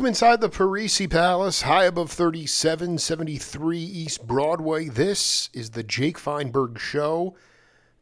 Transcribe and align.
welcome 0.00 0.08
inside 0.08 0.40
the 0.40 0.48
Parisi 0.48 1.10
Palace, 1.10 1.60
high 1.60 1.84
above 1.84 2.10
3773 2.10 3.78
East 3.78 4.26
Broadway. 4.26 4.88
This 4.88 5.50
is 5.52 5.68
the 5.68 5.82
Jake 5.82 6.16
Feinberg 6.16 6.78
Show. 6.78 7.34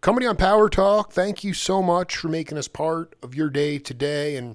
Company 0.01 0.25
on 0.25 0.37
Power 0.37 0.69
Talk, 0.69 1.11
thank 1.11 1.43
you 1.43 1.53
so 1.53 1.83
much 1.83 2.17
for 2.17 2.29
making 2.29 2.57
us 2.57 2.69
part 2.69 3.17
of 3.21 3.35
your 3.35 3.51
day 3.51 3.81
today. 3.81 4.37
And 4.37 4.55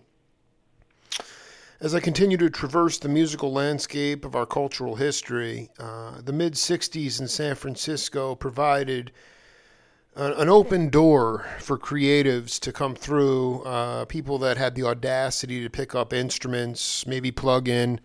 as 1.82 1.94
I 1.94 2.00
continue 2.00 2.38
to 2.38 2.50
traverse 2.50 2.98
the 2.98 3.10
musical 3.10 3.52
landscape 3.52 4.24
of 4.24 4.38
our 4.38 4.46
cultural 4.46 4.96
history, 4.96 5.70
uh, 5.78 6.22
the 6.22 6.32
mid 6.32 6.54
60s 6.54 7.20
in 7.20 7.28
San 7.28 7.56
Francisco 7.56 8.36
provided 8.36 9.12
an 10.16 10.50
open 10.50 10.90
door 10.90 11.46
for 11.60 11.78
creatives 11.78 12.60
to 12.60 12.72
come 12.72 12.96
through, 12.96 13.62
uh, 13.64 14.06
people 14.06 14.38
that 14.40 14.58
had 14.58 14.76
the 14.76 14.84
audacity 14.84 15.64
to 15.64 15.70
pick 15.70 15.96
up 15.96 16.14
instruments, 16.14 17.08
maybe 17.08 17.32
plug 17.32 17.68
in, 17.68 18.00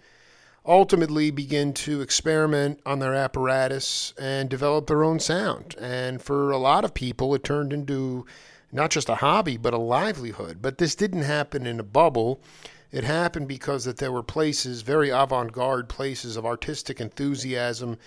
ultimately 0.65 1.31
begin 1.31 1.73
to 1.73 2.01
experiment 2.01 2.81
on 2.85 2.99
their 2.99 3.15
apparatus 3.15 4.13
and 4.19 4.49
develop 4.49 4.87
their 4.87 5.05
own 5.05 5.19
sound. 5.21 5.75
And 5.81 6.23
for 6.23 6.51
a 6.51 6.59
lot 6.59 6.85
of 6.85 6.95
people, 6.95 7.35
it 7.35 7.45
turned 7.45 7.73
into 7.73 8.27
not 8.71 8.91
just 8.91 9.09
a 9.09 9.17
hobby, 9.17 9.57
but 9.57 9.75
a 9.75 9.79
livelihood. 9.79 10.59
But 10.61 10.79
this 10.79 10.95
didn't 10.95 11.23
happen 11.23 11.67
in 11.67 11.81
a 11.81 11.85
bubble. 11.85 12.43
It 12.91 13.05
happened 13.05 13.49
because 13.49 13.85
that 13.85 13.99
there 13.99 14.13
were 14.13 14.23
places, 14.23 14.83
very 14.83 15.11
avant-garde 15.11 15.89
places 15.89 16.37
of 16.37 16.45
artistic 16.45 17.01
enthusiasm 17.01 17.99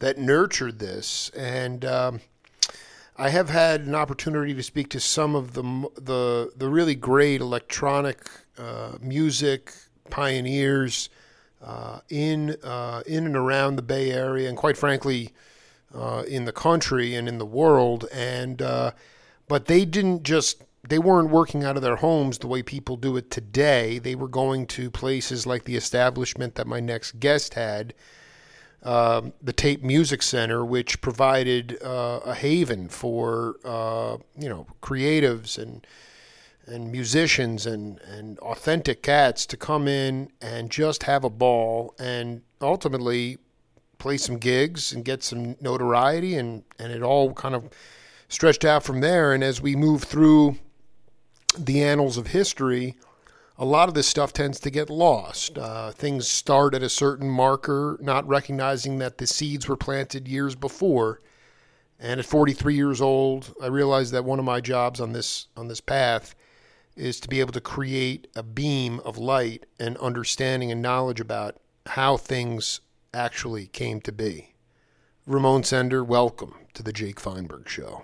that 0.00 0.18
nurtured 0.18 0.78
this. 0.78 1.30
And 1.36 1.84
um, 1.84 2.20
I 3.20 3.30
have 3.30 3.50
had 3.50 3.80
an 3.80 3.96
opportunity 3.96 4.54
to 4.54 4.62
speak 4.62 4.90
to 4.90 5.00
some 5.00 5.34
of 5.34 5.54
the 5.54 5.62
the 5.96 6.52
the 6.56 6.68
really 6.68 6.94
great 6.94 7.40
electronic 7.40 8.30
uh, 8.56 8.92
music 9.00 9.74
pioneers 10.08 11.10
uh, 11.60 11.98
in 12.08 12.56
uh, 12.62 13.02
in 13.06 13.26
and 13.26 13.36
around 13.36 13.74
the 13.74 13.82
Bay 13.82 14.12
Area, 14.12 14.48
and 14.48 14.56
quite 14.56 14.76
frankly, 14.76 15.32
uh, 15.92 16.22
in 16.28 16.44
the 16.44 16.52
country 16.52 17.16
and 17.16 17.28
in 17.28 17.38
the 17.38 17.46
world. 17.46 18.06
And 18.12 18.62
uh, 18.62 18.92
but 19.48 19.66
they 19.66 19.84
didn't 19.84 20.22
just 20.22 20.62
they 20.88 21.00
weren't 21.00 21.30
working 21.30 21.64
out 21.64 21.76
of 21.76 21.82
their 21.82 21.96
homes 21.96 22.38
the 22.38 22.46
way 22.46 22.62
people 22.62 22.96
do 22.96 23.16
it 23.16 23.32
today. 23.32 23.98
They 23.98 24.14
were 24.14 24.28
going 24.28 24.66
to 24.68 24.92
places 24.92 25.44
like 25.44 25.64
the 25.64 25.74
establishment 25.74 26.54
that 26.54 26.68
my 26.68 26.78
next 26.78 27.18
guest 27.18 27.54
had 27.54 27.94
um, 28.82 29.32
the 29.42 29.52
Tape 29.52 29.82
Music 29.82 30.22
Center, 30.22 30.64
which 30.64 31.00
provided 31.00 31.82
uh, 31.82 32.20
a 32.24 32.34
haven 32.34 32.88
for 32.88 33.56
uh, 33.64 34.18
you 34.38 34.48
know 34.48 34.66
creatives 34.82 35.58
and 35.58 35.86
and 36.68 36.92
musicians 36.92 37.66
and, 37.66 37.98
and 38.02 38.38
authentic 38.40 39.02
cats 39.02 39.46
to 39.46 39.56
come 39.56 39.88
in 39.88 40.30
and 40.40 40.70
just 40.70 41.04
have 41.04 41.24
a 41.24 41.30
ball 41.30 41.94
and 41.98 42.42
ultimately 42.60 43.38
play 43.98 44.16
some 44.16 44.36
gigs 44.36 44.92
and 44.92 45.04
get 45.04 45.22
some 45.22 45.56
notoriety 45.60 46.36
and, 46.36 46.62
and 46.78 46.92
it 46.92 47.02
all 47.02 47.32
kind 47.32 47.54
of 47.54 47.68
stretched 48.28 48.64
out 48.64 48.82
from 48.82 49.00
there. 49.00 49.32
And 49.32 49.42
as 49.42 49.60
we 49.60 49.74
move 49.74 50.04
through 50.04 50.58
the 51.58 51.82
annals 51.82 52.16
of 52.16 52.28
history, 52.28 52.96
a 53.58 53.64
lot 53.64 53.88
of 53.88 53.94
this 53.94 54.06
stuff 54.06 54.32
tends 54.32 54.60
to 54.60 54.70
get 54.70 54.88
lost. 54.88 55.58
Uh, 55.58 55.90
things 55.90 56.28
start 56.28 56.74
at 56.74 56.82
a 56.82 56.88
certain 56.88 57.28
marker, 57.28 57.98
not 58.00 58.26
recognizing 58.28 58.98
that 58.98 59.18
the 59.18 59.26
seeds 59.26 59.68
were 59.68 59.76
planted 59.76 60.28
years 60.28 60.54
before. 60.54 61.20
And 61.98 62.20
at 62.20 62.26
43 62.26 62.76
years 62.76 63.00
old, 63.00 63.52
I 63.60 63.66
realized 63.66 64.12
that 64.12 64.24
one 64.24 64.38
of 64.38 64.44
my 64.44 64.60
jobs 64.60 65.00
on 65.00 65.12
this 65.12 65.48
on 65.56 65.66
this 65.66 65.80
path 65.80 66.36
is 66.96 67.18
to 67.20 67.28
be 67.28 67.40
able 67.40 67.52
to 67.52 67.60
create 67.60 68.28
a 68.36 68.42
beam 68.44 69.00
of 69.00 69.18
light 69.18 69.66
and 69.80 69.96
understanding 69.98 70.70
and 70.70 70.80
knowledge 70.80 71.20
about 71.20 71.56
how 71.86 72.16
things 72.16 72.80
actually 73.12 73.66
came 73.66 74.00
to 74.02 74.12
be. 74.12 74.54
Ramon 75.26 75.64
Sender, 75.64 76.04
welcome 76.04 76.54
to 76.74 76.82
the 76.82 76.92
Jake 76.92 77.18
Feinberg 77.18 77.68
Show. 77.68 78.02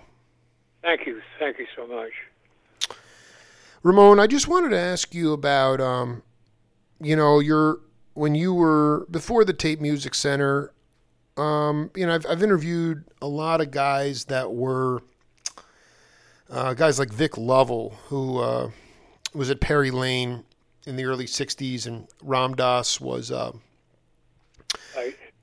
Thank 0.83 1.07
you. 1.07 1.23
Thank 1.39 1.59
you 1.59 1.67
so 1.77 1.87
much. 1.87 2.13
Ramon, 3.85 4.19
I 4.19 4.27
just 4.27 4.49
wanted 4.49 4.71
to 4.71 4.79
ask 4.79 5.15
you 5.15 5.35
about, 5.35 5.79
um, 5.79 6.23
you 7.01 7.15
know, 7.15 7.39
your 7.39 7.81
when 8.15 8.35
you 8.35 8.55
were 8.55 9.07
before 9.11 9.45
the 9.45 9.53
Tape 9.53 9.79
Music 9.79 10.15
Center. 10.15 10.73
Um, 11.37 11.91
you 11.95 12.07
know, 12.07 12.15
I've, 12.15 12.25
I've 12.27 12.43
interviewed 12.43 13.05
a 13.21 13.27
lot 13.27 13.61
of 13.61 13.71
guys 13.71 14.25
that 14.27 14.55
were 14.55 15.03
uh, 16.51 16.73
guys 16.73 16.99
like 16.99 17.13
Vic 17.13 17.37
Lovell, 17.37 17.99
who 18.07 18.39
uh, 18.39 18.71
was 19.35 19.51
at 19.51 19.61
Perry 19.61 19.91
Lane 19.91 20.45
in 20.87 20.97
the 20.97 21.05
early 21.05 21.27
'60s, 21.27 21.87
and 21.87 22.09
Ram 22.23 22.55
Dass 22.55 23.03
was 23.03 23.31
uh, 23.31 23.53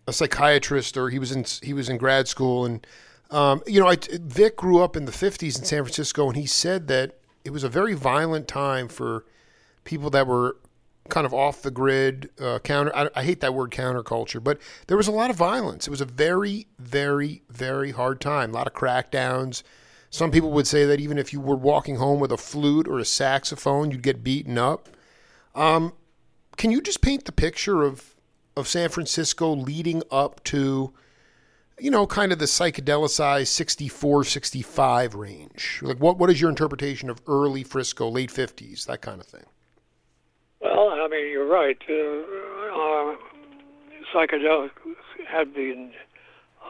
a 0.08 0.14
psychiatrist, 0.14 0.98
or 0.98 1.10
he 1.10 1.20
was 1.20 1.32
in 1.32 1.46
he 1.62 1.74
was 1.76 1.90
in 1.90 1.98
grad 1.98 2.28
school, 2.28 2.66
and 2.66 2.88
um, 3.30 3.62
you 3.68 3.80
know, 3.80 3.88
I, 3.88 3.98
Vic 4.14 4.56
grew 4.56 4.82
up 4.82 4.98
in 4.98 5.06
the 5.06 5.12
'50s 5.12 5.60
in 5.60 5.66
San 5.66 5.84
Francisco, 5.84 6.28
and 6.28 6.36
he 6.36 6.48
said 6.48 6.88
that 6.88 7.21
it 7.44 7.52
was 7.52 7.64
a 7.64 7.70
very 7.70 7.94
violent 7.94 8.48
time 8.48 8.88
for 8.88 9.26
people 9.84 10.10
that 10.12 10.28
were 10.28 10.58
kind 11.10 11.26
of 11.26 11.34
off 11.34 11.62
the 11.62 11.72
grid 11.72 12.30
uh, 12.40 12.60
counter 12.60 12.96
I, 12.96 13.10
I, 13.16 13.24
hate 13.24 13.42
that 13.42 13.54
word 13.54 13.72
counterculture 13.72 14.42
but 14.42 14.60
there 14.88 14.98
was 14.98 15.08
a 15.08 15.12
lot 15.12 15.30
of 15.30 15.36
violence. 15.36 15.88
It 15.88 15.90
was 15.90 16.02
a 16.02 16.06
very 16.06 16.68
very 16.80 17.42
very 17.50 17.92
hard 17.92 18.22
time. 18.22 18.52
A 18.52 18.54
lot 18.54 18.68
of 18.68 18.74
crackdowns. 18.74 19.64
Some 20.10 20.32
people 20.32 20.52
would 20.52 20.68
say 20.68 20.86
that 20.86 21.00
even 21.00 21.18
if 21.18 21.34
you 21.34 21.40
were 21.40 21.56
walking 21.56 21.96
home 21.96 22.20
with 22.20 22.32
a 22.32 22.38
flute 22.38 22.88
or 22.88 23.00
a 23.00 23.06
saxophone 23.06 23.92
you'd 23.92 24.04
get 24.04 24.24
beaten 24.24 24.58
up. 24.58 24.90
Um, 25.56 25.94
can 26.58 26.72
you 26.72 26.82
just 26.82 27.02
paint 27.02 27.26
the 27.26 27.32
picture 27.32 27.82
of 27.82 28.16
of 28.56 28.68
san 28.68 28.90
francisco 28.90 29.52
leading 29.54 30.04
up 30.12 30.44
to 30.44 30.94
you 31.82 31.90
know, 31.90 32.06
kind 32.06 32.32
of 32.32 32.38
the 32.38 32.46
psychedelicized 32.46 33.48
64, 33.48 34.24
65 34.24 35.16
range? 35.16 35.80
Like, 35.82 35.98
what, 35.98 36.20
what 36.20 36.30
is 36.30 36.40
your 36.40 36.52
interpretation 36.52 37.10
of 37.10 37.20
early 37.28 37.64
Frisco, 37.64 38.08
late 38.08 38.30
50s, 38.30 38.86
that 38.86 39.02
kind 39.02 39.20
of 39.20 39.26
thing? 39.26 39.46
Well, 40.62 40.90
I 40.90 41.08
mean, 41.08 41.32
you're 41.32 41.48
right. 41.48 41.78
Uh, 41.90 41.94
uh, 42.78 43.16
psychedelics 44.14 44.70
had 45.28 45.56
been 45.56 45.92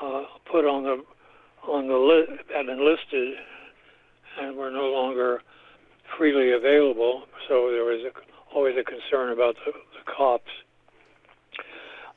uh, 0.02 0.24
put 0.50 0.66
on 0.66 0.84
the 0.84 1.04
on 1.68 1.88
the 1.88 1.96
list 1.96 2.44
and 2.56 2.70
enlisted, 2.70 3.36
and 4.40 4.58
were 4.58 4.72
no 4.72 4.90
longer 4.90 5.44
freely 6.18 6.52
available. 6.54 7.24
So 7.48 7.70
there 7.70 7.84
was 7.84 8.02
a, 8.04 8.56
always 8.56 8.76
a 8.78 8.84
concern 8.84 9.32
about 9.32 9.56
the, 9.66 9.74
the 9.74 10.12
cops. 10.12 10.50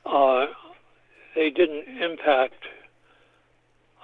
Uh, 0.03 0.47
they 1.35 1.51
didn't 1.51 2.01
impact 2.01 2.63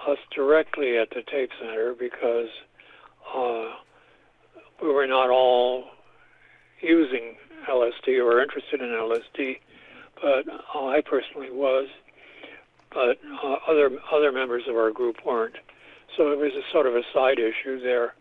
us 0.08 0.18
directly 0.34 0.98
at 0.98 1.10
the 1.10 1.22
tape 1.30 1.50
center 1.60 1.94
because 1.98 2.48
uh, 3.36 3.70
we 4.82 4.88
were 4.92 5.06
not 5.06 5.30
all 5.30 5.84
using 6.80 7.36
LSD 7.68 8.22
or 8.22 8.42
interested 8.42 8.80
in 8.80 8.88
LSD, 8.88 9.58
but 10.20 10.48
uh, 10.48 10.86
I 10.86 11.00
personally 11.00 11.50
was, 11.50 11.88
but 12.92 13.18
uh, 13.42 13.56
other 13.68 13.90
other 14.12 14.32
members 14.32 14.64
of 14.68 14.76
our 14.76 14.90
group 14.90 15.16
weren't. 15.24 15.56
So 16.16 16.30
it 16.32 16.38
was 16.38 16.52
a 16.52 16.72
sort 16.72 16.86
of 16.86 16.94
a 16.94 17.02
side 17.14 17.38
issue 17.38 17.80
there. 17.80 18.14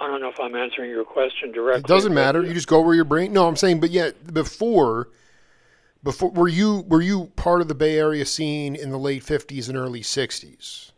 I 0.00 0.06
don't 0.06 0.20
know 0.20 0.28
if 0.28 0.38
I'm 0.38 0.54
answering 0.54 0.90
your 0.90 1.04
question 1.04 1.52
directly. 1.52 1.80
It 1.80 1.86
doesn't 1.86 2.14
matter. 2.14 2.42
You 2.42 2.54
just 2.54 2.68
go 2.68 2.80
where 2.80 2.94
your 2.94 3.04
brain. 3.04 3.32
No, 3.32 3.48
I'm 3.48 3.56
saying, 3.56 3.80
but 3.80 3.90
yet 3.90 4.32
before, 4.32 5.08
before 6.02 6.30
were 6.30 6.48
you 6.48 6.84
were 6.88 7.02
you 7.02 7.32
part 7.36 7.60
of 7.60 7.68
the 7.68 7.74
Bay 7.74 7.98
Area 7.98 8.26
scene 8.26 8.76
in 8.76 8.90
the 8.90 8.98
late 8.98 9.24
'50s 9.24 9.68
and 9.68 9.76
early 9.76 10.02
'60s? 10.02 10.92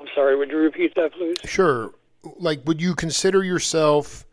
I'm 0.00 0.06
sorry, 0.14 0.36
would 0.36 0.50
you 0.50 0.58
repeat 0.58 0.94
that, 0.94 1.12
please? 1.12 1.38
Sure. 1.44 1.92
Like, 2.38 2.60
would 2.64 2.80
you 2.80 2.94
consider 2.94 3.42
yourself 3.42 4.26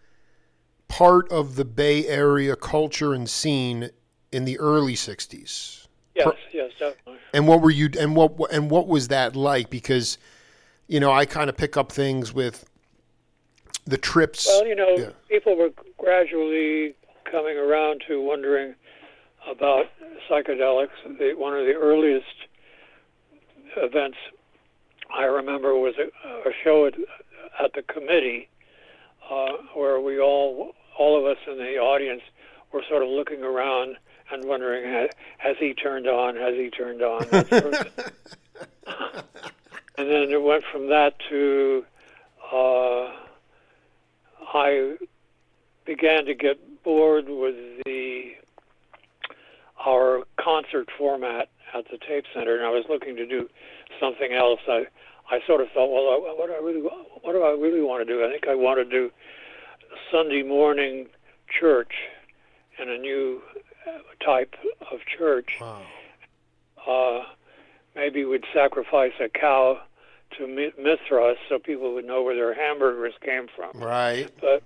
part 0.88 1.32
of 1.32 1.56
the 1.56 1.66
Bay 1.66 2.08
Area 2.08 2.56
culture 2.56 3.14
and 3.14 3.30
scene 3.30 3.90
in 4.32 4.46
the 4.46 4.60
early 4.60 4.96
'60s? 4.96 5.88
Yes, 6.16 6.26
per- 6.26 6.36
yes, 6.52 6.72
definitely. 6.80 7.20
And 7.34 7.48
what 7.48 7.62
were 7.62 7.72
you? 7.72 7.90
And 8.00 8.16
what? 8.16 8.36
And 8.52 8.70
what 8.70 8.88
was 8.88 9.08
that 9.10 9.36
like? 9.36 9.70
Because, 9.70 10.18
you 10.88 11.00
know, 11.00 11.12
I 11.12 11.26
kind 11.26 11.50
of 11.50 11.58
pick 11.58 11.78
up 11.78 11.92
things 11.92 12.34
with 12.34 12.66
the 13.86 13.98
trips. 13.98 14.48
Well, 14.48 14.68
you 14.68 14.76
know, 14.76 14.96
yeah. 14.98 15.10
people 15.30 15.56
were 15.56 15.70
gradually 15.98 16.96
coming 17.30 17.58
around 17.58 18.04
to 18.08 18.22
wondering 18.22 18.76
about 19.50 19.86
psychedelics. 20.30 20.90
The, 21.20 21.34
one 21.36 21.54
of 21.54 21.66
the 21.66 21.74
earliest 21.74 22.26
events 23.78 24.18
I 25.16 25.24
remember 25.24 25.76
was 25.76 25.96
a, 25.98 26.50
a 26.50 26.54
show 26.64 26.86
at, 26.86 26.96
at 27.64 27.74
the 27.74 27.82
committee 27.82 28.50
uh, 29.30 29.54
where 29.74 30.00
we 30.00 30.20
all, 30.20 30.74
all 30.98 31.18
of 31.18 31.26
us 31.26 31.38
in 31.48 31.58
the 31.58 31.78
audience, 31.78 32.22
were 32.72 32.84
sort 32.90 33.04
of 33.04 33.10
looking 33.10 33.42
around 33.44 33.96
and 34.32 34.44
wondering, 34.46 34.92
has, 34.92 35.10
has 35.38 35.56
he 35.60 35.74
turned 35.74 36.08
on? 36.08 36.36
Has 36.36 36.56
he 36.56 36.70
turned 36.70 37.02
on? 37.02 37.24
and 39.98 40.10
then 40.10 40.32
it 40.32 40.42
went 40.42 40.64
from 40.72 40.90
that 40.90 41.14
to 41.30 41.86
uh, 42.52 43.12
I 44.54 44.96
began 45.86 46.26
to 46.26 46.34
get 46.34 46.84
bored 46.84 47.28
with 47.28 47.56
the 47.86 48.34
our 49.86 50.24
concert 50.38 50.90
format 50.98 51.50
at 51.74 51.86
the 51.92 51.98
tape 51.98 52.26
center, 52.34 52.56
and 52.56 52.66
I 52.66 52.70
was 52.70 52.86
looking 52.90 53.16
to 53.18 53.26
do 53.26 53.50
something 54.00 54.34
else. 54.34 54.60
I 54.68 54.88
I 55.30 55.40
sort 55.48 55.62
of 55.62 55.70
thought, 55.74 55.92
well, 55.92 56.36
what 56.38 56.48
do 56.48 56.54
I 56.54 56.60
really 56.60 56.82
what 56.82 57.34
do 57.34 57.44
I 57.44 57.52
really 57.52 57.82
want 57.82 58.06
to 58.08 58.14
do? 58.14 58.24
I 58.24 58.32
think 58.32 58.48
I 58.48 58.56
want 58.56 58.78
to 58.78 58.86
do 58.86 59.12
Sunday 60.12 60.44
morning 60.44 61.08
church 61.48 61.94
in 62.80 62.90
a 62.90 62.98
new 62.98 63.42
type 64.24 64.56
of 64.92 65.00
church. 65.18 65.58
Wow. 65.60 65.82
Uh, 66.86 67.24
maybe 67.96 68.26
we'd 68.26 68.46
sacrifice 68.54 69.14
a 69.20 69.30
cow 69.30 69.82
to 70.38 70.48
Mithras 70.48 71.38
so 71.50 71.60
people 71.60 71.94
would 71.96 72.06
know 72.06 72.22
where 72.24 72.36
their 72.36 72.54
hamburgers 72.54 73.14
came 73.24 73.48
from. 73.56 73.80
Right. 73.82 74.30
But 74.40 74.64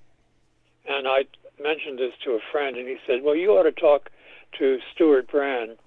and 0.88 1.08
I 1.08 1.26
mentioned 1.62 2.00
this 2.00 2.14
to 2.24 2.32
a 2.32 2.40
friend, 2.52 2.76
and 2.78 2.88
he 2.88 2.98
said, 3.06 3.22
"Well, 3.24 3.36
you 3.36 3.52
ought 3.52 3.64
to 3.64 3.72
talk 3.72 4.10
to 4.58 4.80
Stewart 4.94 5.30
Brand. 5.30 5.78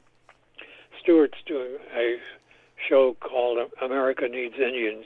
Stewart's 1.01 1.39
doing 1.47 1.79
a 1.95 2.19
show 2.89 3.15
called 3.21 3.59
America 3.81 4.29
Needs 4.29 4.55
Indians, 4.59 5.05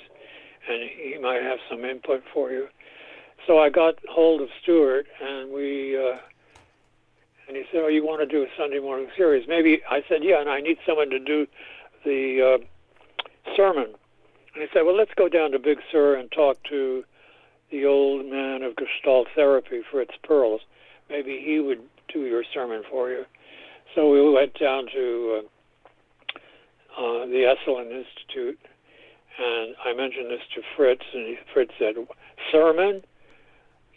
and 0.68 0.90
he 0.90 1.18
might 1.18 1.42
have 1.42 1.58
some 1.68 1.84
input 1.84 2.22
for 2.32 2.50
you." 2.50 2.68
So 3.46 3.58
I 3.58 3.68
got 3.70 3.98
hold 4.08 4.40
of 4.40 4.48
Stewart, 4.62 5.06
and 5.20 5.52
we. 5.52 5.96
Uh, 5.96 6.18
and 7.48 7.56
he 7.56 7.64
said, 7.70 7.82
"Oh, 7.84 7.88
you 7.88 8.04
want 8.04 8.20
to 8.20 8.26
do 8.26 8.42
a 8.42 8.48
Sunday 8.56 8.80
morning 8.80 9.08
series? 9.16 9.46
Maybe." 9.46 9.82
I 9.88 10.02
said, 10.08 10.24
"Yeah," 10.24 10.40
and 10.40 10.50
I 10.50 10.60
need 10.60 10.78
someone 10.84 11.10
to 11.10 11.18
do 11.18 11.46
the 12.04 12.42
uh, 12.42 12.58
sermon. 13.54 13.94
And 14.54 14.62
he 14.62 14.68
said, 14.72 14.82
"Well, 14.84 14.96
let's 14.96 15.14
go 15.14 15.28
down 15.28 15.52
to 15.52 15.58
Big 15.58 15.80
Sur 15.92 16.16
and 16.16 16.30
talk 16.32 16.62
to 16.64 17.04
the 17.70 17.84
old 17.84 18.26
man 18.26 18.62
of 18.62 18.74
Gestalt 18.76 19.28
therapy, 19.34 19.82
Fritz 19.90 20.14
Perls. 20.24 20.60
Maybe 21.08 21.40
he 21.40 21.60
would 21.60 21.82
do 22.08 22.26
your 22.26 22.42
sermon 22.52 22.82
for 22.90 23.10
you." 23.10 23.26
So 23.94 24.10
we 24.10 24.28
went 24.28 24.58
down 24.58 24.88
to 24.92 25.42
uh, 25.42 25.48
uh, 26.96 27.26
the 27.26 27.54
Esalen 27.54 27.90
Institute, 27.90 28.58
and 29.38 29.74
I 29.84 29.92
mentioned 29.94 30.30
this 30.30 30.40
to 30.54 30.62
Fritz, 30.76 31.04
and 31.12 31.36
Fritz 31.52 31.72
said, 31.78 31.94
"Sermon? 32.50 33.04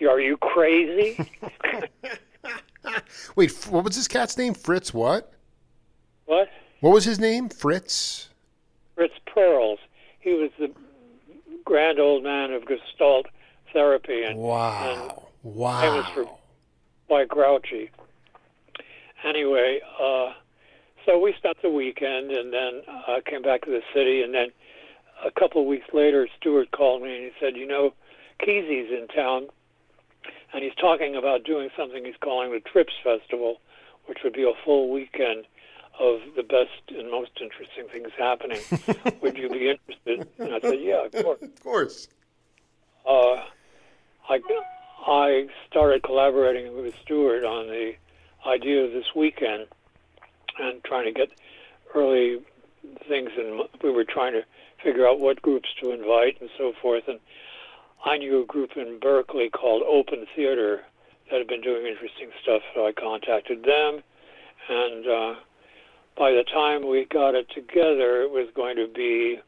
Are 0.07 0.19
you 0.19 0.37
crazy?" 0.37 1.29
Wait, 3.35 3.51
what 3.69 3.83
was 3.83 3.95
this 3.95 4.07
cat's 4.07 4.37
name? 4.37 4.53
Fritz 4.53 4.93
what? 4.93 5.33
What? 6.25 6.49
What 6.79 6.93
was 6.93 7.05
his 7.05 7.19
name? 7.19 7.49
Fritz? 7.49 8.29
Fritz 8.95 9.15
Perls. 9.27 9.77
He 10.19 10.33
was 10.33 10.51
the 10.59 10.71
grand 11.65 11.99
old 11.99 12.23
man 12.23 12.51
of 12.51 12.65
Gestalt 12.65 13.27
therapy 13.73 14.23
and, 14.23 14.37
wow. 14.39 15.27
and 15.43 15.55
wow. 15.55 15.81
famous 15.81 16.09
for 16.09 16.37
quite 17.07 17.27
grouchy. 17.27 17.91
Anyway, 19.23 19.79
uh, 20.01 20.33
so 21.05 21.19
we 21.19 21.33
spent 21.37 21.57
the 21.61 21.69
weekend 21.69 22.31
and 22.31 22.53
then 22.53 22.81
uh, 23.07 23.19
came 23.25 23.41
back 23.41 23.61
to 23.65 23.71
the 23.71 23.81
city. 23.93 24.21
And 24.21 24.33
then 24.33 24.49
a 25.25 25.31
couple 25.31 25.61
of 25.61 25.67
weeks 25.67 25.87
later, 25.93 26.27
Stewart 26.37 26.71
called 26.71 27.01
me 27.01 27.15
and 27.15 27.23
he 27.25 27.31
said, 27.39 27.55
"You 27.55 27.67
know, 27.67 27.93
Kesey's 28.39 28.91
in 28.91 29.07
town 29.07 29.47
and 30.53 30.63
he's 30.63 30.75
talking 30.75 31.15
about 31.15 31.43
doing 31.43 31.69
something 31.77 32.03
he's 32.03 32.15
calling 32.21 32.51
the 32.51 32.59
Trips 32.59 32.93
Festival, 33.03 33.57
which 34.05 34.19
would 34.23 34.33
be 34.33 34.43
a 34.43 34.53
full 34.65 34.89
weekend 34.89 35.45
of 35.99 36.19
the 36.35 36.43
best 36.43 36.97
and 36.97 37.11
most 37.11 37.31
interesting 37.41 37.87
things 37.91 38.11
happening. 38.17 38.59
would 39.21 39.37
you 39.37 39.49
be 39.49 39.69
interested? 39.69 40.27
And 40.39 40.55
I 40.55 40.59
said, 40.61 40.79
yeah, 40.81 41.05
of 41.05 41.11
course. 41.11 41.41
Of 41.41 41.63
course. 41.63 42.07
Uh, 43.05 43.43
I, 44.29 44.39
I 45.05 45.47
started 45.69 46.03
collaborating 46.03 46.75
with 46.81 46.93
Stewart 47.03 47.43
on 47.43 47.67
the 47.67 47.93
idea 48.47 48.85
of 48.85 48.91
this 48.91 49.13
weekend 49.15 49.67
and 50.59 50.83
trying 50.83 51.05
to 51.05 51.11
get 51.11 51.29
early 51.95 52.39
things, 53.07 53.29
and 53.37 53.61
we 53.83 53.91
were 53.91 54.03
trying 54.03 54.33
to 54.33 54.43
figure 54.83 55.07
out 55.07 55.19
what 55.19 55.41
groups 55.41 55.69
to 55.81 55.91
invite 55.91 56.39
and 56.39 56.49
so 56.57 56.73
forth. 56.81 57.03
And 57.07 57.19
I 58.05 58.17
knew 58.17 58.43
a 58.43 58.45
group 58.45 58.71
in 58.75 58.99
Berkeley 58.99 59.49
called 59.49 59.83
Open 59.83 60.25
Theater 60.35 60.81
that 61.29 61.37
had 61.37 61.47
been 61.47 61.61
doing 61.61 61.85
interesting 61.85 62.29
stuff, 62.41 62.61
so 62.73 62.87
I 62.87 62.91
contacted 62.91 63.63
them. 63.63 64.01
And 64.69 65.07
uh, 65.07 65.35
by 66.17 66.31
the 66.31 66.43
time 66.51 66.87
we 66.87 67.05
got 67.05 67.35
it 67.35 67.49
together, 67.53 68.21
it 68.21 68.31
was 68.31 68.47
going 68.55 68.75
to 68.77 68.87
be 68.87 69.39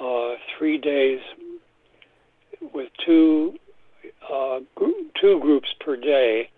uh, 0.00 0.34
three 0.58 0.78
days 0.78 1.20
with 2.74 2.88
two 3.04 3.54
uh, 4.30 4.60
two 5.20 5.40
groups 5.40 5.68
per 5.80 5.96
day, 5.96 6.50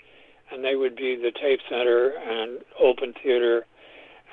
and 0.52 0.64
they 0.64 0.76
would 0.76 0.96
be 0.96 1.16
the 1.16 1.32
Tape 1.32 1.60
Center 1.68 2.10
and 2.10 2.58
Open 2.80 3.14
Theater 3.22 3.66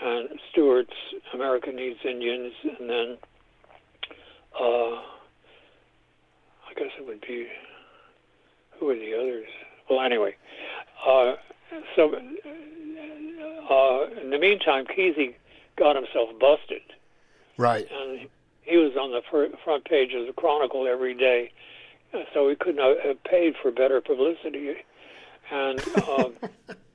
and 0.02 0.30
Stewart's 0.52 0.94
America 1.34 1.72
Needs 1.72 2.00
Indians, 2.04 2.54
and 2.64 2.90
then 2.90 3.18
uh, 4.60 4.96
I 6.68 6.74
guess 6.76 6.90
it 6.98 7.06
would 7.06 7.22
be 7.22 7.48
who 8.80 8.90
are 8.90 8.96
the 8.96 9.14
others? 9.14 9.48
Well, 9.90 10.02
anyway, 10.02 10.36
uh, 11.06 11.34
so 11.96 12.14
uh, 13.70 14.22
in 14.22 14.30
the 14.30 14.40
meantime, 14.40 14.86
Kesey 14.86 15.36
got 15.78 15.96
himself 15.96 16.30
busted. 16.40 16.82
Right. 17.58 17.88
And 17.92 18.30
he 18.62 18.78
was 18.78 18.96
on 18.96 19.12
the 19.12 19.22
front 19.64 19.86
page 19.86 20.14
of 20.14 20.28
the 20.28 20.34
Chronicle 20.34 20.88
every 20.88 21.14
day, 21.14 21.52
so 22.34 22.48
he 22.48 22.56
couldn't 22.56 22.80
have 23.06 23.24
paid 23.24 23.56
for 23.62 23.72
better 23.72 24.00
publicity. 24.00 24.76
And 25.52 25.80
uh, 25.98 26.30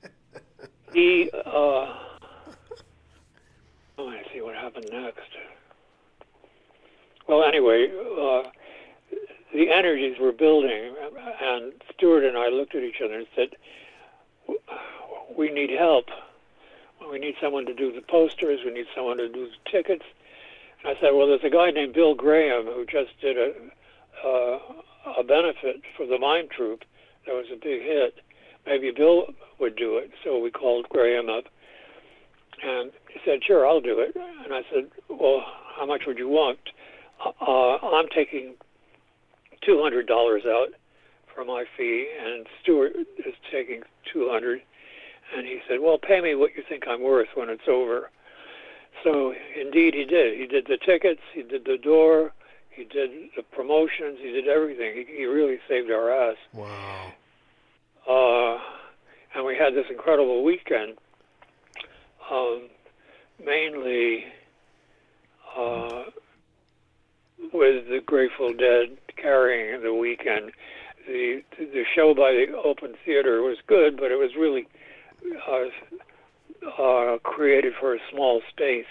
he, 0.93 1.31
uh, 1.33 1.41
oh, 1.47 1.93
I 3.99 4.23
see 4.33 4.41
what 4.41 4.55
happened 4.55 4.89
next. 4.93 5.21
Well, 7.27 7.45
anyway, 7.45 7.89
uh, 7.91 8.43
the 9.53 9.71
energies 9.71 10.19
were 10.19 10.33
building, 10.33 10.95
and 11.41 11.73
Stewart 11.95 12.25
and 12.25 12.37
I 12.37 12.49
looked 12.49 12.75
at 12.75 12.83
each 12.83 13.01
other 13.03 13.15
and 13.15 13.27
said, 13.35 13.57
"We 15.37 15.51
need 15.51 15.71
help. 15.71 16.11
We 17.11 17.19
need 17.19 17.37
someone 17.41 17.67
to 17.67 17.75
do 17.75 17.93
the 17.93 18.03
posters. 18.03 18.61
We 18.65 18.73
need 18.73 18.87
someone 18.95 19.17
to 19.19 19.29
do 19.29 19.47
the 19.47 19.71
tickets." 19.71 20.05
And 20.83 20.97
I 20.97 21.01
said, 21.01 21.15
"Well, 21.15 21.27
there's 21.27 21.45
a 21.45 21.51
guy 21.51 21.71
named 21.71 21.95
Bill 21.95 22.15
Graham 22.15 22.67
who 22.67 22.85
just 22.85 23.19
did 23.21 23.39
a 23.39 23.53
uh, 24.25 24.59
a 25.19 25.23
benefit 25.23 25.83
for 25.97 26.07
the 26.07 26.19
mime 26.19 26.49
troupe. 26.49 26.85
That 27.27 27.35
was 27.35 27.47
a 27.53 27.57
big 27.57 27.83
hit. 27.83 28.21
Maybe 28.67 28.91
Bill 28.91 29.27
would 29.59 29.77
do 29.77 29.99
it." 29.99 30.11
So 30.23 30.39
we 30.39 30.51
called 30.51 30.89
Graham 30.89 31.29
up, 31.29 31.45
and 32.63 32.93
he 33.11 33.21
said, 33.25 33.45
"Sure, 33.45 33.67
I'll 33.67 33.81
do 33.81 34.01
it." 34.01 34.15
And 34.17 34.55
I 34.55 34.63
said, 34.73 34.91
"Well, 35.09 35.45
how 35.77 35.87
much 35.87 36.07
would 36.07 36.19
you 36.19 36.29
want?" 36.29 36.59
Uh, 37.41 37.77
I'm 37.77 38.09
taking 38.09 38.55
two 39.63 39.83
hundred 39.83 40.07
dollars 40.07 40.45
out 40.47 40.75
for 41.35 41.45
my 41.45 41.65
fee, 41.77 42.09
and 42.25 42.47
Stewart 42.63 42.95
is 43.19 43.35
taking 43.51 43.83
two 44.13 44.29
hundred. 44.31 44.63
And 45.35 45.47
he 45.47 45.61
said, 45.67 45.81
"Well, 45.81 45.99
pay 45.99 46.21
me 46.21 46.35
what 46.35 46.55
you 46.57 46.63
think 46.69 46.87
I'm 46.87 47.03
worth 47.03 47.29
when 47.35 47.49
it's 47.49 47.69
over." 47.69 48.11
So 49.03 49.35
indeed, 49.61 49.95
he 49.95 50.05
did. 50.05 50.39
He 50.39 50.47
did 50.47 50.67
the 50.67 50.79
tickets, 50.79 51.21
he 51.33 51.43
did 51.43 51.65
the 51.65 51.77
door, 51.77 52.33
he 52.71 52.85
did 52.85 53.11
the 53.37 53.43
promotions, 53.43 54.19
he 54.21 54.31
did 54.33 54.49
everything. 54.49 54.95
He, 54.95 55.17
he 55.17 55.25
really 55.27 55.59
saved 55.69 55.91
our 55.91 56.11
ass. 56.11 56.37
Wow. 56.53 57.13
Uh, 58.09 58.59
and 59.35 59.45
we 59.45 59.57
had 59.57 59.75
this 59.75 59.87
incredible 59.91 60.45
weekend. 60.45 60.95
Um, 62.31 62.69
mainly 63.45 64.25
uh, 65.57 66.05
with 67.53 67.89
the 67.89 68.01
Grateful 68.05 68.53
Dead 68.53 68.97
carrying 69.17 69.83
the 69.83 69.95
weekend. 69.95 70.53
The 71.07 71.43
the 71.59 71.85
show 71.95 72.15
by 72.15 72.33
the 72.33 72.57
Open 72.57 72.95
Theater 73.05 73.43
was 73.43 73.59
good, 73.67 73.97
but 73.97 74.11
it 74.11 74.17
was 74.17 74.31
really 74.39 74.67
uh, 75.47 76.83
uh, 76.83 77.19
created 77.19 77.75
for 77.79 77.95
a 77.95 77.99
small 78.11 78.41
space, 78.49 78.87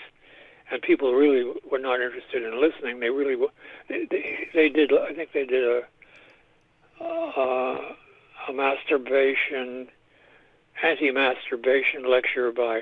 and 0.71 0.81
people 0.81 1.13
really 1.13 1.51
were 1.69 1.79
not 1.79 2.01
interested 2.01 2.43
in 2.43 2.61
listening. 2.61 2.99
They 2.99 3.09
really 3.09 3.35
they, 3.89 4.05
they, 4.09 4.47
they 4.53 4.69
did. 4.69 4.91
I 4.93 5.13
think 5.13 5.29
they 5.33 5.45
did 5.45 5.63
a 5.63 5.81
uh, 7.03 7.95
a 8.47 8.53
masturbation 8.53 9.87
anti-masturbation 10.81 12.09
lecture 12.09 12.51
by 12.51 12.81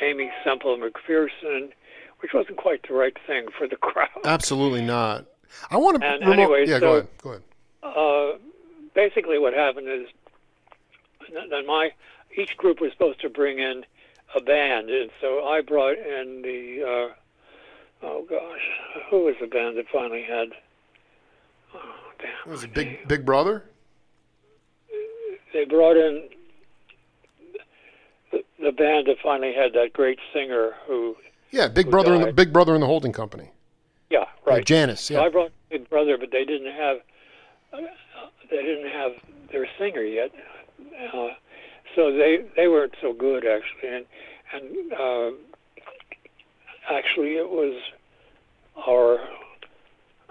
Aimee 0.00 0.30
Semple 0.42 0.78
McPherson, 0.78 1.70
which 2.20 2.32
wasn't 2.32 2.56
quite 2.56 2.86
the 2.86 2.94
right 2.94 3.16
thing 3.26 3.46
for 3.56 3.66
the 3.66 3.76
crowd. 3.80 4.08
Absolutely 4.24 4.82
not. 4.82 5.26
I 5.70 5.76
want 5.76 6.00
to. 6.00 6.06
And 6.06 6.20
remote, 6.20 6.32
anyway, 6.32 6.66
yeah, 6.66 6.78
so, 6.78 6.80
go 6.80 6.92
ahead. 6.92 7.08
Go 7.22 7.30
ahead. 7.30 7.42
Uh, 7.82 8.38
basically, 8.94 9.38
what 9.38 9.54
happened 9.54 9.88
is 9.88 10.08
that 11.32 11.64
my 11.66 11.90
each 12.36 12.56
group 12.56 12.80
was 12.80 12.92
supposed 12.92 13.20
to 13.20 13.28
bring 13.28 13.58
in 13.58 13.84
a 14.34 14.40
band, 14.40 14.90
and 14.90 15.10
so 15.20 15.44
I 15.44 15.60
brought 15.60 15.98
in 15.98 16.42
the. 16.42 16.82
Uh, 16.82 18.06
oh 18.06 18.26
gosh, 18.28 19.04
who 19.10 19.24
was 19.24 19.36
the 19.40 19.46
band 19.46 19.76
that 19.76 19.86
finally 19.92 20.22
had? 20.22 20.48
Oh 21.74 22.12
damn! 22.18 22.50
Was 22.50 22.64
it 22.64 22.74
Big 22.74 23.06
Big 23.06 23.24
Brother? 23.24 23.64
They 25.54 25.64
brought 25.64 25.96
in 25.96 26.24
the, 28.32 28.44
the 28.60 28.72
band 28.72 29.06
that 29.06 29.16
finally 29.22 29.54
had 29.54 29.72
that 29.74 29.92
great 29.92 30.18
singer 30.32 30.72
who. 30.86 31.16
Yeah, 31.52 31.68
Big 31.68 31.90
Brother 31.90 32.14
in 32.14 32.22
the. 32.22 32.32
Big 32.32 32.52
Brother 32.52 32.74
in 32.74 32.80
the 32.80 32.88
Holding 32.88 33.12
Company. 33.12 33.52
Yeah, 34.10 34.24
right. 34.44 34.64
Janis. 34.64 35.00
So 35.00 35.24
I 35.24 35.28
brought 35.30 35.52
Big 35.70 35.88
Brother, 35.88 36.18
but 36.18 36.32
they 36.32 36.44
didn't 36.44 36.74
have 36.74 36.98
uh, 37.72 37.78
they 38.50 38.62
didn't 38.62 38.90
have 38.90 39.12
their 39.52 39.66
singer 39.78 40.02
yet. 40.02 40.32
Uh, 41.12 41.28
so 41.94 42.12
they 42.12 42.44
they 42.56 42.66
weren't 42.66 42.94
so 43.00 43.12
good 43.12 43.46
actually, 43.46 43.88
and 43.88 44.06
and 44.52 44.92
uh, 44.92 45.30
actually 46.90 47.36
it 47.36 47.48
was 47.48 47.80
our 48.88 49.20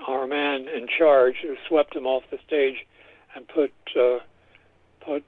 our 0.05 0.27
man 0.27 0.67
in 0.67 0.85
charge 0.87 1.35
who 1.41 1.55
swept 1.69 1.93
them 1.93 2.05
off 2.05 2.23
the 2.29 2.39
stage 2.45 2.85
and 3.35 3.47
put 3.47 3.71
uh, 3.97 4.19
put 5.05 5.23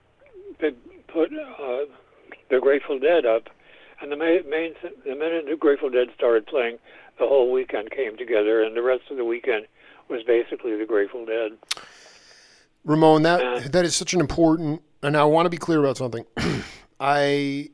put 1.07 1.31
uh, 1.31 1.85
the 2.49 2.59
Grateful 2.59 2.99
Dead 2.99 3.25
up, 3.25 3.49
and 4.01 4.11
the 4.11 4.17
main, 4.17 4.49
main 4.49 4.73
the 5.05 5.15
minute 5.15 5.45
the 5.49 5.55
Grateful 5.55 5.89
Dead 5.89 6.07
started 6.15 6.45
playing, 6.45 6.77
the 7.19 7.25
whole 7.25 7.51
weekend 7.51 7.91
came 7.91 8.17
together, 8.17 8.63
and 8.63 8.75
the 8.75 8.81
rest 8.81 9.03
of 9.09 9.17
the 9.17 9.25
weekend 9.25 9.65
was 10.09 10.23
basically 10.23 10.75
the 10.77 10.85
Grateful 10.85 11.25
Dead. 11.25 11.53
Ramon, 12.83 13.23
that 13.23 13.41
Uh, 13.41 13.61
that 13.71 13.85
is 13.85 13.95
such 13.95 14.13
an 14.13 14.19
important. 14.19 14.81
And 15.01 15.15
I 15.15 15.23
want 15.25 15.45
to 15.45 15.49
be 15.49 15.57
clear 15.57 15.79
about 15.79 15.97
something. 15.97 16.25
I 16.99 17.69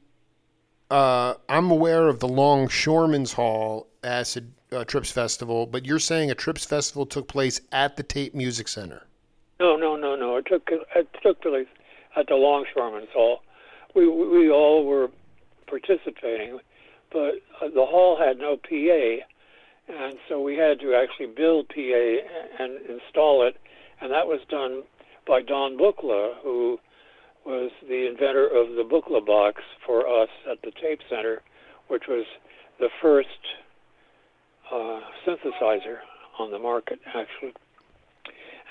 uh, 0.89 1.35
I'm 1.47 1.71
aware 1.71 2.07
of 2.07 2.19
the 2.19 2.27
Longshoremen's 2.27 3.33
Hall 3.33 3.87
Acid 4.03 4.51
uh, 4.71 4.83
Trips 4.83 5.11
Festival, 5.11 5.65
but 5.65 5.85
you're 5.85 5.99
saying 5.99 6.31
a 6.31 6.35
Trips 6.35 6.65
Festival 6.65 7.05
took 7.05 7.27
place 7.27 7.61
at 7.71 7.95
the 7.95 8.03
Tape 8.03 8.35
Music 8.35 8.67
Center. 8.67 9.07
No, 9.59 9.75
no, 9.75 9.95
no, 9.95 10.15
no. 10.15 10.37
It 10.37 10.45
took 10.47 10.69
it 10.71 11.07
took 11.21 11.41
place 11.41 11.67
at 12.15 12.27
the 12.27 12.35
Longshoremen's 12.35 13.09
Hall. 13.13 13.41
We 13.95 14.07
we 14.07 14.49
all 14.49 14.85
were 14.85 15.09
participating, 15.67 16.59
but 17.11 17.35
uh, 17.61 17.69
the 17.73 17.85
hall 17.85 18.17
had 18.17 18.37
no 18.37 18.57
PA, 18.57 19.25
and 19.93 20.17
so 20.27 20.41
we 20.41 20.55
had 20.55 20.79
to 20.79 20.93
actually 20.93 21.27
build 21.27 21.67
PA 21.69 22.63
and 22.63 22.79
install 22.87 23.45
it, 23.47 23.57
and 23.99 24.11
that 24.11 24.27
was 24.27 24.39
done 24.49 24.83
by 25.27 25.41
Don 25.41 25.77
Buchla, 25.77 26.35
who 26.41 26.79
was 27.45 27.71
the 27.87 28.07
inventor 28.07 28.45
of 28.45 28.75
the 28.75 28.83
Buchla 28.83 29.25
box 29.25 29.61
for 29.85 30.07
us 30.07 30.29
at 30.49 30.61
the 30.61 30.71
Tape 30.81 30.99
Center, 31.09 31.41
which 31.87 32.03
was 32.07 32.25
the 32.79 32.89
first 33.01 33.27
uh, 34.71 35.01
synthesizer 35.25 35.99
on 36.39 36.51
the 36.51 36.59
market, 36.59 36.99
actually 37.07 37.53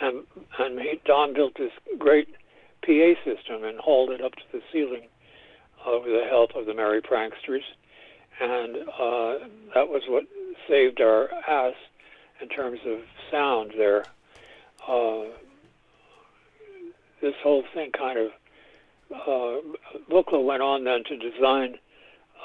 and 0.01 0.25
and 0.59 0.81
he, 0.81 1.01
Don 1.05 1.35
built 1.35 1.55
this 1.57 1.73
great 1.99 2.29
PA 2.91 3.15
system 3.25 3.63
and 3.63 3.79
hauled 3.79 4.11
it 4.11 4.21
up 4.21 4.35
to 4.35 4.43
the 4.53 4.61
ceiling 4.73 5.07
uh, 5.87 5.93
with 6.03 6.13
the 6.13 6.27
help 6.29 6.57
of 6.57 6.67
the 6.67 6.75
Merry 6.75 7.01
Pranksters, 7.01 7.63
and 8.41 8.77
uh, 8.77 9.47
that 9.75 9.89
was 9.89 10.03
what 10.09 10.25
saved 10.69 11.01
our 11.01 11.31
ass 11.49 11.75
in 12.43 12.49
terms 12.49 12.81
of 12.85 12.99
sound 13.31 13.73
there. 13.77 14.05
Uh, 14.89 15.23
this 17.23 17.35
whole 17.43 17.63
thing 17.73 17.93
kind 17.93 18.19
of 18.19 18.31
uh, 19.15 19.61
Buchla 20.11 20.45
went 20.45 20.63
on 20.63 20.85
then 20.85 21.05
to 21.05 21.17
design 21.17 21.77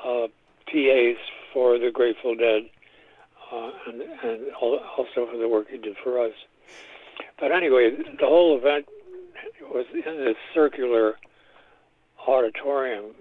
uh, 0.05 0.27
PAs 0.67 1.17
for 1.53 1.79
the 1.79 1.89
Grateful 1.91 2.35
Dead, 2.35 2.69
uh, 3.51 3.71
and 3.87 4.01
and 4.01 4.53
also 4.61 5.27
for 5.31 5.37
the 5.37 5.47
work 5.47 5.69
he 5.71 5.77
did 5.77 5.95
for 6.03 6.23
us. 6.23 6.33
But 7.39 7.51
anyway, 7.51 7.91
the 8.19 8.25
whole 8.25 8.57
event 8.57 8.85
was 9.61 9.85
in 9.93 10.17
this 10.25 10.35
circular 10.53 11.17
auditorium, 12.27 13.13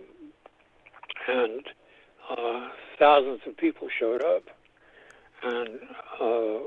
and 1.28 1.62
uh, 2.30 2.68
thousands 2.98 3.40
of 3.46 3.56
people 3.56 3.88
showed 3.98 4.22
up. 4.24 4.42
And 5.42 5.78
uh, 6.20 6.58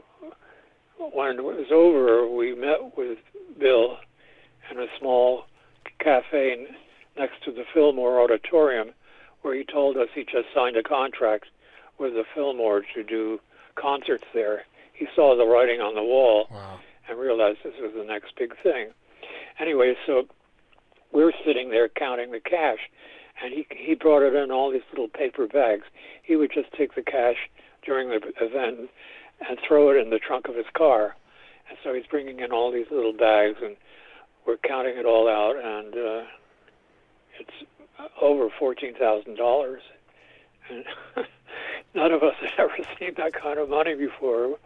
when 1.14 1.38
it 1.38 1.44
was 1.44 1.68
over, 1.72 2.28
we 2.28 2.54
met 2.56 2.96
with 2.98 3.18
Bill 3.60 3.98
in 4.72 4.80
a 4.80 4.88
small 5.00 5.46
cafe 6.00 6.68
next 7.18 7.44
to 7.46 7.52
the 7.52 7.64
Fillmore 7.74 8.22
Auditorium, 8.22 8.92
where 9.42 9.56
he 9.56 9.64
told 9.64 9.98
us 9.98 10.10
he 10.14 10.24
just 10.24 10.48
signed 10.54 10.78
a 10.78 10.84
contract 10.84 11.46
with 11.98 12.14
the 12.14 12.24
Fillmore 12.36 12.84
to 12.94 13.04
do 13.04 13.40
concerts 13.76 14.26
there. 14.34 14.64
He 14.94 15.08
saw 15.16 15.36
the 15.36 15.46
writing 15.48 15.80
on 15.82 15.96
the 15.96 16.04
wall 16.04 16.48
Wow. 16.52 16.80
and 17.10 17.18
realized 17.20 17.60
this 17.64 17.74
was 17.82 17.94
the 17.96 18.04
next 18.04 18.36
big 18.36 18.54
thing. 18.62 18.90
Anyway, 19.60 19.96
so 20.06 20.28
we're 21.12 21.32
sitting 21.46 21.70
there 21.70 21.90
counting 21.90 22.32
the 22.32 22.40
cash, 22.40 22.80
and 23.42 23.54
he 23.54 23.66
he 23.70 23.96
brought 23.96 24.22
it 24.24 24.36
in 24.36 24.52
all 24.52 24.72
these 24.72 24.82
little 24.92 25.08
paper 25.08 25.48
bags. 25.48 25.84
He 26.24 26.36
would 26.36 26.52
just 26.54 26.72
take 26.74 26.96
the 26.96 27.02
cash 27.02 27.38
during 27.84 28.10
the 28.10 28.20
event 28.42 28.90
and 29.48 29.58
throw 29.68 29.90
it 29.90 29.98
in 29.98 30.10
the 30.10 30.20
trunk 30.20 30.48
of 30.48 30.56
his 30.56 30.66
car, 30.76 31.16
and 31.70 31.78
so 31.84 31.94
he's 31.94 32.06
bringing 32.06 32.40
in 32.40 32.52
all 32.52 32.72
these 32.72 32.88
little 32.92 33.14
bags, 33.14 33.58
and 33.62 33.76
we're 34.46 34.58
counting 34.58 34.98
it 34.98 35.06
all 35.06 35.28
out, 35.28 35.56
and 35.56 35.94
uh, 35.94 36.24
it's 37.40 38.10
over 38.22 38.50
fourteen 38.60 38.94
thousand 38.96 39.36
dollars, 39.36 39.82
and 40.70 40.86
none 41.96 42.12
of 42.12 42.24
us 42.24 42.36
had 42.42 42.52
ever 42.58 42.78
seen 43.00 43.14
that 43.18 43.34
kind 43.34 43.60
of 43.60 43.70
money 43.70 43.96
before. 43.96 44.58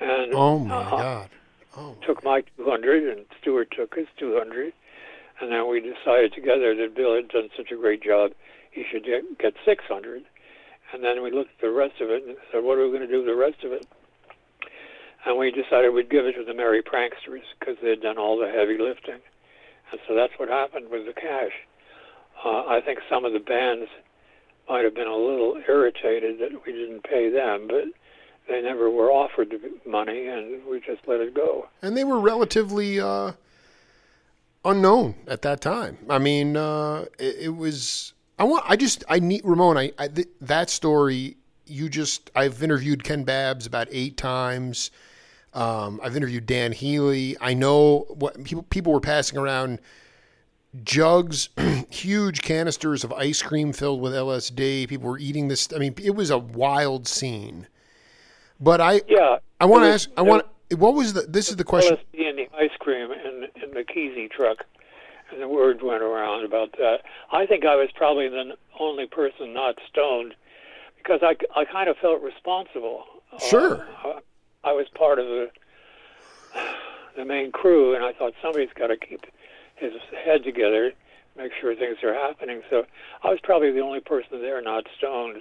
And 0.00 0.34
Oh 0.34 0.58
my 0.58 0.76
uh, 0.76 0.90
God. 0.90 1.30
Oh. 1.76 1.96
took 2.06 2.22
my 2.22 2.42
200 2.58 3.16
and 3.16 3.26
Stewart 3.40 3.70
took 3.70 3.94
his 3.94 4.06
200 4.18 4.72
and 5.40 5.50
then 5.50 5.68
we 5.68 5.80
decided 5.80 6.32
together 6.34 6.74
that 6.76 6.94
Bill 6.94 7.16
had 7.16 7.28
done 7.28 7.48
such 7.56 7.70
a 7.72 7.76
great 7.76 8.02
job 8.02 8.32
he 8.70 8.84
should 8.90 9.04
get, 9.04 9.38
get 9.38 9.54
600 9.64 10.22
and 10.92 11.02
then 11.02 11.22
we 11.22 11.30
looked 11.30 11.52
at 11.56 11.60
the 11.60 11.70
rest 11.70 12.00
of 12.00 12.10
it 12.10 12.24
and 12.26 12.36
said 12.50 12.62
what 12.62 12.78
are 12.78 12.84
we 12.84 12.96
going 12.96 13.08
to 13.08 13.12
do 13.12 13.18
with 13.18 13.26
the 13.26 13.34
rest 13.34 13.64
of 13.64 13.72
it? 13.72 13.86
And 15.24 15.38
we 15.38 15.50
decided 15.50 15.94
we'd 15.94 16.10
give 16.10 16.26
it 16.26 16.32
to 16.32 16.44
the 16.44 16.54
Merry 16.54 16.82
Pranksters 16.82 17.46
because 17.58 17.76
they 17.80 17.90
had 17.90 18.02
done 18.02 18.18
all 18.18 18.38
the 18.38 18.50
heavy 18.50 18.76
lifting. 18.76 19.22
And 19.92 20.00
so 20.08 20.14
that's 20.14 20.32
what 20.36 20.48
happened 20.48 20.90
with 20.90 21.06
the 21.06 21.12
cash. 21.12 21.52
Uh, 22.44 22.66
I 22.66 22.80
think 22.84 22.98
some 23.08 23.24
of 23.24 23.32
the 23.32 23.38
bands 23.38 23.88
might 24.68 24.84
have 24.84 24.94
been 24.94 25.06
a 25.06 25.16
little 25.16 25.60
irritated 25.68 26.40
that 26.40 26.66
we 26.66 26.72
didn't 26.72 27.04
pay 27.04 27.30
them 27.30 27.68
but 27.68 27.84
they 28.48 28.60
never 28.60 28.90
were 28.90 29.10
offered 29.10 29.54
money 29.86 30.26
and 30.26 30.64
we 30.66 30.80
just 30.80 31.00
let 31.06 31.20
it 31.20 31.34
go 31.34 31.68
And 31.82 31.96
they 31.96 32.04
were 32.04 32.18
relatively 32.18 33.00
uh, 33.00 33.32
unknown 34.64 35.14
at 35.26 35.42
that 35.42 35.60
time. 35.60 35.98
I 36.08 36.18
mean, 36.18 36.56
uh, 36.56 37.06
it, 37.18 37.36
it 37.40 37.56
was. 37.56 38.12
I 38.38 38.44
want. 38.44 38.64
I 38.68 38.76
just. 38.76 39.04
I 39.08 39.18
need 39.18 39.42
Ramon. 39.44 39.76
I, 39.76 39.92
I 39.98 40.08
th- 40.08 40.28
that 40.40 40.70
story. 40.70 41.36
You 41.66 41.88
just. 41.88 42.30
I've 42.34 42.62
interviewed 42.62 43.04
Ken 43.04 43.24
Babbs 43.24 43.66
about 43.66 43.88
eight 43.90 44.16
times. 44.16 44.90
Um, 45.54 46.00
I've 46.02 46.16
interviewed 46.16 46.46
Dan 46.46 46.72
Healy. 46.72 47.36
I 47.40 47.54
know 47.54 48.06
what 48.08 48.42
people 48.44 48.62
people 48.64 48.92
were 48.92 49.00
passing 49.00 49.38
around 49.38 49.80
jugs, 50.82 51.50
huge 51.90 52.42
canisters 52.42 53.04
of 53.04 53.12
ice 53.12 53.42
cream 53.42 53.72
filled 53.72 54.00
with 54.00 54.12
LSD. 54.12 54.88
People 54.88 55.10
were 55.10 55.18
eating 55.18 55.48
this. 55.48 55.68
I 55.74 55.78
mean, 55.78 55.94
it 56.02 56.14
was 56.14 56.30
a 56.30 56.38
wild 56.38 57.06
scene. 57.06 57.66
But 58.62 58.80
I, 58.80 59.02
Yeah. 59.08 59.38
I 59.60 59.66
want 59.66 59.82
to 59.84 59.88
ask. 59.88 60.08
I 60.16 60.22
want. 60.22 60.46
What 60.76 60.94
was 60.94 61.12
the? 61.12 61.22
This 61.22 61.50
is 61.50 61.56
the 61.56 61.64
question. 61.64 61.96
LSD 61.96 62.30
in 62.30 62.36
the 62.36 62.48
ice 62.56 62.70
cream 62.78 63.10
in 63.10 63.48
in 63.62 63.74
the 63.74 63.82
Kesey 63.84 64.30
truck, 64.30 64.64
and 65.30 65.42
the 65.42 65.48
word 65.48 65.82
went 65.82 66.02
around 66.02 66.44
about 66.44 66.72
that. 66.78 66.98
I 67.32 67.44
think 67.44 67.64
I 67.66 67.74
was 67.76 67.88
probably 67.94 68.28
the 68.28 68.56
only 68.78 69.06
person 69.06 69.52
not 69.52 69.74
stoned, 69.88 70.34
because 70.96 71.20
I, 71.22 71.36
I 71.58 71.64
kind 71.64 71.88
of 71.90 71.96
felt 71.98 72.22
responsible. 72.22 73.04
Sure. 73.50 73.86
Uh, 74.04 74.20
I, 74.64 74.70
I 74.70 74.72
was 74.72 74.86
part 74.94 75.18
of 75.18 75.26
the 75.26 75.50
the 77.16 77.24
main 77.24 77.50
crew, 77.52 77.94
and 77.94 78.04
I 78.04 78.12
thought 78.12 78.32
somebody's 78.40 78.72
got 78.74 78.86
to 78.88 78.96
keep 78.96 79.26
his 79.76 79.92
head 80.24 80.44
together, 80.44 80.92
make 81.36 81.52
sure 81.60 81.74
things 81.74 81.98
are 82.04 82.14
happening. 82.14 82.62
So 82.70 82.84
I 83.22 83.28
was 83.30 83.40
probably 83.42 83.72
the 83.72 83.80
only 83.80 84.00
person 84.00 84.40
there 84.40 84.62
not 84.62 84.86
stoned, 84.96 85.40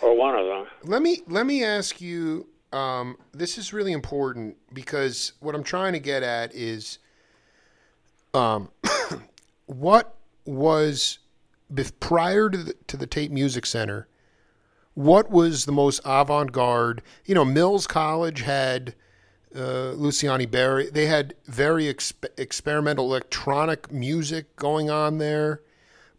or 0.00 0.16
one 0.16 0.36
of 0.36 0.46
them. 0.46 0.66
Let 0.84 1.02
me 1.02 1.22
let 1.28 1.46
me 1.46 1.64
ask 1.64 2.00
you. 2.00 2.48
Um, 2.72 3.18
this 3.32 3.56
is 3.56 3.72
really 3.72 3.92
important 3.92 4.56
because 4.72 5.34
what 5.38 5.54
I'm 5.54 5.62
trying 5.62 5.92
to 5.92 6.00
get 6.00 6.24
at 6.24 6.52
is, 6.52 6.98
um, 8.34 8.68
what 9.66 10.16
was 10.44 11.20
prior 12.00 12.50
to 12.50 12.58
the, 12.58 12.74
to 12.86 12.96
the 12.96 13.06
Tape 13.06 13.30
Music 13.30 13.66
Center. 13.66 14.08
What 14.94 15.30
was 15.30 15.64
the 15.64 15.72
most 15.72 16.00
avant-garde? 16.04 17.02
You 17.24 17.34
know, 17.34 17.44
Mills 17.44 17.86
College 17.86 18.42
had 18.42 18.94
uh, 19.54 19.90
Luciano 19.92 20.44
Berio. 20.46 20.92
They 20.92 21.06
had 21.06 21.34
very 21.46 21.84
exp- 21.84 22.28
experimental 22.38 23.06
electronic 23.06 23.90
music 23.90 24.54
going 24.56 24.90
on 24.90 25.18
there. 25.18 25.62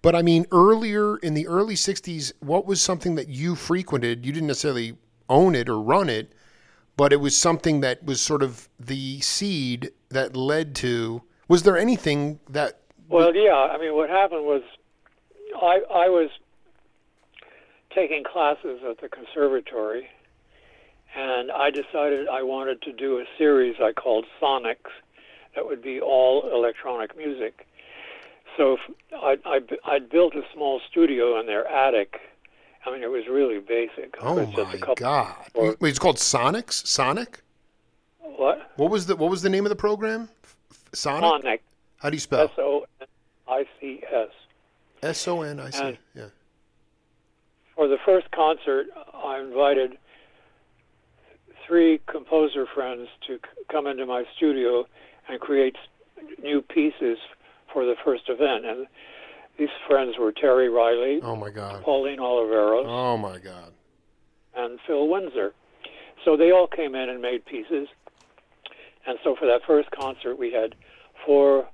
But 0.05 0.13
I 0.13 0.21
mean, 0.21 0.45
earlier 0.51 1.17
in 1.17 1.33
the 1.33 1.47
early 1.47 1.73
60s, 1.73 2.31
what 2.39 2.67
was 2.67 2.79
something 2.79 3.15
that 3.15 3.27
you 3.27 3.55
frequented? 3.55 4.23
You 4.23 4.31
didn't 4.31 4.45
necessarily 4.45 4.97
own 5.29 5.55
it 5.55 5.67
or 5.67 5.81
run 5.81 6.09
it, 6.09 6.31
but 6.95 7.11
it 7.11 7.15
was 7.15 7.35
something 7.35 7.79
that 7.79 8.03
was 8.05 8.21
sort 8.21 8.43
of 8.43 8.69
the 8.79 9.19
seed 9.21 9.89
that 10.09 10.37
led 10.37 10.75
to. 10.75 11.23
Was 11.47 11.63
there 11.63 11.75
anything 11.75 12.39
that 12.47 12.81
Well, 13.09 13.35
yeah. 13.35 13.55
I 13.55 13.79
mean, 13.79 13.95
what 13.95 14.11
happened 14.11 14.45
was, 14.45 14.61
I 15.59 15.81
I 15.91 16.09
was 16.09 16.29
taking 17.95 18.23
classes 18.23 18.81
at 18.87 19.01
the 19.01 19.09
conservatory, 19.09 20.07
and 21.15 21.51
I 21.51 21.71
decided 21.71 22.27
I 22.27 22.43
wanted 22.43 22.83
to 22.83 22.93
do 22.93 23.17
a 23.17 23.25
series 23.39 23.77
I 23.81 23.91
called 23.91 24.27
Sonics, 24.39 24.93
that 25.55 25.65
would 25.65 25.81
be 25.81 25.99
all 25.99 26.47
electronic 26.53 27.17
music. 27.17 27.64
So 28.57 28.77
I 29.13 29.37
I 29.45 29.59
I'd 29.85 30.09
built 30.09 30.35
a 30.35 30.41
small 30.53 30.81
studio 30.89 31.39
in 31.39 31.45
their 31.45 31.67
attic. 31.67 32.19
I 32.85 32.91
mean, 32.91 33.01
it 33.01 33.09
was 33.09 33.23
really 33.29 33.59
basic. 33.59 34.15
Oh 34.21 34.37
It 34.37 34.47
was 34.47 34.55
just 34.55 34.83
a 34.83 34.87
my 34.87 34.93
god! 34.95 35.35
Wait, 35.55 35.89
it's 35.89 35.99
called 35.99 36.17
Sonics. 36.17 36.85
Sonic. 36.85 37.41
What? 38.19 38.71
What 38.75 38.91
was 38.91 39.07
the 39.07 39.15
What 39.15 39.29
was 39.29 39.41
the 39.41 39.49
name 39.49 39.65
of 39.65 39.69
the 39.69 39.75
program? 39.75 40.29
Sonic. 40.93 41.23
Sonic. 41.23 41.63
How 41.97 42.09
do 42.09 42.15
you 42.15 42.19
spell? 42.21 42.45
S 42.45 42.51
O 42.57 42.85
N 43.01 43.07
I 43.47 43.65
C 43.79 44.01
S. 44.11 44.29
S 45.03 45.27
O 45.27 45.41
N 45.41 45.59
I 45.59 45.69
C. 45.69 45.97
Yeah. 46.13 46.25
For 47.75 47.87
the 47.87 47.97
first 48.05 48.31
concert, 48.31 48.87
I 49.13 49.39
invited 49.39 49.97
three 51.67 51.99
composer 52.07 52.65
friends 52.73 53.07
to 53.27 53.35
c- 53.37 53.63
come 53.71 53.87
into 53.87 54.05
my 54.05 54.23
studio 54.37 54.85
and 55.27 55.39
create 55.39 55.75
new 56.41 56.61
pieces 56.61 57.17
for 57.75 57.85
the 57.85 57.95
first 58.05 58.23
event. 58.29 58.65
And 58.65 58.87
these 59.59 59.69
friends 59.87 60.15
were 60.17 60.31
Terry 60.31 60.69
Riley, 60.69 61.19
Oh 61.21 61.35
my 61.35 61.49
god. 61.49 61.83
Pauline 61.83 62.19
Oliveros, 62.19 62.85
Oh 62.87 63.17
my 63.17 63.37
god. 63.37 63.73
and 64.55 64.79
Phil 64.87 65.07
Winsor. 65.09 65.53
So 66.23 66.37
they 66.37 66.51
all 66.51 66.67
came 66.67 66.95
in 66.95 67.09
and 67.09 67.21
made 67.21 67.45
pieces. 67.45 67.87
And 69.05 69.19
so 69.23 69.35
for 69.35 69.45
that 69.45 69.61
first 69.67 69.91
concert, 69.91 70.39
we 70.39 70.51
had 70.53 70.73
four 71.25 71.67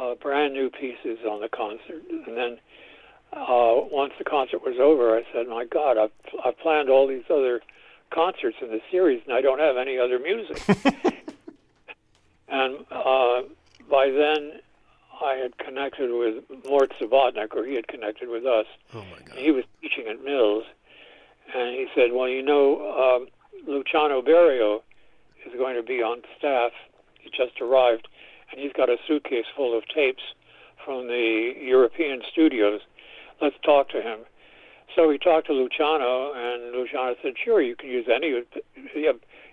uh, 0.00 0.14
brand 0.14 0.54
new 0.54 0.70
pieces 0.70 1.18
on 1.28 1.40
the 1.42 1.48
concert. 1.48 2.02
And 2.08 2.36
then 2.36 2.58
uh, 3.32 3.82
once 3.90 4.12
the 4.18 4.24
concert 4.24 4.62
was 4.62 4.76
over, 4.80 5.14
I 5.16 5.22
said, 5.34 5.48
"My 5.48 5.64
God, 5.66 5.98
I've 5.98 6.10
I've 6.44 6.58
planned 6.60 6.88
all 6.88 7.06
these 7.06 7.24
other 7.28 7.60
concerts 8.10 8.56
in 8.62 8.68
the 8.68 8.80
series, 8.90 9.20
and 9.26 9.34
I 9.34 9.40
don't 9.42 9.58
have 9.58 9.76
any 9.76 9.98
other 9.98 10.18
music." 10.18 10.62
and 12.48 12.78
uh, 12.90 13.42
by 13.90 14.08
then, 14.10 14.60
I 15.24 15.34
had 15.36 15.56
connected 15.58 16.10
with 16.10 16.44
Mort 16.68 16.92
Subotnick, 17.00 17.54
or 17.54 17.64
he 17.64 17.74
had 17.74 17.86
connected 17.88 18.28
with 18.28 18.44
us. 18.44 18.66
Oh 18.94 19.04
my 19.10 19.24
god. 19.24 19.38
He 19.38 19.50
was 19.50 19.64
teaching 19.80 20.06
at 20.08 20.24
Mills, 20.24 20.64
and 21.54 21.74
he 21.74 21.86
said, 21.94 22.12
"Well, 22.12 22.28
you 22.28 22.42
know, 22.42 22.90
um, 22.92 23.28
Luciano 23.66 24.22
Berio 24.22 24.82
is 25.46 25.52
going 25.56 25.76
to 25.76 25.82
be 25.82 26.02
on 26.02 26.22
staff. 26.38 26.72
He 27.20 27.30
just 27.30 27.60
arrived, 27.60 28.08
and 28.50 28.60
he's 28.60 28.72
got 28.72 28.88
a 28.90 28.96
suitcase 29.06 29.46
full 29.54 29.76
of 29.76 29.86
tapes 29.88 30.22
from 30.84 31.06
the 31.06 31.54
European 31.60 32.22
studios. 32.30 32.80
Let's 33.40 33.56
talk 33.64 33.88
to 33.90 34.02
him." 34.02 34.20
So 34.94 35.08
we 35.08 35.16
talked 35.16 35.46
to 35.46 35.54
Luciano, 35.54 36.32
and 36.34 36.72
Luciano 36.72 37.16
said, 37.22 37.38
"Sure, 37.38 37.62
you 37.62 37.76
can 37.76 37.88
use 37.88 38.08
any 38.08 38.32
of 38.36 38.44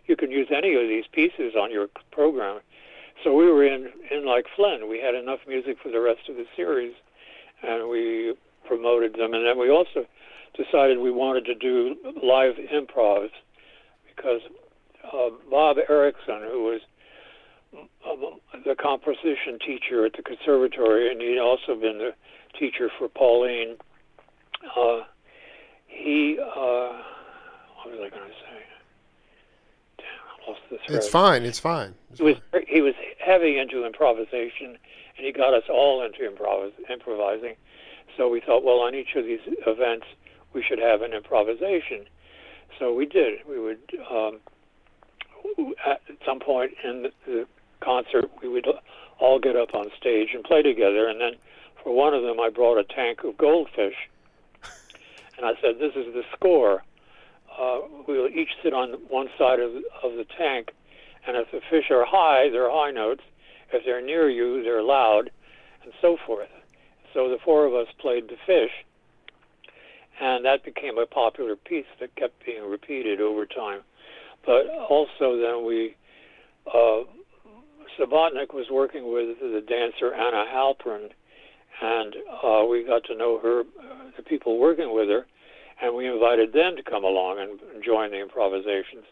you 0.07 0.15
can 0.15 0.31
use 0.31 0.47
any 0.51 0.73
of 0.73 0.87
these 0.87 1.05
pieces 1.11 1.55
on 1.55 1.71
your 1.71 1.87
program." 2.11 2.61
So 3.23 3.33
we 3.33 3.51
were 3.51 3.65
in 3.65 3.89
in 4.11 4.25
like 4.25 4.45
Flynn. 4.55 4.89
We 4.89 4.99
had 4.99 5.15
enough 5.15 5.39
music 5.47 5.77
for 5.83 5.91
the 5.91 5.99
rest 5.99 6.29
of 6.29 6.35
the 6.35 6.45
series, 6.55 6.93
and 7.61 7.89
we 7.89 8.33
promoted 8.65 9.13
them. 9.13 9.33
And 9.33 9.45
then 9.45 9.59
we 9.59 9.69
also 9.69 10.05
decided 10.55 10.99
we 10.99 11.11
wanted 11.11 11.45
to 11.45 11.55
do 11.55 11.95
live 12.23 12.55
improvs 12.55 13.31
because 14.15 14.41
uh, 15.03 15.29
Bob 15.49 15.77
Erickson, 15.89 16.41
who 16.49 16.63
was 16.63 16.81
um, 17.73 18.39
the 18.65 18.75
composition 18.75 19.59
teacher 19.65 20.05
at 20.05 20.13
the 20.13 20.23
conservatory, 20.23 21.11
and 21.11 21.21
he'd 21.21 21.39
also 21.39 21.79
been 21.79 21.97
the 21.97 22.11
teacher 22.57 22.89
for 22.97 23.07
Pauline. 23.07 23.75
Uh, 24.75 25.01
he, 25.87 26.37
uh, 26.39 27.01
what 27.83 27.91
was 27.91 27.99
I 28.05 28.09
going 28.09 28.27
to 28.27 28.35
say? 28.41 28.68
Lost 30.47 30.61
the 30.69 30.77
thread. 30.77 30.97
It's 30.97 31.07
fine. 31.09 31.43
It's 31.43 31.59
fine. 31.59 31.95
It's 32.09 32.19
He 32.19 32.25
was 32.25 32.35
fine. 32.51 32.65
he 32.67 32.81
was 32.81 32.93
heavy 33.19 33.57
into 33.57 33.85
improvisation, 33.85 34.77
and 35.17 35.25
he 35.25 35.31
got 35.31 35.53
us 35.53 35.63
all 35.69 36.03
into 36.03 36.19
improvis- 36.29 36.89
improvising. 36.89 37.55
So 38.17 38.27
we 38.29 38.39
thought, 38.41 38.63
well, 38.63 38.79
on 38.79 38.95
each 38.95 39.15
of 39.15 39.25
these 39.25 39.39
events, 39.65 40.05
we 40.53 40.63
should 40.63 40.79
have 40.79 41.01
an 41.01 41.13
improvisation. 41.13 42.05
So 42.77 42.93
we 42.93 43.05
did. 43.05 43.39
We 43.47 43.59
would 43.59 43.79
um, 44.09 44.39
at 45.85 46.01
some 46.25 46.39
point 46.39 46.71
in 46.83 47.03
the, 47.03 47.11
the 47.25 47.47
concert, 47.81 48.29
we 48.41 48.49
would 48.49 48.67
all 49.19 49.39
get 49.39 49.55
up 49.55 49.73
on 49.73 49.89
stage 49.97 50.29
and 50.33 50.43
play 50.43 50.61
together. 50.61 51.07
And 51.07 51.19
then 51.19 51.33
for 51.83 51.93
one 51.93 52.13
of 52.13 52.23
them, 52.23 52.39
I 52.39 52.49
brought 52.49 52.77
a 52.77 52.83
tank 52.83 53.23
of 53.23 53.37
goldfish, 53.37 53.95
and 55.37 55.45
I 55.45 55.53
said, 55.61 55.79
"This 55.79 55.95
is 55.95 56.13
the 56.13 56.23
score. 56.35 56.83
Uh, 57.59 57.79
we'll 58.07 58.27
each 58.29 58.51
sit 58.63 58.73
on 58.73 58.93
one 59.09 59.29
side 59.37 59.59
of 59.59 59.71
of 60.03 60.13
the 60.15 60.25
tank." 60.37 60.71
And 61.27 61.35
if 61.35 61.51
the 61.51 61.61
fish 61.69 61.91
are 61.91 62.05
high, 62.05 62.49
they're 62.49 62.71
high 62.71 62.91
notes. 62.91 63.21
If 63.71 63.85
they're 63.85 64.01
near 64.01 64.29
you, 64.29 64.63
they're 64.63 64.81
loud, 64.81 65.29
and 65.83 65.93
so 66.01 66.17
forth. 66.25 66.49
So 67.13 67.29
the 67.29 67.37
four 67.43 67.65
of 67.65 67.73
us 67.73 67.87
played 67.99 68.29
the 68.29 68.37
fish, 68.45 68.71
and 70.19 70.45
that 70.45 70.63
became 70.63 70.97
a 70.97 71.05
popular 71.05 71.55
piece 71.55 71.85
that 71.99 72.15
kept 72.15 72.45
being 72.45 72.63
repeated 72.63 73.19
over 73.21 73.45
time. 73.45 73.81
But 74.45 74.67
also, 74.89 75.37
then 75.37 75.65
we, 75.65 75.95
uh, 76.67 77.03
was 78.53 78.69
working 78.71 79.11
with 79.11 79.39
the 79.39 79.61
dancer 79.67 80.13
Anna 80.13 80.45
Halprin, 80.51 81.09
and 81.81 82.15
uh, 82.43 82.65
we 82.65 82.83
got 82.83 83.03
to 83.05 83.15
know 83.15 83.39
her, 83.39 83.61
uh, 83.61 84.11
the 84.17 84.23
people 84.23 84.57
working 84.57 84.93
with 84.93 85.09
her, 85.09 85.25
and 85.81 85.95
we 85.95 86.07
invited 86.07 86.53
them 86.53 86.75
to 86.75 86.83
come 86.83 87.03
along 87.03 87.39
and 87.39 87.83
join 87.83 88.11
the 88.11 88.19
improvisations. 88.21 89.05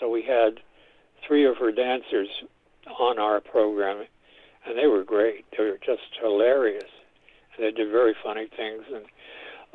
So 0.00 0.08
we 0.08 0.22
had 0.22 0.60
three 1.26 1.46
of 1.46 1.56
her 1.58 1.72
dancers 1.72 2.28
on 2.98 3.18
our 3.18 3.40
program, 3.40 4.04
and 4.66 4.78
they 4.78 4.86
were 4.86 5.04
great. 5.04 5.44
They 5.56 5.64
were 5.64 5.78
just 5.84 6.02
hilarious. 6.20 6.90
And 7.56 7.64
they 7.66 7.70
did 7.70 7.90
very 7.90 8.14
funny 8.22 8.48
things. 8.56 8.82
And 8.94 9.04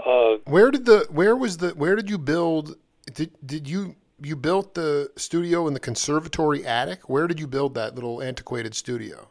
uh, 0.05 0.37
Where 0.45 0.71
did 0.71 0.85
the 0.85 1.07
Where 1.09 1.35
was 1.35 1.57
the 1.57 1.69
Where 1.71 1.95
did 1.95 2.09
you 2.09 2.17
build? 2.17 2.75
Did 3.13 3.31
Did 3.45 3.67
you 3.67 3.95
you 4.23 4.35
built 4.35 4.75
the 4.75 5.11
studio 5.17 5.67
in 5.67 5.73
the 5.73 5.79
conservatory 5.79 6.65
attic? 6.65 7.09
Where 7.09 7.27
did 7.27 7.39
you 7.39 7.47
build 7.47 7.73
that 7.75 7.95
little 7.95 8.21
antiquated 8.21 8.75
studio? 8.75 9.29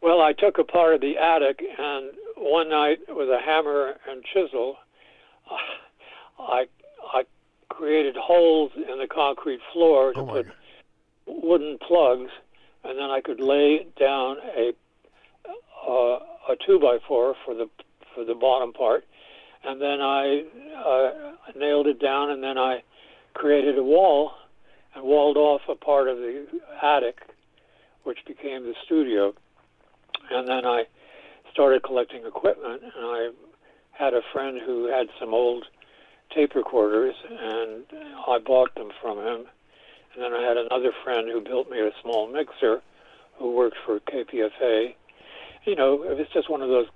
well, 0.00 0.20
I 0.20 0.34
took 0.34 0.58
a 0.58 0.64
part 0.64 0.94
of 0.94 1.00
the 1.00 1.16
attic, 1.16 1.62
and 1.78 2.10
one 2.36 2.68
night 2.68 2.98
with 3.08 3.30
a 3.30 3.38
hammer 3.40 3.94
and 4.06 4.22
chisel, 4.22 4.76
I 6.38 6.66
I 7.12 7.24
created 7.68 8.16
holes 8.16 8.72
in 8.76 8.98
the 8.98 9.06
concrete 9.06 9.60
floor 9.72 10.12
to 10.14 10.20
Oh 10.20 10.26
put 10.26 10.46
god! 10.46 10.54
wooden 11.26 11.78
plugs, 11.78 12.30
and 12.84 12.98
then 12.98 13.10
I 13.10 13.20
could 13.20 13.40
lay 13.40 13.86
down 13.98 14.36
a 14.56 14.72
uh, 15.88 16.18
a 16.48 16.56
two 16.66 16.78
by 16.78 16.98
four 17.06 17.34
for 17.44 17.54
the 17.54 17.68
for 18.14 18.24
the 18.24 18.34
bottom 18.34 18.72
part, 18.72 19.04
and 19.64 19.80
then 19.80 20.00
I 20.00 20.44
uh, 20.76 21.10
nailed 21.56 21.86
it 21.86 22.00
down, 22.00 22.30
and 22.30 22.42
then 22.42 22.58
I 22.58 22.82
created 23.34 23.78
a 23.78 23.82
wall 23.82 24.32
and 24.94 25.04
walled 25.04 25.36
off 25.36 25.62
a 25.68 25.74
part 25.74 26.08
of 26.08 26.18
the 26.18 26.46
attic, 26.82 27.18
which 28.04 28.18
became 28.26 28.62
the 28.64 28.74
studio, 28.84 29.34
and 30.30 30.46
then 30.46 30.64
I 30.64 30.84
started 31.52 31.82
collecting 31.82 32.24
equipment, 32.24 32.82
and 32.82 33.04
I 33.04 33.30
had 33.98 34.14
a 34.14 34.20
friend 34.32 34.58
who 34.64 34.86
had 34.86 35.06
some 35.20 35.32
old 35.34 35.64
tape 36.34 36.54
recorders, 36.54 37.14
and 37.30 37.84
I 38.26 38.38
bought 38.44 38.74
them 38.74 38.90
from 39.00 39.18
him. 39.18 39.44
And 40.14 40.22
then 40.22 40.32
I 40.32 40.42
had 40.42 40.56
another 40.56 40.92
friend 41.04 41.28
who 41.30 41.40
built 41.40 41.70
me 41.70 41.80
a 41.80 41.90
small 42.02 42.28
mixer 42.32 42.82
who 43.38 43.52
worked 43.52 43.76
for 43.84 44.00
KPFA. 44.00 44.94
You 45.64 45.76
know, 45.76 46.02
it 46.02 46.16
was 46.18 46.26
just 46.32 46.48
one 46.50 46.62
of 46.62 46.68
those 46.68 46.86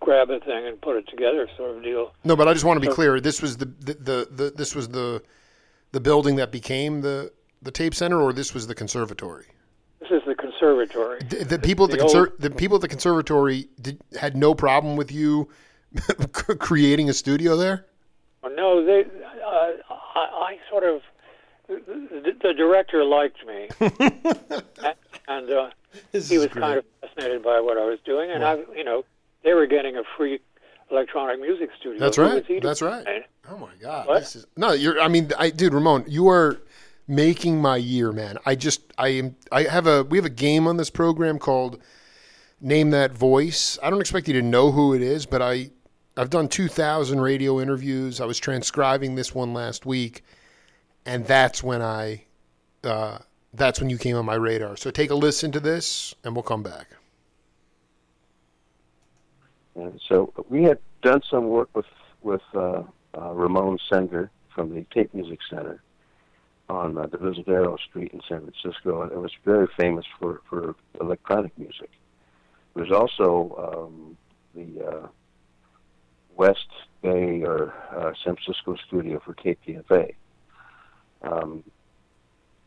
grab 0.00 0.30
a 0.30 0.40
thing 0.40 0.66
and 0.66 0.80
put 0.80 0.96
it 0.96 1.08
together 1.08 1.48
sort 1.56 1.76
of 1.76 1.82
deal. 1.82 2.12
No, 2.24 2.36
but 2.36 2.48
I 2.48 2.52
just 2.52 2.64
want 2.64 2.76
to 2.76 2.80
be 2.80 2.86
So- 2.86 2.94
clear. 2.94 3.20
This 3.20 3.42
was 3.42 3.56
the 3.56 3.66
the, 3.66 3.94
the, 3.94 4.28
the 4.30 4.52
this 4.56 4.74
was 4.74 4.88
the 4.88 5.22
the 5.92 6.00
building 6.00 6.36
that 6.36 6.50
became 6.52 7.00
the 7.00 7.32
the 7.62 7.70
tape 7.70 7.94
center, 7.94 8.20
or 8.20 8.32
this 8.32 8.54
was 8.54 8.66
the 8.66 8.74
conservatory. 8.74 9.46
This 10.00 10.10
is 10.12 10.22
the 10.26 10.34
conservatory. 10.36 11.18
The, 11.28 11.44
the 11.44 11.58
people 11.58 11.84
at 11.86 11.90
the, 11.90 11.96
The 11.98 12.02
conser- 12.04 12.30
old- 12.30 12.40
the 12.40 12.50
people 12.50 12.76
at 12.76 12.80
the 12.82 12.88
conservatory 12.88 13.68
did, 13.80 14.00
had 14.18 14.36
no 14.36 14.54
problem 14.54 14.96
with 14.96 15.10
you 15.10 15.48
creating 16.58 17.08
a 17.08 17.12
studio 17.12 17.56
there. 17.56 17.86
Oh, 18.42 18.48
No, 18.48 18.84
they. 18.84 19.04
Uh, 19.04 19.72
I, 19.90 20.20
I 20.20 20.58
sort 20.70 20.84
of. 20.84 21.02
The, 21.68 22.34
the 22.42 22.54
director 22.54 23.04
liked 23.04 23.46
me, 23.46 23.68
and 25.28 25.50
uh, 25.50 25.68
he 26.12 26.38
was 26.38 26.46
kind 26.46 26.78
of 26.78 26.84
fascinated 27.02 27.42
by 27.42 27.60
what 27.60 27.76
I 27.76 27.84
was 27.84 27.98
doing, 28.06 28.30
and 28.30 28.42
I, 28.42 28.54
you 28.74 28.84
know, 28.84 29.04
they 29.44 29.52
were 29.52 29.66
getting 29.66 29.98
a 29.98 30.02
free 30.16 30.40
electronic 30.90 31.40
music 31.40 31.68
studio. 31.78 32.00
That's 32.00 32.16
right. 32.16 32.34
was 32.36 32.46
he 32.46 32.60
to 32.60 32.66
That's 32.66 32.80
right. 32.80 33.24
Oh 33.50 33.58
my 33.58 33.72
god! 33.82 34.06
What? 34.06 34.20
This 34.20 34.36
is 34.36 34.46
no. 34.56 34.72
You're. 34.72 34.98
I 34.98 35.08
mean, 35.08 35.30
I 35.38 35.50
dude, 35.50 35.74
Ramon, 35.74 36.04
you 36.08 36.28
are 36.28 36.58
making 37.06 37.60
my 37.60 37.76
year, 37.76 38.12
man. 38.12 38.38
I 38.46 38.54
just, 38.54 38.92
I 38.96 39.08
am. 39.08 39.36
I 39.52 39.64
have 39.64 39.86
a. 39.86 40.04
We 40.04 40.16
have 40.18 40.24
a 40.24 40.30
game 40.30 40.66
on 40.66 40.78
this 40.78 40.90
program 40.90 41.38
called 41.38 41.82
name 42.60 42.90
that 42.90 43.12
voice. 43.12 43.78
I 43.82 43.90
don't 43.90 44.00
expect 44.00 44.28
you 44.28 44.34
to 44.34 44.42
know 44.42 44.72
who 44.72 44.94
it 44.94 45.02
is, 45.02 45.26
but 45.26 45.42
I 45.42 45.70
I've 46.18 46.30
done 46.30 46.48
2,000 46.48 47.20
radio 47.20 47.60
interviews. 47.60 48.20
I 48.20 48.24
was 48.24 48.40
transcribing 48.40 49.14
this 49.14 49.32
one 49.36 49.54
last 49.54 49.86
week, 49.86 50.24
and 51.06 51.24
that's 51.24 51.62
when 51.62 51.80
I 51.80 52.24
uh, 52.82 53.18
that's 53.54 53.80
when 53.80 53.88
you 53.88 53.98
came 53.98 54.16
on 54.16 54.24
my 54.24 54.34
radar. 54.34 54.76
So 54.76 54.90
take 54.90 55.10
a 55.10 55.14
listen 55.14 55.52
to 55.52 55.60
this, 55.60 56.16
and 56.24 56.34
we'll 56.34 56.42
come 56.42 56.64
back. 56.64 56.88
And 59.76 60.00
so 60.08 60.32
we 60.48 60.64
had 60.64 60.80
done 61.02 61.22
some 61.30 61.46
work 61.46 61.68
with 61.76 61.86
with 62.22 62.42
uh, 62.52 62.82
uh, 63.16 63.32
Ramon 63.32 63.78
Sender 63.88 64.28
from 64.52 64.74
the 64.74 64.84
Tape 64.92 65.14
Music 65.14 65.38
Center 65.48 65.80
on 66.68 66.98
uh, 66.98 67.06
Divisadero 67.06 67.78
Street 67.78 68.10
in 68.12 68.20
San 68.28 68.40
Francisco, 68.40 69.02
and 69.02 69.12
it 69.12 69.18
was 69.18 69.32
very 69.44 69.68
famous 69.78 70.04
for 70.18 70.40
for 70.50 70.74
electronic 71.00 71.56
music. 71.56 71.90
There's 72.74 72.90
also 72.90 73.86
um, 73.86 74.16
the 74.56 74.84
uh, 74.84 75.06
West 76.38 76.68
Bay 77.02 77.42
or 77.42 77.74
uh, 77.94 78.12
San 78.24 78.36
Francisco 78.36 78.76
studio 78.86 79.20
for 79.22 79.34
KPFA. 79.34 80.14
Um, 81.20 81.64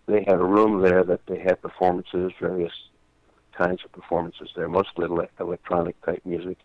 they 0.06 0.24
had 0.28 0.36
a 0.36 0.44
room 0.44 0.82
there 0.82 1.04
that 1.06 1.26
they 1.26 1.40
had 1.40 1.62
performances, 1.62 2.34
various 2.40 2.74
kinds 3.58 3.82
of 3.86 3.92
performances 3.94 4.50
there, 4.56 4.68
mostly 4.68 5.06
ele- 5.06 5.30
electronic 5.40 6.00
type 6.06 6.22
music. 6.26 6.58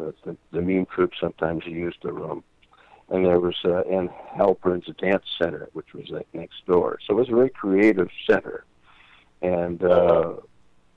Uh, 0.00 0.12
the, 0.24 0.36
the 0.52 0.62
mime 0.62 0.86
troupe 0.86 1.12
sometimes 1.20 1.66
used 1.66 1.98
the 2.02 2.12
room. 2.12 2.44
And 3.10 3.24
there 3.24 3.40
was, 3.40 3.56
uh, 3.64 3.82
and 3.90 4.08
Halprin's 4.10 4.94
Dance 4.98 5.24
Center, 5.40 5.68
which 5.72 5.92
was 5.92 6.08
like 6.08 6.28
next 6.32 6.64
door. 6.66 6.98
So 7.04 7.14
it 7.14 7.16
was 7.16 7.28
a 7.30 7.34
very 7.34 7.50
creative 7.50 8.10
center. 8.28 8.64
And 9.42 9.82
uh, 9.82 10.34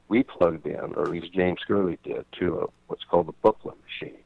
we 0.08 0.22
plugged 0.24 0.68
in, 0.68 0.76
or 0.76 1.04
at 1.04 1.10
least 1.10 1.34
James 1.34 1.62
Gurley 1.68 1.98
did, 2.04 2.26
to 2.40 2.60
a, 2.60 2.66
what's 2.88 3.06
called 3.06 3.30
a 3.30 3.34
booklet 3.42 3.78
machine. 3.84 4.20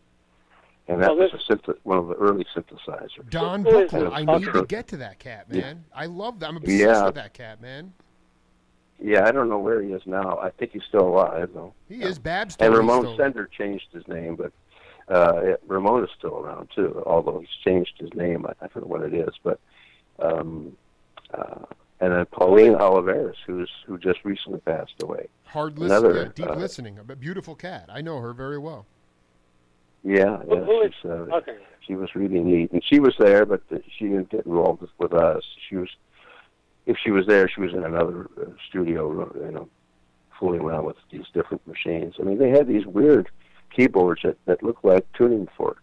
And 0.87 1.01
that 1.01 1.17
Well, 1.17 1.29
was 1.31 1.33
a 1.49 1.51
synth- 1.53 1.77
one 1.83 1.97
of 1.97 2.07
the 2.07 2.13
early 2.15 2.45
synthesizers. 2.55 3.27
Don 3.31 3.63
Who 3.63 3.79
is 3.79 3.91
Buchla. 3.91 4.07
it? 4.07 4.13
I 4.13 4.37
need 4.37 4.53
to 4.53 4.65
get 4.65 4.87
to 4.89 4.97
that 4.97 5.17
cat, 5.19 5.49
man. 5.51 5.83
Yeah. 5.89 5.99
I 5.99 6.05
love 6.05 6.39
that. 6.41 6.49
I'm 6.49 6.57
obsessed 6.57 6.79
Yeah. 6.79 7.05
with 7.05 7.15
that 7.15 7.33
cat, 7.33 7.59
man. 7.61 7.91
Yeah, 9.01 9.27
I 9.27 9.31
don't 9.31 9.49
know 9.49 9.57
where 9.59 9.81
he 9.81 9.91
is 9.93 10.03
now. 10.05 10.37
I 10.37 10.51
think 10.51 10.71
he's 10.71 10.83
still 10.87 11.07
alive, 11.07 11.49
though. 11.53 11.73
He 11.89 12.01
is 12.03 12.17
Babs. 12.19 12.55
And 12.59 12.71
Story's 12.71 12.77
Ramon 12.77 13.01
still- 13.01 13.17
Sender 13.17 13.47
changed 13.47 13.87
his 13.91 14.07
name, 14.07 14.35
but 14.35 14.51
uh, 15.07 15.39
it, 15.43 15.61
Ramon 15.67 16.03
is 16.03 16.09
still 16.17 16.37
around 16.37 16.69
too. 16.75 17.01
Although 17.05 17.39
he's 17.39 17.49
changed 17.63 17.93
his 17.99 18.13
name, 18.13 18.45
I, 18.45 18.51
I 18.63 18.67
don't 18.67 18.83
know 18.83 18.87
what 18.87 19.01
it 19.01 19.13
is. 19.13 19.33
But 19.43 19.59
um, 20.19 20.77
uh, 21.33 21.65
and 21.99 22.13
then 22.13 22.25
Pauline 22.27 22.73
Oliveros, 22.75 23.35
who's 23.45 23.69
who 23.85 23.97
just 23.97 24.23
recently 24.23 24.59
passed 24.61 24.93
away. 25.01 25.27
hard 25.45 25.77
listening, 25.79 25.97
another, 26.11 26.21
yeah, 26.23 26.31
deep 26.35 26.47
uh, 26.49 26.55
listening. 26.55 26.99
A 26.99 27.15
beautiful 27.15 27.55
cat. 27.55 27.89
I 27.91 28.01
know 28.01 28.19
her 28.19 28.33
very 28.33 28.57
well. 28.59 28.85
Yeah, 30.05 30.37
yeah, 30.47 30.59
who 30.63 30.81
is- 30.81 30.93
uh, 31.03 31.35
Okay. 31.37 31.57
she 31.81 31.95
was 31.95 32.13
really 32.13 32.39
neat, 32.39 32.71
and 32.71 32.83
she 32.83 32.99
was 32.99 33.15
there, 33.17 33.43
but 33.45 33.61
she 33.97 34.07
didn't 34.07 34.29
get 34.29 34.45
involved 34.45 34.81
with, 34.81 34.91
with 34.99 35.13
us. 35.13 35.43
She 35.67 35.77
was, 35.77 35.89
if 36.85 36.95
she 36.99 37.09
was 37.09 37.25
there, 37.25 37.49
she 37.49 37.61
was 37.61 37.73
in 37.73 37.83
another 37.83 38.29
uh, 38.39 38.51
studio, 38.69 39.27
you 39.35 39.51
know, 39.51 39.67
fooling 40.39 40.61
around 40.61 40.85
with 40.85 40.97
these 41.09 41.25
different 41.33 41.65
machines. 41.65 42.15
I 42.19 42.23
mean, 42.23 42.37
they 42.37 42.49
had 42.49 42.67
these 42.67 42.85
weird 42.85 43.29
keyboards 43.75 44.21
that 44.23 44.37
that 44.45 44.61
looked 44.61 44.85
like 44.85 45.11
tuning 45.13 45.47
forks, 45.57 45.81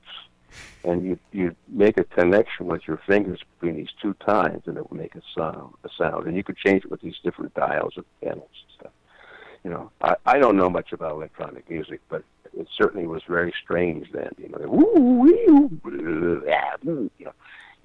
and 0.85 1.05
you 1.05 1.19
you 1.33 1.57
make 1.67 1.99
a 1.99 2.05
connection 2.05 2.67
with 2.67 2.87
your 2.87 2.99
fingers 2.99 3.41
between 3.59 3.77
these 3.77 3.93
two 4.01 4.15
tines, 4.25 4.63
and 4.67 4.77
it 4.77 4.89
would 4.89 5.01
make 5.01 5.17
a 5.17 5.23
sound, 5.37 5.75
a 5.83 5.89
sound, 5.99 6.29
and 6.29 6.37
you 6.37 6.45
could 6.45 6.57
change 6.57 6.85
it 6.85 6.91
with 6.93 7.01
these 7.01 7.19
different 7.25 7.53
dials 7.55 7.95
and 7.97 8.05
panels 8.23 8.49
and 8.63 8.73
stuff. 8.79 8.93
You 9.65 9.71
know, 9.71 9.91
I 10.01 10.15
I 10.25 10.39
don't 10.39 10.57
know 10.57 10.71
much 10.71 10.93
about 10.93 11.13
electronic 11.13 11.69
music, 11.69 12.01
but 12.09 12.23
it 12.57 12.69
certainly 12.77 13.07
was 13.07 13.23
very 13.29 13.53
strange 13.63 14.11
then. 14.13 14.31
You 14.39 14.49
know, 14.49 14.59
you 17.19 17.25
know, 17.25 17.33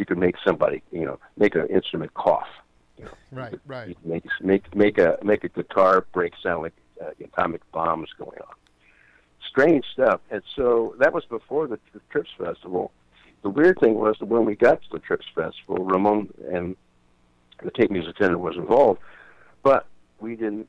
could 0.07 0.17
make 0.17 0.35
somebody, 0.43 0.81
you 0.91 1.05
know, 1.05 1.19
make 1.37 1.55
an 1.55 1.67
instrument 1.67 2.13
cough. 2.15 2.47
You 2.97 3.05
know, 3.05 3.11
Right, 3.31 3.59
right. 3.67 3.97
make 4.03 4.25
make 4.41 4.75
make 4.75 4.97
a 4.97 5.19
make 5.21 5.43
a 5.43 5.49
guitar 5.49 6.05
break 6.13 6.33
sound 6.41 6.63
like 6.63 6.73
uh, 6.99 7.11
atomic 7.23 7.61
bombs 7.71 8.09
going 8.17 8.39
on. 8.39 8.55
Strange 9.47 9.85
stuff. 9.93 10.21
And 10.31 10.41
so 10.55 10.95
that 10.99 11.13
was 11.13 11.25
before 11.25 11.67
the, 11.67 11.79
the 11.93 12.01
Trips 12.09 12.31
Festival. 12.37 12.91
The 13.43 13.49
weird 13.49 13.79
thing 13.79 13.95
was 13.95 14.15
that 14.19 14.25
when 14.25 14.45
we 14.45 14.55
got 14.55 14.81
to 14.81 14.87
the 14.91 14.99
Trips 14.99 15.27
Festival, 15.35 15.85
Ramon 15.85 16.33
and 16.51 16.75
the 17.63 17.71
Tape 17.71 17.91
Music 17.91 18.15
Center 18.17 18.37
was 18.37 18.55
involved, 18.55 18.99
but 19.63 19.85
we 20.19 20.35
didn't 20.35 20.67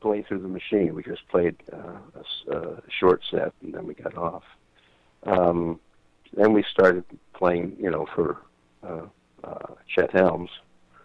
play 0.00 0.22
through 0.22 0.40
the 0.40 0.48
machine. 0.48 0.94
We 0.94 1.02
just 1.02 1.26
played 1.28 1.56
uh, 1.72 1.98
a, 2.14 2.18
s- 2.18 2.46
a 2.56 2.82
short 3.00 3.22
set 3.30 3.52
and 3.62 3.74
then 3.74 3.86
we 3.86 3.94
got 3.94 4.16
off. 4.16 4.42
Um, 5.24 5.80
then 6.36 6.52
we 6.52 6.64
started 6.70 7.04
playing, 7.34 7.76
you 7.80 7.90
know, 7.90 8.06
for 8.14 8.38
uh, 8.86 9.02
uh, 9.44 9.74
Chet 9.88 10.10
Helms, 10.12 10.50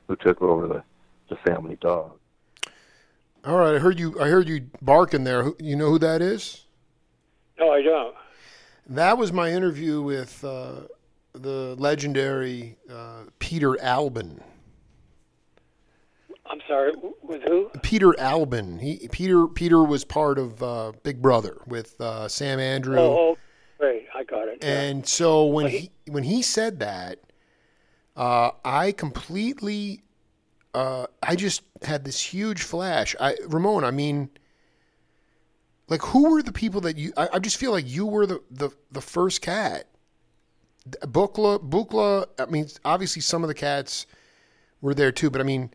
who 0.08 0.16
took 0.16 0.42
over 0.42 0.68
the, 0.68 0.84
the 1.30 1.36
family 1.38 1.78
dog. 1.82 2.12
All 3.44 3.58
right, 3.58 3.76
I 3.76 3.80
heard 3.80 4.00
you. 4.00 4.20
I 4.22 4.28
heard 4.28 4.48
you 4.48 4.68
barking 4.84 5.24
there. 5.24 5.52
You 5.60 5.76
know 5.76 5.90
who 5.90 5.98
that 6.00 6.22
is? 6.22 6.66
No, 7.60 7.72
I 7.72 7.82
don't. 7.82 8.16
That 8.88 9.18
was 9.18 9.32
my 9.34 9.52
interview 9.52 10.02
with 10.02 10.44
uh, 10.44 10.82
the 11.34 11.76
legendary 11.80 12.78
uh, 12.92 13.24
Peter 13.40 13.82
Albin. 13.82 14.44
I'm 16.52 16.62
sorry. 16.68 16.92
With 17.24 17.44
who? 17.44 17.70
Peter 17.82 18.18
Albin. 18.20 18.78
He 18.80 19.08
Peter 19.10 19.48
Peter 19.48 19.82
was 19.84 20.04
part 20.04 20.38
of 20.38 20.62
uh, 20.62 20.92
Big 21.04 21.22
Brother 21.22 21.58
with 21.66 22.00
uh, 22.02 22.28
Sam 22.28 22.60
Andrew. 22.60 23.00
Oh, 23.00 23.18
oh, 23.18 23.38
great. 23.80 24.06
I 24.14 24.24
got 24.26 24.50
it. 24.50 24.58
yeah. 24.62 24.82
And 24.82 25.08
so 25.08 25.46
when 25.46 25.66
Well, 25.66 25.72
he 25.74 25.92
when 26.08 26.24
he 26.24 26.42
said 26.42 26.80
that, 26.80 27.20
uh, 28.18 28.52
I 28.66 28.92
completely, 28.92 30.04
uh, 30.74 31.08
I 31.24 31.38
just 31.38 31.62
had 31.84 32.04
this 32.04 32.22
huge 32.22 32.64
flash. 32.64 33.16
I 33.20 33.38
Ramon, 33.48 33.86
I 33.86 33.92
mean, 33.92 34.30
like 35.88 36.02
who 36.02 36.32
were 36.32 36.44
the 36.44 36.52
people 36.52 36.82
that 36.82 36.98
you? 36.98 37.14
I, 37.16 37.30
I 37.34 37.40
just 37.40 37.56
feel 37.56 37.72
like 37.72 37.88
you 37.88 38.06
were 38.06 38.26
the 38.26 38.42
the, 38.52 38.72
the 38.92 39.02
first 39.02 39.42
cat. 39.42 39.88
Buchla, 40.90 41.60
Buchla. 41.60 42.26
I 42.40 42.46
mean, 42.46 42.68
obviously 42.84 43.22
some 43.22 43.42
of 43.42 43.48
the 43.48 43.54
cats 43.54 44.06
were 44.82 44.94
there 44.94 45.12
too, 45.14 45.30
but 45.30 45.40
I 45.40 45.44
mean, 45.44 45.72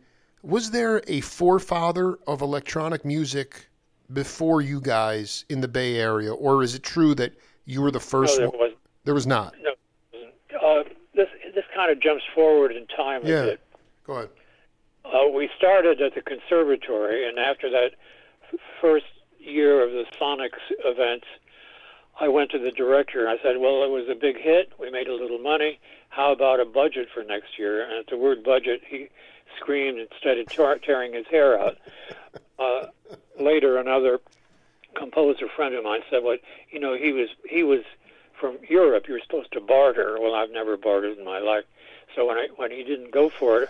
was 0.47 0.71
there 0.71 1.01
a 1.07 1.21
forefather 1.21 2.17
of 2.25 2.41
electronic 2.41 3.03
music 3.03 3.67
before 4.13 4.61
you 4.61 4.79
guys 4.79 5.43
in 5.49 5.59
the 5.61 5.67
Bay 5.67 5.97
Area, 5.97 6.33
or 6.33 6.63
is 6.63 6.73
it 6.75 6.83
true 6.83 7.13
that 7.15 7.33
you 7.65 7.81
were 7.81 7.91
the 7.91 7.99
no, 7.99 8.03
first 8.05 8.37
there 8.37 8.49
one? 8.49 8.57
was. 8.59 8.71
There 9.03 9.13
was 9.13 9.27
not. 9.27 9.53
Uh, 10.61 10.83
this 11.13 11.27
this 11.53 11.65
kind 11.75 11.91
of 11.91 11.99
jumps 12.01 12.23
forward 12.33 12.71
in 12.71 12.87
time 12.87 13.25
a 13.25 13.29
Yeah. 13.29 13.45
bit. 13.45 13.59
Go 14.05 14.13
ahead. 14.13 14.29
Uh, 15.05 15.27
we 15.29 15.49
started 15.57 16.01
at 16.01 16.15
the 16.15 16.21
conservatory, 16.21 17.27
and 17.27 17.39
after 17.39 17.69
that 17.69 17.91
first 18.81 19.05
year 19.39 19.81
of 19.83 19.91
the 19.91 20.05
Sonics 20.19 20.59
events, 20.83 21.25
I 22.19 22.27
went 22.27 22.51
to 22.51 22.59
the 22.59 22.71
director 22.71 23.25
and 23.25 23.29
I 23.29 23.41
said, 23.43 23.57
"Well, 23.57 23.83
it 23.83 23.89
was 23.89 24.09
a 24.09 24.15
big 24.15 24.37
hit. 24.39 24.71
We 24.79 24.89
made 24.89 25.07
a 25.07 25.13
little 25.13 25.39
money. 25.39 25.79
How 26.09 26.31
about 26.31 26.59
a 26.59 26.65
budget 26.65 27.09
for 27.13 27.23
next 27.23 27.57
year?" 27.59 27.81
And 27.83 27.93
at 27.93 28.07
the 28.07 28.17
word 28.17 28.43
budget, 28.43 28.81
he 28.85 29.09
screamed 29.55 29.99
and 29.99 30.09
started 30.19 30.49
tar- 30.49 30.79
tearing 30.79 31.13
his 31.13 31.27
hair 31.27 31.59
out. 31.59 31.77
Uh, 32.59 32.87
later, 33.39 33.77
another 33.77 34.19
composer 34.95 35.47
friend 35.47 35.75
of 35.75 35.83
mine 35.83 36.01
said, 36.09 36.23
"Well, 36.23 36.37
you 36.71 36.79
know, 36.79 36.95
he 36.95 37.11
was 37.13 37.29
he 37.47 37.63
was 37.63 37.81
from 38.39 38.57
Europe. 38.67 39.07
You're 39.07 39.19
supposed 39.19 39.51
to 39.53 39.61
barter." 39.61 40.19
Well, 40.19 40.33
I've 40.33 40.51
never 40.51 40.77
bartered 40.77 41.17
in 41.17 41.25
my 41.25 41.39
life. 41.39 41.65
So 42.15 42.25
when 42.25 42.37
I 42.37 42.47
when 42.55 42.71
he 42.71 42.83
didn't 42.83 43.11
go 43.11 43.29
for 43.29 43.63
it, 43.63 43.69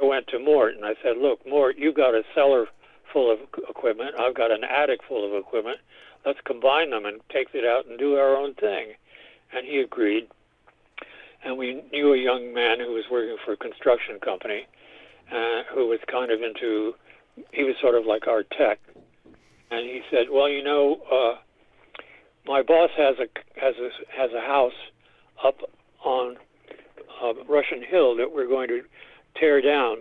I 0.00 0.04
went 0.04 0.28
to 0.28 0.38
Mort 0.38 0.76
and 0.76 0.84
I 0.84 0.94
said, 1.02 1.18
"Look, 1.18 1.46
Mort, 1.46 1.76
you've 1.76 1.94
got 1.94 2.14
a 2.14 2.24
cellar 2.34 2.68
full 3.04 3.30
of 3.30 3.40
equipment. 3.68 4.14
I've 4.18 4.34
got 4.34 4.50
an 4.50 4.64
attic 4.64 5.02
full 5.02 5.24
of 5.26 5.34
equipment. 5.34 5.78
Let's 6.24 6.40
combine 6.40 6.90
them 6.90 7.04
and 7.04 7.20
take 7.28 7.54
it 7.54 7.64
out 7.64 7.86
and 7.86 7.98
do 7.98 8.16
our 8.16 8.36
own 8.36 8.54
thing." 8.54 8.94
And 9.52 9.66
he 9.66 9.78
agreed. 9.80 10.28
And 11.44 11.58
we 11.58 11.82
knew 11.92 12.14
a 12.14 12.16
young 12.16 12.54
man 12.54 12.80
who 12.80 12.92
was 12.92 13.04
working 13.10 13.36
for 13.44 13.52
a 13.52 13.56
construction 13.56 14.18
company, 14.18 14.66
uh, 15.34 15.62
who 15.74 15.88
was 15.88 15.98
kind 16.10 16.30
of 16.30 16.40
into. 16.42 16.94
He 17.52 17.64
was 17.64 17.74
sort 17.80 17.96
of 17.96 18.06
like 18.06 18.28
our 18.28 18.44
tech, 18.44 18.78
and 19.70 19.84
he 19.84 20.00
said, 20.10 20.26
"Well, 20.30 20.48
you 20.48 20.62
know, 20.62 20.98
uh, 21.10 21.34
my 22.46 22.62
boss 22.62 22.90
has 22.96 23.16
a 23.18 23.26
has 23.60 23.74
a 23.76 23.90
has 24.16 24.30
a 24.32 24.40
house 24.40 24.72
up 25.44 25.56
on 26.04 26.36
uh, 27.22 27.32
Russian 27.48 27.82
Hill 27.82 28.16
that 28.16 28.32
we're 28.32 28.46
going 28.46 28.68
to 28.68 28.82
tear 29.38 29.60
down 29.60 29.98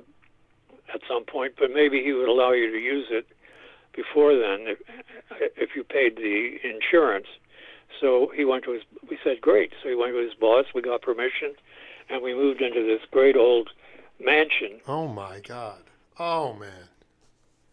at 0.93 1.01
some 1.07 1.25
point, 1.25 1.53
but 1.57 1.69
maybe 1.73 2.03
he 2.03 2.13
would 2.13 2.29
allow 2.29 2.51
you 2.51 2.71
to 2.71 2.77
use 2.77 3.07
it 3.09 3.25
before 3.95 4.33
then 4.33 4.67
if, 4.67 4.77
if 5.57 5.69
you 5.75 5.83
paid 5.83 6.17
the 6.17 6.57
insurance. 6.63 7.27
So 8.01 8.31
he 8.35 8.45
went 8.45 8.63
to 8.65 8.73
his. 8.73 8.83
We 9.09 9.17
said 9.23 9.41
great. 9.41 9.71
So 9.81 9.89
he 9.89 9.95
went 9.95 10.13
to 10.13 10.19
his 10.19 10.33
boss. 10.33 10.65
We 10.75 10.81
got 10.81 11.01
permission, 11.01 11.53
and 12.09 12.21
we 12.21 12.33
moved 12.33 12.61
into 12.61 12.83
this 12.85 13.01
great 13.11 13.37
old 13.37 13.69
mansion. 14.23 14.79
Oh 14.87 15.07
my 15.07 15.39
God. 15.47 15.79
Oh 16.19 16.53
man. 16.53 16.87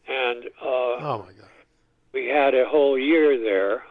And 0.08 0.44
uh, 0.60 0.66
Oh 0.66 1.24
my 1.26 1.32
God. 1.32 1.48
we 2.12 2.26
had 2.26 2.54
a 2.54 2.64
whole 2.68 2.98
year 2.98 3.38
there. 3.38 3.82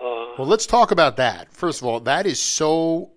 Uh, 0.00 0.34
Well, 0.38 0.46
let's 0.46 0.66
talk 0.66 0.90
about 0.90 1.16
that. 1.16 1.52
First 1.52 1.80
of 1.82 1.86
all, 1.88 2.00
that 2.00 2.26
is 2.26 2.40
so. 2.40 3.10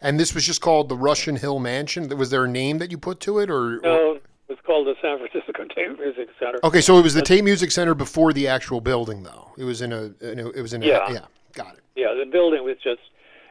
And 0.00 0.20
this 0.20 0.34
was 0.34 0.44
just 0.44 0.60
called 0.60 0.88
the 0.88 0.96
Russian 0.96 1.36
Hill 1.36 1.58
Mansion. 1.58 2.08
Was 2.16 2.30
there 2.30 2.44
a 2.44 2.48
name 2.48 2.78
that 2.78 2.90
you 2.90 2.98
put 2.98 3.20
to 3.20 3.38
it, 3.38 3.48
or? 3.50 3.76
or- 3.78 3.80
no, 3.82 4.12
it 4.16 4.22
was 4.48 4.58
called 4.66 4.86
the 4.86 4.94
San 5.00 5.18
Francisco 5.18 5.64
Tape 5.74 5.98
Music 5.98 6.28
Center. 6.38 6.58
okay, 6.62 6.80
so 6.82 6.98
it 6.98 7.02
was 7.02 7.14
the 7.14 7.22
Tape 7.22 7.44
Music 7.44 7.70
Center 7.70 7.94
before 7.94 8.32
the 8.32 8.46
actual 8.46 8.80
building, 8.82 9.22
though. 9.22 9.52
It 9.56 9.64
was 9.64 9.80
in 9.80 9.92
a. 9.92 10.12
in 10.20 10.40
a- 10.40 10.50
it 10.50 10.60
was 10.62 10.72
in. 10.74 10.82
A, 10.82 10.86
Yeah. 10.86 11.10
yeah. 11.10 11.24
Got 11.54 11.74
it. 11.74 11.80
Yeah, 11.96 12.12
the 12.14 12.28
building 12.30 12.62
was 12.64 12.76
just 12.82 13.00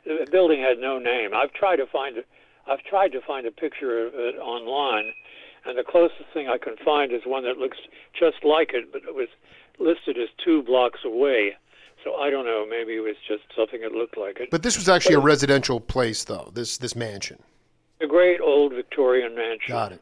the 0.06 0.28
building 0.32 0.60
had 0.62 0.78
no 0.78 0.99
name. 0.99 1.32
I've 1.34 1.54
tried 1.54 1.78
to 1.78 1.86
find 1.88 2.17
a, 2.17 2.21
I've 2.67 2.84
tried 2.84 3.12
to 3.13 3.21
find 3.21 3.45
a 3.45 3.52
picture 3.52 4.08
of 4.08 4.13
it 4.15 4.36
online, 4.39 5.13
and 5.65 5.78
the 5.78 5.84
closest 5.84 6.26
thing 6.34 6.47
I 6.47 6.58
can 6.58 6.76
find 6.84 7.12
is 7.12 7.21
one 7.26 7.43
that 7.43 7.58
looks 7.58 7.78
just 8.17 8.43
like 8.43 8.71
it, 8.73 8.91
but 8.91 9.04
it 9.04 9.15
was 9.15 9.28
listed 9.80 10.17
as 10.17 10.30
two 10.43 10.62
blocks 10.63 10.99
away. 11.06 11.56
So 12.04 12.15
I 12.15 12.30
don't 12.30 12.45
know. 12.45 12.65
Maybe 12.69 12.95
it 12.95 12.99
was 12.99 13.15
just 13.26 13.43
something 13.56 13.82
that 13.82 13.93
looked 13.93 14.17
like 14.17 14.39
it. 14.39 14.49
But 14.52 14.62
this 14.62 14.78
was 14.78 14.89
actually 14.89 15.15
a 15.15 15.19
residential 15.19 15.80
place, 15.80 16.26
though. 16.26 16.52
This 16.54 16.78
this 16.78 16.95
mansion. 16.95 17.41
a 18.02 18.08
great 18.08 18.41
old 18.41 18.73
Victorian 18.73 19.36
mansion. 19.36 19.69
Got 19.71 19.93
it. 19.93 20.02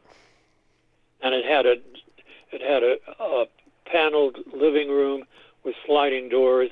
and 1.21 1.34
it 1.36 1.45
had 1.45 1.65
a 1.67 1.76
it 2.52 2.62
had 2.62 2.84
a, 2.84 2.97
a 3.24 3.45
paneled 3.86 4.38
living 4.54 4.89
room 4.89 5.24
with 5.63 5.76
sliding 5.86 6.28
doors, 6.28 6.71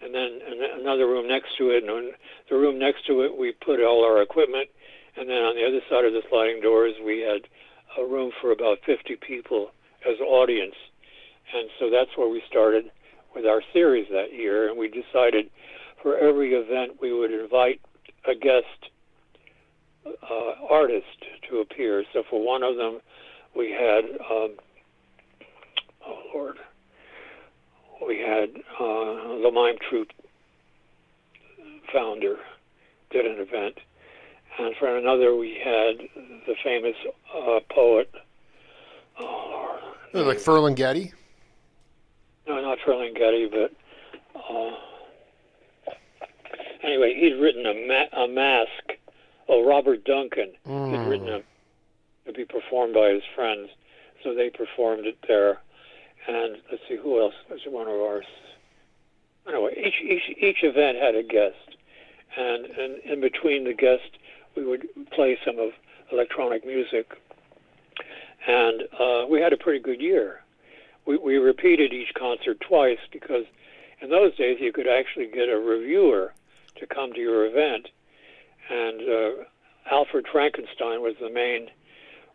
and 0.00 0.12
then 0.14 0.40
another 0.80 1.06
room 1.06 1.28
next 1.28 1.56
to 1.58 1.70
it. 1.70 1.84
And 1.84 2.12
the 2.50 2.56
room 2.56 2.78
next 2.78 3.06
to 3.06 3.22
it, 3.22 3.38
we 3.38 3.52
put 3.52 3.80
all 3.80 4.04
our 4.04 4.20
equipment, 4.22 4.68
and 5.16 5.28
then 5.28 5.42
on 5.42 5.54
the 5.54 5.66
other 5.66 5.80
side 5.88 6.04
of 6.04 6.12
the 6.12 6.22
sliding 6.28 6.60
doors, 6.60 6.94
we 7.04 7.20
had 7.20 7.42
a 7.98 8.06
room 8.06 8.32
for 8.40 8.52
about 8.52 8.78
50 8.84 9.16
people 9.26 9.70
as 10.08 10.18
audience. 10.20 10.74
And 11.54 11.68
so 11.78 11.90
that's 11.90 12.10
where 12.16 12.28
we 12.28 12.42
started 12.48 12.90
with 13.34 13.46
our 13.46 13.62
series 13.72 14.06
that 14.10 14.32
year. 14.32 14.68
And 14.68 14.78
we 14.78 14.88
decided 14.88 15.50
for 16.02 16.18
every 16.18 16.54
event 16.54 17.00
we 17.00 17.12
would 17.12 17.32
invite 17.32 17.80
a 18.26 18.34
guest 18.34 18.90
uh, 20.06 20.66
artist 20.68 21.06
to 21.48 21.58
appear. 21.58 22.04
So 22.12 22.24
for 22.28 22.44
one 22.44 22.62
of 22.62 22.76
them, 22.76 23.00
we 23.54 23.70
had 23.70 24.04
um, 24.30 24.56
oh 26.06 26.18
lord 26.34 26.56
we 28.06 28.18
had 28.18 28.50
uh, 28.80 29.40
the 29.42 29.50
mime 29.52 29.76
troupe 29.88 30.10
founder 31.92 32.36
did 33.10 33.24
an 33.24 33.38
event 33.38 33.78
and 34.58 34.74
for 34.76 34.96
another 34.96 35.34
we 35.36 35.58
had 35.62 35.98
the 36.46 36.54
famous 36.62 36.94
uh, 37.34 37.60
poet 37.70 38.10
oh 39.18 39.80
lord 40.12 40.26
Like 40.26 40.38
Ferlinghetti. 40.38 41.12
no 42.46 42.60
not 42.60 42.78
Ferlinghetti 42.86 43.50
but 43.50 43.72
uh, 44.38 44.70
anyway 46.82 47.14
he'd 47.18 47.40
written 47.40 47.66
a, 47.66 47.74
ma- 47.86 48.22
a 48.24 48.28
mask 48.28 48.98
oh 49.48 49.66
Robert 49.66 50.04
Duncan 50.04 50.52
had 50.64 51.08
written 51.08 51.28
a 51.28 51.40
to 52.26 52.32
be 52.32 52.44
performed 52.46 52.94
by 52.94 53.10
his 53.10 53.22
friends. 53.34 53.68
So 54.22 54.34
they 54.34 54.48
performed 54.48 55.04
it 55.04 55.18
there. 55.28 55.58
And 56.26 56.56
let's 56.70 56.82
see, 56.88 56.96
who 56.96 57.20
else 57.20 57.34
was 57.50 57.60
one 57.66 57.86
of 57.86 57.92
ours? 58.00 58.24
Anyway, 59.46 59.74
each 59.76 60.00
each 60.02 60.38
each 60.38 60.62
event 60.62 60.96
had 60.96 61.14
a 61.14 61.22
guest, 61.22 61.76
and 62.38 62.64
and 62.64 62.98
in 63.00 63.20
between 63.20 63.64
the 63.64 63.74
guest, 63.74 64.16
we 64.56 64.64
would 64.64 64.86
play 65.10 65.38
some 65.44 65.58
of 65.58 65.70
electronic 66.12 66.64
music. 66.66 67.12
And 68.46 68.82
uh, 68.98 69.26
we 69.28 69.40
had 69.40 69.52
a 69.52 69.56
pretty 69.56 69.80
good 69.80 70.00
year. 70.00 70.40
We 71.06 71.16
we 71.16 71.36
repeated 71.36 71.92
each 71.92 72.12
concert 72.14 72.60
twice 72.60 72.98
because 73.12 73.44
in 74.00 74.10
those 74.10 74.36
days 74.36 74.58
you 74.60 74.72
could 74.72 74.88
actually 74.88 75.26
get 75.26 75.48
a 75.48 75.58
reviewer 75.58 76.34
to 76.76 76.86
come 76.86 77.12
to 77.12 77.20
your 77.20 77.46
event, 77.46 77.88
and 78.70 79.00
uh, 79.00 79.44
Alfred 79.90 80.26
Frankenstein 80.30 81.00
was 81.00 81.14
the 81.20 81.30
main 81.30 81.68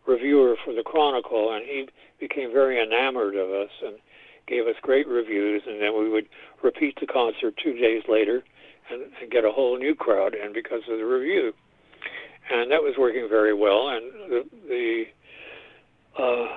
reviewer 0.07 0.55
for 0.63 0.73
the 0.73 0.83
Chronicle, 0.83 1.53
and 1.53 1.65
he 1.65 1.87
became 2.19 2.51
very 2.51 2.81
enamored 2.81 3.35
of 3.35 3.49
us 3.49 3.69
and 3.85 3.97
gave 4.47 4.65
us 4.65 4.75
great 4.81 5.07
reviews. 5.07 5.61
And 5.67 5.81
then 5.81 5.97
we 5.97 6.09
would 6.09 6.27
repeat 6.63 6.97
the 6.99 7.07
concert 7.07 7.55
two 7.63 7.73
days 7.73 8.03
later 8.07 8.43
and, 8.91 9.03
and 9.21 9.31
get 9.31 9.45
a 9.45 9.51
whole 9.51 9.77
new 9.77 9.95
crowd 9.95 10.33
in 10.33 10.53
because 10.53 10.81
of 10.89 10.97
the 10.97 11.05
review. 11.05 11.53
And 12.51 12.71
that 12.71 12.81
was 12.81 12.95
working 12.97 13.27
very 13.29 13.53
well. 13.53 13.89
And 13.89 14.11
the 14.29 14.43
the, 14.67 15.03
uh, 16.17 16.47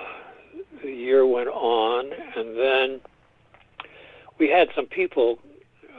the 0.83 0.91
year 0.91 1.25
went 1.25 1.49
on, 1.49 2.11
and 2.35 2.57
then 2.57 3.01
we 4.39 4.49
had 4.49 4.69
some 4.75 4.85
people. 4.85 5.39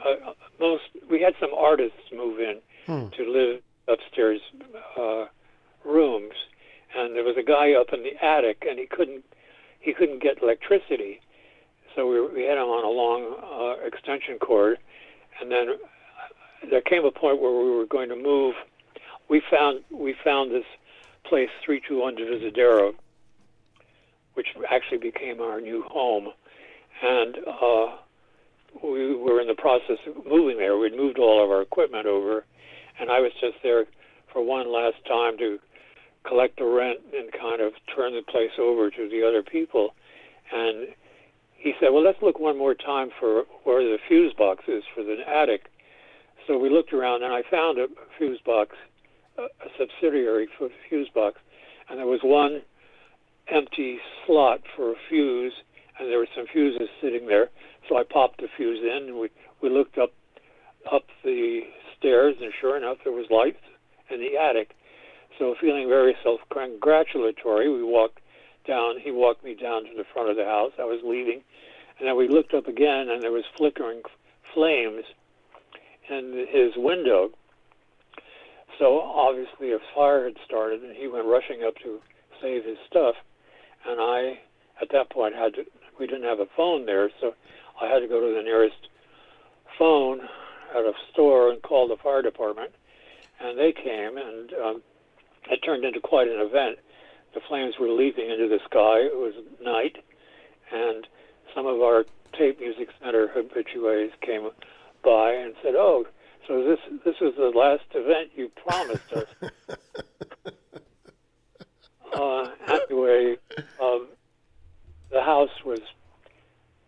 Uh, 0.05 0.33
most 0.59 0.83
we 1.09 1.21
had 1.21 1.33
some 1.39 1.53
artists 1.53 1.97
move 2.13 2.39
in 2.39 2.59
Hmm. 2.85 3.07
to 3.17 3.23
live 3.27 3.61
upstairs 3.87 4.41
uh, 4.95 5.25
rooms 5.83 6.35
and 6.95 7.15
there 7.15 7.23
was 7.23 7.35
a 7.37 7.43
guy 7.43 7.73
up 7.73 7.87
in 7.93 8.03
the 8.03 8.13
attic, 8.23 8.65
and 8.67 8.79
he 8.79 8.85
couldn't 8.85 9.23
he 9.79 9.93
couldn't 9.93 10.21
get 10.21 10.41
electricity, 10.41 11.19
so 11.93 12.07
we, 12.07 12.19
we 12.33 12.43
had 12.43 12.57
him 12.57 12.69
on 12.69 12.83
a 12.83 12.89
long 12.89 13.77
uh, 13.79 13.85
extension 13.85 14.39
cord, 14.39 14.79
and 15.39 15.51
then 15.51 15.75
there 16.71 16.81
came 16.81 17.05
a 17.05 17.11
point 17.11 17.39
where 17.39 17.51
we 17.51 17.69
were 17.69 17.85
going 17.85 18.09
to 18.09 18.15
move. 18.15 18.55
We 19.29 19.41
found 19.51 19.83
we 19.91 20.15
found 20.23 20.51
this 20.51 20.65
place 21.23 21.49
three 21.63 21.81
two 21.87 21.99
one 22.01 22.15
Divisadero, 22.15 22.93
which 24.35 24.47
actually 24.69 24.99
became 24.99 25.41
our 25.41 25.59
new 25.59 25.83
home, 25.83 26.29
and 27.01 27.37
uh, 27.47 27.95
we 28.83 29.15
were 29.15 29.41
in 29.41 29.47
the 29.47 29.55
process 29.55 29.97
of 30.07 30.25
moving 30.25 30.57
there. 30.57 30.77
We'd 30.77 30.95
moved 30.95 31.17
all 31.17 31.43
of 31.43 31.49
our 31.49 31.61
equipment 31.61 32.05
over, 32.05 32.45
and 32.99 33.09
I 33.09 33.19
was 33.19 33.31
just 33.39 33.55
there 33.63 33.85
for 34.31 34.43
one 34.43 34.71
last 34.71 34.97
time 35.07 35.37
to 35.39 35.59
collect 36.23 36.57
the 36.57 36.65
rent 36.65 36.99
and 37.15 37.31
kind 37.31 37.61
of 37.61 37.73
turn 37.95 38.13
the 38.13 38.21
place 38.21 38.51
over 38.59 38.89
to 38.89 39.09
the 39.09 39.25
other 39.27 39.43
people. 39.43 39.95
And 40.51 40.89
he 41.55 41.73
said, 41.79 41.89
"Well, 41.91 42.03
let's 42.03 42.21
look 42.21 42.39
one 42.39 42.57
more 42.57 42.75
time 42.75 43.09
for 43.19 43.45
where 43.63 43.83
the 43.83 43.97
fuse 44.07 44.33
box 44.33 44.65
is 44.67 44.83
for 44.93 45.03
the 45.03 45.17
attic." 45.27 45.71
So 46.45 46.57
we 46.59 46.69
looked 46.69 46.93
around, 46.93 47.23
and 47.23 47.33
I 47.33 47.41
found 47.49 47.79
a 47.79 47.87
fuse 48.17 48.39
box, 48.45 48.75
a 49.37 49.69
subsidiary 49.77 50.47
for 50.57 50.69
fuse 50.89 51.09
box, 51.13 51.39
and 51.89 51.99
there 51.99 52.07
was 52.07 52.21
one 52.23 52.61
empty 53.47 53.99
slot 54.25 54.61
for 54.75 54.91
a 54.91 54.95
fuse, 55.09 55.53
and 55.99 56.09
there 56.09 56.17
were 56.17 56.27
some 56.35 56.45
fuses 56.51 56.89
sitting 57.01 57.27
there. 57.27 57.49
So 57.87 57.97
I 57.97 58.03
popped 58.03 58.41
the 58.41 58.47
fuse 58.57 58.79
in, 58.81 59.09
and 59.09 59.19
we 59.19 59.29
we 59.61 59.69
looked 59.69 59.97
up 59.97 60.11
up 60.91 61.03
the 61.23 61.61
stairs, 61.97 62.35
and 62.41 62.51
sure 62.59 62.77
enough, 62.77 62.97
there 63.03 63.13
was 63.13 63.27
lights 63.29 63.63
in 64.09 64.19
the 64.19 64.37
attic. 64.37 64.75
So 65.37 65.55
feeling 65.59 65.87
very 65.89 66.15
self-congratulatory, 66.23 67.69
we 67.69 67.83
walked 67.83 68.19
down. 68.65 68.99
He 68.99 69.11
walked 69.11 69.43
me 69.43 69.53
down 69.53 69.83
to 69.83 69.91
the 69.95 70.05
front 70.13 70.29
of 70.29 70.37
the 70.37 70.45
house. 70.45 70.71
I 70.79 70.85
was 70.85 71.01
leaving, 71.03 71.41
and 71.99 72.07
then 72.07 72.15
we 72.15 72.27
looked 72.27 72.53
up 72.53 72.67
again, 72.67 73.09
and 73.09 73.21
there 73.21 73.31
was 73.31 73.43
flickering 73.57 74.01
flames 74.53 75.03
in 76.09 76.47
his 76.49 76.73
window. 76.77 77.31
So 78.79 78.99
obviously 79.01 79.71
a 79.71 79.79
fire 79.93 80.25
had 80.25 80.35
started, 80.45 80.83
and 80.83 80.95
he 80.95 81.07
went 81.07 81.25
rushing 81.25 81.63
up 81.63 81.75
to 81.83 82.01
save 82.41 82.65
his 82.65 82.77
stuff. 82.87 83.15
And 83.87 83.99
I, 84.01 84.39
at 84.81 84.89
that 84.91 85.09
point, 85.09 85.35
had 85.35 85.53
to. 85.55 85.65
We 85.99 86.07
didn't 86.07 86.23
have 86.23 86.39
a 86.39 86.47
phone 86.57 86.85
there, 86.85 87.09
so 87.21 87.33
I 87.81 87.87
had 87.87 87.99
to 87.99 88.07
go 88.07 88.19
to 88.19 88.35
the 88.35 88.41
nearest 88.41 88.89
phone 89.77 90.21
at 90.75 90.83
a 90.83 90.93
store 91.11 91.51
and 91.51 91.61
call 91.61 91.87
the 91.87 91.95
fire 91.95 92.21
department. 92.21 92.71
And 93.39 93.57
they 93.57 93.71
came, 93.71 94.17
and 94.17 94.51
um, 94.53 94.81
it 95.49 95.59
turned 95.63 95.85
into 95.85 96.01
quite 96.01 96.27
an 96.27 96.39
event. 96.39 96.79
The 97.33 97.41
flames 97.47 97.75
were 97.79 97.89
leaping 97.89 98.29
into 98.29 98.47
the 98.47 98.59
sky. 98.65 98.99
It 98.99 99.15
was 99.15 99.33
night, 99.61 99.97
and 100.71 101.07
some 101.53 101.65
of 101.65 101.81
our 101.81 102.05
tape 102.37 102.59
music 102.59 102.89
center 103.01 103.27
habitués 103.27 104.11
came 104.21 104.49
by 105.03 105.33
and 105.33 105.53
said, 105.63 105.75
"Oh, 105.75 106.07
so 106.47 106.63
this 106.63 106.79
this 107.03 107.15
is 107.21 107.35
the 107.35 107.51
last 107.55 107.83
event 107.93 108.31
you 108.35 108.51
promised 108.67 109.13
us." 109.13 109.27
uh, 112.13 112.49
anyway, 112.67 113.37
um, 113.81 114.07
the 115.11 115.21
house 115.21 115.63
was 115.65 115.79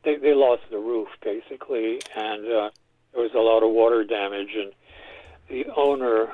they 0.04 0.16
they 0.18 0.34
lost 0.34 0.64
the 0.72 0.78
roof 0.78 1.10
basically, 1.24 2.00
and 2.16 2.46
uh, 2.46 2.70
there 3.14 3.24
was 3.24 3.34
a 3.34 3.40
lot 3.40 3.64
of 3.64 3.72
water 3.72 4.04
damage, 4.04 4.56
and 4.56 4.72
the 5.50 5.66
owner, 5.76 6.28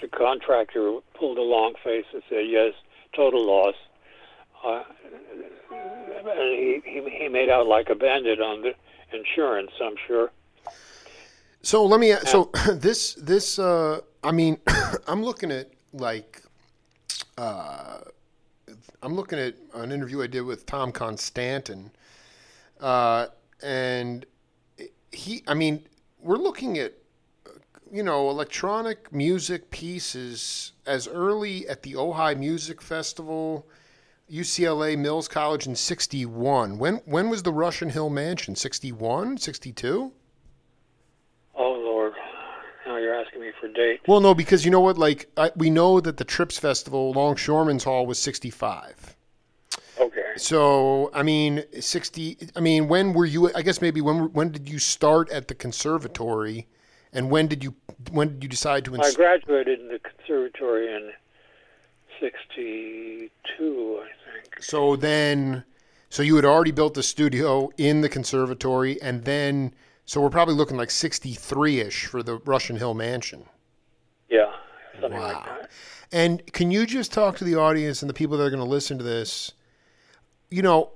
the 0.00 0.08
contractor, 0.08 0.98
pulled 1.14 1.38
a 1.38 1.42
long 1.42 1.74
face 1.84 2.06
and 2.12 2.22
said, 2.28 2.44
"Yes, 2.46 2.72
total 3.14 3.44
loss." 3.46 3.74
Uh, 4.64 4.82
and 5.70 6.58
he, 6.58 6.80
he 6.84 7.18
he 7.18 7.28
made 7.28 7.48
out 7.48 7.66
like 7.66 7.88
a 7.90 7.94
bandit 7.94 8.40
on 8.40 8.62
the 8.62 8.74
insurance, 9.12 9.70
I'm 9.80 9.96
sure. 10.06 10.30
So 11.62 11.84
let 11.84 12.00
me. 12.00 12.14
So 12.26 12.50
this 12.72 13.14
this 13.14 13.58
uh, 13.58 14.00
I 14.22 14.32
mean, 14.32 14.58
I'm 15.06 15.22
looking 15.22 15.50
at 15.50 15.70
like, 15.92 16.42
uh, 17.38 17.98
I'm 19.02 19.14
looking 19.14 19.38
at 19.38 19.54
an 19.74 19.92
interview 19.92 20.22
I 20.22 20.26
did 20.26 20.42
with 20.42 20.66
Tom 20.66 20.92
Constanten, 20.92 21.90
uh, 22.80 23.26
and 23.62 24.26
he, 25.12 25.42
I 25.46 25.54
mean, 25.54 25.86
we're 26.20 26.36
looking 26.36 26.78
at 26.78 26.94
you 27.92 28.02
know 28.02 28.28
electronic 28.28 29.12
music 29.12 29.70
pieces 29.70 30.72
as 30.86 31.06
early 31.06 31.68
at 31.68 31.82
the 31.82 31.92
Ojai 31.92 32.36
Music 32.36 32.82
Festival, 32.82 33.68
UCLA 34.30 34.98
Mills 34.98 35.28
College 35.28 35.68
in 35.68 35.76
'61. 35.76 36.78
When 36.78 36.96
when 37.04 37.28
was 37.28 37.44
the 37.44 37.52
Russian 37.52 37.90
Hill 37.90 38.10
Mansion? 38.10 38.56
'61, 38.56 39.38
'62? 39.38 40.12
You're 43.02 43.14
asking 43.14 43.40
me 43.40 43.50
for 43.60 43.68
dates. 43.68 44.02
Well, 44.06 44.20
no, 44.20 44.34
because 44.34 44.64
you 44.64 44.70
know 44.70 44.80
what? 44.80 44.96
Like 44.96 45.28
I, 45.36 45.50
we 45.56 45.70
know 45.70 46.00
that 46.00 46.16
the 46.18 46.24
Trips 46.24 46.58
Festival, 46.58 47.12
Longshoremen's 47.12 47.84
Hall, 47.84 48.06
was 48.06 48.18
'65. 48.18 49.16
Okay. 49.98 50.20
So 50.36 51.10
I 51.12 51.22
mean, 51.22 51.64
sixty. 51.80 52.38
I 52.54 52.60
mean, 52.60 52.88
when 52.88 53.12
were 53.12 53.26
you? 53.26 53.52
I 53.54 53.62
guess 53.62 53.80
maybe 53.80 54.00
when 54.00 54.32
when 54.32 54.50
did 54.52 54.68
you 54.68 54.78
start 54.78 55.30
at 55.30 55.48
the 55.48 55.54
conservatory, 55.54 56.68
and 57.12 57.30
when 57.30 57.48
did 57.48 57.64
you 57.64 57.74
when 58.12 58.28
did 58.28 58.42
you 58.44 58.48
decide 58.48 58.84
to? 58.84 59.00
I 59.00 59.12
graduated 59.12 59.80
in 59.80 59.88
the 59.88 59.98
conservatory 59.98 60.94
in 60.94 61.10
'62, 62.20 64.00
I 64.00 64.06
think. 64.32 64.62
so 64.62 64.94
then, 64.94 65.64
so 66.08 66.22
you 66.22 66.36
had 66.36 66.44
already 66.44 66.70
built 66.70 66.94
the 66.94 67.02
studio 67.02 67.70
in 67.76 68.00
the 68.00 68.08
conservatory, 68.08 69.00
and 69.02 69.24
then, 69.24 69.74
so 70.12 70.20
we're 70.20 70.28
probably 70.28 70.52
looking 70.52 70.76
like 70.76 70.90
sixty 70.90 71.32
three 71.32 71.80
ish 71.80 72.04
for 72.04 72.22
the 72.22 72.36
Russian 72.44 72.76
Hill 72.76 72.92
Mansion. 72.92 73.46
Yeah, 74.28 74.52
something 75.00 75.18
Wow. 75.18 75.32
like 75.32 75.44
that. 75.46 75.70
And 76.12 76.52
can 76.52 76.70
you 76.70 76.84
just 76.84 77.14
talk 77.14 77.38
to 77.38 77.44
the 77.44 77.54
audience 77.54 78.02
and 78.02 78.10
the 78.10 78.14
people 78.14 78.36
that 78.36 78.44
are 78.44 78.50
going 78.50 78.62
to 78.62 78.68
listen 78.68 78.98
to 78.98 79.04
this? 79.04 79.52
You 80.50 80.60
know, 80.60 80.90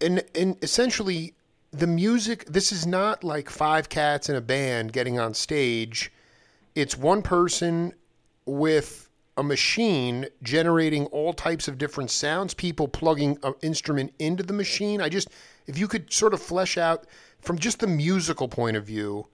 and 0.00 0.24
and 0.34 0.56
essentially 0.62 1.34
the 1.70 1.86
music. 1.86 2.46
This 2.46 2.72
is 2.72 2.86
not 2.86 3.22
like 3.22 3.50
five 3.50 3.90
cats 3.90 4.30
in 4.30 4.36
a 4.36 4.40
band 4.40 4.94
getting 4.94 5.18
on 5.18 5.34
stage. 5.34 6.10
It's 6.74 6.96
one 6.96 7.20
person 7.20 7.92
with 8.46 9.10
a 9.36 9.42
machine 9.42 10.28
generating 10.42 11.04
all 11.08 11.34
types 11.34 11.68
of 11.68 11.76
different 11.76 12.10
sounds. 12.10 12.54
People 12.54 12.88
plugging 12.88 13.36
an 13.42 13.52
instrument 13.60 14.14
into 14.18 14.42
the 14.42 14.54
machine. 14.54 15.02
I 15.02 15.10
just, 15.10 15.28
if 15.66 15.78
you 15.78 15.88
could 15.88 16.12
sort 16.12 16.34
of 16.34 16.40
flesh 16.40 16.76
out 16.78 17.06
from 17.40 17.58
just 17.58 17.80
the 17.80 17.86
musical 17.86 18.48
point 18.48 18.76
of 18.76 18.84
view, 18.84 19.26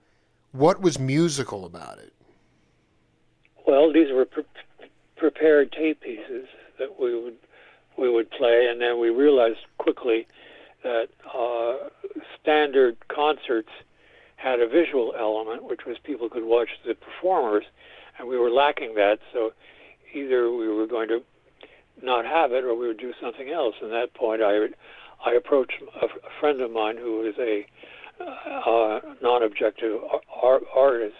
what 0.51 0.81
was 0.81 0.99
musical 0.99 1.65
about 1.65 1.97
it? 1.99 2.13
Well, 3.65 3.91
these 3.91 4.11
were 4.11 4.25
pre- 4.25 4.43
prepared 5.15 5.71
tape 5.71 6.01
pieces 6.01 6.47
that 6.79 6.99
we 6.99 7.19
would 7.19 7.35
we 7.97 8.09
would 8.09 8.29
play, 8.31 8.67
and 8.67 8.81
then 8.81 8.99
we 8.99 9.09
realized 9.09 9.59
quickly 9.77 10.27
that 10.83 11.09
uh, 11.33 11.89
standard 12.41 12.97
concerts 13.07 13.69
had 14.35 14.59
a 14.59 14.67
visual 14.67 15.13
element, 15.17 15.63
which 15.63 15.85
was 15.85 15.97
people 16.03 16.27
could 16.27 16.43
watch 16.43 16.69
the 16.85 16.95
performers, 16.95 17.63
and 18.17 18.27
we 18.27 18.37
were 18.37 18.49
lacking 18.49 18.95
that. 18.95 19.19
So 19.31 19.53
either 20.13 20.51
we 20.51 20.67
were 20.67 20.87
going 20.87 21.07
to 21.09 21.21
not 22.01 22.25
have 22.25 22.51
it, 22.51 22.63
or 22.63 22.75
we 22.75 22.87
would 22.87 22.97
do 22.97 23.13
something 23.21 23.49
else. 23.49 23.75
And 23.81 23.93
at 23.93 24.11
that 24.11 24.13
point, 24.13 24.41
I 24.41 24.67
I 25.25 25.33
approached 25.33 25.81
a, 26.01 26.07
friend 26.39 26.61
of 26.61 26.71
mine 26.71 26.97
who 26.97 27.25
is 27.25 27.35
a 27.39 27.65
uh, 28.21 28.99
non-objective 29.21 29.99
ar- 30.41 30.61
artist, 30.75 31.15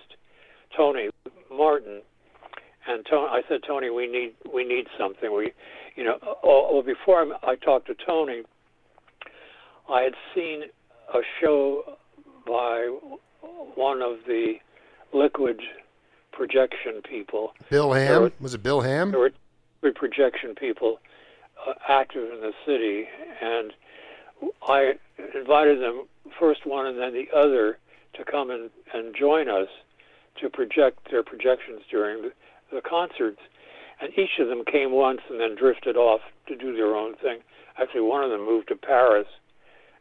Tony 0.75 1.09
Martin, 1.51 2.01
and 2.87 3.05
Tony, 3.09 3.27
I 3.29 3.41
said, 3.47 3.61
Tony, 3.65 3.89
we 3.89 4.07
need 4.07 4.33
we 4.53 4.65
need 4.65 4.87
something. 4.97 5.33
We, 5.33 5.53
you 5.95 6.03
know, 6.03 6.17
oh, 6.43 6.69
well, 6.73 6.81
before 6.83 7.21
I, 7.43 7.51
I 7.51 7.55
talked 7.55 7.87
to 7.87 7.95
Tony, 8.05 8.43
I 9.89 10.01
had 10.01 10.13
seen 10.35 10.63
a 11.13 11.19
show 11.39 11.97
by 12.45 12.93
one 13.75 14.01
of 14.01 14.17
the 14.27 14.55
liquid 15.13 15.61
projection 16.33 17.01
people. 17.07 17.53
Bill 17.69 17.93
Ham 17.93 18.21
were- 18.23 18.31
was 18.41 18.53
it 18.53 18.63
Bill 18.63 18.81
Ham? 18.81 19.11
There 19.11 19.19
were 19.21 19.31
liquid 19.81 19.95
projection 19.95 20.55
people 20.55 20.99
uh, 21.65 21.73
active 21.87 22.29
in 22.33 22.41
the 22.41 22.53
city, 22.65 23.05
and 23.41 23.71
I 24.67 24.93
invited 25.35 25.81
them, 25.81 26.07
first 26.39 26.65
one 26.65 26.87
and 26.87 26.99
then 26.99 27.13
the 27.13 27.27
other, 27.35 27.77
to 28.15 28.23
come 28.23 28.49
and, 28.49 28.69
and 28.93 29.15
join 29.15 29.49
us 29.49 29.67
to 30.41 30.49
project 30.49 31.11
their 31.11 31.23
projections 31.23 31.81
during 31.89 32.23
the, 32.23 32.31
concerts. 32.81 33.39
And 34.01 34.11
each 34.17 34.39
of 34.39 34.47
them 34.47 34.63
came 34.65 34.91
once 34.91 35.21
and 35.29 35.39
then 35.39 35.55
drifted 35.55 35.95
off 35.95 36.21
to 36.47 36.55
do 36.55 36.75
their 36.75 36.95
own 36.95 37.15
thing. 37.15 37.39
Actually, 37.79 38.01
one 38.01 38.23
of 38.23 38.31
them 38.31 38.43
moved 38.43 38.69
to 38.69 38.75
Paris 38.75 39.27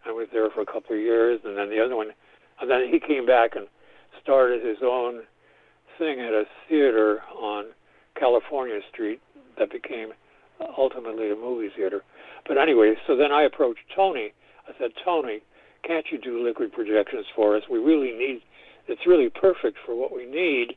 and 0.04 0.16
was 0.16 0.28
there 0.32 0.48
for 0.50 0.62
a 0.62 0.66
couple 0.66 0.96
of 0.96 1.02
years, 1.02 1.40
and 1.44 1.56
then 1.56 1.68
the 1.68 1.84
other 1.84 1.94
one, 1.94 2.12
and 2.60 2.70
then 2.70 2.88
he 2.90 2.98
came 2.98 3.26
back 3.26 3.54
and 3.54 3.66
started 4.22 4.64
his 4.64 4.78
own 4.82 5.22
thing 5.98 6.20
at 6.20 6.32
a 6.32 6.44
theater 6.68 7.20
on 7.38 7.66
California 8.18 8.80
Street 8.90 9.20
that 9.58 9.70
became 9.70 10.12
ultimately 10.76 11.30
a 11.30 11.36
movie 11.36 11.70
theater. 11.76 12.02
But 12.46 12.58
anyway, 12.58 12.94
so 13.06 13.16
then 13.16 13.32
I 13.32 13.42
approached 13.42 13.80
Tony. 13.94 14.32
I 14.68 14.72
said, 14.78 14.90
Tony, 15.04 15.40
can't 15.86 16.06
you 16.10 16.18
do 16.18 16.44
liquid 16.44 16.72
projections 16.72 17.26
for 17.34 17.56
us? 17.56 17.62
We 17.70 17.78
really 17.78 18.12
need. 18.12 18.42
It's 18.88 19.06
really 19.06 19.30
perfect 19.30 19.78
for 19.84 19.94
what 19.94 20.14
we 20.14 20.26
need. 20.26 20.74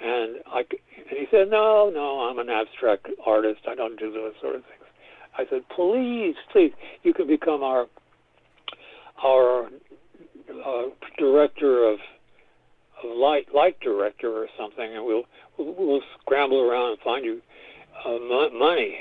And 0.00 0.36
I 0.46 0.58
and 0.58 1.18
he 1.18 1.26
said, 1.30 1.50
No, 1.50 1.90
no, 1.92 2.28
I'm 2.28 2.38
an 2.38 2.48
abstract 2.48 3.06
artist. 3.24 3.60
I 3.68 3.74
don't 3.74 3.98
do 3.98 4.12
those 4.12 4.32
sort 4.40 4.56
of 4.56 4.62
things. 4.62 4.82
I 5.38 5.44
said, 5.48 5.62
Please, 5.74 6.34
please, 6.52 6.72
you 7.02 7.14
can 7.14 7.26
become 7.26 7.62
our 7.62 7.86
our 9.24 9.66
uh, 9.66 10.82
director 11.18 11.88
of, 11.88 11.98
of 13.02 13.16
light 13.16 13.46
light 13.54 13.78
director 13.80 14.30
or 14.30 14.48
something, 14.58 14.94
and 14.94 15.04
we'll 15.04 15.22
we'll, 15.58 15.74
we'll 15.78 16.02
scramble 16.20 16.60
around 16.60 16.92
and 16.92 17.00
find 17.00 17.24
you 17.24 17.40
uh, 18.04 18.10
mo- 18.10 18.50
money. 18.58 18.98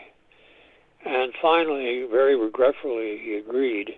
And 1.06 1.34
finally, 1.42 2.06
very 2.10 2.36
regretfully, 2.36 3.20
he 3.24 3.36
agreed. 3.36 3.96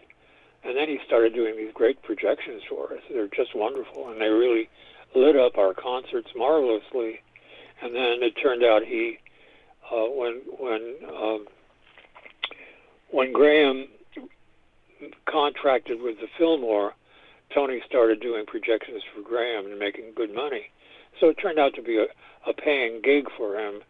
And 0.64 0.78
then 0.78 0.88
he 0.88 1.00
started 1.06 1.34
doing 1.34 1.58
these 1.58 1.74
great 1.74 2.02
projections 2.04 2.62
for 2.70 2.94
us. 2.94 3.02
They're 3.12 3.28
just 3.28 3.54
wonderful, 3.56 4.10
and 4.10 4.22
they 4.22 4.30
really 4.30 4.70
lit 5.14 5.36
up 5.36 5.58
our 5.58 5.74
concerts 5.74 6.30
marvelously. 6.36 7.20
And 7.82 7.94
then 7.94 8.24
it 8.24 8.32
turned 8.42 8.64
out 8.64 8.84
he, 8.84 9.18
uh, 9.92 10.06
when 10.06 10.42
when 10.58 10.96
um, 11.14 11.48
when 13.12 13.34
Graham 13.34 13.88
contracted 15.26 16.02
with 16.02 16.20
the 16.22 16.28
Fillmore, 16.38 16.94
Tony 17.54 17.82
started 17.86 18.22
doing 18.22 18.46
projections 18.46 19.04
for 19.14 19.22
Graham 19.22 19.66
and 19.66 19.78
making 19.78 20.14
good 20.16 20.34
money. 20.34 20.70
So 21.20 21.28
it 21.28 21.36
turned 21.36 21.60
out 21.60 21.74
to 21.76 21.82
be 21.82 21.98
a, 21.98 22.06
a 22.50 22.54
paying 22.54 23.02
gig 23.04 23.28
for 23.38 23.56
him, 23.56 23.82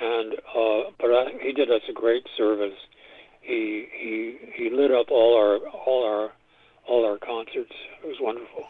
and 0.00 0.34
uh, 0.34 0.90
but 0.98 1.10
I, 1.10 1.32
he 1.42 1.52
did 1.52 1.70
us 1.70 1.82
a 1.88 1.92
great 1.92 2.26
service. 2.36 2.74
He 3.40 3.86
he 3.92 4.36
he 4.54 4.70
lit 4.70 4.90
up 4.90 5.10
all 5.10 5.36
our 5.36 5.58
all 5.68 6.04
our 6.04 6.32
all 6.86 7.04
our 7.04 7.18
concerts. 7.18 7.72
It 8.02 8.06
was 8.06 8.16
wonderful. 8.20 8.64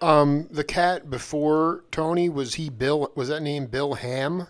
Um, 0.00 0.46
the 0.50 0.64
cat 0.64 1.08
before 1.08 1.84
Tony 1.90 2.28
was 2.28 2.54
he 2.54 2.68
Bill? 2.68 3.10
Was 3.14 3.28
that 3.28 3.42
name 3.42 3.66
Bill 3.66 3.94
Ham? 3.94 4.46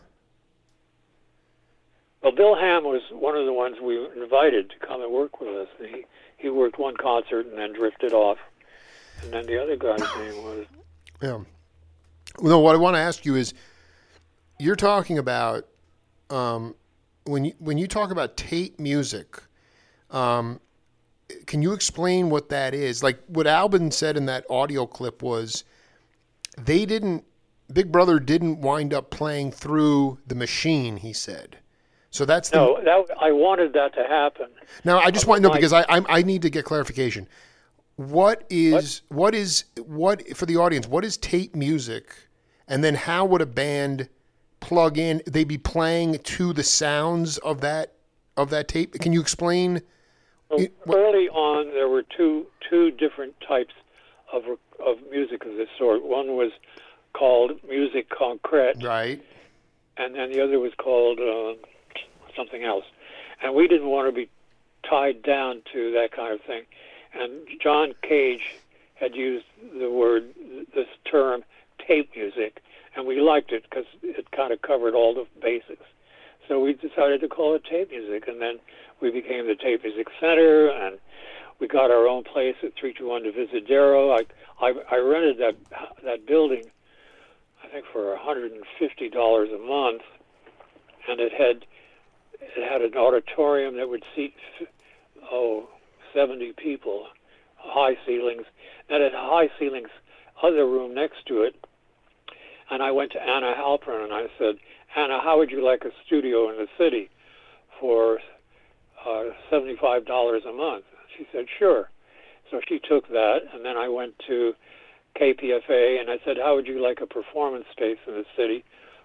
Well, 2.22 2.34
Bill 2.34 2.56
Ham 2.56 2.82
was 2.82 3.02
one 3.12 3.36
of 3.36 3.46
the 3.46 3.52
ones 3.52 3.76
we 3.80 4.04
invited 4.20 4.70
to 4.70 4.86
come 4.86 5.00
and 5.00 5.12
work 5.12 5.40
with 5.40 5.50
us. 5.50 5.68
He 5.78 6.04
he 6.36 6.48
worked 6.50 6.78
one 6.78 6.96
concert 6.96 7.46
and 7.46 7.56
then 7.56 7.72
drifted 7.72 8.12
off, 8.12 8.38
and 9.22 9.32
then 9.32 9.46
the 9.46 9.62
other 9.62 9.76
guy's 9.76 10.00
name 10.18 10.36
was 10.42 10.66
Yeah. 11.22 11.38
No, 12.42 12.58
what 12.58 12.74
I 12.74 12.78
want 12.78 12.96
to 12.96 13.00
ask 13.00 13.24
you 13.24 13.36
is, 13.36 13.54
you're 14.58 14.76
talking 14.76 15.16
about 15.18 15.66
um, 16.30 16.74
when 17.24 17.44
you 17.44 17.52
when 17.58 17.78
you 17.78 17.86
talk 17.86 18.10
about 18.10 18.36
tape 18.36 18.78
music. 18.78 19.42
Um, 20.10 20.60
can 21.46 21.60
you 21.60 21.72
explain 21.72 22.30
what 22.30 22.48
that 22.50 22.74
is? 22.74 23.02
Like 23.02 23.20
what 23.26 23.46
Albin 23.46 23.90
said 23.90 24.16
in 24.16 24.26
that 24.26 24.44
audio 24.48 24.86
clip 24.86 25.22
was, 25.22 25.64
they 26.56 26.86
didn't. 26.86 27.24
Big 27.72 27.90
Brother 27.90 28.20
didn't 28.20 28.60
wind 28.60 28.94
up 28.94 29.10
playing 29.10 29.50
through 29.50 30.18
the 30.26 30.36
machine. 30.36 30.98
He 30.98 31.12
said. 31.12 31.58
So 32.10 32.24
that's 32.24 32.48
the 32.50 32.56
no. 32.56 32.80
That 32.82 33.16
I 33.20 33.32
wanted 33.32 33.72
that 33.74 33.94
to 33.94 34.04
happen. 34.04 34.46
Now, 34.84 35.00
I 35.00 35.10
just 35.10 35.26
want 35.26 35.42
to 35.42 35.48
know 35.48 35.54
because 35.54 35.72
I 35.72 35.84
I'm, 35.88 36.06
I 36.08 36.22
need 36.22 36.42
to 36.42 36.50
get 36.50 36.64
clarification. 36.64 37.28
What 37.96 38.44
is 38.48 39.02
what 39.08 39.34
is 39.34 39.64
what 39.84 40.36
for 40.36 40.46
the 40.46 40.56
audience? 40.56 40.86
What 40.86 41.04
is 41.04 41.16
tape 41.16 41.54
music, 41.54 42.14
and 42.68 42.84
then 42.84 42.94
how 42.94 43.24
would 43.26 43.42
a 43.42 43.46
band 43.46 44.08
plug 44.66 44.98
in? 44.98 45.22
They'd 45.26 45.46
be 45.46 45.58
playing 45.58 46.18
to 46.18 46.52
the 46.52 46.64
sounds 46.64 47.38
of 47.38 47.60
that 47.60 47.92
of 48.36 48.50
that 48.50 48.66
tape. 48.68 48.92
Can 48.94 49.12
you 49.12 49.20
explain? 49.20 49.80
It- 50.50 50.74
early 50.88 51.28
on, 51.28 51.68
there 51.72 51.88
were 51.88 52.02
two 52.02 52.46
two 52.68 52.90
different 52.90 53.34
types 53.46 53.74
of 54.32 54.42
of 54.84 54.96
music 55.10 55.44
of 55.44 55.56
this 55.56 55.68
sort. 55.78 56.02
One 56.02 56.36
was 56.36 56.50
called 57.12 57.52
musique 57.68 58.10
concrète, 58.10 58.82
Right. 58.84 59.22
and 59.96 60.14
then 60.14 60.32
the 60.32 60.40
other 60.42 60.58
was 60.58 60.72
called 60.76 61.18
uh, 61.20 61.54
something 62.36 62.62
else. 62.64 62.84
And 63.42 63.54
we 63.54 63.68
didn't 63.68 63.88
want 63.88 64.08
to 64.08 64.12
be 64.12 64.28
tied 64.88 65.22
down 65.22 65.62
to 65.72 65.92
that 65.92 66.10
kind 66.12 66.32
of 66.34 66.40
thing. 66.42 66.64
And 67.14 67.30
John 67.62 67.94
Cage 68.02 68.56
had 68.94 69.14
used 69.14 69.46
the 69.80 69.90
word, 69.90 70.34
this 70.74 70.88
term, 71.10 71.44
tape 71.86 72.10
music, 72.14 72.62
and 72.96 73.06
we 73.06 73.20
liked 73.20 73.52
it 73.52 73.64
because 73.68 73.84
it 74.02 74.30
kind 74.30 74.52
of 74.52 74.62
covered 74.62 74.94
all 74.94 75.14
the 75.14 75.26
basics. 75.40 75.84
So 76.48 76.60
we 76.60 76.74
decided 76.74 77.20
to 77.20 77.28
call 77.28 77.54
it 77.54 77.64
tape 77.64 77.90
music, 77.90 78.28
and 78.28 78.40
then 78.40 78.58
we 79.00 79.10
became 79.10 79.46
the 79.46 79.56
Tape 79.56 79.82
Music 79.82 80.06
Center, 80.20 80.68
and 80.68 80.98
we 81.58 81.66
got 81.66 81.90
our 81.90 82.06
own 82.06 82.24
place 82.24 82.56
at 82.62 82.74
321 82.78 83.24
Divisadero. 83.24 84.18
I, 84.18 84.64
I, 84.64 84.72
I 84.90 84.98
rented 84.98 85.38
that 85.38 85.56
that 86.04 86.26
building, 86.26 86.64
I 87.62 87.68
think 87.68 87.84
for 87.92 88.16
$150 88.16 89.54
a 89.54 89.58
month, 89.58 90.02
and 91.08 91.20
it 91.20 91.32
had 91.32 91.66
it 92.40 92.70
had 92.70 92.82
an 92.82 92.96
auditorium 92.96 93.76
that 93.76 93.88
would 93.88 94.04
seat 94.14 94.34
oh 95.30 95.68
70 96.14 96.52
people, 96.52 97.06
high 97.56 97.96
ceilings, 98.06 98.44
and 98.88 99.02
it 99.02 99.12
had 99.12 99.18
high 99.18 99.50
ceilings 99.58 99.88
other 100.42 100.66
room 100.66 100.94
next 100.94 101.26
to 101.26 101.42
it. 101.42 101.65
And 102.70 102.82
I 102.82 102.90
went 102.90 103.12
to 103.12 103.22
Anna 103.22 103.54
Halprin 103.56 104.04
and 104.04 104.12
I 104.12 104.26
said, 104.38 104.56
Anna, 104.96 105.20
how 105.20 105.38
would 105.38 105.50
you 105.50 105.64
like 105.64 105.84
a 105.84 105.90
studio 106.06 106.50
in 106.50 106.56
the 106.56 106.68
city 106.78 107.10
for 107.80 108.18
uh, 109.04 109.24
$75 109.52 110.48
a 110.48 110.52
month? 110.52 110.84
She 111.16 111.26
said, 111.32 111.46
sure. 111.58 111.90
So 112.50 112.60
she 112.68 112.78
took 112.78 113.08
that, 113.08 113.38
and 113.52 113.64
then 113.64 113.76
I 113.76 113.88
went 113.88 114.14
to 114.28 114.54
KPFA 115.20 116.00
and 116.00 116.10
I 116.10 116.18
said, 116.24 116.36
how 116.36 116.54
would 116.54 116.66
you 116.66 116.82
like 116.82 117.00
a 117.00 117.06
performance 117.06 117.64
space 117.72 117.98
in 118.06 118.14
the 118.14 118.24
city 118.36 118.64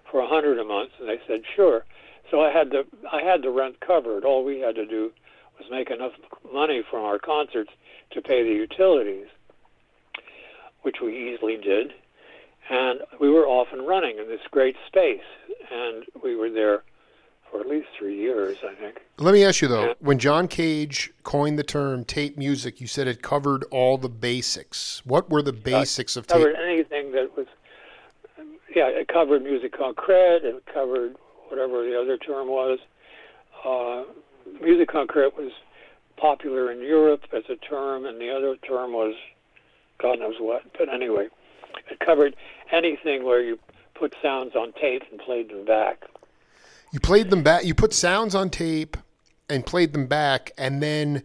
for 0.09 0.19
a 0.19 0.25
100 0.25 0.59
a 0.59 0.63
month? 0.63 0.91
And 0.99 1.09
they 1.09 1.19
said, 1.27 1.41
sure. 1.55 1.85
So 2.29 2.41
I 2.41 2.51
had 2.51 2.69
the 2.69 2.85
I 3.11 3.21
had 3.23 3.41
the 3.41 3.49
rent 3.49 3.79
covered. 3.81 4.23
All 4.23 4.45
we 4.45 4.59
had 4.59 4.75
to 4.75 4.85
do 4.85 5.11
was 5.59 5.69
make 5.69 5.89
enough 5.89 6.13
money 6.53 6.81
from 6.89 7.03
our 7.03 7.19
concerts 7.19 7.71
to 8.11 8.21
pay 8.21 8.43
the 8.43 8.53
utilities, 8.53 9.27
which 10.83 10.97
we 11.01 11.33
easily 11.33 11.57
did. 11.57 11.93
And 12.71 13.01
we 13.19 13.29
were 13.29 13.45
off 13.45 13.67
and 13.73 13.85
running 13.85 14.17
in 14.17 14.29
this 14.29 14.39
great 14.49 14.77
space, 14.87 15.19
and 15.69 16.05
we 16.23 16.37
were 16.37 16.49
there 16.49 16.83
for 17.51 17.59
at 17.59 17.67
least 17.67 17.87
three 17.99 18.15
years, 18.15 18.57
I 18.63 18.73
think. 18.75 19.01
Let 19.17 19.33
me 19.33 19.43
ask 19.43 19.61
you 19.61 19.67
though, 19.67 19.93
when 19.99 20.17
John 20.17 20.47
Cage 20.47 21.11
coined 21.23 21.59
the 21.59 21.63
term 21.63 22.05
tape 22.05 22.37
music, 22.37 22.79
you 22.79 22.87
said 22.87 23.09
it 23.09 23.21
covered 23.21 23.65
all 23.71 23.97
the 23.97 24.07
basics. 24.07 25.01
What 25.05 25.29
were 25.29 25.41
the 25.41 25.51
basics 25.51 26.15
of 26.15 26.27
tape? 26.27 26.37
Covered 26.37 26.55
anything 26.55 27.11
that 27.11 27.35
was, 27.35 27.47
yeah, 28.73 28.87
it 28.87 29.09
covered 29.09 29.43
musique 29.43 29.77
concrète. 29.77 30.45
It 30.45 30.63
covered 30.73 31.17
whatever 31.49 31.83
the 31.83 31.99
other 31.99 32.17
term 32.17 32.47
was. 32.47 32.79
Uh, 33.65 34.03
musique 34.61 34.89
concrète 34.89 35.35
was 35.35 35.51
popular 36.15 36.71
in 36.71 36.79
Europe 36.79 37.23
as 37.33 37.43
a 37.49 37.57
term, 37.57 38.05
and 38.05 38.21
the 38.21 38.31
other 38.31 38.55
term 38.65 38.93
was 38.93 39.13
God 40.01 40.19
knows 40.19 40.35
what. 40.39 40.63
But 40.77 40.87
anyway, 40.87 41.27
covered 42.05 42.35
anything 42.71 43.23
where 43.23 43.41
you 43.41 43.59
put 43.93 44.13
sounds 44.21 44.55
on 44.55 44.73
tape 44.73 45.03
and 45.11 45.19
played 45.19 45.49
them 45.49 45.65
back. 45.65 46.03
You 46.91 46.99
played 46.99 47.29
them 47.29 47.43
back. 47.43 47.63
You 47.63 47.73
put 47.73 47.93
sounds 47.93 48.35
on 48.35 48.49
tape 48.49 48.97
and 49.49 49.65
played 49.65 49.93
them 49.93 50.07
back, 50.07 50.51
and 50.57 50.81
then 50.81 51.23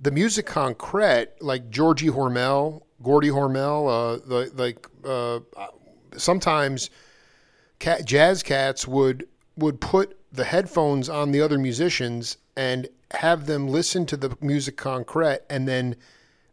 the 0.00 0.10
musique 0.10 0.46
concrète, 0.46 1.28
like 1.40 1.70
Georgie 1.70 2.08
Hormel, 2.08 2.82
Gordy 3.02 3.30
Hormel, 3.30 3.88
uh, 3.88 4.20
the, 4.26 4.50
like 4.54 4.86
uh, 5.04 5.40
sometimes 6.16 6.90
cat, 7.78 8.04
jazz 8.04 8.42
cats 8.42 8.86
would 8.86 9.26
would 9.56 9.80
put 9.80 10.16
the 10.30 10.44
headphones 10.44 11.08
on 11.08 11.32
the 11.32 11.40
other 11.40 11.58
musicians 11.58 12.36
and 12.56 12.88
have 13.12 13.46
them 13.46 13.66
listen 13.66 14.06
to 14.06 14.16
the 14.16 14.36
musique 14.40 14.76
concrète 14.76 15.40
and 15.48 15.66
then 15.66 15.96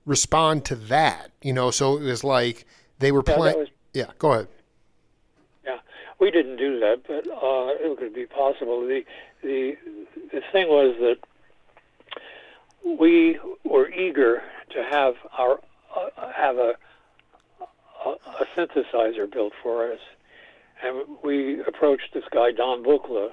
respond 0.05 0.65
to 0.65 0.75
that. 0.75 1.31
You 1.41 1.53
know, 1.53 1.71
so 1.71 1.97
it 1.97 2.03
was 2.03 2.23
like 2.23 2.65
they 2.99 3.11
were 3.11 3.23
Yeah, 3.27 3.35
playing. 3.35 3.67
yeah, 3.93 4.05
go 4.19 4.33
ahead. 4.33 4.47
Yeah, 5.65 5.79
we 6.19 6.31
didn't 6.31 6.57
do 6.57 6.79
that, 6.79 7.01
but 7.07 7.27
uh, 7.27 7.73
it 7.91 7.97
could 7.97 8.13
be 8.13 8.25
possible. 8.25 8.81
The 8.81 9.03
the 9.41 9.75
the 10.31 10.41
thing 10.51 10.67
was 10.69 10.95
that 10.99 11.17
we 12.99 13.39
were 13.63 13.89
eager 13.89 14.41
to 14.71 14.83
have 14.83 15.15
our 15.37 15.59
uh, 15.95 16.31
have 16.33 16.57
a, 16.57 16.75
a 18.05 18.09
a 18.09 18.45
synthesizer 18.55 19.31
built 19.31 19.53
for 19.63 19.91
us, 19.91 19.99
and 20.83 21.05
we 21.23 21.61
approached 21.61 22.13
this 22.13 22.25
guy 22.31 22.51
Don 22.51 22.83
Buchla, 22.83 23.31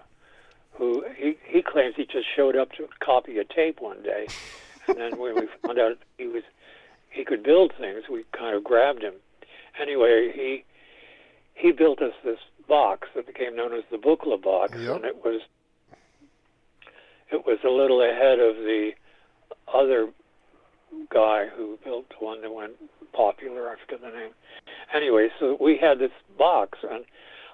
who 0.73 1.05
he 1.17 1.37
he 1.47 1.63
claims 1.63 1.95
he 1.97 2.07
just 2.07 2.27
showed 2.35 2.57
up 2.57 2.73
to 2.73 2.89
copy 3.01 3.39
a 3.39 3.45
tape 3.45 3.81
one 3.81 4.03
day, 4.03 4.27
and 4.89 4.97
then 4.97 5.19
when 5.19 5.35
we 5.35 5.49
found 5.65 5.79
out 5.79 5.99
he 6.19 6.27
was 6.27 6.43
he 7.11 7.25
could 7.25 7.43
build 7.43 7.73
things, 7.79 8.05
we 8.11 8.25
kind 8.33 8.57
of 8.57 8.65
grabbed 8.65 9.03
him. 9.03 9.15
Anyway, 9.81 10.31
he 10.35 10.65
he 11.55 11.73
built 11.73 12.01
us 12.03 12.13
this 12.25 12.39
box 12.69 13.09
that 13.15 13.27
became 13.27 13.55
known 13.57 13.73
as 13.75 13.85
the 13.91 13.97
Buchla 13.99 14.41
box, 14.43 14.75
Yep. 14.79 14.97
and 14.97 15.05
it 15.05 15.17
was 15.25 15.41
it 17.31 17.47
was 17.47 17.59
a 17.65 17.71
little 17.71 18.03
ahead 18.03 18.39
of 18.39 18.57
the 18.57 18.91
other 19.73 20.09
guy 21.11 21.47
who 21.57 21.79
built 21.85 22.05
the 22.11 22.25
one 22.25 22.43
that 22.43 22.53
went 22.53 22.73
popular. 23.13 23.71
I 23.71 23.77
forget 23.85 24.01
the 24.03 24.17
name. 24.17 24.33
Anyway, 24.95 25.29
so 25.41 25.57
we 25.61 25.79
had 25.79 25.99
this 25.99 26.11
box, 26.39 26.79
and 26.89 27.05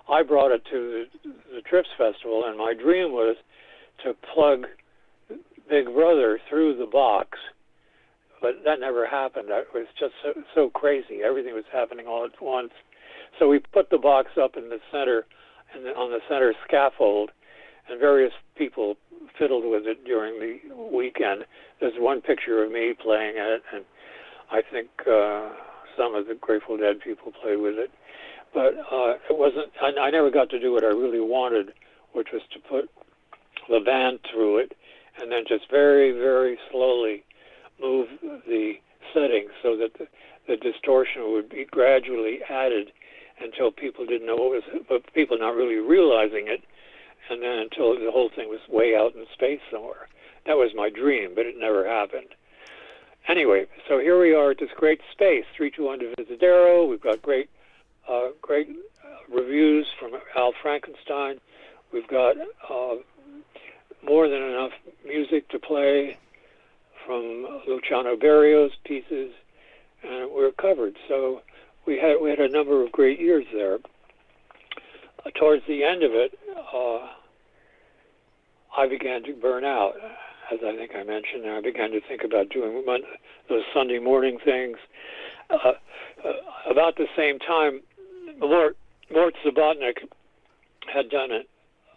I 0.08 0.22
brought 0.22 0.50
it 0.50 0.62
to 0.70 1.06
the, 1.24 1.30
the 1.56 1.60
Trips 1.62 1.88
Festival, 1.96 2.44
and 2.46 2.58
my 2.58 2.74
dream 2.74 3.12
was 3.12 3.36
to 4.04 4.14
plug 4.34 4.66
Big 5.70 5.86
Brother 5.94 6.40
through 6.48 6.76
the 6.76 6.86
box, 6.86 7.38
but 8.40 8.62
that 8.64 8.80
never 8.80 9.06
happened. 9.06 9.48
It 9.50 9.68
was 9.74 9.86
just 9.98 10.14
so, 10.22 10.32
so 10.54 10.70
crazy. 10.70 11.20
Everything 11.24 11.54
was 11.54 11.64
happening 11.72 12.06
all 12.06 12.24
at 12.24 12.40
once. 12.42 12.72
So 13.38 13.48
we 13.48 13.58
put 13.58 13.90
the 13.90 13.98
box 13.98 14.30
up 14.40 14.56
in 14.56 14.68
the 14.68 14.80
center, 14.90 15.26
and 15.74 15.86
on 15.96 16.10
the 16.10 16.20
center 16.28 16.54
scaffold, 16.66 17.30
and 17.88 18.00
various 18.00 18.32
people 18.56 18.96
fiddled 19.38 19.64
with 19.64 19.86
it 19.86 20.04
during 20.04 20.38
the 20.40 20.74
weekend. 20.92 21.44
There's 21.80 21.94
one 21.96 22.20
picture 22.20 22.62
of 22.62 22.70
me 22.70 22.94
playing 23.00 23.34
it, 23.36 23.62
and 23.72 23.84
I 24.50 24.62
think 24.70 24.88
uh, 25.06 25.50
some 25.96 26.14
of 26.14 26.26
the 26.26 26.34
Grateful 26.34 26.76
Dead 26.76 27.00
people 27.00 27.32
played 27.42 27.58
with 27.58 27.74
it. 27.74 27.90
But 28.54 28.74
uh, 28.90 29.14
it 29.28 29.36
wasn't. 29.36 29.72
I, 29.82 29.92
I 30.00 30.10
never 30.10 30.30
got 30.30 30.48
to 30.50 30.60
do 30.60 30.72
what 30.72 30.84
I 30.84 30.88
really 30.88 31.20
wanted, 31.20 31.72
which 32.12 32.28
was 32.32 32.42
to 32.54 32.58
put 32.58 32.90
the 33.68 33.80
band 33.84 34.20
through 34.32 34.58
it, 34.58 34.72
and 35.20 35.30
then 35.30 35.44
just 35.46 35.70
very, 35.70 36.12
very 36.12 36.58
slowly 36.70 37.24
move 37.80 38.08
the 38.46 38.74
settings 39.14 39.50
so 39.62 39.76
that 39.76 39.94
the, 39.98 40.06
the 40.46 40.56
distortion 40.56 41.32
would 41.32 41.48
be 41.48 41.64
gradually 41.64 42.40
added 42.48 42.92
until 43.40 43.70
people 43.70 44.04
didn't 44.06 44.26
know 44.26 44.36
what 44.36 44.50
was, 44.50 44.62
but 44.88 45.12
people 45.14 45.38
not 45.38 45.54
really 45.54 45.76
realizing 45.76 46.46
it, 46.48 46.62
and 47.30 47.42
then 47.42 47.58
until 47.58 47.94
the 47.98 48.10
whole 48.10 48.30
thing 48.34 48.48
was 48.48 48.60
way 48.68 48.96
out 48.96 49.14
in 49.14 49.24
space 49.32 49.60
somewhere. 49.70 50.08
That 50.46 50.56
was 50.56 50.70
my 50.74 50.90
dream, 50.90 51.32
but 51.34 51.46
it 51.46 51.56
never 51.58 51.86
happened. 51.86 52.34
Anyway, 53.28 53.66
so 53.86 53.98
here 53.98 54.18
we 54.18 54.34
are 54.34 54.52
at 54.52 54.58
this 54.58 54.70
great 54.76 55.00
space, 55.12 55.44
321 55.56 56.00
Divisadero. 56.00 56.88
We've 56.88 57.00
got 57.00 57.20
great, 57.20 57.50
uh, 58.08 58.28
great 58.40 58.68
uh, 59.04 59.34
reviews 59.34 59.86
from 60.00 60.12
Al 60.34 60.52
Frankenstein. 60.62 61.38
We've 61.92 62.08
got 62.08 62.36
uh, 62.70 62.96
more 64.02 64.28
than 64.28 64.42
enough 64.42 64.72
music 65.04 65.48
to 65.50 65.58
play 65.58 66.16
from 67.08 67.62
Luciano 67.66 68.16
Berio's 68.16 68.72
pieces, 68.84 69.32
and 70.04 70.30
we're 70.30 70.52
covered. 70.52 70.94
So 71.08 71.40
we 71.86 71.98
had 71.98 72.16
we 72.22 72.28
had 72.28 72.38
a 72.38 72.50
number 72.50 72.84
of 72.84 72.92
great 72.92 73.18
years 73.18 73.46
there. 73.52 73.78
Uh, 75.24 75.30
towards 75.40 75.62
the 75.66 75.82
end 75.84 76.02
of 76.02 76.12
it, 76.12 76.38
uh, 76.54 77.08
I 78.76 78.86
began 78.86 79.22
to 79.24 79.32
burn 79.32 79.64
out, 79.64 79.94
as 80.52 80.58
I 80.62 80.76
think 80.76 80.92
I 80.94 81.02
mentioned. 81.02 81.44
And 81.44 81.54
I 81.54 81.62
began 81.62 81.90
to 81.92 82.00
think 82.06 82.24
about 82.24 82.50
doing 82.50 82.84
mon- 82.84 83.02
those 83.48 83.62
Sunday 83.72 83.98
morning 83.98 84.38
things. 84.44 84.76
Uh, 85.48 85.72
uh, 86.22 86.32
about 86.70 86.96
the 86.96 87.06
same 87.16 87.38
time, 87.38 87.80
Mort, 88.38 88.76
Mort 89.10 89.34
Subotnick 89.42 90.06
had 90.92 91.08
done 91.08 91.30
it, 91.30 91.48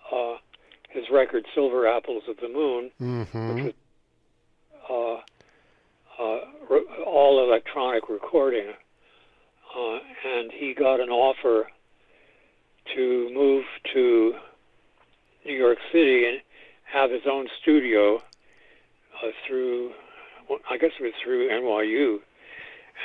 uh, 0.10 0.36
his 0.90 1.04
record 1.12 1.46
"Silver 1.54 1.86
Apples 1.86 2.24
of 2.30 2.38
the 2.38 2.48
Moon," 2.48 2.92
hmm 2.98 3.24
uh, 3.36 3.68
uh, 3.68 3.72
re- 6.72 7.04
all 7.06 7.44
electronic 7.44 8.10
recording, 8.10 8.68
uh, 9.78 10.00
and 10.26 10.52
he 10.52 10.74
got 10.74 11.00
an 11.00 11.10
offer 11.10 11.68
to 12.96 13.32
move 13.34 13.64
to 13.94 14.34
New 15.46 15.54
York 15.54 15.78
City 15.92 16.26
and 16.26 16.42
have 16.84 17.12
his 17.12 17.22
own 17.30 17.48
studio 17.62 18.18
uh, 18.18 19.32
through, 19.48 19.92
well, 20.50 20.60
I 20.70 20.78
guess 20.78 20.92
it 21.00 21.04
was 21.04 21.14
through 21.24 21.50
NYU, 21.50 22.20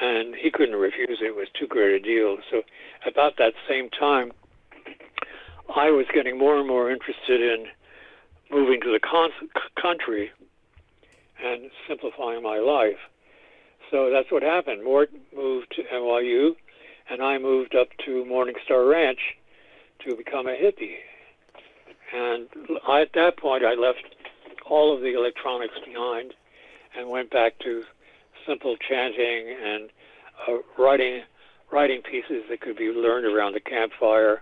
and 0.03 0.35
he 0.35 0.51
couldn't 0.51 0.77
refuse 0.77 1.19
it. 1.21 1.27
It 1.27 1.37
was 1.37 1.49
too 1.59 1.67
great 1.67 1.95
a 1.95 2.01
deal. 2.01 2.39
So 2.51 2.63
about 3.07 3.37
that 3.39 3.53
same 3.69 3.91
time, 3.91 4.33
I 5.75 5.91
was 5.91 6.07
getting 6.15 6.39
more 6.39 6.59
and 6.59 6.69
more 6.69 6.91
interested 6.91 7.41
in 7.41 7.67
moving 8.51 8.81
to 8.83 8.93
the 8.93 9.01
con- 9.01 9.31
country 9.81 10.31
and 11.43 11.71
simplifying 11.89 12.43
my 12.43 12.59
life. 12.59 12.99
So 13.91 14.11
that's 14.11 14.31
what 14.33 14.43
happened. 14.43 14.85
Mort 14.85 15.11
moved 15.35 15.73
to 15.77 15.83
NYU, 15.83 16.57
and 17.09 17.23
I 17.23 17.39
moved 17.39 17.75
up 17.75 17.89
to 18.05 18.25
Morningstar 18.25 18.91
Ranch 18.91 19.21
to 20.05 20.17
become 20.17 20.47
a 20.47 20.57
hippie. 20.57 20.97
And 22.15 22.49
I, 22.87 23.03
at 23.03 23.13
that 23.15 23.37
point, 23.37 23.65
I 23.65 23.75
left 23.75 24.05
all 24.69 24.95
of 24.95 25.03
the 25.03 25.15
electronics 25.15 25.75
behind 25.85 26.35
and 26.97 27.09
went 27.09 27.31
back 27.31 27.59
to 27.61 27.85
simple 28.47 28.77
chanting 28.77 29.55
and 29.63 29.91
uh, 30.49 30.59
writing 30.79 31.23
writing 31.73 32.01
pieces 32.01 32.45
that 32.49 32.61
could 32.61 32.77
be 32.77 32.91
learned 32.91 33.27
around 33.27 33.53
the 33.53 33.61
campfire 33.61 34.41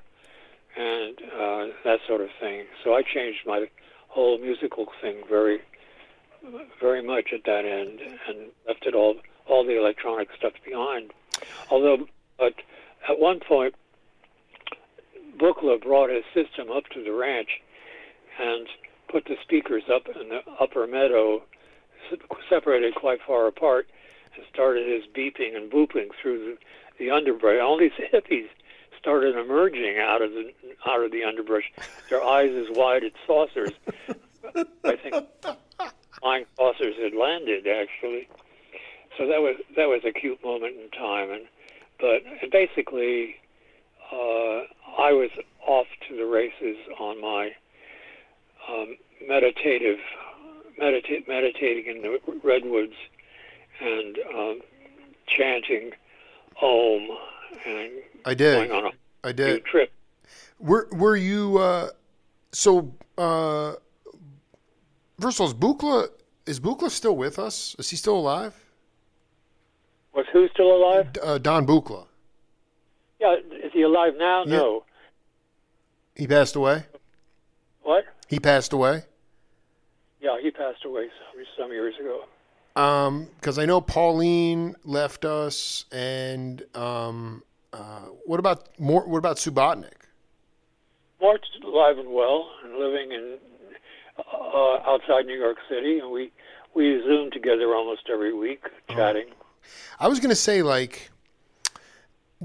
and 0.76 1.16
uh, 1.32 1.66
that 1.82 1.98
sort 2.06 2.20
of 2.20 2.28
thing. 2.38 2.64
So 2.82 2.94
I 2.94 3.02
changed 3.02 3.40
my 3.46 3.66
whole 4.08 4.38
musical 4.38 4.86
thing 5.00 5.22
very 5.28 5.60
very 6.80 7.02
much 7.02 7.32
at 7.32 7.44
that 7.44 7.64
end 7.64 8.00
and 8.28 8.50
left 8.66 8.86
it 8.86 8.94
all 8.94 9.16
all 9.46 9.64
the 9.64 9.78
electronic 9.78 10.28
stuff 10.36 10.54
behind. 10.64 11.12
Although, 11.70 12.06
but 12.38 12.54
at 13.08 13.18
one 13.18 13.40
point, 13.40 13.74
Buchla 15.36 15.82
brought 15.82 16.10
his 16.10 16.24
system 16.32 16.70
up 16.70 16.84
to 16.94 17.02
the 17.02 17.12
ranch 17.12 17.60
and 18.40 18.66
put 19.08 19.26
the 19.26 19.36
speakers 19.42 19.84
up 19.92 20.08
in 20.08 20.28
the 20.28 20.40
upper 20.58 20.86
meadow, 20.86 21.42
separated 22.48 22.94
quite 22.94 23.20
far 23.26 23.46
apart, 23.46 23.88
and 24.34 24.44
started 24.52 24.88
his 24.88 25.04
beeping 25.14 25.56
and 25.56 25.70
booping 25.70 26.08
through 26.20 26.56
the, 26.98 27.04
the 27.04 27.10
underbrush. 27.10 27.60
All 27.60 27.78
these 27.78 27.92
hippies 28.12 28.48
started 28.98 29.36
emerging 29.36 29.98
out 29.98 30.22
of 30.22 30.32
the 30.32 30.52
out 30.86 31.02
of 31.02 31.12
the 31.12 31.24
underbrush, 31.24 31.70
their 32.08 32.22
eyes 32.22 32.50
as 32.54 32.74
wide 32.74 33.04
as 33.04 33.12
saucers. 33.26 33.72
I 34.84 34.96
think 34.96 35.26
flying 36.24 36.46
saucers 36.56 36.94
had 37.02 37.14
landed 37.14 37.66
actually. 37.66 38.28
So 39.18 39.26
that 39.26 39.40
was 39.40 39.56
that 39.76 39.86
was 39.86 40.00
a 40.04 40.12
cute 40.12 40.42
moment 40.42 40.74
in 40.82 40.90
time, 40.90 41.30
and 41.30 41.44
but 42.00 42.22
and 42.42 42.50
basically, 42.50 43.36
uh, 44.10 44.64
I 44.98 45.12
was 45.12 45.30
off 45.66 45.86
to 46.08 46.16
the 46.16 46.24
races 46.24 46.76
on 46.98 47.20
my 47.20 47.52
um, 48.68 48.96
meditative 49.28 49.98
medita- 50.80 51.28
meditating 51.28 51.94
in 51.94 52.02
the 52.02 52.18
redwoods 52.42 52.94
and 53.80 54.18
um, 54.34 54.60
chanting 55.26 55.92
Om 56.60 57.08
and 57.66 57.90
I 58.24 58.34
did. 58.34 58.68
going 58.68 58.72
on 58.72 58.86
a 58.86 59.28
I 59.28 59.32
did. 59.32 59.64
trip. 59.64 59.92
Were 60.58 60.88
were 60.90 61.16
you 61.16 61.58
uh 61.58 61.90
so 62.52 62.92
uh 63.18 63.74
first 65.20 65.38
of 65.38 65.42
all 65.42 65.48
is 65.48 65.54
Buchla 65.54 66.08
is 66.46 66.60
Buchla 66.60 66.90
still 66.90 67.16
with 67.16 67.38
us? 67.38 67.74
Is 67.78 67.90
he 67.90 67.96
still 67.96 68.16
alive? 68.16 68.54
Was 70.14 70.26
who 70.32 70.48
still 70.48 70.76
alive? 70.76 71.08
Uh, 71.22 71.38
Don 71.38 71.66
Buchla. 71.66 72.06
Yeah, 73.20 73.36
is 73.64 73.72
he 73.72 73.82
alive 73.82 74.14
now? 74.16 74.44
Yeah. 74.44 74.56
No. 74.58 74.84
He 76.14 76.26
passed 76.26 76.54
away? 76.54 76.84
What? 77.82 78.04
He 78.28 78.38
passed 78.38 78.72
away? 78.72 79.04
Yeah, 80.20 80.38
he 80.40 80.50
passed 80.50 80.84
away 80.84 81.08
some, 81.32 81.44
some 81.58 81.72
years 81.72 81.94
ago. 81.98 82.24
Um, 82.80 83.28
because 83.38 83.58
I 83.58 83.66
know 83.66 83.80
Pauline 83.80 84.74
left 84.84 85.24
us, 85.24 85.84
and 85.92 86.62
um, 86.74 87.42
uh, 87.72 88.06
what 88.24 88.40
about 88.40 88.68
more? 88.80 89.06
What 89.06 89.18
about 89.18 89.36
Subotnick? 89.36 89.92
Mark's 91.20 91.48
alive 91.64 91.98
and 91.98 92.12
well 92.12 92.50
and 92.64 92.76
living 92.76 93.12
in 93.12 93.38
uh, 94.18 94.76
outside 94.86 95.26
New 95.26 95.38
York 95.38 95.58
City, 95.68 95.98
and 95.98 96.10
we 96.10 96.32
we 96.74 97.00
Zoom 97.02 97.30
together 97.30 97.74
almost 97.74 98.02
every 98.12 98.34
week, 98.34 98.62
chatting. 98.90 99.26
I 99.98 100.08
was 100.08 100.20
gonna 100.20 100.34
say, 100.34 100.62
like, 100.62 101.10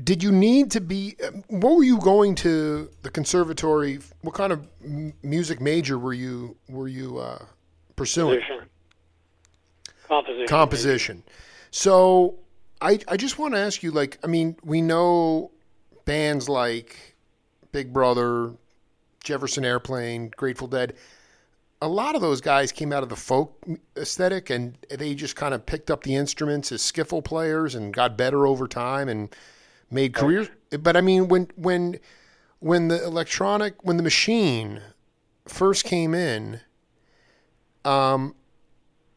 did 0.04 0.24
you 0.24 0.32
need 0.32 0.72
to 0.72 0.82
be? 0.82 1.16
What 1.48 1.76
were 1.76 1.84
you 1.84 2.00
going 2.00 2.36
to 2.36 2.90
the 3.02 3.10
conservatory? 3.10 4.00
What 4.22 4.36
kind 4.36 4.54
of 4.54 4.68
music 5.24 5.62
major 5.62 5.98
were 5.98 6.14
you 6.14 6.56
were 6.68 6.88
you 6.88 7.18
uh, 7.18 7.40
pursuing? 7.96 8.40
Composition. 8.40 8.70
Composition. 10.08 10.48
composition. 10.48 11.24
So 11.72 12.40
I 12.82 13.00
I 13.08 13.18
just 13.18 13.38
want 13.38 13.54
to 13.54 13.60
ask 13.60 13.84
you, 13.84 13.92
like, 13.92 14.18
I 14.24 14.28
mean, 14.28 14.56
we 14.64 14.82
know 14.82 15.52
bands 16.06 16.48
like 16.48 17.16
Big 17.72 17.94
Brother, 17.94 18.54
Jefferson 19.24 19.66
Airplane, 19.66 20.32
Grateful 20.36 20.68
Dead. 20.68 20.96
A 21.82 21.88
lot 21.88 22.16
of 22.16 22.22
those 22.22 22.42
guys 22.42 22.72
came 22.72 22.92
out 22.92 23.04
of 23.04 23.10
the 23.10 23.16
folk 23.16 23.66
aesthetic, 23.98 24.50
and 24.50 24.78
they 24.90 25.16
just 25.16 25.36
kind 25.36 25.54
of 25.54 25.66
picked 25.66 25.90
up 25.90 26.04
the 26.04 26.16
instruments 26.16 26.72
as 26.72 26.82
skiffle 26.82 27.24
players 27.24 27.74
and 27.76 27.94
got 27.94 28.18
better 28.18 28.46
over 28.46 28.68
time 28.68 29.08
and 29.08 29.34
made 29.90 30.14
careers. 30.14 30.50
But 30.78 30.98
I 30.98 31.02
mean, 31.02 31.30
when 31.30 31.50
when 31.56 32.00
when 32.60 32.90
the 32.90 33.04
electronic, 33.04 33.84
when 33.84 33.96
the 33.96 34.04
machine 34.04 34.82
first 35.46 35.86
came 35.86 36.14
in, 36.14 36.60
um, 37.86 38.36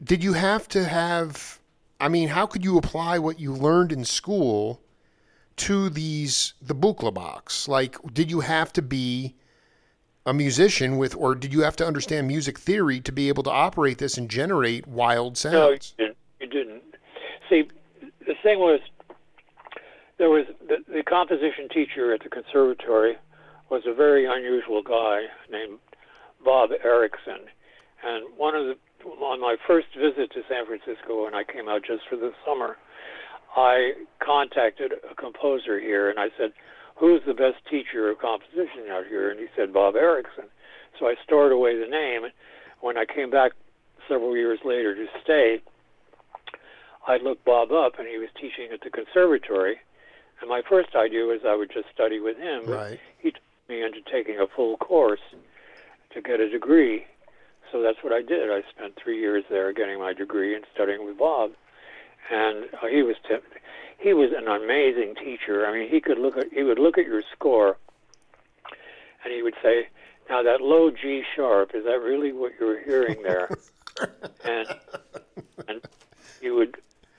did 0.03 0.23
you 0.23 0.33
have 0.33 0.67
to 0.67 0.83
have 0.83 1.59
i 1.99 2.07
mean 2.07 2.29
how 2.29 2.45
could 2.45 2.63
you 2.63 2.77
apply 2.77 3.17
what 3.17 3.39
you 3.39 3.53
learned 3.53 3.91
in 3.91 4.03
school 4.03 4.81
to 5.55 5.89
these 5.89 6.53
the 6.61 6.75
Buchla 6.75 7.13
box 7.13 7.67
like 7.67 7.95
did 8.13 8.29
you 8.29 8.41
have 8.41 8.73
to 8.73 8.81
be 8.81 9.35
a 10.25 10.33
musician 10.33 10.97
with 10.97 11.15
or 11.15 11.35
did 11.35 11.53
you 11.53 11.61
have 11.61 11.75
to 11.75 11.85
understand 11.85 12.27
music 12.27 12.57
theory 12.57 12.99
to 13.01 13.11
be 13.11 13.27
able 13.27 13.43
to 13.43 13.51
operate 13.51 13.97
this 13.97 14.17
and 14.17 14.29
generate 14.29 14.87
wild 14.87 15.33
No, 15.33 15.35
sounds 15.51 15.93
didn't. 15.97 16.17
You 16.39 16.47
didn't. 16.47 16.83
See, 17.49 17.67
the 18.25 18.35
thing 18.41 18.59
was, 18.59 18.79
there 20.17 20.29
was 20.29 20.45
the, 20.67 20.77
the 20.91 21.03
composition 21.03 21.67
teacher 21.73 22.13
at 22.13 22.23
the 22.23 22.29
conservatory 22.29 23.17
was 23.69 23.83
a 23.85 23.93
very 23.93 24.25
unusual 24.25 24.81
guy 24.81 25.23
named 25.51 25.79
Bob 26.43 26.71
Erickson, 26.83 27.39
and 28.03 28.25
one 28.37 28.55
of 28.55 28.65
the 28.65 28.75
on 29.05 29.41
my 29.41 29.55
first 29.67 29.87
visit 29.97 30.31
to 30.31 30.41
San 30.47 30.65
Francisco 30.65 31.25
when 31.25 31.33
I 31.33 31.43
came 31.43 31.67
out 31.67 31.83
just 31.85 32.03
for 32.09 32.15
the 32.15 32.31
summer, 32.45 32.77
I 33.55 33.93
contacted 34.19 34.93
a 35.09 35.15
composer 35.15 35.79
here 35.79 36.09
and 36.09 36.19
I 36.19 36.29
said, 36.37 36.53
"Who's 37.03 37.21
the 37.25 37.33
best 37.33 37.57
teacher 37.69 38.09
of 38.09 38.19
composition 38.19 38.87
out 38.89 39.07
here?" 39.07 39.29
And 39.29 39.37
he 39.37 39.47
said, 39.57 39.73
"Bob 39.73 39.97
Erickson." 39.97 40.45
So 40.97 41.05
I 41.05 41.15
stored 41.15 41.51
away 41.51 41.77
the 41.77 41.85
name. 41.85 42.31
When 42.79 42.97
I 42.97 43.03
came 43.03 43.29
back 43.29 43.51
several 44.07 44.37
years 44.37 44.63
later 44.63 44.95
to 44.95 45.07
stay, 45.21 45.59
I 47.05 47.17
looked 47.17 47.43
Bob 47.43 47.73
up, 47.73 47.99
and 47.99 48.07
he 48.07 48.17
was 48.17 48.29
teaching 48.39 48.71
at 48.71 48.79
the 48.79 48.89
conservatory. 48.89 49.81
And 50.39 50.49
my 50.49 50.61
first 50.61 50.95
idea 50.95 51.25
was 51.25 51.43
I 51.45 51.57
would 51.57 51.71
just 51.73 51.89
study 51.93 52.21
with 52.21 52.37
him. 52.37 52.67
but 52.67 52.73
right 52.73 52.99
He 53.17 53.31
took 53.31 53.43
me 53.67 53.83
into 53.83 53.99
taking 54.09 54.39
a 54.39 54.47
full 54.47 54.77
course 54.77 55.35
to 56.11 56.21
get 56.21 56.39
a 56.39 56.47
degree. 56.49 57.05
So 57.69 57.81
that's 57.81 58.01
what 58.01 58.13
I 58.13 58.21
did. 58.21 58.49
I 58.49 58.61
spent 58.69 58.95
three 58.95 59.19
years 59.19 59.43
there 59.49 59.73
getting 59.73 59.99
my 59.99 60.13
degree 60.13 60.55
and 60.55 60.63
studying 60.73 61.05
with 61.05 61.17
Bob. 61.17 61.51
And 62.31 62.65
uh, 62.81 62.87
he 62.87 63.03
was 63.03 63.15
t- 63.27 63.35
he 63.99 64.13
was 64.13 64.31
an 64.35 64.47
amazing 64.47 65.15
teacher. 65.15 65.65
I 65.65 65.73
mean, 65.73 65.89
he 65.89 66.01
could 66.01 66.17
look 66.17 66.37
at 66.37 66.51
he 66.51 66.63
would 66.63 66.79
look 66.79 66.97
at 66.97 67.05
your 67.05 67.23
score, 67.31 67.77
and 69.23 69.33
he 69.33 69.41
would 69.41 69.55
say, 69.61 69.87
"Now 70.29 70.43
that 70.43 70.61
low 70.61 70.91
G 70.91 71.23
sharp 71.35 71.71
is 71.73 71.85
that 71.85 71.99
really 72.01 72.31
what 72.31 72.53
you're 72.59 72.83
hearing 72.83 73.23
there?" 73.23 73.49
and 74.45 74.67
and 75.67 75.81
you 76.41 76.55
would 76.55 76.77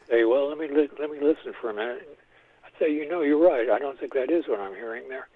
say, 0.08 0.24
"Well, 0.24 0.48
let 0.48 0.58
me 0.58 0.68
li- 0.68 0.90
let 0.98 1.10
me 1.10 1.18
listen 1.20 1.52
for 1.60 1.70
a 1.70 1.74
minute." 1.74 2.18
I'd 2.64 2.72
say, 2.78 2.92
"You 2.92 3.08
know, 3.08 3.22
you're 3.22 3.42
right. 3.42 3.70
I 3.70 3.78
don't 3.78 3.98
think 3.98 4.14
that 4.14 4.30
is 4.30 4.46
what 4.48 4.60
I'm 4.60 4.74
hearing 4.74 5.08
there." 5.08 5.28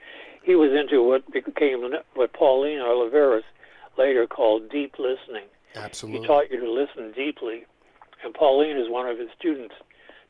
He 0.42 0.54
was 0.54 0.72
into 0.72 1.02
what 1.02 1.30
became 1.30 1.82
what 2.14 2.32
Pauline 2.32 2.78
Oliveros 2.78 3.42
later 3.98 4.26
called 4.26 4.70
deep 4.70 4.94
listening. 4.98 5.44
Absolutely, 5.74 6.22
He 6.22 6.26
taught 6.26 6.50
you 6.50 6.60
to 6.60 6.70
listen 6.70 7.12
deeply, 7.12 7.66
and 8.24 8.34
Pauline, 8.34 8.76
as 8.76 8.88
one 8.88 9.06
of 9.06 9.18
his 9.18 9.28
students, 9.38 9.74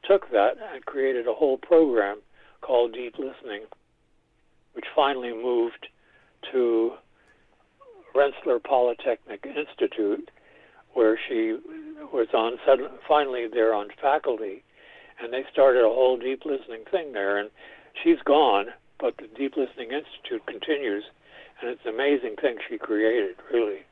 took 0.04 0.30
that 0.30 0.56
and 0.72 0.84
created 0.84 1.26
a 1.26 1.34
whole 1.34 1.58
program 1.58 2.18
called 2.60 2.92
Deep 2.92 3.18
Listening, 3.18 3.62
which 4.74 4.84
finally 4.94 5.32
moved 5.32 5.88
to 6.52 6.92
Rensselaer 8.14 8.58
Polytechnic 8.58 9.46
Institute, 9.46 10.30
where 10.94 11.18
she 11.28 11.58
was 12.12 12.28
on 12.34 12.58
sudden- 12.64 12.98
finally 13.06 13.46
there 13.46 13.74
on 13.74 13.90
faculty, 14.00 14.62
and 15.20 15.32
they 15.32 15.44
started 15.44 15.84
a 15.84 15.88
whole 15.88 16.16
deep 16.16 16.44
listening 16.44 16.84
thing 16.84 17.12
there. 17.12 17.38
And 17.38 17.50
she's 18.02 18.20
gone, 18.22 18.72
but 18.98 19.16
the 19.16 19.26
Deep 19.28 19.56
Listening 19.56 19.92
Institute 19.92 20.44
continues, 20.46 21.04
and 21.60 21.70
it's 21.70 21.84
an 21.84 21.94
amazing 21.94 22.36
thing 22.36 22.58
she 22.68 22.78
created, 22.78 23.36
really. 23.52 23.84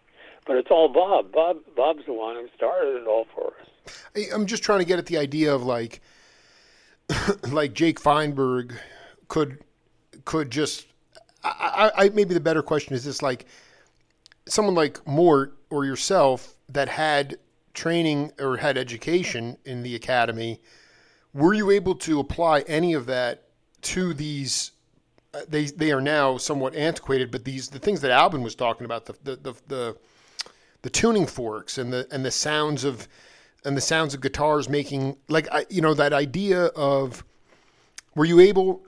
But 0.47 0.57
it's 0.57 0.71
all 0.71 0.89
Bob. 0.89 1.33
Bob 1.33 1.59
Bob's 1.77 2.07
the 2.07 2.13
one 2.13 2.37
who 2.37 2.49
started 2.57 3.03
it 3.03 3.07
all 3.07 3.27
for 3.35 3.53
us. 3.61 3.95
I- 4.17 4.35
I'm 4.35 4.47
just 4.47 4.63
trying 4.63 4.79
to 4.79 4.85
get 4.85 4.99
at 4.99 5.07
the 5.07 5.19
idea 5.19 5.55
of 5.55 5.65
like, 5.65 6.01
like 7.49 7.73
Jake 7.73 8.01
Feinberg 8.01 8.75
could 9.29 9.59
could 10.25 10.51
just. 10.51 10.87
I, 11.45 11.93
I, 11.97 12.09
maybe 12.09 12.35
the 12.35 12.41
better 12.41 12.63
question 12.63 12.95
is 12.95 13.05
this: 13.05 13.23
like, 13.23 13.47
someone 14.47 14.75
like 14.75 15.07
Mort 15.07 15.57
or 15.71 15.85
yourself 15.85 16.57
that 16.69 16.89
had 16.89 17.39
training 17.75 18.33
or 18.41 18.57
had 18.57 18.77
education 18.77 19.57
in 19.65 19.83
the 19.85 19.95
academy, 19.95 20.61
were 21.33 21.55
you 21.55 21.71
able 21.71 21.95
to 21.95 22.19
apply 22.19 22.61
any 22.63 22.95
of 22.95 23.07
that 23.07 23.45
to 23.83 24.13
these? 24.15 24.73
Uh, 25.35 25.43
they 25.49 25.67
they 25.67 25.93
are 25.93 26.01
now 26.01 26.37
somewhat 26.37 26.75
antiquated, 26.75 27.31
but 27.31 27.45
these 27.45 27.69
the 27.69 27.79
things 27.79 28.01
that 28.01 28.11
Albin 28.11 28.43
was 28.43 28.55
talking 28.55 28.85
about 28.85 29.07
the 29.07 29.15
the, 29.23 29.37
the, 29.69 29.97
the 30.83 30.91
tuning 30.91 31.27
forks 31.27 31.79
and 31.79 31.93
the 31.93 32.07
and 32.11 32.25
the 32.25 32.31
sounds 32.31 32.85
of 32.85 33.09
and 33.65 33.77
the 33.77 33.81
sounds 33.81 34.15
of 34.15 34.21
guitars 34.21 34.69
making 34.69 35.17
like 35.29 35.49
I, 35.53 35.67
you 35.69 35.81
know 35.81 35.95
that 35.95 36.13
idea 36.13 36.67
of 36.67 37.25
were 38.15 38.25
you 38.25 38.41
able 38.41 38.85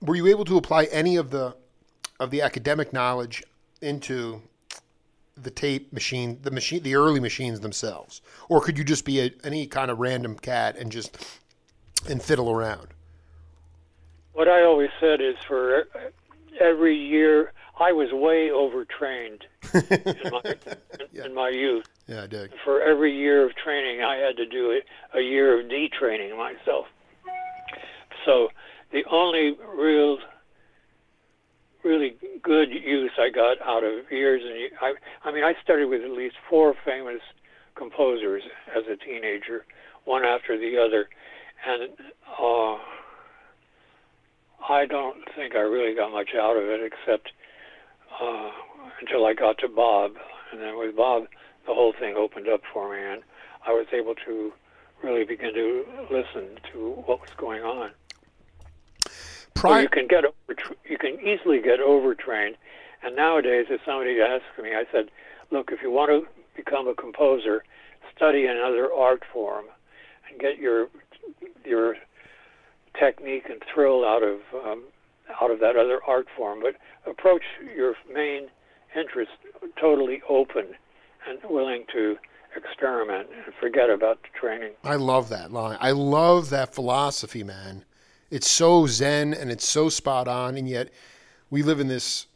were 0.00 0.16
you 0.16 0.26
able 0.28 0.44
to 0.46 0.56
apply 0.56 0.84
any 0.84 1.16
of 1.16 1.30
the 1.30 1.56
of 2.18 2.30
the 2.30 2.42
academic 2.42 2.92
knowledge 2.92 3.42
into 3.82 4.42
the 5.36 5.50
tape 5.50 5.92
machine, 5.92 6.38
the 6.42 6.50
machine, 6.50 6.82
the 6.82 6.94
early 6.94 7.20
machines 7.20 7.60
themselves, 7.60 8.22
or 8.48 8.60
could 8.60 8.78
you 8.78 8.84
just 8.84 9.04
be 9.04 9.20
a, 9.20 9.30
any 9.44 9.66
kind 9.66 9.90
of 9.90 9.98
random 9.98 10.34
cat 10.34 10.76
and 10.76 10.90
just 10.90 11.16
and 12.08 12.22
fiddle 12.22 12.50
around? 12.50 12.88
What 14.32 14.48
I 14.48 14.62
always 14.62 14.90
said 14.98 15.20
is 15.20 15.36
for 15.46 15.86
every 16.60 16.96
year, 16.96 17.52
I 17.78 17.92
was 17.92 18.08
way 18.12 18.50
overtrained 18.50 19.44
in, 19.74 20.30
my, 20.32 20.40
Yeah. 21.12 21.26
in 21.26 21.34
my 21.34 21.50
youth. 21.50 21.84
Yeah, 22.06 22.22
I 22.22 22.26
dig. 22.26 22.50
For 22.64 22.80
every 22.80 23.14
year 23.16 23.44
of 23.44 23.54
training, 23.56 24.02
I 24.02 24.16
had 24.16 24.36
to 24.38 24.46
do 24.46 24.70
a, 25.14 25.18
a 25.18 25.20
year 25.22 25.58
of 25.60 25.66
detraining 25.66 26.36
myself. 26.36 26.86
So 28.24 28.48
the 28.92 29.04
only 29.10 29.56
real, 29.76 30.18
really 31.84 32.16
good 32.42 32.70
use 32.70 33.10
I 33.18 33.28
got 33.30 33.60
out 33.60 33.84
of 33.84 34.10
years 34.10 34.42
and 34.44 34.54
ye- 34.58 34.70
I, 34.80 34.94
I 35.24 35.32
mean, 35.32 35.44
I 35.44 35.54
studied 35.62 35.86
with 35.86 36.02
at 36.02 36.10
least 36.10 36.36
four 36.48 36.74
famous 36.84 37.20
composers 37.74 38.42
as 38.74 38.84
a 38.86 38.96
teenager, 38.96 39.64
one 40.04 40.24
after 40.24 40.58
the 40.58 40.78
other, 40.78 41.08
and 41.68 41.90
uh, 42.40 42.78
I 44.68 44.86
don't 44.86 45.18
think 45.36 45.54
I 45.54 45.60
really 45.60 45.94
got 45.94 46.10
much 46.10 46.30
out 46.34 46.56
of 46.56 46.64
it 46.64 46.80
except 46.92 47.32
uh, 48.20 48.50
until 49.00 49.26
I 49.26 49.34
got 49.34 49.58
to 49.58 49.68
Bob, 49.68 50.12
and 50.52 50.60
then 50.60 50.78
with 50.78 50.96
Bob, 50.96 51.24
the 51.66 51.74
whole 51.74 51.92
thing 51.98 52.14
opened 52.16 52.48
up 52.48 52.60
for 52.72 52.92
me, 52.94 53.02
and 53.02 53.22
I 53.66 53.72
was 53.72 53.86
able 53.92 54.14
to 54.26 54.52
really 55.02 55.24
begin 55.24 55.52
to 55.54 55.84
listen 56.10 56.58
to 56.72 57.02
what 57.06 57.20
was 57.20 57.30
going 57.36 57.62
on. 57.62 57.90
So 59.56 59.78
you 59.78 59.88
can 59.88 60.06
get 60.06 60.24
over, 60.24 60.60
you 60.88 60.98
can 60.98 61.18
easily 61.20 61.60
get 61.60 61.80
overtrained. 61.80 62.56
And 63.02 63.16
nowadays, 63.16 63.66
if 63.70 63.80
somebody 63.84 64.20
asks 64.20 64.44
me, 64.62 64.70
I 64.74 64.84
said, 64.92 65.10
"Look, 65.50 65.70
if 65.72 65.82
you 65.82 65.90
want 65.90 66.10
to 66.10 66.26
become 66.56 66.88
a 66.88 66.94
composer, 66.94 67.64
study 68.14 68.46
another 68.46 68.92
art 68.92 69.22
form, 69.32 69.66
and 70.30 70.38
get 70.40 70.58
your 70.58 70.88
your 71.64 71.96
technique 72.98 73.46
and 73.48 73.62
thrill 73.72 74.04
out 74.04 74.22
of 74.22 74.38
um, 74.64 74.84
out 75.40 75.50
of 75.50 75.60
that 75.60 75.76
other 75.76 76.00
art 76.06 76.26
form. 76.36 76.60
But 76.60 76.76
approach 77.10 77.42
your 77.74 77.94
main 78.12 78.48
interest 78.96 79.32
totally 79.80 80.22
open 80.28 80.74
and 81.28 81.38
willing 81.48 81.84
to 81.92 82.16
experiment 82.56 83.28
and 83.44 83.54
forget 83.60 83.90
about 83.90 84.22
the 84.22 84.28
training." 84.38 84.72
I 84.84 84.96
love 84.96 85.28
that 85.30 85.52
line. 85.52 85.78
I 85.80 85.92
love 85.92 86.50
that 86.50 86.74
philosophy, 86.74 87.42
man. 87.42 87.84
It's 88.30 88.48
so 88.48 88.86
zen 88.86 89.34
and 89.34 89.50
it's 89.50 89.66
so 89.66 89.88
spot 89.88 90.26
on, 90.26 90.56
and 90.56 90.68
yet 90.68 90.90
we 91.50 91.62
live 91.62 91.80
in 91.80 91.88
this 91.88 92.26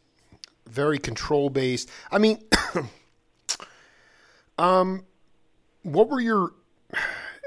very 0.66 0.98
control 0.98 1.50
based. 1.50 1.90
I 2.10 2.18
mean, 2.18 2.42
um, 4.58 5.04
what 5.82 6.08
were 6.08 6.20
your? 6.20 6.52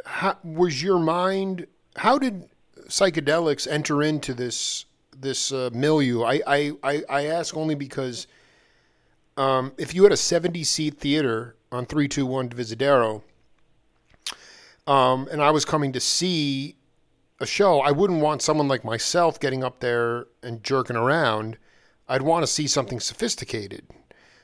How, 0.05 0.37
was 0.43 0.83
your 0.83 0.99
mind? 0.99 1.67
How 1.95 2.17
did 2.17 2.49
psychedelics 2.87 3.67
enter 3.69 4.03
into 4.03 4.33
this 4.33 4.85
this 5.23 5.51
uh, 5.51 5.71
milieu? 5.73 6.23
I, 6.23 6.41
I 6.45 6.71
I 6.83 7.03
I 7.09 7.25
ask 7.25 7.57
only 7.57 7.75
because 7.75 8.27
um, 9.37 9.71
if 9.77 9.95
you 9.95 10.03
had 10.03 10.11
a 10.11 10.17
seventy 10.17 10.63
seat 10.63 10.99
theater 10.99 11.55
on 11.71 11.85
three 11.87 12.07
two 12.07 12.25
one 12.27 12.49
Divisadero, 12.49 13.23
um, 14.85 15.27
and 15.31 15.41
I 15.41 15.49
was 15.49 15.65
coming 15.65 15.91
to 15.93 15.99
see 15.99 16.75
a 17.39 17.47
show, 17.47 17.79
I 17.79 17.91
wouldn't 17.91 18.21
want 18.21 18.43
someone 18.43 18.67
like 18.67 18.83
myself 18.83 19.39
getting 19.39 19.63
up 19.63 19.79
there 19.79 20.27
and 20.43 20.63
jerking 20.63 20.95
around. 20.95 21.57
I'd 22.07 22.21
want 22.21 22.43
to 22.43 22.47
see 22.47 22.67
something 22.67 22.99
sophisticated. 22.99 23.85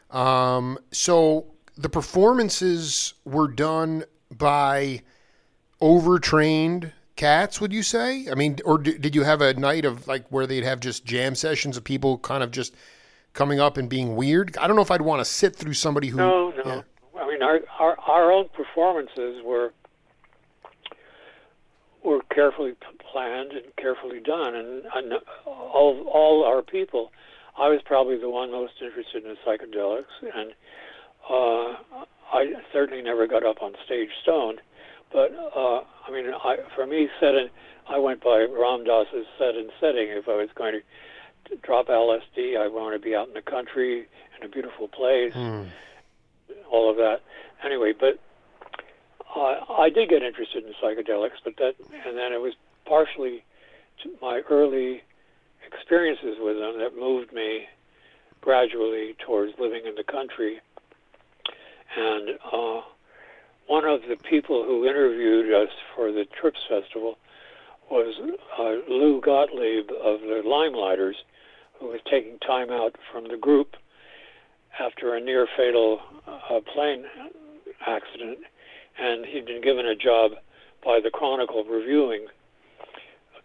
Um, 0.09 0.79
so 0.91 1.45
the 1.77 1.89
performances 1.89 3.13
were 3.25 3.47
done 3.47 4.05
by 4.35 5.01
overtrained 5.81 6.91
cats, 7.19 7.59
would 7.59 7.73
you 7.73 7.83
say? 7.83 8.27
I 8.31 8.35
mean, 8.35 8.59
or 8.63 8.77
d- 8.77 8.97
did 8.97 9.13
you 9.13 9.23
have 9.23 9.41
a 9.41 9.53
night 9.53 9.83
of 9.83 10.07
like 10.07 10.25
where 10.29 10.47
they'd 10.47 10.63
have 10.63 10.79
just 10.79 11.03
jam 11.05 11.35
sessions 11.35 11.75
of 11.75 11.83
people 11.83 12.17
kind 12.19 12.41
of 12.41 12.51
just 12.51 12.73
coming 13.33 13.59
up 13.59 13.75
and 13.75 13.89
being 13.89 14.15
weird? 14.15 14.57
I 14.57 14.67
don't 14.67 14.77
know 14.77 14.81
if 14.81 14.89
I'd 14.89 15.01
want 15.01 15.19
to 15.19 15.25
sit 15.25 15.53
through 15.53 15.73
somebody 15.73 16.07
who. 16.07 16.17
No, 16.17 16.51
no. 16.51 16.63
Yeah. 16.65 16.81
I 17.21 17.27
mean, 17.27 17.43
our, 17.43 17.59
our 17.77 17.99
our 17.99 18.31
own 18.31 18.47
performances 18.55 19.43
were 19.43 19.73
were 22.05 22.21
carefully 22.33 22.75
planned 23.11 23.51
and 23.51 23.75
carefully 23.75 24.21
done, 24.21 24.55
and, 24.55 24.83
and 24.95 25.13
all 25.45 26.09
all 26.11 26.45
our 26.45 26.61
people. 26.61 27.11
I 27.57 27.67
was 27.67 27.81
probably 27.83 28.17
the 28.17 28.29
one 28.29 28.49
most 28.49 28.73
interested 28.81 29.25
in 29.25 29.35
psychedelics, 29.45 30.05
and 30.21 30.53
uh, 31.29 32.05
I 32.31 32.53
certainly 32.71 33.03
never 33.03 33.27
got 33.27 33.45
up 33.45 33.61
on 33.61 33.73
stage 33.85 34.09
stoned. 34.23 34.61
But 35.11 35.31
uh, 35.55 35.81
I 36.07 36.11
mean, 36.11 36.25
I, 36.43 36.57
for 36.75 36.85
me, 36.85 37.07
set 37.19 37.35
in, 37.35 37.49
I 37.89 37.97
went 37.97 38.23
by 38.23 38.45
Ram 38.49 38.83
Dass's 38.83 39.25
set 39.37 39.55
and 39.55 39.69
setting. 39.79 40.09
If 40.09 40.27
I 40.27 40.35
was 40.35 40.49
going 40.55 40.73
to 41.49 41.55
drop 41.63 41.87
LSD, 41.87 42.57
I 42.59 42.67
want 42.67 42.93
to 42.93 42.99
be 43.03 43.15
out 43.15 43.27
in 43.27 43.33
the 43.33 43.41
country 43.41 44.05
in 44.39 44.45
a 44.45 44.49
beautiful 44.49 44.87
place 44.87 45.33
Hmm. 45.33 45.63
all 46.71 46.89
of 46.89 46.97
that. 46.97 47.21
Anyway, 47.65 47.93
but 47.99 48.19
uh, 49.35 49.55
I 49.77 49.89
did 49.89 50.09
get 50.09 50.21
interested 50.23 50.63
in 50.63 50.73
psychedelics, 50.81 51.41
but 51.43 51.55
that, 51.57 51.73
and 52.05 52.17
then 52.17 52.31
it 52.33 52.39
was 52.41 52.53
partially 52.85 53.43
my 54.21 54.41
early 54.49 55.01
experiences 55.67 56.37
with 56.39 56.57
them 56.57 56.79
that 56.79 56.95
moved 56.97 57.33
me 57.33 57.65
gradually 58.41 59.15
towards 59.25 59.53
living 59.59 59.81
in 59.85 59.95
the 59.95 60.03
country. 60.03 60.59
And 61.97 62.29
uh, 62.53 62.81
one 63.69 63.85
of 63.85 64.01
the 64.09 64.15
people 64.15 64.63
who 64.63 64.87
interviewed 64.87 65.53
us 65.53 65.69
for 65.95 66.11
the 66.11 66.25
Trips 66.41 66.59
Festival 66.67 67.19
was 67.91 68.15
uh, 68.57 68.91
Lou 68.91 69.21
Gottlieb 69.21 69.91
of 69.91 70.21
the 70.21 70.41
Limeliters, 70.43 71.13
who 71.79 71.89
was 71.89 71.99
taking 72.09 72.39
time 72.39 72.71
out 72.71 72.95
from 73.11 73.27
the 73.27 73.37
group 73.37 73.75
after 74.79 75.13
a 75.13 75.21
near 75.21 75.47
fatal 75.55 75.99
uh, 76.27 76.59
plane 76.73 77.05
accident, 77.85 78.39
and 78.99 79.23
he'd 79.27 79.45
been 79.45 79.61
given 79.61 79.85
a 79.85 79.95
job 79.95 80.31
by 80.83 80.99
the 80.99 81.11
Chronicle 81.11 81.63
reviewing 81.63 82.25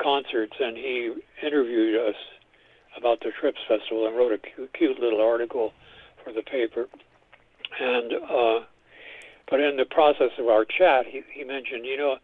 concerts, 0.02 0.54
and 0.58 0.74
he 0.74 1.12
interviewed 1.42 2.00
us 2.00 2.16
about 2.96 3.20
the 3.20 3.30
Trips 3.38 3.60
Festival 3.68 4.06
and 4.06 4.16
wrote 4.16 4.32
a 4.32 4.38
cute, 4.38 4.72
cute 4.72 4.98
little 4.98 5.20
article 5.20 5.74
for 6.24 6.32
the 6.32 6.42
paper. 6.42 6.86
And 7.78 8.12
uh, 8.14 8.60
but 9.50 9.60
in 9.60 9.76
the 9.76 9.84
process 9.84 10.30
of 10.38 10.48
our 10.48 10.64
chat, 10.64 11.06
he, 11.06 11.22
he 11.32 11.44
mentioned, 11.44 11.84
you 11.84 11.96
know, 11.96 12.16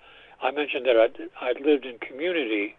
I 0.42 0.50
mentioned 0.50 0.86
that 0.86 0.96
I'd, 0.96 1.16
I'd 1.40 1.60
lived 1.60 1.84
in 1.84 1.98
community, 1.98 2.76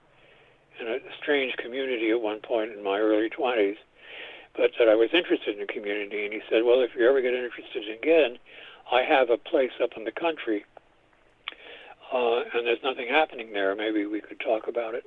in 0.80 0.88
a 0.88 0.98
strange 1.22 1.56
community 1.58 2.10
at 2.10 2.22
one 2.22 2.39
point 2.39 2.72
in 2.72 2.84
my 2.84 2.98
early 2.98 3.30
20s, 3.30 3.76
but 4.58 4.72
that 4.80 4.89
I 4.89 4.96
was 4.96 5.10
interested 5.14 5.60
in 5.60 5.68
community. 5.68 6.26
And 6.26 6.34
he 6.34 6.42
said, 6.50 6.64
well, 6.66 6.82
if 6.82 6.92
you 6.98 7.08
ever 7.08 7.22
get 7.22 7.34
interested 7.34 7.84
again, 7.88 8.38
I 8.92 9.04
have 9.04 9.30
a 9.30 9.38
place 9.38 9.72
up 9.82 9.92
in 9.96 10.04
the 10.04 10.12
country, 10.12 10.66
uh, 12.12 12.42
and 12.54 12.66
there's 12.66 12.84
nothing 12.84 13.08
happening 13.08 13.54
there. 13.54 13.76
Maybe 13.76 14.06
we 14.06 14.22
could 14.22 14.39
talk 14.39 14.68
about 14.68 14.96
it. 14.96 15.04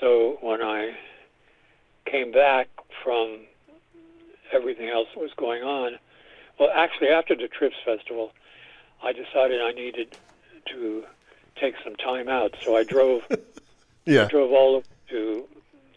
So 0.00 0.38
when 0.40 0.62
I 0.62 0.92
came 2.10 2.32
back 2.32 2.68
from 3.04 3.46
everything 4.52 4.88
else 4.88 5.08
that 5.14 5.20
was 5.20 5.30
going 5.36 5.62
on, 5.62 5.92
well, 6.62 6.70
actually, 6.74 7.08
after 7.08 7.34
the 7.34 7.48
Trips 7.48 7.76
Festival, 7.84 8.30
I 9.02 9.12
decided 9.12 9.60
I 9.60 9.72
needed 9.72 10.14
to 10.66 11.02
take 11.60 11.74
some 11.84 11.96
time 11.96 12.28
out. 12.28 12.54
So 12.64 12.76
I 12.76 12.84
drove 12.84 13.22
Yeah. 14.06 14.26
drove 14.26 14.52
all 14.52 14.82
to 15.10 15.44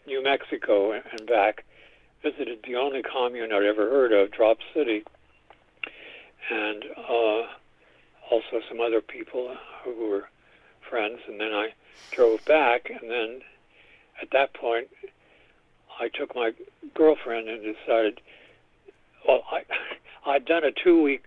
New 0.07 0.23
Mexico 0.23 0.91
and 0.91 1.03
and 1.11 1.27
back, 1.27 1.65
visited 2.23 2.59
the 2.67 2.75
only 2.75 3.01
commune 3.03 3.51
I'd 3.51 3.63
ever 3.63 3.89
heard 3.89 4.11
of, 4.11 4.31
Drop 4.31 4.57
City, 4.73 5.03
and 6.51 6.83
uh, 6.97 7.41
also 8.31 8.61
some 8.69 8.79
other 8.81 9.01
people 9.01 9.55
who 9.83 10.09
were 10.09 10.29
friends. 10.89 11.19
And 11.27 11.39
then 11.39 11.53
I 11.53 11.73
drove 12.11 12.43
back, 12.45 12.89
and 12.89 13.09
then 13.09 13.41
at 14.21 14.29
that 14.31 14.53
point, 14.53 14.87
I 15.99 16.09
took 16.09 16.35
my 16.35 16.51
girlfriend 16.93 17.49
and 17.49 17.61
decided, 17.63 18.19
well, 19.27 19.43
I, 19.51 19.63
I'd 20.29 20.45
done 20.45 20.63
a 20.63 20.71
two-week 20.71 21.25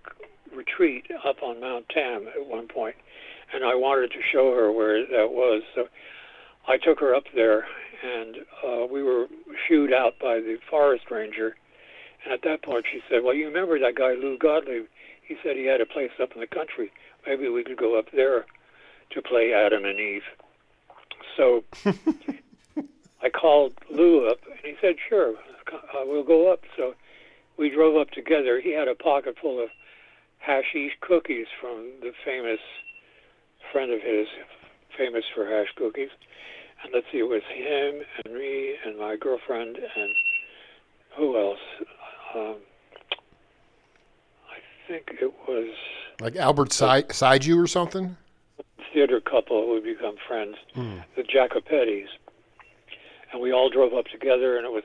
retreat 0.53 1.07
up 1.25 1.41
on 1.43 1.59
Mount 1.59 1.89
Tam 1.89 2.27
at 2.27 2.45
one 2.45 2.67
point, 2.67 2.95
and 3.53 3.63
I 3.63 3.75
wanted 3.75 4.11
to 4.11 4.19
show 4.31 4.53
her 4.55 4.71
where 4.71 5.05
that 5.05 5.31
was. 5.31 5.63
So 5.75 5.87
I 6.67 6.77
took 6.77 6.99
her 6.99 7.15
up 7.15 7.25
there, 7.33 7.67
and 8.03 8.37
uh, 8.65 8.85
we 8.85 9.03
were 9.03 9.27
shooed 9.67 9.93
out 9.93 10.19
by 10.19 10.35
the 10.35 10.57
forest 10.69 11.05
ranger. 11.09 11.55
And 12.23 12.33
at 12.33 12.41
that 12.43 12.61
point, 12.61 12.85
she 12.91 13.01
said, 13.09 13.23
"Well, 13.23 13.33
you 13.33 13.47
remember 13.47 13.79
that 13.79 13.95
guy 13.95 14.13
Lou 14.13 14.37
Gottlieb? 14.37 14.85
He 15.21 15.37
said 15.43 15.55
he 15.55 15.65
had 15.65 15.81
a 15.81 15.85
place 15.85 16.11
up 16.21 16.33
in 16.33 16.41
the 16.41 16.47
country. 16.47 16.91
Maybe 17.25 17.47
we 17.49 17.63
could 17.63 17.77
go 17.77 17.97
up 17.97 18.11
there 18.11 18.45
to 19.11 19.21
play 19.21 19.53
Adam 19.53 19.85
and 19.85 19.99
Eve." 19.99 20.23
So 21.37 21.63
I 23.21 23.29
called 23.29 23.73
Lou 23.89 24.27
up, 24.27 24.39
and 24.45 24.59
he 24.63 24.75
said, 24.81 24.95
"Sure, 25.07 25.35
uh, 25.71 26.03
we'll 26.05 26.23
go 26.23 26.51
up." 26.51 26.63
So 26.75 26.93
we 27.59 27.69
drove 27.69 27.97
up 27.97 28.09
together. 28.11 28.61
He 28.61 28.73
had 28.73 28.87
a 28.87 28.95
pocket 28.95 29.35
full 29.39 29.61
of 29.61 29.69
hashish 30.37 30.93
cookies 31.01 31.47
from 31.59 31.91
the 32.01 32.13
famous 32.25 32.59
friend 33.71 33.91
of 33.91 34.01
his, 34.01 34.27
famous 34.97 35.25
for 35.35 35.45
hash 35.45 35.67
cookies. 35.75 36.09
And 36.81 36.93
let's 36.93 37.05
see, 37.11 37.19
it 37.19 37.23
was 37.23 37.41
him 37.53 38.01
and 38.23 38.33
me 38.33 38.75
and 38.85 38.97
my 38.97 39.17
girlfriend 39.17 39.75
and 39.75 40.13
who 41.17 41.37
else? 41.37 41.59
Um, 42.33 42.55
I 44.49 44.87
think 44.87 45.17
it 45.21 45.33
was 45.47 45.75
like 46.21 46.37
Albert 46.37 46.71
side 46.71 47.45
you 47.45 47.59
or 47.59 47.67
something. 47.67 48.15
Theater 48.93 49.19
couple 49.19 49.65
who 49.65 49.75
had 49.75 49.83
become 49.83 50.15
friends, 50.27 50.55
mm. 50.75 51.03
the 51.15 51.23
Jacopettis, 51.23 52.07
and 53.31 53.41
we 53.41 53.51
all 53.51 53.69
drove 53.69 53.93
up 53.93 54.05
together, 54.05 54.57
and 54.57 54.65
it 54.65 54.71
was 54.71 54.83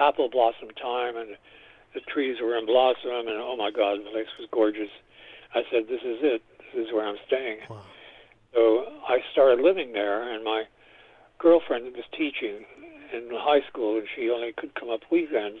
apple 0.00 0.30
blossom 0.30 0.70
time, 0.70 1.16
and 1.16 1.36
the 1.94 2.00
trees 2.00 2.36
were 2.40 2.56
in 2.56 2.66
blossom, 2.66 3.28
and 3.28 3.40
oh 3.40 3.56
my 3.56 3.70
God, 3.70 4.00
the 4.00 4.10
place 4.10 4.26
was 4.38 4.48
gorgeous. 4.50 4.90
I 5.54 5.62
said, 5.70 5.88
"This 5.88 6.02
is 6.02 6.18
it. 6.22 6.42
This 6.74 6.86
is 6.86 6.92
where 6.92 7.06
I'm 7.06 7.18
staying." 7.26 7.60
Wow. 7.68 7.82
So 8.54 8.84
I 9.08 9.18
started 9.32 9.60
living 9.62 9.92
there, 9.92 10.22
and 10.22 10.44
my 10.44 10.64
girlfriend 11.38 11.94
was 11.96 12.04
teaching 12.16 12.64
in 13.12 13.28
high 13.32 13.60
school, 13.68 13.98
and 13.98 14.06
she 14.14 14.30
only 14.30 14.52
could 14.52 14.74
come 14.74 14.90
up 14.90 15.00
weekends. 15.10 15.60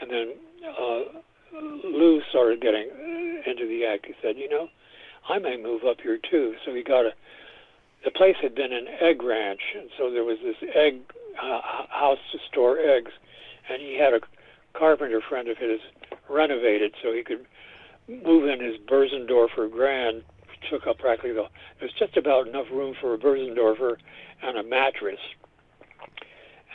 And 0.00 0.10
then 0.10 0.34
uh, 0.66 1.00
Lou 1.84 2.22
started 2.30 2.60
getting 2.60 2.88
into 3.46 3.66
the 3.66 3.84
act. 3.86 4.06
He 4.06 4.14
said, 4.22 4.36
"You 4.36 4.48
know, 4.48 4.68
I 5.28 5.38
may 5.38 5.56
move 5.56 5.84
up 5.84 6.00
here 6.00 6.18
too." 6.18 6.54
So 6.64 6.74
he 6.74 6.82
got 6.82 7.06
a. 7.06 7.12
The 8.04 8.10
place 8.10 8.36
had 8.42 8.54
been 8.54 8.72
an 8.72 8.88
egg 9.00 9.22
ranch, 9.22 9.60
and 9.76 9.88
so 9.96 10.10
there 10.10 10.24
was 10.24 10.38
this 10.42 10.56
egg 10.74 11.00
uh, 11.40 11.60
house 11.88 12.18
to 12.32 12.38
store 12.50 12.78
eggs, 12.78 13.12
and 13.70 13.80
he 13.80 13.96
had 13.96 14.12
a 14.12 14.20
carpenter 14.74 15.20
friend 15.28 15.48
of 15.48 15.58
his 15.58 15.80
renovated 16.28 16.94
so 17.02 17.12
he 17.12 17.22
could 17.22 17.46
move 18.08 18.48
in 18.48 18.60
his 18.60 18.76
Bösendorfer 18.88 19.70
Grand. 19.70 20.22
Took 20.70 20.86
up 20.86 20.98
practically 20.98 21.32
the. 21.32 21.46
There's 21.80 21.92
just 21.98 22.16
about 22.16 22.46
enough 22.46 22.66
room 22.70 22.94
for 23.00 23.14
a 23.14 23.18
Bösendorfer 23.18 23.96
and 24.42 24.58
a 24.58 24.62
mattress, 24.62 25.18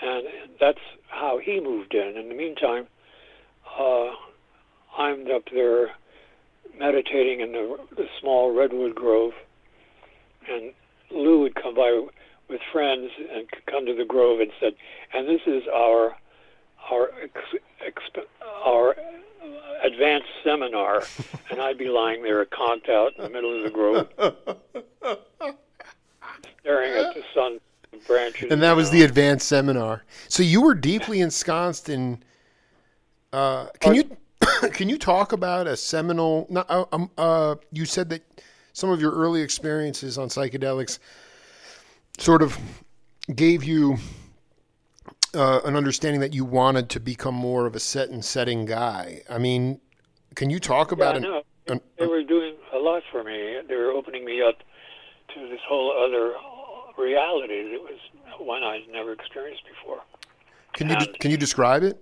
and 0.01 0.27
that's 0.59 0.79
how 1.07 1.39
he 1.41 1.61
moved 1.61 1.93
in. 1.93 2.17
In 2.17 2.27
the 2.27 2.35
meantime, 2.35 2.87
uh, 3.79 4.09
I'm 4.97 5.31
up 5.31 5.43
there 5.53 5.91
meditating 6.77 7.39
in 7.39 7.53
the, 7.53 7.77
the 7.95 8.05
small 8.19 8.53
redwood 8.53 8.93
grove, 8.93 9.31
and 10.49 10.73
Lou 11.09 11.39
would 11.41 11.55
come 11.55 11.73
by 11.73 12.07
with 12.49 12.61
friends 12.73 13.09
and 13.33 13.47
come 13.71 13.85
to 13.85 13.95
the 13.95 14.05
grove 14.05 14.41
and 14.41 14.51
said, 14.59 14.73
"And 15.13 15.29
this 15.29 15.41
is 15.47 15.63
our 15.73 16.17
our 16.91 17.11
our 18.65 18.95
advanced 19.83 20.27
seminar, 20.43 21.03
and 21.49 21.61
I'd 21.61 21.77
be 21.77 21.89
lying 21.89 22.23
there, 22.23 22.43
conked 22.45 22.89
out 22.89 23.13
in 23.17 23.23
the 23.23 23.29
middle 23.29 23.57
of 23.57 23.63
the 23.63 23.69
grove, 23.69 24.07
staring 26.61 26.93
at 26.93 27.13
the 27.13 27.23
sun 27.33 27.59
branches. 28.05 28.51
And 28.51 28.61
that 28.61 28.75
was 28.75 28.91
the 28.91 29.03
advanced 29.03 29.47
seminar. 29.47 30.03
So 30.27 30.43
you 30.43 30.61
were 30.61 30.75
deeply 30.75 31.21
ensconced 31.21 31.89
in. 31.89 32.23
Uh, 33.33 33.67
can 33.79 33.95
you 33.95 34.17
can 34.73 34.89
you 34.89 34.97
talk 34.97 35.31
about 35.31 35.67
a 35.67 35.77
seminal? 35.77 36.47
Not, 36.49 36.69
uh, 36.69 36.85
um, 36.91 37.11
uh, 37.17 37.55
you 37.71 37.85
said 37.85 38.09
that 38.09 38.23
some 38.73 38.89
of 38.89 39.01
your 39.01 39.11
early 39.11 39.41
experiences 39.41 40.17
on 40.17 40.29
psychedelics 40.29 40.99
sort 42.19 42.41
of 42.41 42.57
gave 43.35 43.63
you 43.63 43.97
uh, 45.33 45.61
an 45.65 45.75
understanding 45.75 46.21
that 46.21 46.33
you 46.33 46.45
wanted 46.45 46.89
to 46.89 46.99
become 46.99 47.35
more 47.35 47.65
of 47.65 47.75
a 47.75 47.79
set 47.79 48.09
and 48.09 48.23
setting 48.23 48.65
guy. 48.65 49.21
I 49.29 49.37
mean, 49.37 49.79
can 50.35 50.49
you 50.49 50.59
talk 50.59 50.91
about 50.91 51.15
yeah, 51.15 51.17
an, 51.17 51.23
no. 51.23 51.41
An, 51.67 51.81
they 51.99 52.07
were 52.07 52.23
doing 52.23 52.55
a 52.73 52.77
lot 52.77 53.03
for 53.11 53.23
me. 53.23 53.59
They 53.67 53.75
were 53.75 53.91
opening 53.91 54.23
me 54.25 54.41
up 54.41 54.59
to 55.33 55.49
this 55.49 55.59
whole 55.67 55.91
other 55.91 56.33
reality 56.97 57.71
that 57.71 57.81
was 57.81 57.99
one 58.39 58.63
I'd 58.63 58.87
never 58.91 59.11
experienced 59.11 59.63
before. 59.67 60.01
Can 60.73 60.91
and, 60.91 61.01
you 61.01 61.13
can 61.19 61.31
you 61.31 61.37
describe 61.37 61.83
it? 61.83 62.01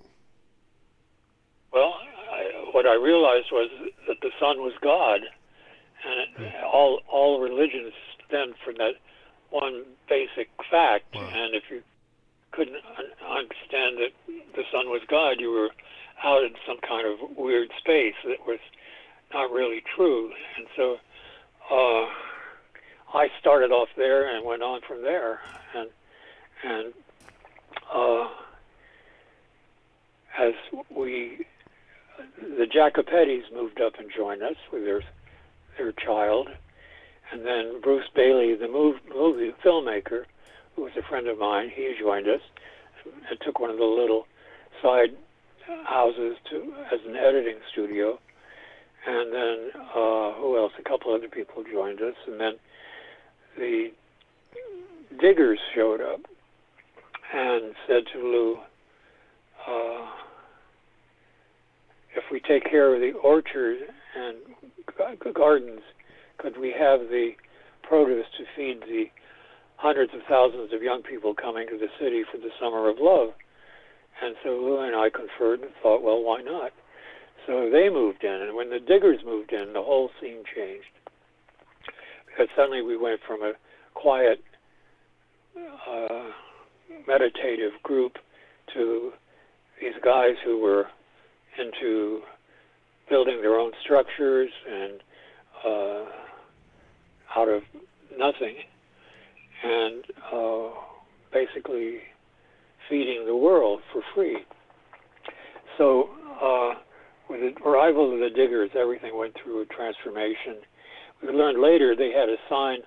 Well, 1.71 1.95
I, 2.31 2.69
what 2.71 2.85
I 2.85 2.95
realized 2.95 3.47
was 3.51 3.69
that 4.07 4.17
the 4.21 4.31
sun 4.39 4.59
was 4.59 4.73
God, 4.81 5.21
and 6.05 6.19
it, 6.19 6.53
mm. 6.53 6.63
all 6.63 7.01
all 7.09 7.41
religions 7.41 7.93
stem 8.27 8.53
from 8.63 8.75
that 8.77 8.95
one 9.49 9.83
basic 10.09 10.49
fact. 10.69 11.15
Wow. 11.15 11.29
And 11.33 11.55
if 11.55 11.63
you 11.69 11.81
couldn't 12.55 12.77
understand 13.29 13.97
that 13.97 14.11
the 14.55 14.63
sun 14.71 14.89
was 14.89 15.01
God, 15.07 15.39
you 15.39 15.51
were 15.51 15.69
out 16.23 16.43
in 16.43 16.53
some 16.65 16.77
kind 16.87 17.05
of 17.07 17.37
weird 17.37 17.69
space 17.77 18.15
that 18.25 18.45
was 18.47 18.59
not 19.33 19.51
really 19.51 19.83
true. 19.95 20.31
And 20.57 20.67
so 20.75 20.97
uh, 21.69 22.07
I 23.13 23.29
started 23.39 23.71
off 23.71 23.89
there 23.97 24.35
and 24.35 24.45
went 24.45 24.63
on 24.63 24.81
from 24.87 25.01
there. 25.01 25.41
And 25.75 25.89
and 26.63 26.93
uh, 27.93 28.27
as 30.39 30.53
we, 30.89 31.45
the 32.39 32.65
Jacopettis 32.65 33.53
moved 33.53 33.81
up 33.81 33.99
and 33.99 34.09
joined 34.15 34.41
us 34.41 34.55
with 34.71 34.83
their 34.85 35.01
their 35.77 35.91
child, 35.91 36.49
and 37.31 37.45
then 37.45 37.81
Bruce 37.81 38.07
Baillie, 38.15 38.57
the 38.57 38.67
move, 38.67 38.95
movie 39.13 39.53
filmmaker, 39.63 40.23
who 40.75 40.83
was 40.83 40.91
a 40.97 41.07
friend 41.09 41.27
of 41.27 41.37
mine, 41.37 41.71
he 41.73 41.93
joined 41.99 42.27
us 42.27 42.41
and 43.29 43.39
took 43.45 43.59
one 43.59 43.69
of 43.69 43.77
the 43.77 43.83
little 43.83 44.25
side 44.81 45.15
houses 45.85 46.35
to 46.49 46.73
as 46.93 46.99
an 47.07 47.15
editing 47.15 47.57
studio. 47.71 48.19
And 49.07 49.33
then 49.33 49.81
uh, 49.95 50.33
who 50.33 50.57
else? 50.57 50.73
A 50.79 50.89
couple 50.89 51.13
other 51.13 51.27
people 51.27 51.63
joined 51.71 52.01
us, 52.01 52.15
and 52.27 52.39
then 52.39 52.53
the 53.57 53.87
diggers 55.21 55.59
showed 55.75 56.01
up 56.01 56.21
and 57.33 57.73
said 57.87 58.03
to 58.13 58.19
Lou, 58.19 58.57
uh, 59.67 60.07
"If 62.15 62.23
we 62.31 62.39
take 62.39 62.63
care 62.63 62.95
of 62.95 63.01
the 63.01 63.11
orchard 63.19 63.77
and 64.15 64.37
gardens, 65.33 65.81
could 66.39 66.57
we 66.57 66.73
have 66.77 67.01
the 67.01 67.31
produce 67.83 68.25
to 68.37 68.45
feed 68.55 68.81
the 68.81 69.05
hundreds 69.77 70.13
of 70.13 70.21
thousands 70.27 70.73
of 70.73 70.81
young 70.81 71.03
people 71.03 71.33
coming 71.33 71.67
to 71.67 71.77
the 71.77 71.89
city 71.99 72.23
for 72.31 72.37
the 72.37 72.49
summer 72.59 72.89
of 72.89 72.97
love. 72.99 73.29
And 74.21 74.35
so 74.43 74.49
Lou 74.51 74.79
and 74.81 74.95
I 74.95 75.09
conferred 75.09 75.61
and 75.61 75.71
thought, 75.81 76.01
well, 76.01 76.23
why 76.23 76.41
not? 76.41 76.71
So 77.45 77.69
they 77.69 77.89
moved 77.89 78.23
in, 78.23 78.41
and 78.41 78.55
when 78.55 78.69
the 78.69 78.79
diggers 78.79 79.19
moved 79.25 79.51
in, 79.51 79.73
the 79.73 79.83
whole 79.83 80.09
scene 80.19 80.43
changed. 80.55 80.87
Because 82.25 82.47
suddenly 82.55 82.81
we 82.81 82.97
went 82.97 83.19
from 83.27 83.41
a 83.43 83.53
quiet, 83.93 84.43
uh, 85.57 86.31
meditative 87.07 87.73
group 87.83 88.13
to 88.73 89.11
these 89.79 89.93
guys 90.03 90.35
who 90.43 90.59
were 90.59 90.87
into 91.59 92.21
building 93.09 93.41
their 93.41 93.55
own 93.55 93.71
structures 93.83 94.49
and 94.69 94.99
uh, 95.65 96.05
out 97.35 97.49
of 97.49 97.63
nothing 98.17 98.55
and 99.65 100.03
uh, 100.31 100.69
basically 101.33 101.97
feeding 102.87 103.25
the 103.25 103.35
world 103.35 103.81
for 103.91 104.01
free. 104.13 104.37
So, 105.77 106.09
uh, 106.41 106.73
with 107.29 107.41
the 107.41 107.63
arrival 107.63 108.13
of 108.13 108.19
the 108.19 108.29
diggers, 108.29 108.69
everything 108.79 109.17
went 109.17 109.35
through 109.41 109.63
a 109.63 109.65
transformation. 109.65 110.61
We 111.23 111.29
learned 111.29 111.59
later 111.59 111.95
they 111.95 112.11
had 112.11 112.29
a 112.29 112.37
sign 112.47 112.79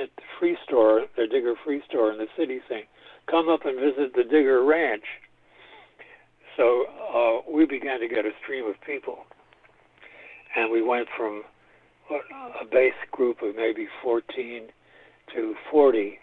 at 0.00 0.08
the 0.16 0.22
free 0.38 0.56
store, 0.64 1.02
their 1.16 1.26
digger 1.26 1.54
free 1.64 1.82
store 1.88 2.12
in 2.12 2.18
the 2.18 2.28
city 2.36 2.60
saying, 2.68 2.84
come 3.30 3.48
up 3.48 3.66
and 3.66 3.78
visit 3.78 4.14
the 4.14 4.24
digger 4.24 4.64
ranch. 4.64 5.04
So 6.56 6.84
uh, 7.14 7.50
we 7.52 7.66
began 7.66 8.00
to 8.00 8.08
get 8.08 8.24
a 8.24 8.30
stream 8.42 8.66
of 8.66 8.74
people. 8.86 9.18
And 10.56 10.72
we 10.72 10.82
went 10.82 11.08
from 11.16 11.42
a 12.10 12.64
base 12.64 12.94
group 13.12 13.42
of 13.42 13.54
maybe 13.54 13.86
14 14.02 14.68
to 15.34 15.54
40 15.70 16.18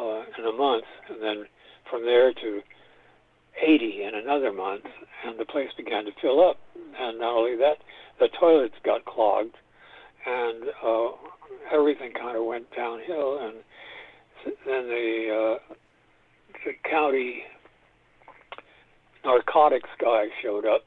uh, 0.00 0.22
in 0.38 0.44
a 0.46 0.52
month, 0.52 0.84
and 1.08 1.22
then 1.22 1.44
from 1.90 2.04
there 2.04 2.32
to 2.32 2.60
80 3.62 4.02
in 4.02 4.14
another 4.14 4.52
month, 4.52 4.84
and 5.24 5.38
the 5.38 5.44
place 5.44 5.68
began 5.76 6.04
to 6.04 6.10
fill 6.20 6.46
up. 6.46 6.58
And 6.74 7.18
not 7.18 7.36
only 7.36 7.56
that, 7.56 7.78
the 8.18 8.28
toilets 8.38 8.74
got 8.84 9.04
clogged, 9.04 9.54
and 10.26 10.64
uh, 10.84 11.08
everything 11.72 12.12
kind 12.12 12.36
of 12.36 12.44
went 12.44 12.66
downhill. 12.76 13.38
And 13.40 13.54
then 14.66 14.88
the 14.88 15.56
uh, 15.56 15.74
the 16.64 16.72
county 16.88 17.42
narcotics 19.24 19.90
guy 20.00 20.26
showed 20.42 20.66
up 20.66 20.84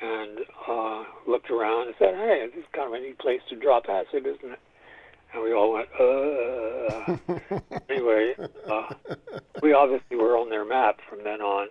and 0.00 0.38
uh, 0.68 1.04
looked 1.28 1.50
around 1.50 1.88
and 1.88 1.94
said, 1.98 2.14
"Hey, 2.14 2.46
this 2.54 2.64
is 2.64 2.68
kind 2.74 2.88
of 2.88 3.00
a 3.00 3.02
neat 3.02 3.18
place 3.18 3.40
to 3.50 3.56
drop 3.56 3.84
acid, 3.88 4.26
isn't 4.26 4.52
it?" 4.52 4.58
And 5.34 5.42
we 5.42 5.52
all 5.52 5.72
went, 5.72 5.88
"Uh." 5.98 7.16
anyway, 7.88 8.34
uh, 8.70 8.94
we 9.62 9.72
obviously 9.72 10.16
were 10.16 10.36
on 10.36 10.50
their 10.50 10.64
map 10.64 10.98
from 11.08 11.24
then 11.24 11.40
on, 11.40 11.68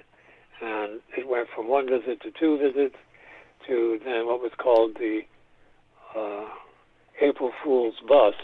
and 0.61 1.01
it 1.17 1.27
went 1.27 1.47
from 1.55 1.67
one 1.67 1.87
visit 1.87 2.21
to 2.21 2.31
two 2.39 2.57
visits 2.57 2.95
to 3.67 3.99
then 4.03 4.25
what 4.25 4.41
was 4.41 4.51
called 4.57 4.95
the 4.95 5.21
uh, 6.15 6.45
April 7.21 7.51
Fool's 7.63 7.95
bust. 8.07 8.37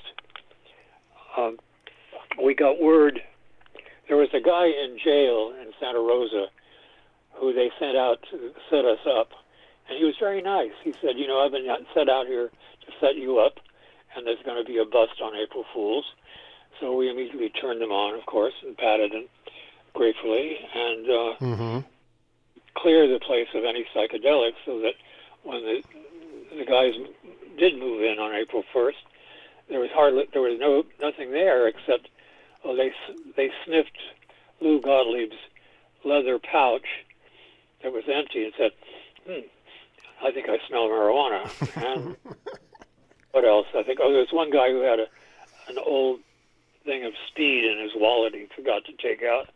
Um, 1.37 1.57
we 2.43 2.53
got 2.53 2.81
word 2.81 3.21
there 4.07 4.17
was 4.17 4.29
a 4.33 4.39
guy 4.39 4.67
in 4.67 4.97
jail 5.03 5.51
in 5.59 5.71
Santa 5.79 5.99
Rosa 5.99 6.47
who 7.35 7.53
they 7.53 7.69
sent 7.79 7.97
out 7.97 8.17
to 8.31 8.51
set 8.69 8.85
us 8.85 9.03
up 9.05 9.29
and 9.89 9.97
he 9.97 10.03
was 10.03 10.15
very 10.19 10.41
nice. 10.41 10.71
He 10.83 10.93
said, 11.01 11.17
"You 11.17 11.27
know, 11.27 11.39
I've 11.39 11.51
been 11.51 11.67
set 11.93 12.09
out 12.09 12.27
here 12.27 12.49
to 12.49 12.91
set 12.99 13.15
you 13.15 13.39
up, 13.39 13.59
and 14.17 14.25
there's 14.27 14.41
going 14.43 14.57
to 14.57 14.65
be 14.67 14.79
a 14.79 14.85
bust 14.85 15.21
on 15.23 15.35
April 15.35 15.63
Fools." 15.73 16.05
So 16.81 16.95
we 16.95 17.09
immediately 17.09 17.49
turned 17.49 17.81
them 17.81 17.91
on, 17.91 18.17
of 18.19 18.25
course, 18.25 18.53
and 18.65 18.75
patted 18.77 19.11
them 19.11 19.27
gratefully, 19.93 20.57
and 20.75 21.05
uh, 21.09 21.33
Mm-hmm. 21.41 21.79
clear 22.75 23.07
the 23.07 23.19
place 23.19 23.47
of 23.55 23.63
any 23.63 23.85
psychedelics, 23.95 24.59
so 24.65 24.79
that 24.81 24.93
when 25.43 25.61
the 25.63 25.81
the 26.57 26.65
guys 26.65 26.93
did 27.57 27.77
move 27.79 28.01
in 28.03 28.19
on 28.19 28.33
April 28.35 28.63
1st, 28.73 29.01
there 29.69 29.79
was 29.79 29.89
hardly 29.93 30.25
there 30.33 30.41
was 30.41 30.59
no 30.59 30.83
nothing 31.01 31.31
there 31.31 31.67
except 31.67 32.09
oh 32.63 32.75
they 32.75 32.91
they 33.35 33.49
sniffed 33.65 33.97
Lou 34.61 34.79
Gottlieb's 34.81 35.35
leather 36.05 36.39
pouch 36.39 36.85
that 37.83 37.91
was 37.91 38.03
empty 38.11 38.43
and 38.45 38.53
said, 38.57 38.71
"Hmm, 39.27 40.25
I 40.25 40.31
think 40.31 40.47
I 40.49 40.57
smell 40.67 40.87
marijuana." 40.87 41.49
and 41.75 42.15
what 43.37 43.45
else? 43.45 43.67
I 43.77 43.83
think 43.83 43.99
oh 44.01 44.11
there 44.11 44.21
was 44.21 44.33
one 44.33 44.49
guy 44.49 44.71
who 44.71 44.81
had 44.81 44.99
a 44.99 45.05
an 45.69 45.77
old 45.85 46.21
thing 46.85 47.05
of 47.05 47.13
speed 47.27 47.65
in 47.65 47.77
his 47.79 47.91
wallet 47.95 48.33
he 48.33 48.47
forgot 48.55 48.83
to 48.85 48.93
take 48.93 49.21
out, 49.21 49.47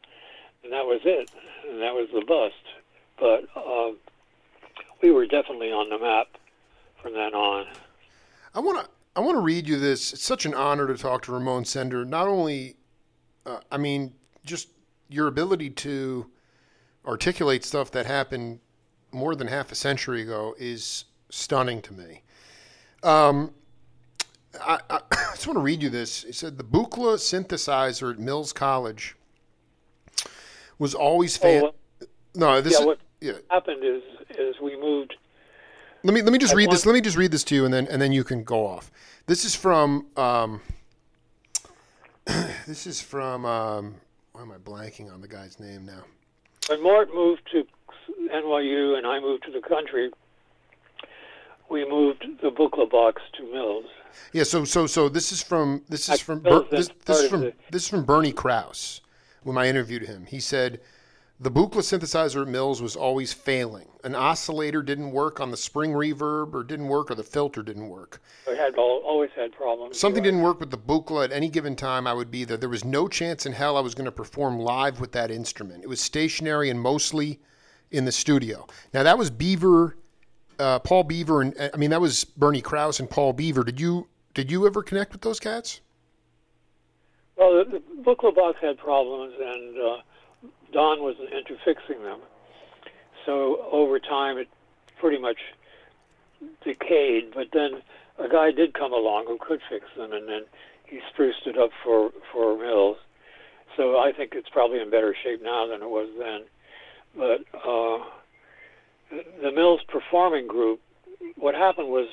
and 0.63 0.71
that 0.71 0.85
was 0.85 1.01
it, 1.03 1.31
and 1.67 1.81
that 1.81 1.95
was 1.95 2.07
the 2.13 2.23
bust. 2.23 2.53
But 3.19 3.45
uh, 3.59 3.93
we 5.01 5.09
were 5.09 5.25
definitely 5.25 5.71
on 5.71 5.89
the 5.89 5.97
map 5.97 6.27
from 7.01 7.13
then 7.13 7.33
on. 7.33 7.65
I 8.53 8.59
want 8.59 8.85
to 8.85 8.91
I 9.15 9.21
want 9.21 9.35
to 9.37 9.41
read 9.41 9.67
you 9.67 9.79
this. 9.79 10.13
It's 10.13 10.23
such 10.23 10.45
an 10.45 10.53
honor 10.53 10.85
to 10.85 10.95
talk 10.95 11.23
to 11.23 11.31
Ramon 11.31 11.65
Sender. 11.65 12.05
Not 12.05 12.27
only, 12.27 12.75
uh, 13.47 13.61
I 13.71 13.77
mean, 13.77 14.13
just 14.45 14.67
your 15.09 15.25
ability 15.25 15.71
to 15.71 16.29
articulate 17.03 17.65
stuff 17.65 17.89
that 17.91 18.05
happened 18.05 18.59
more 19.11 19.33
than 19.33 19.47
half 19.47 19.71
a 19.71 19.75
century 19.75 20.21
ago 20.21 20.53
is 20.59 21.05
stunning 21.31 21.81
to 21.81 21.93
me. 21.93 22.21
Um, 23.01 23.55
I, 24.59 24.79
I 24.89 25.01
just 25.31 25.47
want 25.47 25.57
to 25.57 25.61
read 25.61 25.81
you 25.81 25.89
this. 25.89 26.23
He 26.23 26.31
said 26.31 26.57
the 26.57 26.63
Buchla 26.63 27.15
synthesizer 27.15 28.11
at 28.11 28.19
Mills 28.19 28.53
College 28.53 29.15
was 30.79 30.93
always 30.93 31.37
fan. 31.37 31.63
Oh, 31.63 32.05
no, 32.35 32.61
this 32.61 32.73
yeah, 32.73 32.79
is, 32.79 32.85
what 32.85 32.99
yeah. 33.21 33.33
happened 33.49 33.83
is 33.83 34.01
is 34.37 34.55
we 34.61 34.79
moved. 34.79 35.15
Let 36.03 36.13
me 36.13 36.21
let 36.21 36.33
me 36.33 36.39
just 36.39 36.55
read 36.55 36.71
this. 36.71 36.85
Let 36.85 36.93
me 36.93 37.01
just 37.01 37.17
read 37.17 37.31
this 37.31 37.43
to 37.45 37.55
you, 37.55 37.65
and 37.65 37.73
then 37.73 37.87
and 37.87 38.01
then 38.01 38.11
you 38.11 38.23
can 38.23 38.43
go 38.43 38.65
off. 38.65 38.91
This 39.27 39.45
is 39.45 39.55
from. 39.55 40.07
Um, 40.17 40.61
this 42.67 42.87
is 42.87 43.01
from. 43.01 43.45
Um, 43.45 43.95
why 44.33 44.41
am 44.41 44.51
I 44.51 44.57
blanking 44.57 45.13
on 45.13 45.21
the 45.21 45.27
guy's 45.27 45.59
name 45.59 45.85
now? 45.85 46.03
When 46.67 46.81
Mort 46.81 47.13
moved 47.13 47.41
to 47.51 47.63
NYU 48.33 48.97
and 48.97 49.05
I 49.05 49.19
moved 49.19 49.43
to 49.43 49.51
the 49.51 49.61
country, 49.61 50.09
we 51.69 51.87
moved 51.87 52.25
the 52.41 52.49
Buchla 52.49 52.89
box 52.89 53.21
to 53.37 53.51
Mills. 53.51 53.85
Yeah. 54.33 54.43
So 54.43 54.65
so 54.65 54.87
so 54.87 55.09
this 55.09 55.31
is 55.31 55.41
from 55.41 55.83
this 55.89 56.09
is 56.09 56.19
from 56.19 56.39
Ber- 56.39 56.65
this, 56.69 56.89
this 57.05 57.19
is 57.19 57.29
from 57.29 57.41
this 57.41 57.83
is 57.83 57.87
from 57.87 58.05
Bernie 58.05 58.31
Krause 58.31 59.01
when 59.43 59.57
I 59.57 59.67
interviewed 59.67 60.03
him. 60.03 60.25
He 60.25 60.39
said. 60.39 60.79
The 61.43 61.49
Buchla 61.49 61.81
synthesizer 61.81 62.43
at 62.43 62.47
Mills 62.47 62.83
was 62.83 62.95
always 62.95 63.33
failing. 63.33 63.87
An 64.03 64.13
oscillator 64.13 64.83
didn't 64.83 65.11
work 65.11 65.39
on 65.39 65.49
the 65.49 65.57
spring 65.57 65.89
reverb, 65.89 66.53
or 66.53 66.63
didn't 66.63 66.87
work, 66.87 67.09
or 67.09 67.15
the 67.15 67.23
filter 67.23 67.63
didn't 67.63 67.89
work. 67.89 68.21
We 68.47 68.55
had 68.55 68.75
always 68.77 69.31
had 69.35 69.51
problems. 69.51 69.99
something 69.99 70.21
didn't 70.21 70.41
work 70.41 70.59
with 70.59 70.69
the 70.69 70.77
Buchla 70.77 71.25
at 71.25 71.31
any 71.31 71.49
given 71.49 71.75
time, 71.75 72.05
I 72.05 72.13
would 72.13 72.29
be 72.31 72.43
there. 72.43 72.57
There 72.57 72.69
was 72.69 72.85
no 72.85 73.07
chance 73.07 73.47
in 73.47 73.53
hell 73.53 73.75
I 73.75 73.81
was 73.81 73.95
going 73.95 74.05
to 74.05 74.11
perform 74.11 74.59
live 74.59 74.99
with 74.99 75.11
that 75.13 75.31
instrument. 75.31 75.83
It 75.83 75.87
was 75.87 75.99
stationary 75.99 76.69
and 76.69 76.79
mostly 76.79 77.39
in 77.91 78.05
the 78.05 78.11
studio. 78.11 78.67
Now 78.93 79.03
that 79.03 79.17
was 79.17 79.29
Beaver, 79.29 79.97
uh, 80.61 80.79
Paul 80.79 81.03
Beaver, 81.03 81.41
and 81.41 81.71
I 81.73 81.77
mean 81.77 81.89
that 81.89 81.99
was 81.99 82.23
Bernie 82.23 82.61
Krause 82.61 82.99
and 82.99 83.09
Paul 83.09 83.33
Beaver. 83.33 83.63
Did 83.63 83.79
you 83.79 84.07
did 84.33 84.51
you 84.51 84.67
ever 84.67 84.83
connect 84.83 85.11
with 85.11 85.21
those 85.21 85.39
cats? 85.39 85.81
Well, 87.35 87.65
the, 87.65 87.81
the 88.05 88.31
box 88.31 88.59
had 88.61 88.77
problems, 88.77 89.33
and 89.43 89.77
uh, 89.77 89.97
Don 90.71 91.01
was 91.01 91.15
into 91.19 91.57
fixing 91.65 92.03
them. 92.03 92.19
So 93.25 93.67
over 93.71 93.99
time, 93.99 94.37
it 94.37 94.47
pretty 94.99 95.17
much 95.17 95.37
decayed. 96.63 97.33
But 97.33 97.47
then 97.51 97.81
a 98.19 98.29
guy 98.29 98.51
did 98.51 98.73
come 98.73 98.93
along 98.93 99.25
who 99.27 99.37
could 99.39 99.61
fix 99.69 99.85
them, 99.97 100.13
and 100.13 100.29
then 100.29 100.41
he 100.85 100.99
spruced 101.11 101.47
it 101.47 101.57
up 101.57 101.71
for 101.83 102.11
for 102.31 102.57
Mills. 102.57 102.97
So 103.75 103.97
I 103.97 104.11
think 104.11 104.33
it's 104.35 104.49
probably 104.49 104.79
in 104.79 104.91
better 104.91 105.15
shape 105.23 105.41
now 105.41 105.65
than 105.65 105.81
it 105.81 105.89
was 105.89 106.09
then. 106.19 106.41
But 107.15 107.45
uh, 107.67 108.20
the- 109.41 109.51
Mills 109.51 109.81
performing 109.87 110.47
group, 110.47 110.79
what 111.35 111.55
happened 111.55 111.89
was 111.89 112.07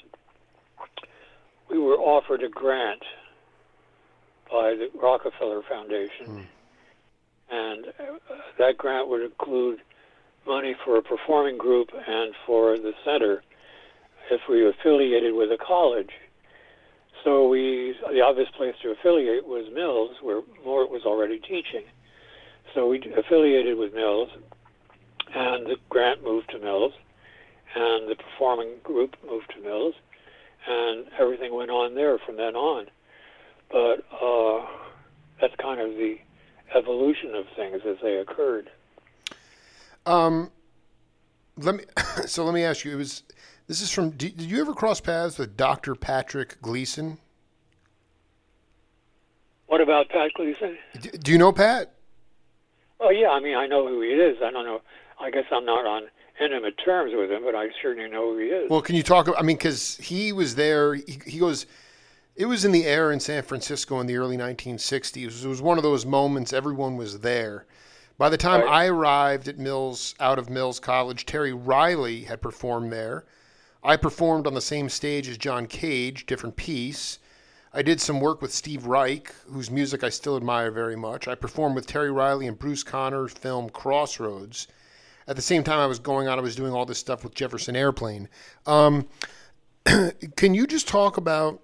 we 1.71 1.79
were 1.79 1.97
offered 1.99 2.43
a 2.43 2.49
grant 2.49 3.03
by 4.51 4.75
the 4.75 4.91
Rockefeller 5.01 5.63
Foundation. 5.69 6.49
And 7.51 7.87
uh, 7.87 8.35
that 8.59 8.77
grant 8.79 9.09
would 9.09 9.23
include 9.23 9.81
money 10.47 10.75
for 10.85 10.97
a 10.97 11.03
performing 11.03 11.59
group 11.59 11.91
and 11.95 12.35
for 12.47 12.77
the 12.79 12.93
center 13.05 13.43
if 14.31 14.41
we 14.49 14.67
affiliated 14.67 15.35
with 15.35 15.51
a 15.51 15.59
college. 15.59 16.11
So 17.25 17.49
we, 17.49 17.95
the 18.13 18.21
obvious 18.21 18.49
place 18.57 18.75
to 18.83 18.91
affiliate 18.91 19.47
was 19.47 19.67
Mills, 19.75 20.17
where 20.23 20.41
Mort 20.65 20.91
was 20.91 21.03
already 21.05 21.39
teaching. 21.39 21.85
So 22.75 22.87
we 22.89 22.99
affiliated 23.17 23.77
with 23.77 23.95
Mills, 23.95 24.29
and 25.35 25.67
the 25.67 25.77
grant 25.89 26.25
moved 26.25 26.51
to 26.51 26.59
Mills, 26.59 26.93
and 27.75 28.09
the 28.11 28.17
performing 28.17 28.75
group 28.83 29.17
moved 29.29 29.53
to 29.55 29.63
Mills, 29.63 29.95
and 30.67 31.07
everything 31.19 31.55
went 31.55 31.71
on 31.71 31.95
there 31.95 32.19
from 32.19 32.37
then 32.37 32.57
on 32.57 32.87
but 33.71 34.05
uh, 34.23 34.67
that's 35.41 35.55
kind 35.57 35.81
of 35.81 35.91
the 35.97 36.19
evolution 36.75 37.35
of 37.35 37.47
things 37.57 37.81
as 37.87 37.97
they 38.03 38.17
occurred. 38.17 38.71
Um, 40.07 40.51
let 41.57 41.75
me. 41.77 41.85
So 42.27 42.45
let 42.45 42.53
me 42.53 42.65
ask 42.65 42.85
you. 42.85 42.93
It 42.93 42.97
was. 42.97 43.23
This 43.69 43.81
is 43.81 43.93
from. 43.93 44.11
Did, 44.11 44.41
you 44.41 44.61
ever 44.61 44.75
cross 44.75 45.01
paths 45.01 45.39
with 45.39 45.57
Dr. 45.57 45.95
Patrick 45.95 46.61
Gleason? 46.61 47.19
What 49.67 49.81
about 49.81 50.09
Pat 50.09 50.33
Gleason? 50.35 50.77
Do, 51.01 51.11
do 51.11 51.33
you 51.33 51.39
know 51.39 51.53
Pat? 51.53 51.95
Oh 52.99 53.11
yeah, 53.11 53.29
I 53.29 53.41
mean 53.41 53.55
I 53.55 53.67
know 53.67 53.87
who 53.87 54.01
he 54.01 54.09
is. 54.09 54.39
I 54.43 54.51
don't 54.51 54.65
know. 54.65 54.81
I 55.21 55.31
guess 55.31 55.45
I'm 55.51 55.65
not 55.65 55.87
on 55.87 56.03
intimate 56.41 56.75
terms 56.85 57.13
with 57.15 57.31
him, 57.31 57.43
but 57.45 57.55
I 57.55 57.69
certainly 57.83 58.09
know 58.09 58.33
who 58.33 58.39
he 58.39 58.47
is. 58.47 58.71
Well, 58.71 58.83
can 58.83 58.95
you 58.95 59.03
talk? 59.03 59.29
About 59.29 59.41
I 59.41 59.43
mean, 59.43 59.57
because 59.57 59.97
he 59.97 60.33
was 60.33 60.55
there. 60.55 60.95
He, 60.95 61.19
he 61.27 61.39
goes. 61.39 61.67
It 62.37 62.47
was 62.47 62.65
in 62.65 62.71
the 62.71 62.85
air 62.87 63.11
in 63.11 63.19
San 63.19 63.43
Francisco 63.43 63.99
in 63.99 64.07
the 64.07 64.17
early 64.17 64.37
1960s. 64.37 65.45
It 65.45 65.49
was 65.49 65.61
one 65.61 65.77
of 65.77 65.83
those 65.83 66.07
moments 66.07 66.53
everyone 66.53 66.97
was 66.97 67.19
there. 67.19 67.67
By 68.17 68.29
the 68.29 68.37
time 68.37 68.61
Right. 68.61 68.71
I 68.71 68.87
arrived 68.87 69.49
at 69.49 69.59
Mills, 69.59 70.15
out 70.21 70.39
of 70.39 70.49
Mills 70.49 70.79
College, 70.79 71.27
Terry 71.27 71.53
Riley 71.53 72.23
had 72.23 72.41
performed 72.41 72.93
there. 72.93 73.25
I 73.83 73.97
performed 73.97 74.47
on 74.47 74.55
the 74.55 74.61
same 74.61 74.89
stage 74.89 75.29
as 75.29 75.37
John 75.39 75.67
Cage, 75.67 76.27
different 76.27 76.55
piece. 76.55 77.19
I 77.73 77.83
did 77.83 78.01
some 78.01 78.21
work 78.21 78.41
with 78.41 78.53
Steve 78.53 78.87
Reich, 78.87 79.33
whose 79.53 79.71
music 79.71 80.03
I 80.03 80.09
still 80.09 80.37
admire 80.37 80.71
very 80.71 80.97
much. 80.97 81.27
I 81.29 81.35
performed 81.35 81.75
with 81.75 81.87
Terry 81.87 82.11
Riley 82.11 82.47
and 82.47 82.59
Bruce 82.59 82.83
Conner's 82.85 83.33
film 83.33 83.69
Crossroads. 83.71 84.67
At 85.29 85.37
the 85.37 85.43
same 85.43 85.63
time 85.63 85.79
I 85.79 85.87
was 85.87 85.99
going 85.99 86.27
on, 86.27 86.39
I 86.39 86.43
was 86.43 86.57
doing 86.57 86.73
all 86.73 86.87
this 86.87 86.99
stuff 86.99 87.23
with 87.23 87.35
Jefferson 87.35 87.77
Airplane. 87.77 88.29
Um, 88.67 89.07
can 90.37 90.55
you 90.55 90.67
just 90.67 90.89
talk 90.89 91.19
about, 91.19 91.61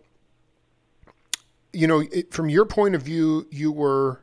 you 1.73 1.87
know, 1.87 2.01
it, 2.13 2.33
from 2.33 2.51
your 2.51 2.67
point 2.67 2.95
of 2.95 3.03
view, 3.03 3.49
you 3.51 3.73
were 3.73 4.21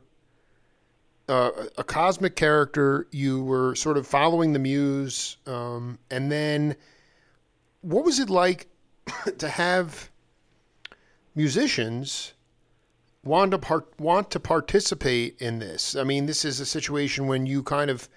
uh, 1.28 1.50
a 1.76 1.82
cosmic 1.82 2.36
character. 2.36 3.08
You 3.10 3.42
were 3.42 3.74
sort 3.74 3.98
of 3.98 4.06
following 4.06 4.52
the 4.52 4.60
muse, 4.60 5.36
um, 5.46 5.98
and 6.08 6.30
then 6.30 6.76
what 7.80 8.04
was 8.04 8.20
it 8.20 8.30
like 8.30 8.68
to 9.38 9.48
have 9.48 10.08
musicians 11.34 12.34
want 13.24 13.50
to 13.50 13.58
part, 13.58 13.88
want 13.98 14.30
to 14.30 14.40
participate 14.40 15.40
in 15.40 15.58
this. 15.58 15.96
I 15.96 16.04
mean, 16.04 16.26
this 16.26 16.44
is 16.44 16.60
a 16.60 16.66
situation 16.66 17.26
when 17.26 17.46
you 17.46 17.62
kind 17.62 17.90
of 17.90 18.08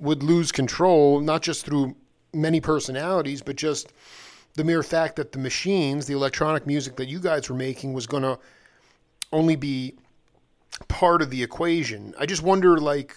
would 0.00 0.22
lose 0.22 0.50
control, 0.50 1.20
not 1.20 1.42
just 1.42 1.64
through 1.64 1.94
many 2.32 2.60
personalities, 2.60 3.42
but 3.42 3.56
just 3.56 3.92
the 4.54 4.64
mere 4.64 4.82
fact 4.82 5.16
that 5.16 5.32
the 5.32 5.38
machines, 5.38 6.06
the 6.06 6.14
electronic 6.14 6.66
music 6.66 6.96
that 6.96 7.08
you 7.08 7.20
guys 7.20 7.48
were 7.48 7.56
making, 7.56 7.92
was 7.92 8.06
going 8.06 8.22
to 8.22 8.38
only 9.32 9.56
be 9.56 9.94
part 10.88 11.22
of 11.22 11.30
the 11.30 11.42
equation. 11.42 12.14
I 12.18 12.26
just 12.26 12.42
wonder, 12.42 12.78
like, 12.78 13.16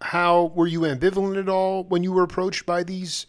how 0.00 0.52
were 0.54 0.66
you 0.66 0.80
ambivalent 0.80 1.38
at 1.38 1.48
all 1.48 1.84
when 1.84 2.02
you 2.02 2.12
were 2.12 2.22
approached 2.22 2.66
by 2.66 2.82
these? 2.82 3.26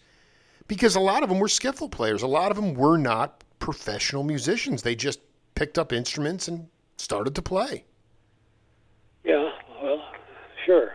Because 0.67 0.95
a 0.95 0.99
lot 0.99 1.23
of 1.23 1.29
them 1.29 1.39
were 1.39 1.47
skiffle 1.47 1.91
players. 1.91 2.21
A 2.21 2.27
lot 2.27 2.51
of 2.51 2.57
them 2.57 2.73
were 2.73 2.97
not 2.97 3.43
professional 3.59 4.23
musicians. 4.23 4.81
They 4.81 4.95
just 4.95 5.19
picked 5.55 5.77
up 5.77 5.93
instruments 5.93 6.47
and 6.47 6.67
started 6.97 7.35
to 7.35 7.41
play. 7.41 7.85
Yeah, 9.23 9.49
well, 9.81 10.03
sure. 10.65 10.93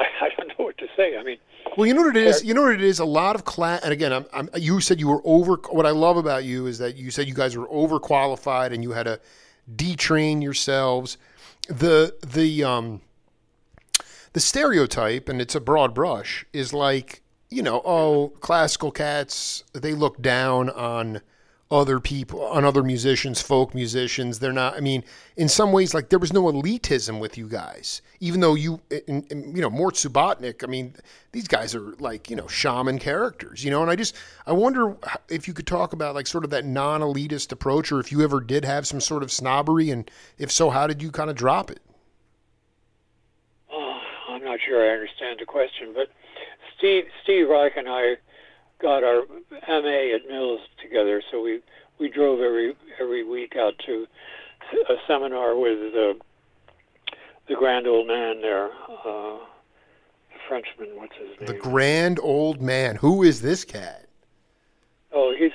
I, 0.00 0.26
I 0.26 0.28
don't 0.36 0.48
know 0.48 0.64
what 0.64 0.78
to 0.78 0.86
say. 0.96 1.16
I 1.16 1.22
mean, 1.22 1.38
well, 1.76 1.86
you 1.86 1.94
know 1.94 2.02
what 2.02 2.16
it 2.16 2.26
is. 2.26 2.44
You 2.44 2.54
know 2.54 2.62
what 2.62 2.72
it 2.72 2.82
is. 2.82 2.98
A 2.98 3.04
lot 3.04 3.36
of 3.36 3.44
class, 3.44 3.82
and 3.82 3.92
again, 3.92 4.12
I'm, 4.12 4.26
I'm, 4.32 4.48
you 4.56 4.80
said 4.80 4.98
you 4.98 5.08
were 5.08 5.22
over. 5.24 5.56
What 5.70 5.86
I 5.86 5.90
love 5.90 6.16
about 6.16 6.44
you 6.44 6.66
is 6.66 6.78
that 6.78 6.96
you 6.96 7.10
said 7.10 7.28
you 7.28 7.34
guys 7.34 7.56
were 7.56 7.68
overqualified 7.68 8.72
and 8.72 8.82
you 8.82 8.92
had 8.92 9.04
to 9.04 9.20
detrain 9.76 10.42
yourselves. 10.42 11.18
The 11.68 12.14
the 12.26 12.64
um 12.64 13.02
the 14.32 14.40
stereotype, 14.40 15.28
and 15.28 15.40
it's 15.40 15.54
a 15.54 15.60
broad 15.60 15.94
brush, 15.94 16.44
is 16.52 16.72
like 16.72 17.22
you 17.50 17.62
know, 17.62 17.82
oh, 17.84 18.32
classical 18.40 18.90
cats. 18.90 19.64
They 19.72 19.92
look 19.92 20.22
down 20.22 20.70
on 20.70 21.20
other 21.70 22.00
people, 22.00 22.44
on 22.46 22.64
other 22.64 22.82
musicians, 22.82 23.40
folk 23.40 23.74
musicians. 23.74 24.40
They're 24.40 24.52
not. 24.52 24.76
I 24.76 24.80
mean, 24.80 25.04
in 25.36 25.48
some 25.48 25.70
ways, 25.70 25.94
like 25.94 26.08
there 26.08 26.18
was 26.18 26.32
no 26.32 26.42
elitism 26.44 27.20
with 27.20 27.38
you 27.38 27.48
guys, 27.48 28.02
even 28.18 28.40
though 28.40 28.54
you, 28.54 28.80
in, 28.90 29.24
in, 29.30 29.54
you 29.54 29.62
know, 29.62 29.70
Mort 29.70 29.94
Subotnick. 29.94 30.64
I 30.64 30.66
mean, 30.66 30.94
these 31.30 31.46
guys 31.46 31.74
are 31.74 31.94
like 32.00 32.28
you 32.28 32.34
know 32.34 32.48
shaman 32.48 32.98
characters, 32.98 33.64
you 33.64 33.70
know. 33.70 33.82
And 33.82 33.90
I 33.90 33.94
just, 33.94 34.16
I 34.46 34.52
wonder 34.52 34.96
if 35.28 35.46
you 35.46 35.54
could 35.54 35.66
talk 35.66 35.92
about 35.92 36.16
like 36.16 36.26
sort 36.26 36.42
of 36.42 36.50
that 36.50 36.64
non-elitist 36.64 37.52
approach, 37.52 37.92
or 37.92 38.00
if 38.00 38.10
you 38.10 38.22
ever 38.22 38.40
did 38.40 38.64
have 38.64 38.86
some 38.86 39.00
sort 39.00 39.22
of 39.22 39.30
snobbery, 39.30 39.90
and 39.90 40.10
if 40.38 40.50
so, 40.50 40.70
how 40.70 40.88
did 40.88 41.00
you 41.00 41.12
kind 41.12 41.30
of 41.30 41.36
drop 41.36 41.70
it? 41.70 41.80
Oh, 43.72 44.00
I'm 44.28 44.42
not 44.42 44.58
sure 44.66 44.90
I 44.90 44.92
understand 44.92 45.38
the 45.38 45.46
question, 45.46 45.92
but 45.94 46.10
Steve 46.76 47.04
Steve 47.22 47.48
Reich 47.48 47.76
and 47.76 47.88
I 47.88 48.16
got 48.80 49.04
our 49.04 49.22
MA 49.68 50.14
at 50.14 50.28
Mills 50.28 50.60
together, 50.82 51.22
so 51.30 51.42
we 51.42 51.60
we 51.98 52.08
drove 52.08 52.40
every 52.40 52.74
every 53.00 53.24
week 53.24 53.54
out 53.56 53.74
to 53.86 54.06
a 54.88 54.94
seminar 55.06 55.56
with 55.56 55.78
the 55.92 56.14
the 57.48 57.54
grand 57.54 57.86
old 57.86 58.06
man 58.06 58.40
there, 58.40 58.66
uh, 58.66 59.38
the 60.28 60.38
Frenchman. 60.48 60.88
What's 60.94 61.16
his 61.16 61.38
name? 61.40 61.46
The 61.46 61.54
grand 61.54 62.18
old 62.22 62.60
man. 62.60 62.96
Who 62.96 63.22
is 63.22 63.42
this 63.42 63.64
cat? 63.64 64.06
Oh, 65.12 65.34
he's 65.36 65.52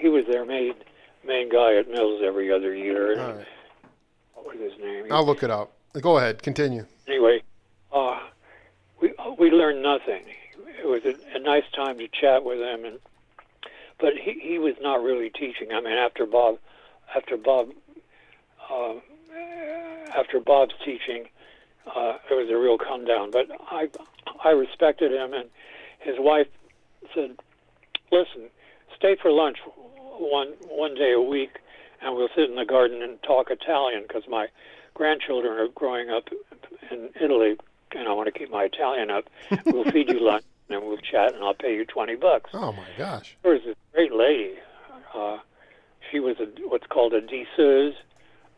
he 0.00 0.08
was 0.08 0.24
their 0.30 0.44
main 0.44 0.74
main 1.26 1.50
guy 1.50 1.76
at 1.76 1.88
Mills 1.88 2.22
every 2.24 2.52
other 2.52 2.74
year. 2.74 3.16
Right. 3.16 3.46
What 4.34 4.46
was 4.46 4.72
his 4.72 4.80
name? 4.80 5.06
I'll 5.10 5.26
look 5.26 5.42
it 5.42 5.50
up. 5.50 5.72
Go 6.00 6.18
ahead. 6.18 6.42
Continue. 6.42 6.84
Anyway, 7.08 7.42
uh, 7.92 8.18
we 9.00 9.14
we 9.38 9.50
learned 9.50 9.82
nothing 9.82 10.22
it 10.78 10.86
was 10.86 11.04
a, 11.04 11.36
a 11.36 11.38
nice 11.38 11.64
time 11.74 11.98
to 11.98 12.08
chat 12.08 12.44
with 12.44 12.58
him, 12.58 12.84
and 12.84 12.98
but 13.98 14.14
he 14.14 14.38
he 14.40 14.58
was 14.58 14.74
not 14.80 15.02
really 15.02 15.30
teaching. 15.30 15.72
I 15.72 15.80
mean, 15.80 15.94
after 15.94 16.26
Bob, 16.26 16.58
after 17.14 17.36
Bob, 17.36 17.70
uh, 18.70 18.94
after 20.14 20.40
Bob's 20.40 20.74
teaching, 20.84 21.28
uh, 21.86 22.18
it 22.30 22.34
was 22.34 22.48
a 22.50 22.56
real 22.56 22.78
come 22.78 23.04
down. 23.04 23.30
But 23.30 23.48
I 23.70 23.88
I 24.44 24.50
respected 24.50 25.12
him, 25.12 25.32
and 25.32 25.48
his 26.00 26.16
wife 26.18 26.48
said, 27.14 27.36
"Listen, 28.12 28.50
stay 28.96 29.16
for 29.20 29.30
lunch 29.30 29.58
one 30.18 30.54
one 30.68 30.94
day 30.94 31.12
a 31.12 31.20
week, 31.20 31.58
and 32.02 32.14
we'll 32.16 32.28
sit 32.34 32.50
in 32.50 32.56
the 32.56 32.64
garden 32.64 33.02
and 33.02 33.22
talk 33.22 33.50
Italian 33.50 34.02
because 34.02 34.24
my 34.28 34.48
grandchildren 34.94 35.58
are 35.58 35.68
growing 35.68 36.10
up 36.10 36.28
in 36.90 37.10
Italy." 37.20 37.56
and 37.92 38.08
I 38.08 38.12
want 38.12 38.26
to 38.26 38.36
keep 38.36 38.50
my 38.50 38.64
Italian 38.64 39.10
up. 39.10 39.24
We'll 39.64 39.84
feed 39.84 40.08
you 40.08 40.20
lunch 40.26 40.44
and 40.68 40.82
we'll 40.82 40.96
chat, 40.98 41.34
and 41.34 41.42
I'll 41.44 41.54
pay 41.54 41.74
you 41.74 41.84
twenty 41.84 42.16
bucks. 42.16 42.50
Oh 42.52 42.72
my 42.72 42.86
gosh! 42.98 43.36
There 43.42 43.52
was 43.52 43.62
this 43.64 43.76
great 43.92 44.12
lady. 44.12 44.54
Uh, 45.14 45.38
she 46.10 46.20
was 46.20 46.36
a 46.40 46.46
what's 46.68 46.86
called 46.86 47.14
a 47.14 47.20
diseuse, 47.20 47.94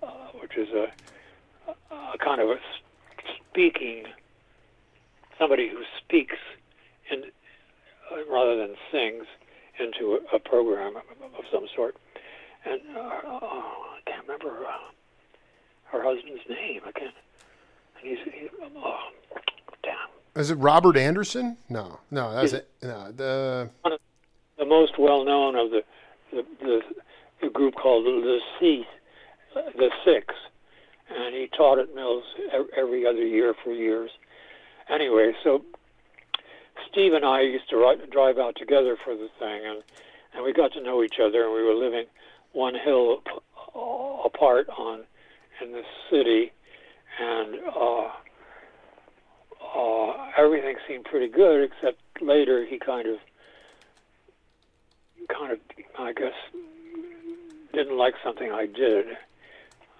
uh, 0.02 0.08
which 0.40 0.56
is 0.56 0.68
a, 0.70 0.92
a 1.94 2.18
kind 2.18 2.40
of 2.40 2.48
a 2.50 2.56
speaking 3.50 4.04
somebody 5.38 5.68
who 5.68 5.82
speaks 5.98 6.36
in 7.10 7.24
uh, 8.10 8.16
rather 8.30 8.56
than 8.56 8.74
sings 8.90 9.24
into 9.78 10.18
a, 10.32 10.36
a 10.36 10.38
program 10.38 10.96
of, 10.96 11.02
of 11.38 11.44
some 11.52 11.66
sort. 11.74 11.96
And 12.64 12.80
uh, 12.96 13.20
oh, 13.24 13.96
I 13.96 14.10
can't 14.10 14.22
remember 14.26 14.50
her, 14.50 14.66
uh, 14.66 14.90
her 15.84 16.02
husband's 16.02 16.42
name. 16.48 16.80
I 16.84 16.92
can't. 16.92 17.14
And 18.00 18.08
he's, 18.08 18.18
he, 18.24 18.48
oh, 18.76 18.98
damn. 19.82 19.94
Is 20.38 20.52
it 20.52 20.54
Robert 20.54 20.96
Anderson? 20.96 21.56
No, 21.68 21.98
no, 22.12 22.32
that's 22.32 22.52
it. 22.52 22.68
No, 22.80 23.10
the 23.10 23.68
the 24.56 24.64
most 24.64 24.96
well 24.96 25.24
known 25.24 25.56
of 25.56 25.70
the 25.72 25.82
the, 26.30 26.46
the 26.60 26.80
the 27.42 27.50
group 27.50 27.74
called 27.74 28.04
the 28.04 28.38
C, 28.60 28.86
the 29.54 29.90
Six, 30.04 30.32
and 31.10 31.34
he 31.34 31.48
taught 31.56 31.80
at 31.80 31.92
Mills 31.92 32.22
every 32.76 33.04
other 33.04 33.26
year 33.26 33.52
for 33.64 33.72
years. 33.72 34.12
Anyway, 34.88 35.32
so 35.42 35.64
Steve 36.88 37.14
and 37.14 37.24
I 37.24 37.40
used 37.40 37.68
to 37.70 37.76
ride, 37.76 38.08
drive 38.08 38.38
out 38.38 38.54
together 38.54 38.96
for 39.04 39.16
the 39.16 39.28
thing, 39.40 39.62
and 39.66 39.82
and 40.34 40.44
we 40.44 40.52
got 40.52 40.72
to 40.74 40.80
know 40.80 41.02
each 41.02 41.18
other, 41.20 41.46
and 41.46 41.52
we 41.52 41.64
were 41.64 41.74
living 41.74 42.06
one 42.52 42.76
hill 42.76 43.22
apart 44.24 44.68
on 44.68 45.02
in 45.60 45.72
the 45.72 45.82
city, 46.08 46.52
and. 47.20 47.56
uh 47.76 48.10
uh, 49.62 50.30
everything 50.36 50.76
seemed 50.86 51.04
pretty 51.04 51.28
good, 51.28 51.64
except 51.64 52.00
later 52.20 52.64
he 52.64 52.78
kind 52.78 53.08
of, 53.08 53.18
kind 55.28 55.52
of, 55.52 55.58
I 55.98 56.12
guess, 56.12 56.34
didn't 57.72 57.96
like 57.96 58.14
something 58.24 58.50
I 58.50 58.66
did. 58.66 59.06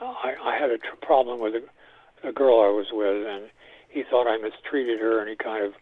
I, 0.00 0.34
I 0.42 0.56
had 0.58 0.70
a 0.70 0.78
tr- 0.78 0.96
problem 1.02 1.40
with 1.40 1.54
a, 1.54 2.28
a 2.28 2.32
girl 2.32 2.60
I 2.60 2.68
was 2.68 2.86
with, 2.92 3.26
and 3.26 3.50
he 3.88 4.04
thought 4.08 4.26
I 4.26 4.36
mistreated 4.38 5.00
her, 5.00 5.20
and 5.20 5.28
he 5.28 5.36
kind 5.36 5.64
of 5.64 5.74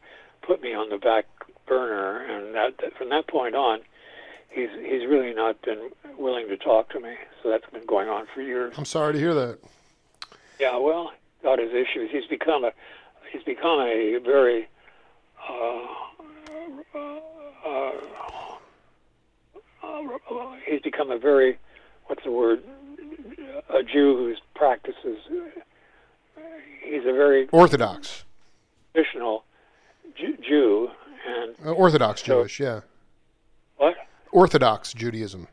put 0.42 0.62
me 0.62 0.74
on 0.74 0.88
the 0.88 0.98
back 0.98 1.26
burner. 1.66 2.20
And 2.24 2.54
that, 2.54 2.78
that 2.78 2.96
from 2.96 3.10
that 3.10 3.28
point 3.28 3.54
on, 3.54 3.80
he's 4.48 4.70
he's 4.80 5.06
really 5.06 5.34
not 5.34 5.60
been 5.62 5.90
willing 6.18 6.48
to 6.48 6.56
talk 6.56 6.90
to 6.90 7.00
me. 7.00 7.14
So 7.42 7.50
that's 7.50 7.68
been 7.70 7.86
going 7.86 8.08
on 8.08 8.26
for 8.34 8.40
years. 8.40 8.74
I'm 8.76 8.84
sorry 8.84 9.12
to 9.12 9.18
hear 9.18 9.34
that. 9.34 9.58
Yeah, 10.58 10.78
well, 10.78 11.12
got 11.42 11.58
his 11.58 11.72
issues. 11.72 12.10
He's 12.10 12.26
become 12.26 12.64
a 12.64 12.72
he's 13.32 13.42
become 13.42 13.80
a 13.80 14.18
very 14.24 14.68
uh, 15.48 15.78
uh, 16.94 17.20
uh, 19.82 20.56
he's 20.66 20.80
become 20.82 21.10
a 21.10 21.18
very 21.18 21.58
what's 22.06 22.24
the 22.24 22.30
word 22.30 22.62
a 23.70 23.82
Jew 23.82 24.16
whose 24.16 24.38
practices 24.54 25.18
he's 26.82 27.02
a 27.02 27.12
very 27.12 27.48
orthodox 27.48 28.24
traditional 28.92 29.44
Jew 30.16 30.88
and 31.26 31.54
uh, 31.64 31.72
Orthodox 31.72 32.20
so, 32.20 32.26
Jewish, 32.42 32.60
yeah. 32.60 32.80
What? 33.76 33.94
Orthodox 34.32 34.92
Judaism. 34.92 35.48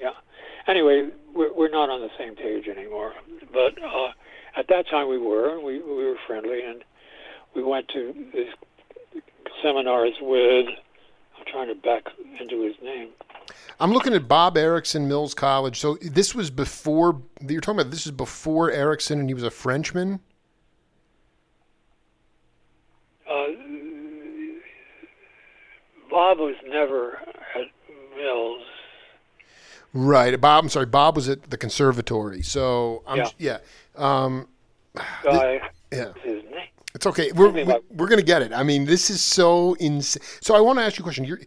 Yeah. 0.00 0.12
Anyway, 0.66 1.08
we're, 1.34 1.52
we're 1.52 1.68
not 1.68 1.90
on 1.90 2.00
the 2.00 2.10
same 2.18 2.34
page 2.34 2.68
anymore. 2.68 3.12
But 3.52 3.82
uh, 3.82 4.12
at 4.56 4.68
that 4.68 4.88
time 4.88 5.08
we 5.08 5.18
were, 5.18 5.60
we, 5.60 5.80
we 5.80 6.04
were 6.04 6.16
friendly, 6.26 6.62
and 6.62 6.82
we 7.54 7.62
went 7.62 7.88
to 7.88 8.14
these 8.34 9.22
seminars 9.62 10.14
with, 10.20 10.66
I'm 11.38 11.44
trying 11.46 11.68
to 11.68 11.74
back 11.74 12.04
into 12.40 12.62
his 12.62 12.74
name. 12.82 13.10
I'm 13.78 13.92
looking 13.92 14.14
at 14.14 14.26
Bob 14.26 14.56
Erickson, 14.56 15.06
Mills 15.06 15.34
College. 15.34 15.78
So 15.78 15.98
this 16.00 16.34
was 16.34 16.50
before, 16.50 17.22
you're 17.46 17.60
talking 17.60 17.80
about 17.80 17.90
this 17.90 18.06
is 18.06 18.12
before 18.12 18.70
Erickson 18.70 19.20
and 19.20 19.28
he 19.28 19.34
was 19.34 19.42
a 19.42 19.50
Frenchman? 19.50 20.20
Uh, 23.30 23.46
Bob 26.10 26.38
was 26.38 26.56
never 26.66 27.18
at 27.54 27.66
Mills. 28.16 28.62
Right. 29.96 30.38
Bob, 30.38 30.64
I'm 30.64 30.68
sorry, 30.68 30.86
Bob 30.86 31.16
was 31.16 31.28
at 31.28 31.50
the 31.50 31.56
conservatory. 31.56 32.42
So, 32.42 33.02
I'm, 33.06 33.18
yeah. 33.18 33.30
yeah. 33.38 33.58
Um. 33.96 34.48
Yeah. 35.92 36.12
It's 36.94 37.06
okay. 37.06 37.30
We're 37.32 37.50
we, 37.50 37.64
we're 37.90 38.08
gonna 38.08 38.22
get 38.22 38.40
it. 38.42 38.52
I 38.52 38.62
mean, 38.62 38.86
this 38.86 39.10
is 39.10 39.20
so 39.20 39.74
insane. 39.74 40.22
So 40.40 40.54
I 40.54 40.60
want 40.60 40.78
to 40.78 40.84
ask 40.84 40.98
you 40.98 41.02
a 41.02 41.04
question. 41.04 41.24
You're 41.24 41.40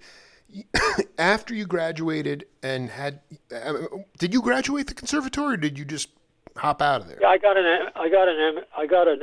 after 1.17 1.53
you 1.55 1.65
graduated 1.65 2.45
and 2.61 2.89
had, 2.89 3.19
uh, 3.53 3.73
did 4.17 4.33
you 4.33 4.41
graduate 4.41 4.87
the 4.87 4.93
conservatory 4.93 5.55
or 5.55 5.57
did 5.57 5.77
you 5.77 5.85
just 5.85 6.09
hop 6.55 6.81
out 6.81 7.01
of 7.01 7.07
there? 7.07 7.17
Yeah, 7.21 7.29
I 7.29 7.37
got 7.37 7.57
an 7.57 7.65
I 7.95 8.09
got 8.09 8.27
an 8.27 8.59
I 8.77 8.85
got 8.85 9.07
an 9.07 9.21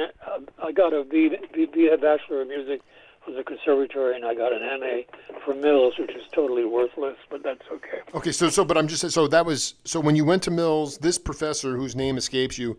I 0.63 0.73
got 0.73 0.93
a 0.93 1.05
B, 1.05 1.31
B, 1.53 1.67
B 1.73 1.89
a 1.89 1.97
bachelor 1.97 2.43
of 2.43 2.49
music 2.49 2.81
from 3.27 3.35
the 3.35 3.43
conservatory, 3.43 4.15
and 4.15 4.25
I 4.25 4.35
got 4.35 4.53
an 4.53 4.63
MA 4.81 5.03
from 5.45 5.61
Mills, 5.61 5.95
which 5.99 6.13
is 6.13 6.23
totally 6.33 6.65
worthless, 6.65 7.17
but 7.29 7.43
that's 7.43 7.61
okay. 7.71 7.99
Okay, 8.15 8.33
so 8.33 8.49
so 8.49 8.65
but 8.65 8.79
I'm 8.79 8.87
just 8.87 9.11
so 9.11 9.27
that 9.27 9.45
was 9.45 9.75
so 9.85 10.01
when 10.01 10.15
you 10.15 10.25
went 10.25 10.45
to 10.45 10.51
Mills, 10.51 10.97
this 10.99 11.19
professor 11.19 11.77
whose 11.77 11.97
name 11.97 12.17
escapes 12.17 12.57
you 12.57 12.79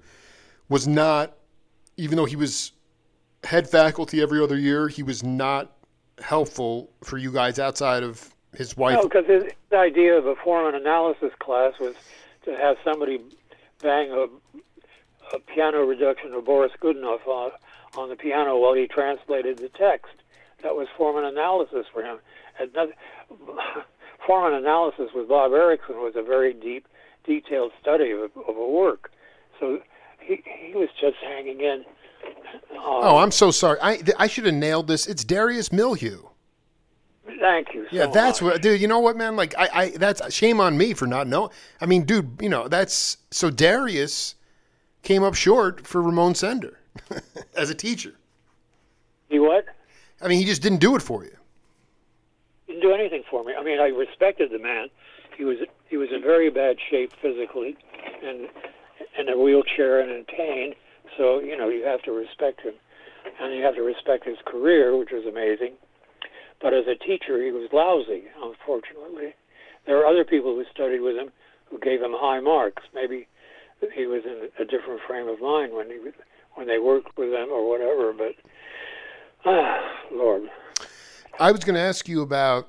was 0.69 0.87
not, 0.87 1.37
even 1.97 2.15
though 2.15 2.25
he 2.25 2.37
was 2.37 2.71
head 3.43 3.69
faculty 3.69 4.21
every 4.21 4.41
other 4.41 4.57
year, 4.57 4.87
he 4.87 5.03
was 5.03 5.21
not 5.21 5.75
helpful 6.19 6.89
for 7.03 7.17
you 7.17 7.31
guys 7.31 7.59
outside 7.59 8.03
of 8.03 8.33
his 8.55 8.75
wife. 8.77 8.95
No, 8.95 9.03
because 9.03 9.25
his 9.27 9.43
idea 9.73 10.17
of 10.17 10.25
a 10.25 10.35
form 10.35 10.73
analysis 10.73 11.31
class 11.39 11.73
was 11.79 11.93
to 12.45 12.55
have 12.55 12.77
somebody 12.85 13.19
bang 13.81 14.11
a, 14.11 14.27
a 15.35 15.39
piano 15.39 15.79
reduction 15.79 16.33
of 16.33 16.45
Boris 16.45 16.71
Godunov 16.81 17.27
on, 17.27 17.51
on 17.97 18.09
the 18.09 18.15
piano 18.15 18.57
while 18.57 18.73
he 18.73 18.87
translated 18.87 19.57
the 19.57 19.69
text. 19.69 20.13
That 20.63 20.75
was 20.75 20.87
form 20.97 21.23
analysis 21.23 21.85
for 21.93 22.01
him. 22.01 22.19
And 22.59 22.73
nothing, 22.73 22.95
form 24.25 24.53
analysis 24.53 25.09
with 25.13 25.27
Bob 25.29 25.53
Erickson 25.53 25.95
was 25.97 26.13
a 26.15 26.23
very 26.23 26.53
deep, 26.53 26.87
detailed 27.25 27.71
study 27.81 28.11
of, 28.11 28.31
of 28.47 28.57
a 28.57 28.67
work. 28.67 29.11
So 29.59 29.79
he 30.19 30.43
he 30.45 30.73
was 30.73 30.89
just 30.99 31.17
hanging 31.23 31.61
in. 31.61 31.83
Um, 32.71 32.79
oh, 32.79 33.17
I'm 33.17 33.31
so 33.31 33.51
sorry. 33.51 33.79
I 33.81 34.01
I 34.17 34.27
should 34.27 34.45
have 34.45 34.55
nailed 34.55 34.87
this. 34.87 35.07
It's 35.07 35.23
Darius 35.23 35.69
Milhaud. 35.69 36.29
Thank 37.39 37.73
you. 37.73 37.83
So 37.89 37.95
yeah, 37.95 38.07
that's 38.07 38.41
much. 38.41 38.53
what, 38.53 38.61
dude. 38.61 38.79
You 38.81 38.87
know 38.87 38.99
what, 38.99 39.17
man? 39.17 39.35
Like, 39.35 39.53
I, 39.57 39.69
I, 39.73 39.89
that's 39.91 40.33
shame 40.33 40.59
on 40.61 40.77
me 40.77 40.93
for 40.93 41.07
not 41.07 41.27
knowing. 41.27 41.51
I 41.81 41.85
mean, 41.85 42.03
dude, 42.03 42.37
you 42.41 42.49
know, 42.49 42.67
that's 42.67 43.17
so 43.31 43.49
Darius 43.49 44.35
came 45.03 45.23
up 45.23 45.35
short 45.35 45.85
for 45.85 46.01
Ramon 46.01 46.35
Sender 46.35 46.79
as 47.55 47.69
a 47.69 47.75
teacher. 47.75 48.15
He 49.29 49.39
what? 49.39 49.65
I 50.22 50.28
mean, 50.28 50.39
he 50.39 50.45
just 50.45 50.61
didn't 50.61 50.80
do 50.80 50.95
it 50.95 51.01
for 51.01 51.24
you. 51.24 51.36
Didn't 52.68 52.82
do 52.82 52.93
anything 52.93 53.24
for 53.30 53.43
me. 53.43 53.53
I 53.57 53.63
mean, 53.63 53.80
I 53.80 53.88
respected 53.88 54.51
the 54.51 54.59
man. 54.59 54.89
He 55.38 55.43
was 55.43 55.57
he 55.89 55.97
was 55.97 56.09
in 56.11 56.22
very 56.22 56.49
bad 56.49 56.78
shape 56.89 57.13
physically, 57.22 57.78
and 58.24 58.49
in 59.18 59.30
a 59.30 59.38
wheelchair 59.38 59.99
and 59.99 60.11
in 60.11 60.26
pain. 60.26 60.74
So 61.18 61.39
you 61.39 61.55
know, 61.57 61.70
you 61.70 61.86
have 61.86 62.01
to 62.03 62.11
respect 62.11 62.61
him, 62.61 62.74
and 63.39 63.53
you 63.53 63.63
have 63.63 63.76
to 63.76 63.84
respect 63.84 64.26
his 64.26 64.38
career, 64.45 64.97
which 64.97 65.11
was 65.11 65.26
amazing 65.26 65.74
but 66.61 66.74
as 66.74 66.88
a 66.88 66.95
teacher, 66.95 67.43
he 67.43 67.51
was 67.51 67.70
lousy, 67.72 68.26
unfortunately. 68.41 69.36
There 69.86 69.97
are 69.99 70.05
other 70.05 70.26
people 70.26 70.55
who 70.55 70.65
studied 70.74 71.01
with 71.01 71.15
him 71.15 71.32
who 71.70 71.80
gave 71.80 72.01
him 72.01 72.13
high 72.13 72.39
marks. 72.39 72.84
Maybe 72.93 73.28
he 73.93 74.07
was 74.07 74.24
in 74.26 74.49
a 74.59 74.65
different 74.65 75.01
frame 75.07 75.28
of 75.28 75.41
mind 75.41 75.74
when 75.74 75.88
he 75.88 75.97
when 76.55 76.68
they 76.68 76.80
worked 76.80 77.18
with 77.18 77.30
him 77.30 77.49
or 77.51 77.70
whatever. 77.70 78.11
But 78.11 78.34
Lord. 80.11 80.49
I 81.39 81.51
was 81.51 81.63
going 81.63 81.75
to 81.75 81.81
ask 81.81 82.07
you 82.07 82.21
about 82.21 82.67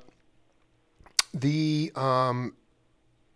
the. 1.35 1.91
Um, 1.97 2.55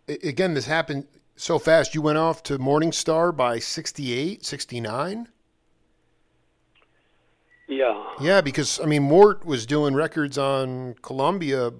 again, 0.07 0.53
this 0.53 0.65
happened 0.65 1.07
so 1.35 1.59
fast. 1.59 1.93
You 1.93 2.01
went 2.01 2.17
off 2.17 2.43
to 2.43 2.57
Morning 2.57 2.91
Star 2.91 3.31
by 3.31 3.59
68, 3.59 4.45
69? 4.45 5.27
Yeah. 7.67 8.03
Yeah, 8.21 8.41
because 8.41 8.79
I 8.79 8.85
mean, 8.85 9.03
Mort 9.03 9.45
was 9.45 9.65
doing 9.65 9.93
records 9.93 10.37
on 10.37 10.95
Columbia. 11.01 11.71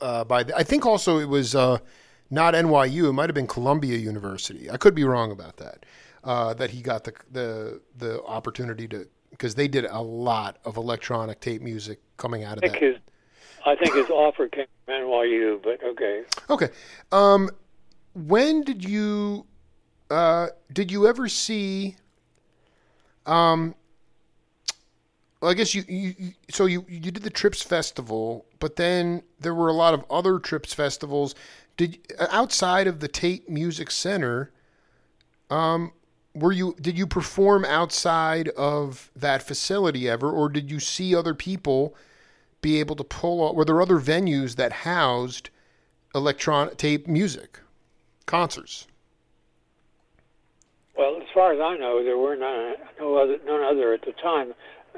Uh, 0.00 0.24
by 0.24 0.42
the, 0.42 0.56
I 0.56 0.64
think 0.64 0.84
also 0.84 1.18
it 1.18 1.28
was 1.28 1.54
uh, 1.54 1.78
not 2.30 2.54
NYU. 2.54 3.08
It 3.08 3.12
might 3.12 3.28
have 3.28 3.34
been 3.34 3.46
Columbia 3.46 3.98
University. 3.98 4.68
I 4.68 4.78
could 4.78 4.96
be 4.96 5.04
wrong 5.04 5.30
about 5.30 5.58
that. 5.58 5.84
Uh, 6.24 6.54
that 6.54 6.70
he 6.70 6.82
got 6.82 7.04
the 7.04 7.12
the 7.30 7.80
the 7.98 8.22
opportunity 8.24 8.88
to 8.88 9.06
because 9.32 9.56
they 9.56 9.66
did 9.66 9.86
a 9.86 10.00
lot 10.00 10.58
of 10.64 10.76
electronic 10.76 11.40
tape 11.40 11.62
music 11.62 11.98
coming 12.16 12.44
out 12.44 12.58
of 12.58 12.64
I 12.64 12.68
think 12.68 12.80
that. 12.80 12.82
His, 12.82 12.96
I 13.66 13.74
think 13.74 13.94
his 13.94 14.08
offer 14.08 14.48
came 14.48 14.66
from 14.84 14.94
NYU, 14.94 15.60
but 15.60 15.82
okay. 15.82 16.22
Okay. 16.48 16.68
Um, 17.10 17.50
when 18.14 18.62
did 18.62 18.84
you 18.88 19.46
uh, 20.12 20.48
did 20.72 20.92
you 20.92 21.06
ever 21.08 21.26
see? 21.26 21.96
Um, 23.24 23.74
well, 25.40 25.50
I 25.50 25.54
guess 25.54 25.74
you, 25.74 25.84
you, 25.88 26.14
you, 26.18 26.32
so 26.50 26.66
you 26.66 26.84
you 26.88 27.00
did 27.00 27.22
the 27.22 27.30
Trips 27.30 27.62
Festival, 27.62 28.44
but 28.60 28.76
then 28.76 29.22
there 29.40 29.54
were 29.54 29.68
a 29.68 29.72
lot 29.72 29.94
of 29.94 30.04
other 30.10 30.38
Trips 30.38 30.74
festivals. 30.74 31.34
Did 31.78 31.98
outside 32.18 32.86
of 32.86 33.00
the 33.00 33.08
Tape 33.08 33.48
Music 33.48 33.90
Center, 33.90 34.50
um, 35.48 35.92
were 36.34 36.52
you 36.52 36.74
did 36.80 36.98
you 36.98 37.06
perform 37.06 37.64
outside 37.64 38.48
of 38.50 39.10
that 39.14 39.42
facility 39.42 40.08
ever, 40.08 40.30
or 40.30 40.48
did 40.48 40.70
you 40.70 40.80
see 40.80 41.14
other 41.14 41.34
people 41.34 41.94
be 42.60 42.80
able 42.80 42.96
to 42.96 43.04
pull 43.04 43.40
off? 43.40 43.54
Were 43.54 43.64
there 43.64 43.80
other 43.80 43.98
venues 43.98 44.56
that 44.56 44.72
housed 44.72 45.50
electronic 46.14 46.76
tape 46.76 47.06
music 47.06 47.60
concerts? 48.26 48.86
Well, 50.96 51.16
as 51.16 51.28
far 51.34 51.52
as 51.52 51.60
I 51.60 51.76
know, 51.78 52.04
there 52.04 52.18
were 52.18 52.36
none, 52.36 52.74
no 53.00 53.16
other, 53.16 53.38
none 53.46 53.62
other 53.62 53.94
at 53.94 54.02
the 54.02 54.12
time 54.12 54.52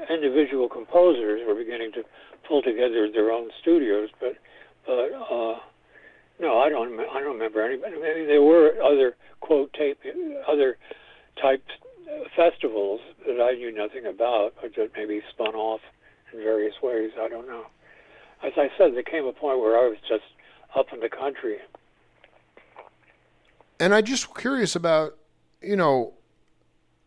individual 0.09 0.67
composers 0.67 1.41
were 1.47 1.55
beginning 1.55 1.91
to 1.93 2.03
pull 2.47 2.61
together 2.61 3.09
their 3.11 3.31
own 3.31 3.49
studios, 3.61 4.09
but 4.19 4.35
but 4.85 5.11
uh, 5.13 5.59
no, 6.39 6.59
I 6.59 6.69
don't 6.69 6.99
I 6.99 7.19
don't 7.21 7.33
remember 7.33 7.63
any. 7.63 7.77
Maybe 7.77 8.25
there 8.25 8.41
were 8.41 8.73
other 8.83 9.15
quote 9.39 9.73
tape 9.73 9.99
other 10.47 10.77
type 11.41 11.63
festivals 12.35 13.01
that 13.25 13.41
I 13.41 13.53
knew 13.53 13.73
nothing 13.75 14.05
about, 14.05 14.53
but 14.61 14.75
that 14.75 14.91
maybe 14.95 15.21
spun 15.29 15.55
off 15.55 15.81
in 16.31 16.39
various 16.39 16.75
ways. 16.81 17.11
I 17.19 17.27
don't 17.27 17.47
know. 17.47 17.65
As 18.43 18.53
I 18.57 18.69
said, 18.77 18.93
there 18.93 19.03
came 19.03 19.25
a 19.25 19.33
point 19.33 19.59
where 19.59 19.77
I 19.77 19.87
was 19.87 19.97
just 20.07 20.23
up 20.75 20.87
in 20.93 20.99
the 20.99 21.09
country. 21.09 21.57
And 23.79 23.93
I 23.93 24.01
just 24.01 24.33
curious 24.35 24.75
about, 24.75 25.17
you 25.61 25.75
know, 25.75 26.13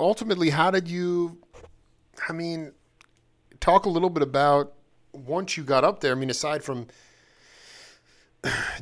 ultimately, 0.01 0.51
how 0.51 0.71
did 0.71 0.89
you? 0.89 1.39
I 2.29 2.33
mean, 2.33 2.73
talk 3.61 3.87
a 3.87 3.89
little 3.89 4.11
bit 4.11 4.23
about 4.23 4.75
once 5.13 5.57
you 5.57 5.63
got 5.63 5.85
up 5.85 6.01
there. 6.01 6.13
I 6.13 6.15
mean, 6.15 6.31
aside 6.31 6.63
from 6.63 6.87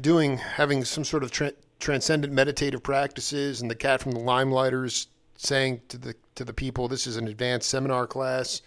doing 0.01 0.39
having 0.39 0.85
some 0.85 1.05
sort 1.05 1.23
of 1.23 1.31
tra- 1.31 1.53
transcendent 1.79 2.33
meditative 2.33 2.83
practices, 2.83 3.61
and 3.61 3.71
the 3.71 3.75
cat 3.75 4.01
from 4.01 4.13
the 4.13 4.21
Limeliters 4.21 5.07
saying 5.37 5.83
to 5.89 5.99
the 5.99 6.15
to 6.35 6.45
the 6.45 6.53
people, 6.53 6.89
"This 6.89 7.07
is 7.07 7.17
an 7.17 7.29
advanced 7.29 7.69
seminar 7.69 8.07
class." 8.07 8.63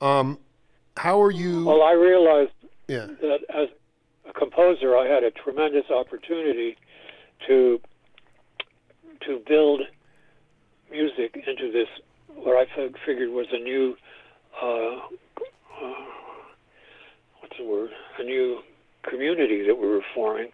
Um, 0.00 0.38
how 0.96 1.20
are 1.22 1.30
you? 1.30 1.64
Well, 1.64 1.82
I 1.82 1.92
realized 1.92 2.52
yeah. 2.88 3.06
that 3.20 3.40
as 3.54 3.68
a 4.28 4.32
composer, 4.32 4.96
I 4.96 5.06
had 5.06 5.24
a 5.24 5.30
tremendous 5.30 5.90
opportunity 5.90 6.76
to 7.46 7.80
to 9.26 9.42
build 9.46 9.82
music 10.90 11.42
into 11.46 11.70
this 11.70 11.88
what 12.34 12.56
I 12.56 12.66
figured 13.04 13.30
was 13.30 13.46
a 13.52 13.58
new 13.58 13.96
uh, 14.62 14.96
uh, 15.82 15.94
what's 17.40 17.56
the 17.58 17.64
word? 17.64 17.90
A 18.18 18.24
new 18.24 18.60
community 19.02 19.66
that 19.66 19.76
we 19.76 19.86
were 19.86 20.04
forming. 20.14 20.50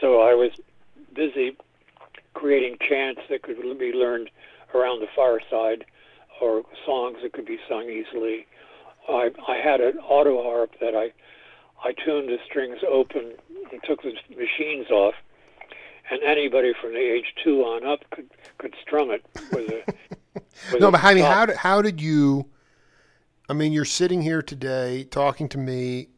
So 0.00 0.20
I 0.20 0.34
was 0.34 0.50
busy 1.14 1.56
creating 2.34 2.76
chants 2.86 3.20
that 3.28 3.42
could 3.42 3.56
be 3.78 3.92
learned 3.92 4.30
around 4.74 5.00
the 5.00 5.08
fireside 5.14 5.84
or 6.40 6.62
songs 6.86 7.18
that 7.22 7.32
could 7.32 7.46
be 7.46 7.58
sung 7.68 7.84
easily. 7.84 8.46
I, 9.08 9.30
I 9.48 9.56
had 9.56 9.80
an 9.80 9.98
auto 9.98 10.42
harp 10.42 10.72
that 10.80 10.94
I 10.94 11.12
I 11.82 11.92
tuned 11.92 12.28
the 12.28 12.38
strings 12.46 12.78
open 12.86 13.32
and 13.72 13.82
took 13.84 14.02
the 14.02 14.12
machines 14.36 14.90
off, 14.90 15.14
and 16.10 16.22
anybody 16.22 16.72
from 16.80 16.92
the 16.92 17.00
age 17.00 17.34
two 17.42 17.62
on 17.62 17.86
up 17.86 18.00
could 18.10 18.28
could 18.58 18.74
strum 18.82 19.10
it 19.10 19.24
with 19.52 19.70
a. 19.70 19.82
With 20.72 20.80
no, 20.80 20.88
a 20.88 20.92
but 20.92 21.02
I 21.02 21.14
mean, 21.14 21.24
how 21.24 21.46
did 21.46 21.56
how 21.56 21.82
did 21.82 22.00
you? 22.00 22.46
I 23.48 23.52
mean, 23.52 23.72
you're 23.72 23.84
sitting 23.84 24.22
here 24.22 24.42
today 24.42 25.04
talking 25.04 25.48
to 25.48 25.58
me, 25.58 26.08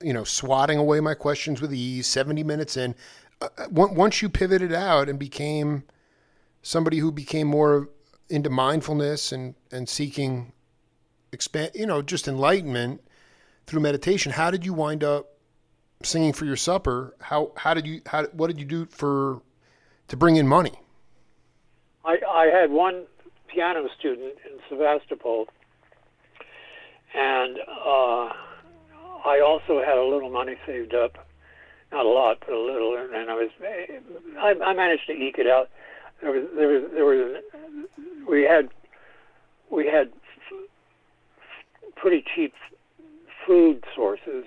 you 0.00 0.14
know, 0.14 0.24
swatting 0.24 0.78
away 0.78 1.00
my 1.00 1.14
questions 1.14 1.60
with 1.60 1.74
ease. 1.74 2.06
Seventy 2.06 2.42
minutes 2.42 2.76
in, 2.76 2.94
uh, 3.42 3.48
once 3.70 4.22
you 4.22 4.28
pivoted 4.28 4.72
out 4.72 5.08
and 5.08 5.18
became 5.18 5.82
somebody 6.62 6.98
who 6.98 7.10
became 7.12 7.46
more 7.46 7.88
into 8.28 8.50
mindfulness 8.50 9.32
and 9.32 9.54
and 9.72 9.88
seeking 9.88 10.52
expand, 11.32 11.72
you 11.74 11.86
know, 11.86 12.02
just 12.02 12.28
enlightenment 12.28 13.00
through 13.66 13.80
meditation. 13.80 14.32
How 14.32 14.50
did 14.50 14.64
you 14.64 14.72
wind 14.72 15.04
up 15.04 15.36
singing 16.02 16.32
for 16.32 16.44
your 16.44 16.56
supper? 16.56 17.14
How 17.20 17.52
how 17.56 17.74
did 17.74 17.86
you 17.86 18.02
how 18.06 18.26
what 18.26 18.48
did 18.48 18.58
you 18.58 18.66
do 18.66 18.86
for 18.86 19.42
to 20.08 20.16
bring 20.16 20.36
in 20.36 20.46
money? 20.46 20.72
I, 22.04 22.16
I 22.30 22.46
had 22.46 22.70
one 22.70 23.06
piano 23.48 23.86
student 23.98 24.34
in 24.50 24.58
Sebastopol, 24.68 25.48
and 27.14 27.58
uh, 27.58 28.32
I 29.24 29.40
also 29.44 29.82
had 29.84 29.98
a 29.98 30.04
little 30.04 30.30
money 30.30 30.56
saved 30.66 30.94
up, 30.94 31.26
not 31.92 32.06
a 32.06 32.08
lot, 32.08 32.38
but 32.40 32.54
a 32.54 32.58
little, 32.58 32.96
and, 32.96 33.30
I 33.30 33.34
was 33.34 33.50
I, 34.38 34.54
I 34.64 34.72
managed 34.72 35.06
to 35.08 35.12
eke 35.12 35.38
it 35.38 35.46
out. 35.46 35.68
There 36.22 36.32
was 36.32 36.44
there 36.54 36.68
was 36.68 36.82
there 36.92 37.04
was 37.04 37.42
we 38.28 38.42
had 38.42 38.68
we 39.70 39.86
had 39.86 40.10
pretty 41.96 42.24
cheap 42.34 42.54
food 43.46 43.84
sources. 43.94 44.44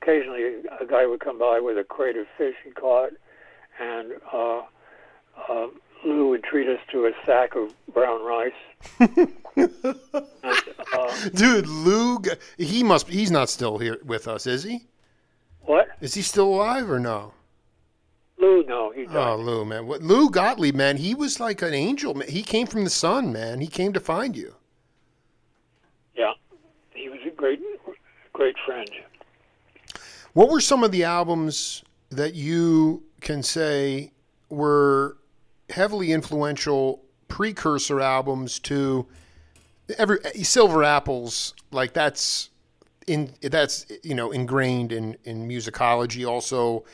Occasionally, 0.00 0.42
a 0.80 0.86
guy 0.86 1.06
would 1.06 1.20
come 1.20 1.38
by 1.38 1.60
with 1.60 1.78
a 1.78 1.84
crate 1.84 2.16
of 2.16 2.26
fish 2.36 2.56
he 2.64 2.70
caught, 2.72 3.12
and 3.80 4.14
uh, 4.32 4.62
uh, 5.48 5.68
Lou 6.04 6.30
would 6.30 6.42
treat 6.42 6.68
us 6.68 6.80
to 6.90 7.06
a 7.06 7.12
sack 7.24 7.54
of 7.54 7.72
brown 7.92 8.24
rice. 8.24 8.52
and, 8.98 9.72
uh, 10.92 11.28
Dude, 11.34 11.68
Lou, 11.68 12.20
he 12.58 12.82
must. 12.82 13.08
He's 13.08 13.30
not 13.30 13.48
still 13.48 13.78
here 13.78 13.98
with 14.04 14.26
us, 14.26 14.46
is 14.46 14.64
he? 14.64 14.86
what? 15.62 15.88
Is 16.00 16.14
he 16.14 16.22
still 16.22 16.52
alive 16.52 16.90
or 16.90 16.98
no? 16.98 17.32
Lou? 18.42 18.64
No, 18.64 18.90
he 18.90 19.06
died. 19.06 19.16
Oh, 19.16 19.36
Lou, 19.36 19.64
man. 19.64 19.86
What 19.86 20.02
Lou 20.02 20.28
Gottlieb, 20.28 20.74
man, 20.74 20.96
he 20.96 21.14
was 21.14 21.38
like 21.38 21.62
an 21.62 21.72
angel. 21.72 22.14
Man. 22.14 22.28
He 22.28 22.42
came 22.42 22.66
from 22.66 22.84
the 22.84 22.90
sun, 22.90 23.32
man. 23.32 23.60
He 23.60 23.68
came 23.68 23.92
to 23.92 24.00
find 24.00 24.36
you. 24.36 24.54
Yeah, 26.16 26.32
he 26.92 27.08
was 27.08 27.20
a 27.26 27.30
great, 27.30 27.60
great 28.32 28.56
friend. 28.66 28.90
What 30.32 30.50
were 30.50 30.60
some 30.60 30.82
of 30.82 30.90
the 30.90 31.04
albums 31.04 31.84
that 32.10 32.34
you 32.34 33.04
can 33.20 33.42
say 33.42 34.12
were 34.48 35.16
heavily 35.70 36.12
influential 36.12 37.02
precursor 37.28 38.00
albums 38.00 38.58
to 38.60 39.06
every 39.98 40.18
Silver 40.42 40.82
Apples? 40.82 41.54
Like 41.70 41.92
that's 41.92 42.50
in 43.06 43.34
that's 43.40 43.86
you 44.02 44.14
know 44.14 44.32
ingrained 44.32 44.90
in 44.90 45.16
in 45.24 45.48
musicology. 45.48 46.28
Also, 46.28 46.84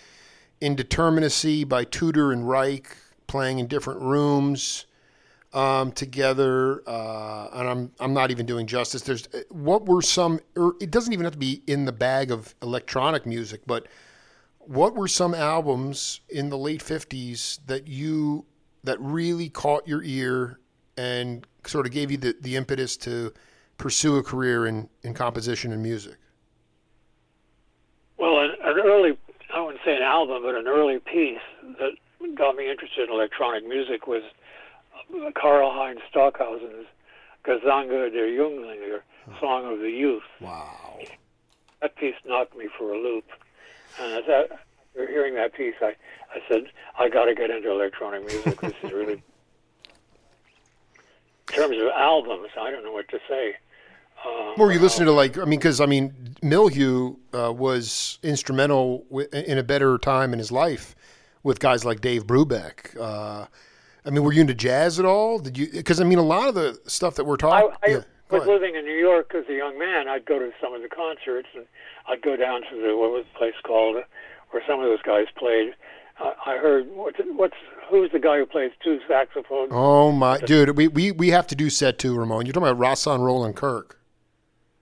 Indeterminacy 0.61 1.69
by 1.69 1.85
Tudor 1.85 2.33
and 2.33 2.49
Reich, 2.49 2.97
playing 3.27 3.59
in 3.59 3.67
different 3.67 4.01
rooms 4.01 4.87
um, 5.53 5.93
together, 5.93 6.83
uh, 6.87 7.49
and 7.53 7.69
I'm 7.69 7.93
I'm 8.01 8.15
not 8.15 8.31
even 8.31 8.47
doing 8.47 8.67
justice. 8.67 9.03
There's 9.03 9.29
what 9.51 9.87
were 9.87 10.03
some? 10.03 10.41
Or 10.57 10.75
it 10.81 10.91
doesn't 10.91 11.13
even 11.13 11.25
have 11.25 11.33
to 11.33 11.39
be 11.39 11.63
in 11.67 11.85
the 11.85 11.93
bag 11.93 12.31
of 12.31 12.55
electronic 12.63 13.25
music, 13.25 13.63
but 13.67 13.87
what 14.59 14.95
were 14.95 15.09
some 15.09 15.35
albums 15.35 16.21
in 16.29 16.51
the 16.51 16.59
late 16.59 16.83
'50s 16.83 17.61
that 17.67 17.89
you 17.89 18.45
that 18.85 19.01
really 19.01 19.49
caught 19.49 19.87
your 19.89 20.03
ear 20.03 20.59
and 20.97 21.47
sort 21.65 21.87
of 21.87 21.93
gave 21.93 22.11
you 22.11 22.17
the, 22.17 22.37
the 22.41 22.57
impetus 22.57 22.97
to 22.97 23.33
pursue 23.77 24.17
a 24.17 24.23
career 24.23 24.67
in, 24.67 24.89
in 25.03 25.15
composition 25.15 25.73
and 25.73 25.83
music? 25.83 26.17
Well, 28.19 28.41
an, 28.41 28.51
an 28.63 28.79
early, 28.85 29.19
say 29.89 29.97
an 29.97 30.03
album, 30.03 30.43
but 30.43 30.55
an 30.55 30.67
early 30.67 30.99
piece 30.99 31.39
that 31.79 31.93
got 32.35 32.57
me 32.57 32.71
interested 32.71 33.09
in 33.09 33.15
electronic 33.15 33.67
music 33.67 34.07
was 34.07 34.23
uh, 35.15 35.31
Karlheinz 35.31 36.01
Stockhausen's 36.11 36.87
Gesang 37.45 37.89
der 37.89 38.11
Jünglinge, 38.11 39.01
Song 39.41 39.73
of 39.73 39.79
the 39.81 39.91
Youth. 39.91 40.25
Wow. 40.41 40.99
That 41.81 41.97
piece 41.97 42.17
knocked 42.27 42.57
me 42.57 42.69
for 42.77 42.93
a 42.93 42.99
loop. 42.99 43.25
And 44.01 44.13
as 44.13 44.25
I, 44.29 44.43
after 44.43 45.11
hearing 45.11 45.35
that 45.37 45.55
piece, 45.55 45.77
I, 45.81 45.95
I 46.35 46.41
said, 46.49 46.65
I 46.99 47.09
got 47.09 47.25
to 47.27 47.35
get 47.35 47.51
into 47.51 47.71
electronic 47.71 48.27
music. 48.27 48.61
This 48.61 48.75
is 48.83 48.93
really. 48.93 49.15
In 51.49 51.55
terms 51.55 51.79
of 51.81 51.89
albums, 51.97 52.51
I 52.61 52.71
don't 52.71 52.85
know 52.85 52.93
what 52.93 53.09
to 53.09 53.19
say. 53.27 53.57
Uh, 54.25 54.53
Were 54.57 54.73
you 54.73 54.81
listening 54.81 55.07
to 55.07 55.13
like? 55.13 55.39
I 55.39 55.45
mean, 55.45 55.59
because 55.59 55.81
I 55.81 55.87
mean, 55.87 56.13
Milhaud 56.43 57.17
uh, 57.33 57.53
was 57.53 58.19
instrumental 58.23 59.05
w- 59.11 59.29
in 59.33 59.59
a 59.59 59.63
better 59.63 59.99
time 59.99 60.33
in 60.33 60.39
his 60.39 60.51
life 60.53 60.95
with 61.43 61.61
guys 61.61 61.85
like 61.85 62.01
Dave 62.01 62.27
Brubeck. 62.27 62.99
Uh, 63.01 63.47
I 64.05 64.11
mean, 64.11 64.25
were 64.25 64.33
you 64.33 64.41
into 64.41 64.55
jazz 64.55 64.99
at 64.99 65.05
all? 65.05 65.39
Did 65.39 65.57
you? 65.59 65.69
Because 65.73 66.01
I 66.01 66.05
mean, 66.05 66.19
a 66.19 66.23
lot 66.23 66.49
of 66.49 66.55
the 66.55 66.79
stuff 66.87 67.15
that 67.17 67.25
we're 67.25 67.35
I, 67.35 67.37
talking. 67.37 67.77
I 67.85 67.91
yeah, 67.91 67.97
was 68.31 68.43
ahead. 68.43 68.49
living 68.49 68.75
in 68.75 68.85
New 68.85 68.99
York 68.99 69.35
as 69.35 69.45
a 69.49 69.55
young 69.55 69.79
man. 69.79 70.09
I'd 70.09 70.25
go 70.25 70.39
to 70.39 70.51
some 70.61 70.75
of 70.75 70.83
the 70.83 70.89
concerts, 70.89 71.49
and 71.55 71.65
I'd 72.09 72.23
go 72.23 72.37
down 72.37 72.63
to 72.63 72.77
the 72.77 72.97
what 72.97 73.11
was 73.11 73.25
the 73.33 73.39
place 73.39 73.55
called 73.65 73.97
where 74.51 74.63
some 74.67 74.81
of 74.81 74.87
those 74.87 75.03
guys 75.03 75.27
played. 75.37 75.75
Uh, 76.21 76.33
I 76.47 76.57
heard 76.57 76.89
what's 76.91 77.19
what's 77.37 77.55
who's 77.89 78.11
the 78.13 78.19
guy 78.19 78.39
who 78.39 78.47
plays 78.47 78.73
two 78.83 78.99
saxophones? 79.07 79.71
Oh 79.73 80.11
my 80.11 80.39
dude, 80.39 80.77
we, 80.77 80.89
we 80.89 81.13
we 81.13 81.29
have 81.29 81.47
to 81.49 81.55
do 81.55 81.71
set 81.71 81.99
two, 81.99 82.17
Ramon. 82.17 82.47
You're 82.47 82.53
talking 82.53 82.69
about 82.69 82.81
Rahsaan 82.83 83.21
Roland 83.21 83.57
Kirk. 83.57 83.98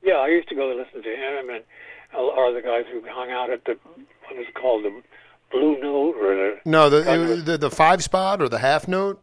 Yeah, 0.06 0.14
I 0.14 0.28
used 0.28 0.48
to 0.50 0.54
go 0.54 0.68
listen 0.68 1.02
to 1.02 1.10
him 1.10 1.50
and 1.50 1.64
or 2.16 2.52
the 2.52 2.62
guys 2.62 2.84
who 2.92 3.02
hung 3.10 3.30
out 3.30 3.50
at 3.50 3.64
the 3.64 3.76
what 3.84 4.36
was 4.38 4.46
it 4.48 4.54
called 4.54 4.84
the 4.84 5.02
Blue 5.50 5.78
Note 5.80 6.14
or 6.16 6.34
the 6.36 6.58
No, 6.64 6.88
the, 6.88 7.42
the 7.44 7.58
the 7.58 7.70
five 7.70 8.02
spot 8.04 8.40
or 8.40 8.48
the 8.48 8.58
half 8.60 8.86
note. 8.88 9.20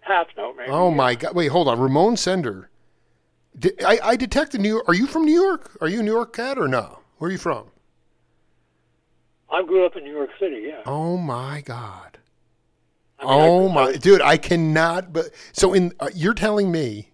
half 0.00 0.26
note 0.36 0.56
maybe. 0.58 0.70
Oh 0.70 0.90
my 0.90 1.14
god! 1.14 1.34
Wait, 1.34 1.48
hold 1.48 1.66
on, 1.68 1.80
Ramon 1.80 2.16
Sender. 2.18 2.68
Did, 3.58 3.82
I 3.84 3.98
I 4.02 4.16
detected 4.16 4.60
New 4.60 4.68
York. 4.68 4.84
Are 4.88 4.94
you 4.94 5.06
from 5.06 5.24
New 5.24 5.40
York? 5.40 5.76
Are 5.80 5.88
you 5.88 6.00
a 6.00 6.02
New 6.02 6.12
York 6.12 6.34
cat 6.36 6.58
or 6.58 6.68
no? 6.68 6.98
Where 7.18 7.28
are 7.28 7.32
you 7.32 7.38
from? 7.38 7.68
I 9.50 9.62
grew 9.62 9.86
up 9.86 9.96
in 9.96 10.04
New 10.04 10.12
York 10.12 10.30
City. 10.38 10.64
Yeah. 10.68 10.82
Oh 10.86 11.16
my 11.16 11.60
god! 11.62 12.18
I 13.18 13.24
mean, 13.24 13.32
I- 13.32 13.46
Oh 13.46 13.68
I 13.70 13.72
my 13.74 13.86
was- 13.86 13.98
dude, 13.98 14.20
I 14.20 14.36
cannot. 14.36 15.12
But 15.12 15.30
so 15.52 15.72
in 15.72 15.92
uh, 16.00 16.08
you're 16.14 16.34
telling 16.34 16.70
me 16.72 17.10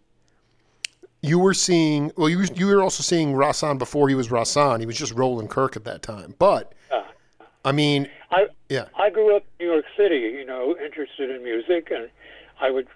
you 1.22 1.38
were 1.38 1.54
seeing. 1.54 2.12
Well, 2.16 2.28
you 2.28 2.44
you 2.54 2.66
were 2.66 2.82
also 2.82 3.02
seeing 3.02 3.32
Rahsaan 3.32 3.78
before 3.78 4.08
he 4.08 4.14
was 4.14 4.28
Rahsaan. 4.28 4.80
He 4.80 4.86
was 4.86 4.96
just 4.96 5.14
Roland 5.14 5.50
Kirk 5.50 5.76
at 5.76 5.84
that 5.84 6.02
time. 6.02 6.34
But 6.38 6.72
Yeah. 6.90 7.04
I 7.64 7.72
mean, 7.72 8.08
I 8.30 8.48
yeah. 8.68 8.86
I 8.96 9.10
grew 9.10 9.36
up 9.36 9.44
in 9.58 9.66
New 9.66 9.72
York 9.72 9.84
City, 9.96 10.16
you 10.18 10.44
know, 10.44 10.76
interested 10.82 11.30
in 11.30 11.42
music, 11.42 11.90
and 11.90 12.08
I 12.60 12.70
would 12.70 12.88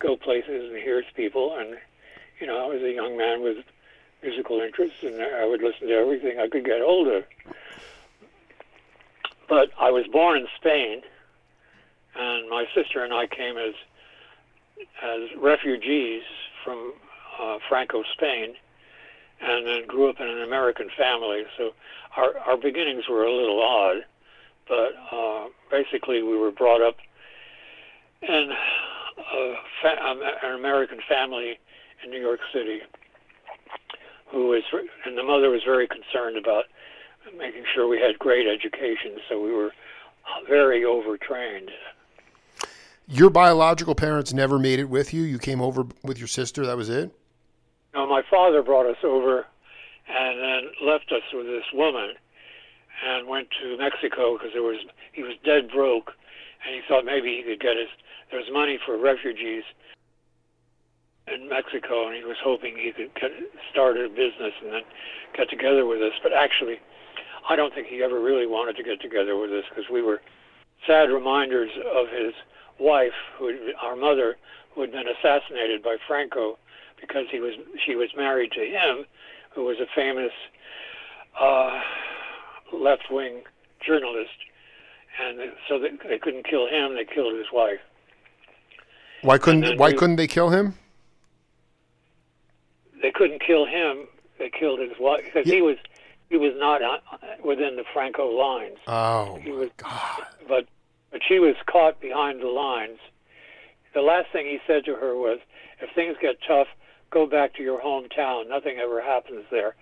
go 0.00 0.16
places 0.16 0.70
and 0.72 0.76
hear 0.82 1.02
people, 1.14 1.56
and 1.56 1.78
you 2.40 2.46
know, 2.46 2.64
I 2.64 2.66
was 2.66 2.82
a 2.82 2.92
young 2.92 3.16
man 3.16 3.42
with 3.42 3.58
musical 4.22 4.60
interests, 4.60 5.02
and 5.02 5.20
I 5.20 5.44
would 5.46 5.62
listen 5.62 5.88
to 5.88 5.94
everything 5.94 6.38
I 6.40 6.48
could 6.48 6.64
get 6.64 6.80
older. 6.80 7.24
But 9.48 9.70
I 9.78 9.90
was 9.90 10.06
born 10.06 10.38
in 10.38 10.46
Spain, 10.56 11.02
and 12.16 12.48
my 12.48 12.66
sister 12.74 13.04
and 13.04 13.12
I 13.12 13.26
came 13.26 13.56
as 13.56 13.74
as 15.02 15.28
refugees 15.38 16.22
from 16.64 16.94
uh, 17.40 17.58
Franco, 17.68 18.02
Spain, 18.12 18.54
and 19.40 19.66
then 19.66 19.86
grew 19.86 20.08
up 20.08 20.20
in 20.20 20.28
an 20.28 20.42
American 20.42 20.88
family. 20.96 21.44
So 21.56 21.72
our 22.16 22.36
our 22.46 22.56
beginnings 22.56 23.04
were 23.08 23.24
a 23.24 23.32
little 23.32 23.62
odd 23.62 24.04
but 24.68 24.94
uh, 25.10 25.48
basically 25.70 26.22
we 26.22 26.36
were 26.36 26.50
brought 26.50 26.80
up 26.80 26.96
in 28.22 28.50
a 29.18 29.54
fa- 29.82 30.04
um, 30.04 30.20
an 30.42 30.54
American 30.54 30.98
family 31.08 31.58
in 32.04 32.10
New 32.10 32.20
York 32.20 32.40
City, 32.52 32.80
who 34.30 34.48
was, 34.48 34.62
and 35.04 35.16
the 35.16 35.22
mother 35.22 35.50
was 35.50 35.62
very 35.64 35.86
concerned 35.86 36.36
about 36.36 36.64
making 37.36 37.64
sure 37.74 37.88
we 37.88 38.00
had 38.00 38.18
great 38.18 38.46
education, 38.46 39.18
so 39.28 39.40
we 39.40 39.52
were 39.52 39.72
very 40.48 40.84
overtrained. 40.84 41.70
Your 43.06 43.30
biological 43.30 43.94
parents 43.94 44.32
never 44.32 44.58
made 44.58 44.78
it 44.78 44.88
with 44.88 45.12
you. 45.12 45.22
You 45.22 45.38
came 45.38 45.60
over 45.60 45.84
with 46.02 46.18
your 46.18 46.28
sister. 46.28 46.64
That 46.64 46.76
was 46.76 46.88
it. 46.88 47.14
Now, 47.94 48.06
my 48.06 48.22
father 48.30 48.62
brought 48.62 48.86
us 48.86 48.96
over 49.04 49.46
and 50.08 50.38
then 50.40 50.72
left 50.86 51.12
us 51.12 51.22
with 51.32 51.46
this 51.46 51.64
woman 51.74 52.14
and 53.04 53.28
went 53.28 53.48
to 53.60 53.76
Mexico 53.76 54.36
because 54.36 54.52
there 54.52 54.62
was 54.62 54.78
he 55.12 55.22
was 55.22 55.34
dead 55.44 55.70
broke 55.70 56.12
and 56.64 56.74
he 56.74 56.80
thought 56.88 57.04
maybe 57.04 57.36
he 57.36 57.42
could 57.42 57.60
get 57.60 57.76
us 57.76 57.90
there 58.30 58.40
was 58.40 58.48
money 58.52 58.78
for 58.84 58.96
refugees 58.96 59.64
in 61.26 61.48
Mexico 61.48 62.08
and 62.08 62.16
he 62.16 62.24
was 62.24 62.36
hoping 62.42 62.76
he 62.76 62.92
could 62.92 63.14
get, 63.14 63.30
start 63.70 63.96
a 63.96 64.08
business 64.08 64.52
and 64.62 64.72
then 64.72 64.82
get 65.36 65.50
together 65.50 65.86
with 65.86 66.00
us. 66.00 66.12
But 66.22 66.32
actually 66.32 66.80
I 67.48 67.56
don't 67.56 67.74
think 67.74 67.88
he 67.88 68.02
ever 68.02 68.20
really 68.20 68.46
wanted 68.46 68.76
to 68.76 68.82
get 68.82 69.00
together 69.00 69.36
with 69.36 69.50
us 69.50 69.64
because 69.68 69.90
we 69.90 70.02
were 70.02 70.20
sad 70.86 71.10
reminders 71.10 71.70
of 71.94 72.06
his 72.08 72.34
wife 72.78 73.14
who 73.38 73.72
our 73.80 73.96
mother 73.96 74.36
who 74.74 74.80
had 74.80 74.92
been 74.92 75.06
assassinated 75.06 75.82
by 75.82 75.96
Franco 76.06 76.58
because 77.02 77.26
he 77.30 77.40
was 77.40 77.52
she 77.84 77.94
was 77.94 78.08
married 78.16 78.52
to 78.52 78.60
him, 78.64 79.04
who 79.54 79.64
was 79.64 79.76
a 79.80 79.86
famous 79.94 80.32
uh, 81.38 81.80
left-wing 82.72 83.42
journalist, 83.86 84.30
and 85.20 85.52
so 85.68 85.78
they, 85.78 85.90
they 86.08 86.18
couldn't 86.18 86.46
kill 86.46 86.66
him; 86.66 86.94
they 86.94 87.04
killed 87.04 87.36
his 87.36 87.48
wife. 87.52 87.80
Why 89.20 89.36
couldn't 89.36 89.78
Why 89.78 89.88
we- 89.90 89.96
couldn't 89.98 90.16
they 90.16 90.26
kill 90.26 90.48
him? 90.48 90.74
They 93.02 93.10
couldn't 93.10 93.42
kill 93.44 93.66
him; 93.66 94.06
they 94.38 94.48
killed 94.50 94.80
his 94.80 94.92
wife 94.98 95.24
because 95.24 95.50
he 95.50 95.60
was 95.60 95.76
he 96.30 96.36
was 96.38 96.52
not 96.56 96.80
uh, 96.82 96.98
within 97.44 97.76
the 97.76 97.84
Franco 97.92 98.30
lines. 98.30 98.78
Oh 98.86 99.38
He 99.42 99.50
was- 99.50 99.70
God! 99.76 100.22
but 100.48 100.66
but 101.10 101.20
she 101.28 101.38
was 101.38 101.56
caught 101.66 102.00
behind 102.00 102.40
the 102.40 102.48
lines. 102.48 102.98
The 103.92 104.00
last 104.00 104.28
thing 104.32 104.46
he 104.46 104.58
said 104.66 104.86
to 104.86 104.94
her 104.94 105.14
was, 105.16 105.38
"If 105.82 105.90
things 105.94 106.16
get 106.22 106.36
tough, 106.46 106.68
go 107.12 107.26
back 107.26 107.54
to 107.54 107.62
your 107.62 107.80
hometown. 107.80 108.48
Nothing 108.48 108.78
ever 108.78 109.00
happens 109.00 109.44
there." 109.50 109.76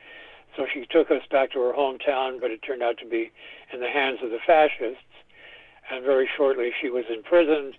So 0.57 0.67
she 0.67 0.85
took 0.87 1.11
us 1.11 1.25
back 1.31 1.53
to 1.53 1.61
her 1.61 1.73
hometown, 1.73 2.41
but 2.41 2.51
it 2.51 2.61
turned 2.61 2.83
out 2.83 2.99
to 2.99 3.07
be 3.07 3.31
in 3.73 3.81
the 3.81 3.89
hands 3.89 4.23
of 4.23 4.31
the 4.31 4.41
fascists. 4.41 5.05
And 5.89 6.05
very 6.05 6.27
shortly, 6.37 6.73
she 6.81 6.91
was 6.91 7.05
imprisoned 7.09 7.77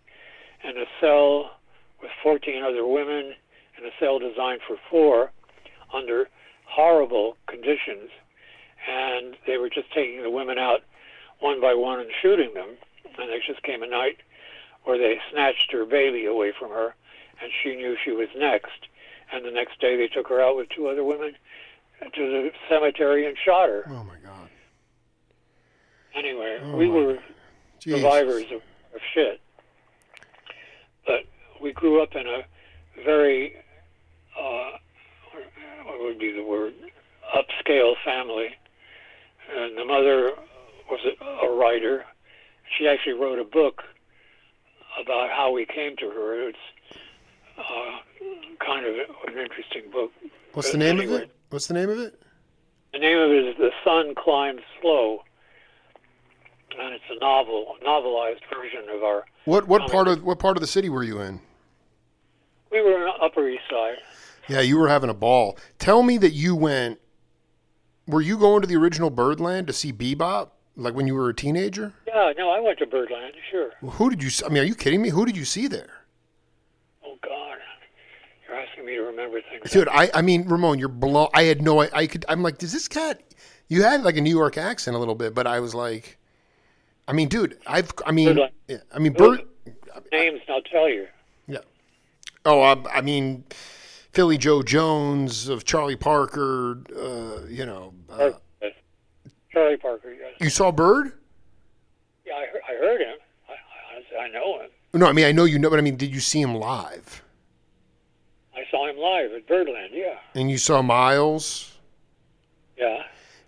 in 0.64 0.78
a 0.78 0.86
cell 1.00 1.58
with 2.02 2.12
14 2.24 2.64
other 2.64 2.86
women 2.86 3.36
in 3.78 3.86
a 3.86 3.92
cell 4.00 4.20
designed 4.20 4.62
for 4.64 4.78
four 4.90 5.32
under 5.94 6.30
horrible 6.66 7.38
conditions. 7.48 8.10
And 8.88 9.38
they 9.46 9.58
were 9.58 9.70
just 9.70 9.92
taking 9.92 10.24
the 10.24 10.30
women 10.30 10.58
out 10.58 10.84
one 11.40 11.60
by 11.60 11.74
one 11.74 12.00
and 12.00 12.12
shooting 12.22 12.54
them. 12.54 12.78
And 13.18 13.30
there 13.30 13.40
just 13.40 13.64
came 13.64 13.84
a 13.84 13.88
night 13.88 14.18
where 14.84 14.98
they 14.98 15.20
snatched 15.30 15.72
her 15.72 15.86
baby 15.86 16.26
away 16.26 16.52
from 16.52 16.70
her, 16.70 16.96
and 17.42 17.52
she 17.62 17.76
knew 17.76 17.96
she 18.04 18.12
was 18.12 18.30
next. 18.36 18.88
And 19.34 19.46
the 19.46 19.52
next 19.52 19.80
day, 19.80 19.96
they 19.96 20.08
took 20.08 20.28
her 20.28 20.42
out 20.42 20.58
with 20.58 20.68
two 20.76 20.88
other 20.88 21.04
women 21.04 21.34
to 22.02 22.10
the 22.22 22.52
cemetery 22.70 23.28
and 23.28 23.38
shot 23.46 23.70
her. 23.70 23.84
Oh 23.88 24.04
my 24.04 24.18
God. 24.24 24.50
Anyway, 26.16 26.60
Oh 26.64 26.76
we 26.76 26.90
were 26.90 27.18
Jesus. 27.80 28.02
survivors 28.02 28.46
of, 28.52 28.62
of 28.94 29.02
shit. 29.14 29.40
But 31.06 31.22
we 31.62 31.72
grew 31.72 32.02
up 32.02 32.16
in 32.16 32.28
a 32.28 32.42
very, 33.06 33.56
uh, 34.38 34.72
what 35.86 36.02
would 36.02 36.20
be 36.20 36.32
the 36.34 36.44
word, 36.44 36.74
upscale 37.36 37.94
family. 38.04 38.50
And 39.56 39.78
the 39.78 39.86
mother 39.86 40.32
was 40.90 41.00
a, 41.06 41.26
a 41.48 41.56
writer. 41.56 42.06
She 42.78 42.88
actually 42.88 43.14
wrote 43.14 43.40
a 43.40 43.44
book 43.44 43.84
about 45.02 45.30
how 45.30 45.52
we 45.52 45.66
came 45.66 45.96
to 45.98 46.10
her. 46.10 46.50
It's 46.50 46.58
uh, 47.62 48.66
kind 48.66 48.86
of 48.86 48.96
an 49.28 49.38
interesting 49.40 49.92
book. 49.92 50.12
What's 50.54 50.72
the 50.72 50.78
name 50.78 51.00
of 51.00 51.12
it? 51.12 51.32
What's 51.50 51.68
the 51.68 51.74
name 51.74 51.90
of 51.90 52.00
it? 52.00 52.22
The 52.94 53.00
name 53.00 53.18
of 53.18 53.32
it 53.32 53.46
is 53.48 53.58
The 53.58 53.72
Sun 53.86 54.16
Climbs 54.16 54.62
Slow, 54.82 55.20
and 56.78 56.94
it's 56.94 57.04
a 57.10 57.20
novel, 57.20 57.76
novelized 57.86 58.42
version 58.54 58.90
of 58.94 59.04
our. 59.04 59.26
What 59.46 59.68
what 59.68 59.80
Comic 59.80 59.92
part 59.94 60.08
of 60.08 60.24
what 60.24 60.40
part 60.40 60.58
of 60.58 60.62
the 60.62 60.68
city 60.68 60.90
were 60.90 61.04
you 61.04 61.22
in? 61.22 61.40
We 62.72 62.82
were 62.82 63.08
on 63.08 63.20
Upper 63.22 63.48
East 63.48 63.64
Side. 63.70 63.96
Yeah, 64.48 64.62
you 64.62 64.78
were 64.78 64.88
having 64.90 65.10
a 65.10 65.14
ball. 65.14 65.58
Tell 65.80 66.04
me 66.04 66.18
that 66.18 66.32
you 66.32 66.56
went. 66.56 67.00
Were 68.08 68.22
you 68.22 68.38
going 68.38 68.62
to 68.62 68.68
the 68.68 68.76
original 68.76 69.10
Birdland 69.10 69.68
to 69.68 69.74
see 69.74 69.94
Bebop, 69.94 70.50
like 70.76 70.94
when 70.94 71.08
you 71.08 71.16
were 71.16 71.30
a 71.30 71.34
teenager? 71.34 71.94
Yeah, 72.08 72.34
no, 72.38 72.50
I 72.50 72.60
went 72.60 72.80
to 72.80 72.86
Birdland, 72.86 73.34
sure. 73.50 73.72
Who 73.82 74.10
did 74.10 74.22
you? 74.24 74.32
I 74.46 74.50
mean, 74.50 74.64
are 74.64 74.66
you 74.66 74.76
kidding 74.76 75.02
me? 75.02 75.10
Who 75.10 75.26
did 75.26 75.38
you 75.38 75.46
see 75.46 75.68
there, 75.68 76.01
you're 78.82 78.92
me 78.92 78.96
to 78.98 79.04
remember 79.04 79.42
things. 79.42 79.72
dude? 79.72 79.88
I 79.90 80.10
I 80.14 80.22
mean, 80.22 80.48
Ramon, 80.48 80.80
you're 80.80 80.90
blown. 80.90 81.30
I 81.34 81.44
had 81.44 81.62
no. 81.62 81.82
I, 81.82 81.90
I 81.94 82.08
could. 82.08 82.26
I'm 82.28 82.42
like, 82.42 82.58
does 82.58 82.74
this 82.74 82.88
cat? 82.88 83.22
You 83.68 83.84
had 83.84 84.04
like 84.04 84.18
a 84.18 84.22
New 84.22 84.36
York 84.36 84.58
accent 84.58 84.96
a 84.96 85.00
little 85.00 85.16
bit, 85.16 85.34
but 85.34 85.48
I 85.48 85.60
was 85.60 85.74
like, 85.74 86.18
I 87.08 87.14
mean, 87.14 87.28
dude, 87.28 87.58
I've. 87.66 87.92
I 88.06 88.12
mean, 88.12 88.40
yeah, 88.68 88.78
I 88.94 89.00
mean, 89.00 89.14
Bird. 89.14 89.44
Names, 90.12 90.42
and 90.48 90.56
I'll 90.56 90.62
tell 90.62 90.90
you. 90.90 91.08
Yeah. 91.48 91.60
Oh, 92.44 92.62
I, 92.62 92.98
I 92.98 93.02
mean, 93.02 93.46
Philly 94.12 94.38
Joe 94.38 94.62
Jones 94.62 95.48
of 95.48 95.64
Charlie 95.64 95.96
Parker. 95.96 96.82
Uh, 96.94 97.46
you 97.48 97.66
know, 97.66 97.94
uh. 98.10 98.32
Charlie 99.52 99.78
Parker, 99.78 100.14
yes. 100.14 100.34
you 100.40 100.50
saw 100.50 100.72
Bird? 100.72 101.12
Yeah, 102.26 102.36
I 102.36 102.46
heard, 102.46 102.62
I 102.70 102.74
heard 102.80 103.02
him. 103.02 103.18
I, 103.50 104.22
I, 104.22 104.24
I 104.24 104.30
know 104.30 104.62
him. 104.62 104.70
No, 104.94 105.06
I 105.08 105.14
mean 105.14 105.26
I 105.26 105.32
know 105.32 105.46
you 105.46 105.60
know, 105.60 105.70
but 105.70 105.80
I 105.80 105.82
mean, 105.82 105.98
did 105.98 106.14
you 106.14 106.20
see 106.20 106.42
him 106.42 106.56
live? 106.56 107.22
I 109.02 109.08
saw 109.08 109.20
him 109.20 109.30
live 109.30 109.32
at 109.34 109.48
Birdland. 109.48 109.92
Yeah, 109.94 110.18
And 110.36 110.50
you 110.50 110.58
saw 110.58 110.82
Miles. 110.82 111.78
yeah. 112.78 113.04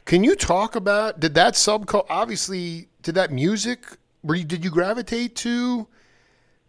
Can 0.06 0.24
you 0.24 0.36
talk 0.36 0.76
about 0.76 1.20
did 1.22 1.34
that 1.36 1.54
subculture 1.54 2.06
obviously 2.10 2.90
did 3.02 3.16
that 3.16 3.32
music 3.32 3.86
were 4.22 4.36
you 4.36 4.44
did 4.44 4.64
you 4.64 4.70
gravitate 4.70 5.34
to 5.38 5.88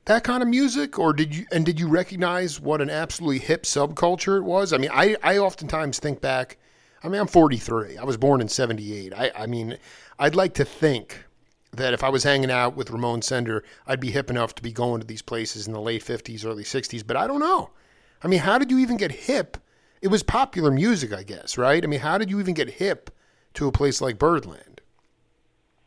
that 0.04 0.22
kind 0.22 0.40
of 0.42 0.48
music 0.48 0.98
or 1.00 1.12
did 1.12 1.34
you 1.34 1.44
and 1.50 1.66
did 1.66 1.80
you 1.80 1.88
recognize 1.88 2.60
what 2.60 2.80
an 2.80 2.90
absolutely 2.90 3.40
hip 3.40 3.64
subculture 3.64 4.36
it 4.38 4.42
was? 4.44 4.72
I 4.72 4.78
mean, 4.78 4.90
I 4.92 5.16
I 5.22 5.38
oftentimes 5.38 5.98
think 5.98 6.20
back 6.20 6.58
I 7.02 7.08
mean, 7.08 7.20
I'm 7.20 7.26
43. 7.26 7.98
I 7.98 8.04
was 8.04 8.16
born 8.16 8.40
in 8.40 8.48
78. 8.48 9.12
I 9.12 9.32
I 9.36 9.46
mean, 9.46 9.78
I'd 10.18 10.36
like 10.36 10.54
to 10.54 10.64
think 10.64 11.24
that 11.72 11.92
if 11.92 12.04
I 12.04 12.10
was 12.10 12.22
hanging 12.22 12.52
out 12.52 12.76
with 12.76 12.90
Ramon 12.90 13.20
Sender, 13.20 13.64
I'd 13.84 13.98
be 13.98 14.12
hip 14.12 14.30
enough 14.30 14.54
to 14.54 14.62
be 14.62 14.70
going 14.70 15.00
to 15.00 15.06
these 15.06 15.22
places 15.22 15.66
in 15.66 15.72
the 15.72 15.80
late 15.80 16.04
50s, 16.04 16.46
early 16.46 16.62
60s, 16.62 17.04
but 17.04 17.16
I 17.16 17.26
don't 17.26 17.40
know. 17.40 17.70
I 18.24 18.26
mean, 18.26 18.40
how 18.40 18.58
did 18.58 18.70
you 18.70 18.78
even 18.78 18.96
get 18.96 19.12
hip? 19.12 19.58
It 20.00 20.08
was 20.08 20.22
popular 20.22 20.70
music, 20.70 21.12
I 21.12 21.22
guess, 21.22 21.58
right? 21.58 21.84
I 21.84 21.86
mean, 21.86 22.00
how 22.00 22.16
did 22.16 22.30
you 22.30 22.40
even 22.40 22.54
get 22.54 22.70
hip 22.70 23.10
to 23.54 23.68
a 23.68 23.72
place 23.72 24.00
like 24.00 24.18
Birdland? 24.18 24.80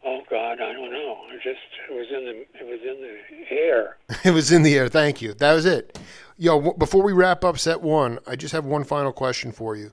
Oh 0.05 0.21
God, 0.29 0.61
I 0.61 0.71
don't 0.71 0.91
know. 0.91 1.17
It 1.33 1.41
just 1.43 1.59
it 1.89 1.93
was 1.93 2.07
in 2.09 2.25
the 2.25 2.45
it 2.59 2.65
was 2.65 2.79
in 2.81 3.01
the 3.01 3.55
air. 3.55 3.97
It 4.23 4.31
was 4.31 4.51
in 4.51 4.61
the 4.61 4.75
air. 4.77 4.87
Thank 4.87 5.21
you. 5.21 5.33
That 5.33 5.53
was 5.53 5.65
it. 5.65 5.97
Yo, 6.37 6.55
w- 6.57 6.77
before 6.77 7.03
we 7.03 7.11
wrap 7.11 7.43
up 7.43 7.57
set 7.57 7.81
one, 7.81 8.19
I 8.27 8.35
just 8.35 8.53
have 8.53 8.65
one 8.65 8.83
final 8.83 9.11
question 9.11 9.51
for 9.51 9.75
you. 9.75 9.91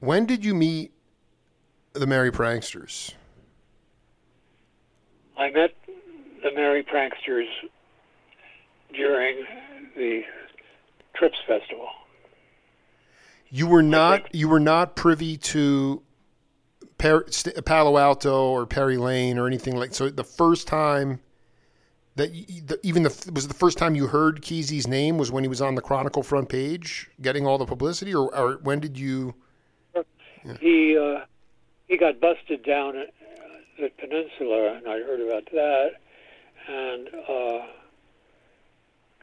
When 0.00 0.26
did 0.26 0.44
you 0.44 0.54
meet 0.54 0.92
the 1.94 2.06
Merry 2.06 2.30
Pranksters? 2.30 3.14
I 5.38 5.50
met 5.50 5.74
the 6.42 6.50
Merry 6.54 6.82
Pranksters 6.82 7.48
during 8.94 9.44
the 9.96 10.22
Trips 11.14 11.38
Festival. 11.46 11.88
You 13.50 13.66
were 13.66 13.82
not 13.82 14.34
you 14.34 14.48
were 14.48 14.60
not 14.60 14.94
privy 14.94 15.36
to 15.36 16.02
per, 16.98 17.24
St- 17.28 17.64
Palo 17.64 17.98
Alto 17.98 18.50
or 18.50 18.66
Perry 18.66 18.96
Lane 18.96 19.38
or 19.38 19.46
anything 19.46 19.76
like. 19.76 19.94
So 19.94 20.08
the 20.08 20.24
first 20.24 20.68
time 20.68 21.20
that 22.16 22.32
you, 22.32 22.62
the, 22.62 22.78
even 22.82 23.02
the 23.02 23.30
was 23.32 23.48
the 23.48 23.54
first 23.54 23.78
time 23.78 23.94
you 23.94 24.06
heard 24.06 24.42
Kesey's 24.42 24.86
name 24.86 25.18
was 25.18 25.32
when 25.32 25.42
he 25.42 25.48
was 25.48 25.60
on 25.60 25.74
the 25.74 25.82
Chronicle 25.82 26.22
front 26.22 26.48
page, 26.48 27.10
getting 27.20 27.46
all 27.46 27.58
the 27.58 27.66
publicity, 27.66 28.14
or, 28.14 28.34
or 28.36 28.58
when 28.62 28.78
did 28.80 28.98
you? 28.98 29.34
He 30.60 30.96
uh, 30.96 31.24
he 31.88 31.96
got 31.96 32.20
busted 32.20 32.62
down 32.62 32.96
at 32.96 33.08
uh, 33.08 33.42
the 33.78 33.90
peninsula, 33.98 34.74
and 34.76 34.86
I 34.86 34.98
heard 35.00 35.20
about 35.20 35.46
that. 35.52 35.90
And 36.68 37.08
uh, 37.08 37.66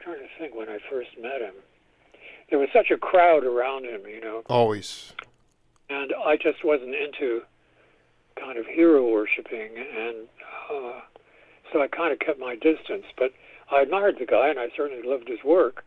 trying 0.00 0.18
to 0.18 0.28
think 0.38 0.54
when 0.54 0.68
I 0.68 0.78
first 0.90 1.10
met 1.20 1.40
him, 1.40 1.54
there 2.50 2.58
was 2.58 2.68
such 2.72 2.90
a 2.90 2.96
crowd 2.96 3.44
around 3.44 3.84
him, 3.84 4.02
you 4.06 4.20
know, 4.20 4.42
Always. 4.48 5.12
and 5.90 6.12
I 6.24 6.36
just 6.36 6.64
wasn't 6.64 6.94
into 6.94 7.42
kind 8.36 8.58
of 8.58 8.66
hero 8.66 9.06
worshiping, 9.10 9.70
and 9.76 10.28
uh, 10.72 11.00
so 11.72 11.82
I 11.82 11.88
kind 11.88 12.12
of 12.12 12.18
kept 12.20 12.38
my 12.38 12.54
distance. 12.54 13.04
But 13.16 13.32
I 13.70 13.82
admired 13.82 14.16
the 14.18 14.26
guy, 14.26 14.48
and 14.48 14.58
I 14.58 14.68
certainly 14.76 15.06
loved 15.06 15.28
his 15.28 15.42
work. 15.44 15.84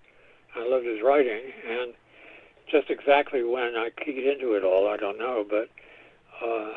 I 0.56 0.68
loved 0.68 0.86
his 0.86 1.02
writing, 1.04 1.42
and 1.68 1.94
just 2.70 2.90
exactly 2.90 3.44
when 3.44 3.76
I 3.76 3.90
keyed 4.04 4.26
into 4.26 4.54
it 4.54 4.64
all, 4.64 4.88
I 4.88 4.98
don't 4.98 5.18
know, 5.18 5.46
but. 5.50 5.70
Uh, 6.46 6.74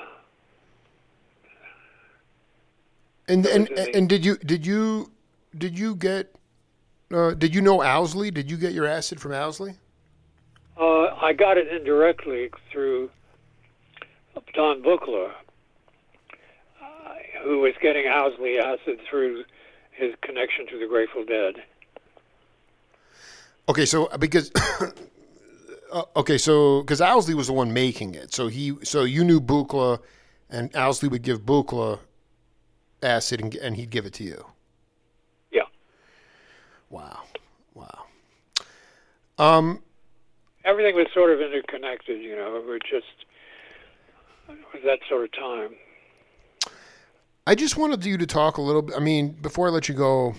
And 3.27 3.47
and 3.47 3.71
and 3.71 4.07
did 4.07 4.23
you 4.23 4.37
did 4.37 4.67
you 4.67 5.11
did 5.57 5.79
you 5.79 5.95
get 5.95 6.37
uh, 7.15 7.35
did 7.35 7.55
you 7.55 7.61
know 7.61 7.83
Owsley? 7.83 8.31
Did 8.31 8.51
you 8.51 8.57
get 8.57 8.73
your 8.73 8.87
acid 8.87 9.21
from 9.21 9.33
Owsley? 9.33 9.77
Uh, 10.77 11.15
I 11.23 11.33
got 11.33 11.57
it 11.57 11.69
indirectly 11.69 12.51
through 12.73 13.11
Don 14.55 14.83
Buchla, 14.83 15.31
uh, 15.31 16.85
who 17.43 17.61
was 17.61 17.75
getting 17.81 18.07
Owsley 18.07 18.59
acid 18.59 19.01
through 19.09 19.45
his 19.93 20.15
connection 20.23 20.67
to 20.69 20.79
the 20.79 20.87
Grateful 20.87 21.25
Dead. 21.25 21.55
Okay, 23.69 23.87
so 23.87 24.09
because 24.19 24.51
uh, 25.93 26.03
okay, 26.17 26.39
so 26.39 26.83
because 26.83 27.01
Owsley 27.01 27.35
was 27.35 27.47
the 27.47 27.53
one 27.53 27.73
making 27.73 28.15
it, 28.15 28.35
so 28.35 28.49
he 28.49 28.75
so 28.83 29.05
you 29.05 29.25
knew 29.25 29.41
Buchla, 29.41 30.01
and 30.51 30.75
Owsley 30.75 31.09
would 31.09 31.23
give 31.23 31.43
Buchla 31.43 32.01
acid, 33.03 33.41
and, 33.41 33.55
and 33.57 33.77
he'd 33.77 33.91
give 33.91 34.05
it 34.05 34.13
to 34.15 34.25
you. 34.25 34.45
Yeah. 36.91 36.97
Wow, 36.97 37.23
wow. 37.75 38.05
Um, 39.39 39.83
Everything 40.65 40.95
was 40.95 41.07
sort 41.13 41.31
of 41.31 41.41
interconnected, 41.41 42.23
you 42.23 42.37
know. 42.37 42.57
It 42.57 42.67
was 42.67 42.81
just 42.89 43.07
it 44.49 44.59
was 44.73 44.83
that 44.85 45.01
sort 45.09 45.25
of 45.25 45.33
time. 45.33 45.75
I 47.47 47.55
just 47.55 47.77
wanted 47.77 48.05
you 48.07 48.17
to 48.17 48.27
talk 48.27 48.57
a 48.57 48.63
little 48.63 48.83
bit. 48.83 48.97
I 48.97 49.01
mean, 49.01 49.33
before 49.33 49.69
I 49.69 49.71
let 49.71 49.89
you 49.89 49.95
go, 49.95 50.35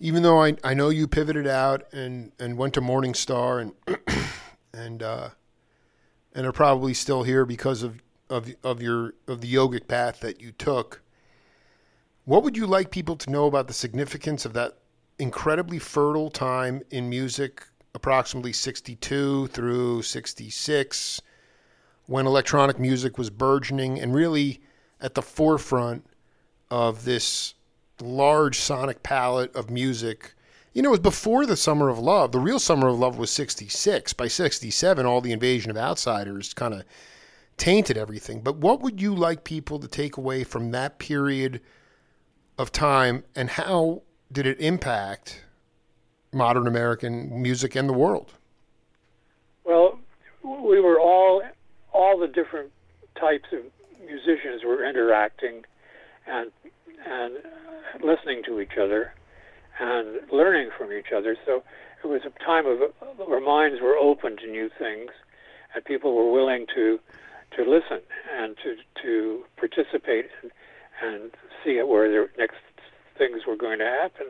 even 0.00 0.24
though 0.24 0.42
I, 0.42 0.56
I 0.64 0.74
know 0.74 0.88
you 0.88 1.06
pivoted 1.06 1.46
out 1.46 1.84
and, 1.92 2.32
and 2.40 2.58
went 2.58 2.74
to 2.74 2.80
Morning 2.80 3.14
Star 3.14 3.60
and 3.60 3.72
and 4.74 5.02
uh, 5.02 5.28
and 6.34 6.46
are 6.46 6.52
probably 6.52 6.92
still 6.94 7.22
here 7.22 7.44
because 7.44 7.84
of, 7.84 8.02
of 8.28 8.52
of 8.64 8.82
your 8.82 9.14
of 9.28 9.40
the 9.40 9.54
yogic 9.54 9.86
path 9.86 10.18
that 10.20 10.40
you 10.40 10.50
took. 10.50 11.01
What 12.24 12.44
would 12.44 12.56
you 12.56 12.66
like 12.66 12.90
people 12.90 13.16
to 13.16 13.30
know 13.30 13.46
about 13.46 13.66
the 13.66 13.74
significance 13.74 14.44
of 14.44 14.52
that 14.52 14.78
incredibly 15.18 15.78
fertile 15.78 16.30
time 16.30 16.82
in 16.90 17.08
music, 17.08 17.66
approximately 17.94 18.52
sixty 18.52 18.96
two 18.96 19.48
through 19.48 20.02
sixty 20.02 20.48
six? 20.50 21.20
when 22.06 22.26
electronic 22.26 22.78
music 22.78 23.16
was 23.16 23.30
burgeoning 23.30 23.98
and 23.98 24.14
really 24.14 24.60
at 25.00 25.14
the 25.14 25.22
forefront 25.22 26.04
of 26.70 27.04
this 27.04 27.54
large 28.00 28.58
sonic 28.58 29.02
palette 29.02 29.54
of 29.54 29.70
music. 29.70 30.34
You 30.72 30.82
know, 30.82 30.88
it 30.88 30.92
was 30.92 31.00
before 31.00 31.46
the 31.46 31.56
Summer 31.56 31.88
of 31.88 31.98
Love. 31.98 32.32
The 32.32 32.40
real 32.40 32.58
Summer 32.58 32.88
of 32.88 32.98
Love 32.98 33.18
was 33.18 33.30
66. 33.30 34.12
By 34.14 34.28
67, 34.28 35.06
all 35.06 35.20
the 35.20 35.32
invasion 35.32 35.70
of 35.70 35.76
outsiders 35.76 36.54
kind 36.54 36.74
of 36.74 36.84
tainted 37.56 37.96
everything. 37.96 38.40
But 38.40 38.56
what 38.56 38.80
would 38.80 39.00
you 39.00 39.14
like 39.14 39.44
people 39.44 39.78
to 39.78 39.88
take 39.88 40.16
away 40.16 40.44
from 40.44 40.70
that 40.70 40.98
period 40.98 41.60
of 42.58 42.72
time 42.72 43.24
and 43.34 43.50
how 43.50 44.02
did 44.30 44.46
it 44.46 44.60
impact 44.60 45.44
modern 46.32 46.66
American 46.66 47.42
music 47.42 47.74
and 47.74 47.88
the 47.88 47.92
world? 47.92 48.32
Well, 49.64 49.98
we 50.42 50.80
were 50.80 50.98
all 50.98 51.42
all 51.92 52.18
the 52.18 52.26
different 52.26 52.72
types 53.18 53.48
of 53.52 53.60
musicians 54.04 54.64
were 54.64 54.88
interacting 54.88 55.64
and 56.26 56.50
and 57.04 57.34
listening 58.02 58.42
to 58.44 58.60
each 58.60 58.78
other 58.80 59.12
and 59.78 60.20
learning 60.30 60.70
from 60.76 60.92
each 60.92 61.12
other. 61.14 61.36
So 61.44 61.62
it 62.02 62.06
was 62.06 62.22
a 62.24 62.44
time 62.44 62.66
of 62.66 62.80
our 63.28 63.40
minds 63.40 63.80
were 63.80 63.96
open 63.96 64.36
to 64.38 64.46
new 64.46 64.70
things, 64.78 65.10
and 65.74 65.84
people 65.84 66.14
were 66.14 66.30
willing 66.30 66.66
to 66.74 66.98
to 67.56 67.62
listen 67.62 68.00
and 68.34 68.56
to 68.62 68.76
to 69.02 69.44
participate 69.56 70.30
and, 70.42 70.50
and 71.02 71.30
see 71.64 71.80
where 71.82 72.10
the 72.10 72.28
next 72.38 72.56
things 73.18 73.42
were 73.46 73.56
going 73.56 73.78
to 73.78 73.84
happen. 73.84 74.26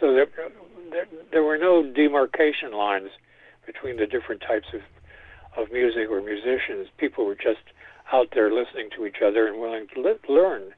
So 0.00 0.12
there, 0.12 0.26
there 0.90 1.06
there 1.30 1.42
were 1.42 1.58
no 1.58 1.82
demarcation 1.82 2.72
lines 2.72 3.10
between 3.66 3.96
the 3.96 4.06
different 4.06 4.42
types 4.42 4.66
of 4.74 4.80
of 5.56 5.72
music 5.72 6.10
or 6.10 6.20
musicians. 6.20 6.88
People 6.98 7.24
were 7.26 7.36
just 7.36 7.62
out 8.12 8.28
there 8.34 8.52
listening 8.52 8.90
to 8.96 9.06
each 9.06 9.22
other 9.24 9.46
and 9.46 9.60
willing 9.60 9.86
to 9.94 10.02
li- 10.02 10.18
learn. 10.28 10.74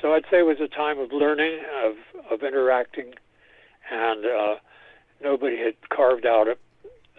So 0.00 0.12
I'd 0.12 0.24
say 0.30 0.40
it 0.40 0.46
was 0.46 0.60
a 0.60 0.68
time 0.68 0.98
of 0.98 1.12
learning, 1.12 1.60
of 1.84 1.94
of 2.30 2.42
interacting, 2.42 3.14
and 3.90 4.26
uh, 4.26 4.54
nobody 5.22 5.56
had 5.56 5.74
carved 5.88 6.26
out 6.26 6.48
a, 6.48 6.56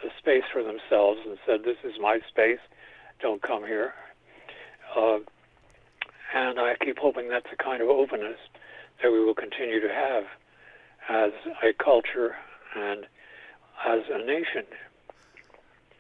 a 0.06 0.10
space 0.19 0.43
for 0.52 0.64
themselves 0.64 1.19
and 1.26 1.38
said, 1.45 1.64
"This 1.64 1.77
is 1.84 1.99
my 1.99 2.19
space. 2.30 2.60
Don't 3.19 3.41
come 3.41 3.65
here." 3.65 3.93
Uh, 4.95 5.19
and 6.34 6.60
I 6.60 6.76
keep 6.84 6.97
hoping 6.97 7.30
that's 7.30 7.49
the 7.49 7.56
kind 7.56 7.81
of 7.81 7.89
openness 7.89 8.38
that 9.02 9.11
we 9.11 9.23
will 9.23 9.35
continue 9.35 9.80
to 9.81 9.89
have 9.89 10.23
as 11.10 11.31
a 11.64 11.73
culture 11.73 12.35
and 12.76 13.06
as 13.85 14.02
a 14.11 14.26
nation. 14.26 14.64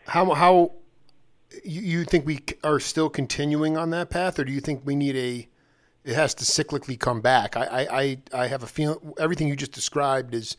How 0.07 0.33
how 0.33 0.71
you, 1.63 2.03
think 2.03 2.25
we 2.25 2.39
are 2.63 2.79
still 2.79 3.09
continuing 3.09 3.77
on 3.77 3.89
that 3.91 4.09
path, 4.09 4.39
or 4.39 4.43
do 4.43 4.51
you 4.51 4.59
think 4.59 4.81
we 4.83 4.95
need 4.95 5.15
a 5.15 5.47
it 6.03 6.15
has 6.15 6.33
to 6.35 6.45
cyclically 6.45 6.99
come 6.99 7.21
back? 7.21 7.55
I 7.57 7.87
I, 7.91 8.17
I 8.33 8.47
have 8.47 8.63
a 8.63 8.67
feeling 8.67 9.13
everything 9.19 9.47
you 9.47 9.55
just 9.55 9.71
described 9.71 10.33
is 10.33 10.57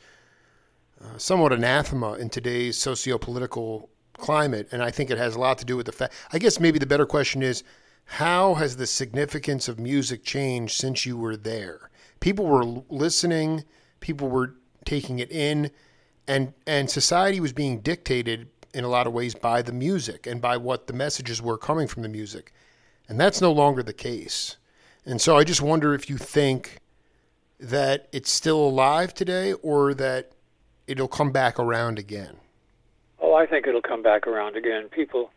uh, 1.00 1.18
somewhat 1.18 1.52
anathema 1.52 2.14
in 2.14 2.30
today's 2.30 2.78
socio-political 2.78 3.88
climate, 4.14 4.68
and 4.72 4.82
I 4.82 4.90
think 4.90 5.10
it 5.10 5.18
has 5.18 5.36
a 5.36 5.38
lot 5.38 5.58
to 5.58 5.64
do 5.64 5.76
with 5.76 5.86
the 5.86 5.92
fact. 5.92 6.14
I 6.32 6.38
guess 6.38 6.58
maybe 6.58 6.78
the 6.78 6.86
better 6.86 7.06
question 7.06 7.42
is, 7.42 7.62
how 8.06 8.54
has 8.54 8.76
the 8.76 8.86
significance 8.86 9.68
of 9.68 9.78
music 9.78 10.24
changed 10.24 10.78
since 10.78 11.04
you 11.04 11.16
were 11.16 11.36
there? 11.36 11.90
People 12.20 12.46
were 12.46 12.64
listening, 12.88 13.64
people 14.00 14.28
were 14.28 14.54
taking 14.84 15.18
it 15.18 15.30
in, 15.30 15.70
and 16.26 16.54
and 16.66 16.88
society 16.90 17.40
was 17.40 17.52
being 17.52 17.80
dictated 17.80 18.48
in 18.72 18.84
a 18.84 18.88
lot 18.88 19.06
of 19.06 19.12
ways 19.12 19.34
by 19.34 19.60
the 19.62 19.72
music 19.72 20.26
and 20.26 20.40
by 20.40 20.56
what 20.56 20.86
the 20.86 20.92
messages 20.92 21.42
were 21.42 21.58
coming 21.58 21.88
from 21.88 22.02
the 22.02 22.08
music, 22.08 22.52
and 23.08 23.20
that's 23.20 23.40
no 23.40 23.52
longer 23.52 23.82
the 23.82 23.92
case. 23.92 24.56
And 25.04 25.20
so 25.20 25.36
I 25.36 25.44
just 25.44 25.62
wonder 25.62 25.94
if 25.94 26.08
you 26.08 26.16
think 26.16 26.78
that 27.60 28.08
it's 28.12 28.30
still 28.30 28.58
alive 28.58 29.14
today, 29.14 29.52
or 29.54 29.94
that 29.94 30.32
it'll 30.86 31.08
come 31.08 31.32
back 31.32 31.58
around 31.58 31.98
again. 31.98 32.36
Oh, 33.20 33.34
I 33.34 33.46
think 33.46 33.66
it'll 33.66 33.82
come 33.82 34.02
back 34.02 34.26
around 34.26 34.56
again. 34.56 34.88
People, 34.88 35.30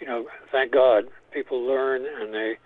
you 0.00 0.06
know, 0.06 0.26
thank 0.50 0.72
God, 0.72 1.04
people 1.32 1.60
learn 1.66 2.04
and 2.06 2.32
they, 2.34 2.58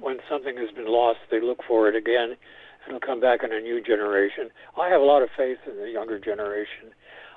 when 0.00 0.18
something 0.28 0.56
has 0.56 0.70
been 0.72 0.86
lost, 0.88 1.18
they 1.30 1.40
look 1.40 1.62
for 1.66 1.88
it 1.88 1.96
again 1.96 2.36
and 2.84 2.96
it'll 2.96 3.00
come 3.00 3.20
back 3.20 3.42
in 3.42 3.52
a 3.52 3.60
new 3.60 3.80
generation. 3.82 4.50
I 4.78 4.88
have 4.88 5.00
a 5.00 5.04
lot 5.04 5.22
of 5.22 5.28
faith 5.36 5.58
in 5.66 5.76
the 5.76 5.90
younger 5.90 6.18
generation. 6.18 6.92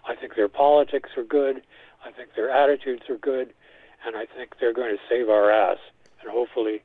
I 0.07 0.15
think 0.15 0.35
their 0.35 0.49
politics 0.49 1.11
are 1.17 1.23
good. 1.23 1.61
I 2.05 2.11
think 2.11 2.29
their 2.35 2.49
attitudes 2.49 3.03
are 3.09 3.17
good. 3.17 3.53
And 4.05 4.15
I 4.15 4.25
think 4.25 4.55
they're 4.59 4.73
going 4.73 4.95
to 4.95 5.01
save 5.09 5.29
our 5.29 5.51
ass 5.51 5.77
and 6.21 6.31
hopefully 6.31 6.81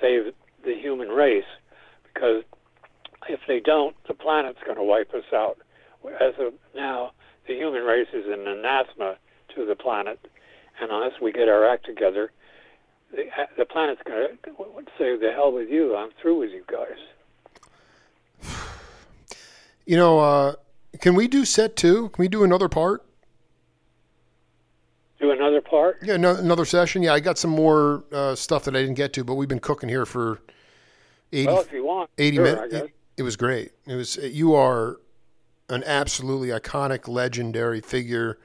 save 0.00 0.32
the 0.64 0.74
human 0.74 1.08
race 1.08 1.48
because 2.04 2.42
if 3.28 3.40
they 3.48 3.60
don't, 3.60 3.96
the 4.06 4.14
planet's 4.14 4.58
going 4.64 4.76
to 4.76 4.84
wipe 4.84 5.12
us 5.14 5.24
out. 5.32 5.58
As 6.20 6.34
of 6.38 6.52
now, 6.74 7.12
the 7.46 7.54
human 7.54 7.82
race 7.82 8.08
is 8.12 8.24
an 8.26 8.46
anathema 8.46 9.16
to 9.54 9.66
the 9.66 9.74
planet, 9.74 10.18
and 10.80 10.90
unless 10.90 11.20
we 11.20 11.32
get 11.32 11.48
our 11.48 11.66
act 11.66 11.86
together, 11.86 12.32
the, 13.10 13.24
the 13.56 13.64
planet's 13.64 14.02
going 14.06 14.38
to 14.44 14.92
say, 14.98 15.16
"The 15.16 15.32
hell 15.32 15.52
with 15.52 15.68
you! 15.68 15.96
I'm 15.96 16.10
through 16.20 16.38
with 16.38 16.50
you 16.50 16.64
guys." 16.66 16.98
You 19.86 19.96
know, 19.96 20.18
uh, 20.18 20.52
can 21.00 21.14
we 21.14 21.28
do 21.28 21.46
set 21.46 21.74
two? 21.74 22.10
Can 22.10 22.22
we 22.22 22.28
do 22.28 22.44
another 22.44 22.68
part? 22.68 23.04
Do 25.18 25.30
another 25.30 25.62
part? 25.62 25.98
Yeah, 26.02 26.18
no, 26.18 26.36
another 26.36 26.66
session. 26.66 27.02
Yeah, 27.02 27.14
I 27.14 27.20
got 27.20 27.38
some 27.38 27.50
more 27.50 28.04
uh, 28.12 28.34
stuff 28.34 28.64
that 28.64 28.76
I 28.76 28.80
didn't 28.80 28.96
get 28.96 29.14
to, 29.14 29.24
but 29.24 29.34
we've 29.34 29.48
been 29.48 29.58
cooking 29.58 29.88
here 29.88 30.04
for 30.04 30.40
80, 31.32 31.46
well, 31.46 31.60
if 31.60 31.72
you 31.72 31.84
want, 31.84 32.10
80 32.18 32.36
sure, 32.36 32.44
minutes. 32.44 32.74
It, 32.74 32.90
it 33.16 33.22
was 33.22 33.36
great. 33.36 33.72
It 33.86 33.94
was 33.94 34.16
you 34.16 34.54
are 34.54 35.00
an 35.68 35.82
absolutely 35.84 36.48
iconic, 36.48 37.08
legendary 37.08 37.80
figure, 37.80 38.38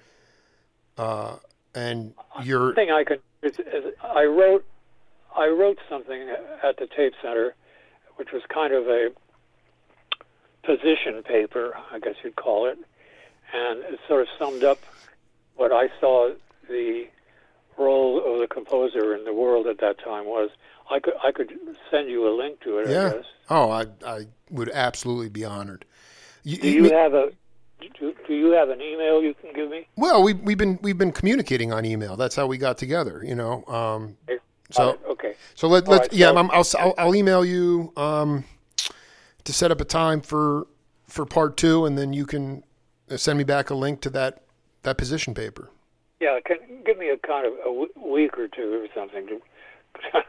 uh, 0.98 1.36
and 1.76 2.14
uh, 2.38 2.42
you're. 2.44 2.66
One 2.68 2.76
thing 2.76 2.92
I 2.92 3.04
could 3.04 3.22
is, 3.42 3.60
is 3.60 3.94
I 4.04 4.26
wrote 4.26 4.66
I 5.36 5.48
wrote 5.48 5.80
something 5.90 6.30
at 6.64 6.78
the 6.78 6.88
tape 6.88 7.14
center, 7.22 7.56
which 8.16 8.32
was 8.32 8.44
kind 8.54 8.74
of 8.74 8.88
a 8.88 9.10
position 10.64 11.24
paper, 11.24 11.76
I 11.92 12.00
guess 12.00 12.16
you'd 12.24 12.36
call 12.36 12.68
it, 12.68 12.78
and 13.54 13.80
it 13.84 14.00
sort 14.08 14.22
of 14.22 14.28
summed 14.40 14.64
up 14.64 14.80
what 15.56 15.72
I 15.72 15.90
saw 16.00 16.32
the 16.70 17.08
role 17.78 18.18
of 18.20 18.40
the 18.40 18.48
composer 18.48 19.16
in 19.16 19.26
the 19.26 19.34
world 19.34 19.68
at 19.68 19.80
that 19.80 20.00
time 20.00 20.26
was. 20.26 20.50
I 20.92 21.00
could 21.00 21.14
I 21.24 21.32
could 21.32 21.52
send 21.90 22.10
you 22.10 22.28
a 22.28 22.34
link 22.36 22.60
to 22.62 22.80
it. 22.80 22.90
Yeah. 22.90 23.08
I 23.08 23.10
guess. 23.12 23.26
Oh, 23.50 23.72
I 23.72 23.86
I 24.06 24.28
would 24.52 24.70
absolutely 24.70 25.30
be 25.30 25.46
honored. 25.46 25.86
You, 26.44 26.58
Do 26.58 26.70
you 26.70 26.92
have 26.92 27.14
a 27.14 27.32
do, 28.00 28.14
do 28.28 28.34
you 28.34 28.52
have 28.52 28.70
an 28.70 28.82
email 28.82 29.22
you 29.22 29.34
can 29.34 29.54
give 29.54 29.70
me? 29.70 29.88
Well, 29.96 30.24
we 30.24 30.34
we've 30.34 30.58
been 30.58 30.80
we've 30.82 30.98
been 30.98 31.12
communicating 31.12 31.72
on 31.74 31.86
email. 31.86 32.16
That's 32.16 32.36
how 32.36 32.48
we 32.48 32.58
got 32.58 32.78
together. 32.78 33.24
You 33.26 33.36
know. 33.36 33.64
Um, 33.66 34.18
so 34.72 34.92
Uh, 35.08 35.12
okay. 35.12 35.36
so 35.56 35.68
let 35.68 35.88
let's 35.88 36.08
right, 36.10 36.14
yeah. 36.14 36.28
so- 36.32 36.38
I'm, 36.38 36.52
I'll, 36.52 36.66
I'll 36.80 36.94
I'll 36.98 37.16
email 37.16 37.44
you 37.46 37.92
um, 37.98 38.44
to 39.44 39.54
set 39.54 39.72
up 39.72 39.82
a 39.82 39.86
time 39.86 40.22
for 40.22 40.68
for 41.08 41.26
part 41.26 41.58
two, 41.58 41.86
and 41.86 41.98
then 41.98 42.14
you 42.14 42.26
can 42.26 42.64
send 43.16 43.38
me 43.38 43.44
back 43.44 43.70
a 43.70 43.76
link 43.76 44.02
to 44.02 44.10
that 44.12 44.44
that 44.84 44.98
position 44.98 45.34
paper. 45.34 45.70
Yeah, 46.20 46.40
can 46.46 46.58
give 46.86 46.98
me 46.98 47.10
a 47.10 47.18
kind 47.18 47.46
of 47.46 47.54
a 47.54 47.66
w- 47.66 47.92
week 47.98 48.38
or 48.38 48.48
two 48.48 48.82
or 48.84 48.88
something. 48.96 49.28
To, 49.28 49.42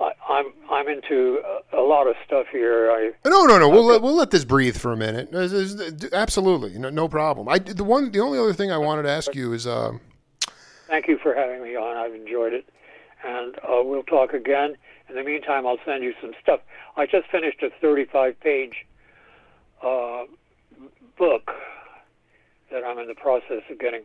I, 0.00 0.12
I'm 0.28 0.46
I'm 0.70 0.88
into 0.88 1.40
a, 1.72 1.80
a 1.80 1.82
lot 1.82 2.06
of 2.06 2.16
stuff 2.26 2.46
here. 2.50 2.90
I 2.90 3.12
No, 3.28 3.44
no, 3.44 3.58
no. 3.58 3.68
We'll 3.68 3.84
let, 3.84 4.02
we'll 4.02 4.16
let 4.16 4.30
this 4.30 4.44
breathe 4.44 4.76
for 4.76 4.92
a 4.92 4.96
minute. 4.96 5.30
There's- 5.30 6.10
Absolutely, 6.12 6.78
no, 6.78 6.90
no 6.90 7.08
problem. 7.08 7.48
I 7.48 7.58
the 7.58 7.84
one 7.84 8.10
the 8.10 8.20
only 8.20 8.38
other 8.38 8.52
thing 8.54 8.70
I 8.72 8.78
wanted 8.78 9.02
to 9.02 9.10
ask 9.10 9.34
you 9.34 9.52
is 9.52 9.66
uh, 9.66 9.92
thank 10.88 11.06
you 11.08 11.18
for 11.22 11.34
having 11.34 11.62
me 11.62 11.76
on. 11.76 11.96
I've 11.96 12.14
enjoyed 12.14 12.52
it, 12.54 12.68
and 13.24 13.56
uh, 13.58 13.82
we'll 13.82 14.02
talk 14.04 14.32
again. 14.32 14.76
In 15.08 15.16
the 15.16 15.24
meantime, 15.24 15.66
I'll 15.66 15.78
send 15.84 16.04
you 16.04 16.14
some 16.20 16.32
stuff. 16.40 16.60
I 16.96 17.04
just 17.04 17.28
finished 17.30 17.62
a 17.62 17.70
35-page 17.84 18.86
uh, 19.82 20.22
book 21.18 21.50
that 22.70 22.84
I'm 22.84 22.96
in 22.98 23.08
the 23.08 23.14
process 23.16 23.62
of 23.68 23.78
getting 23.80 24.02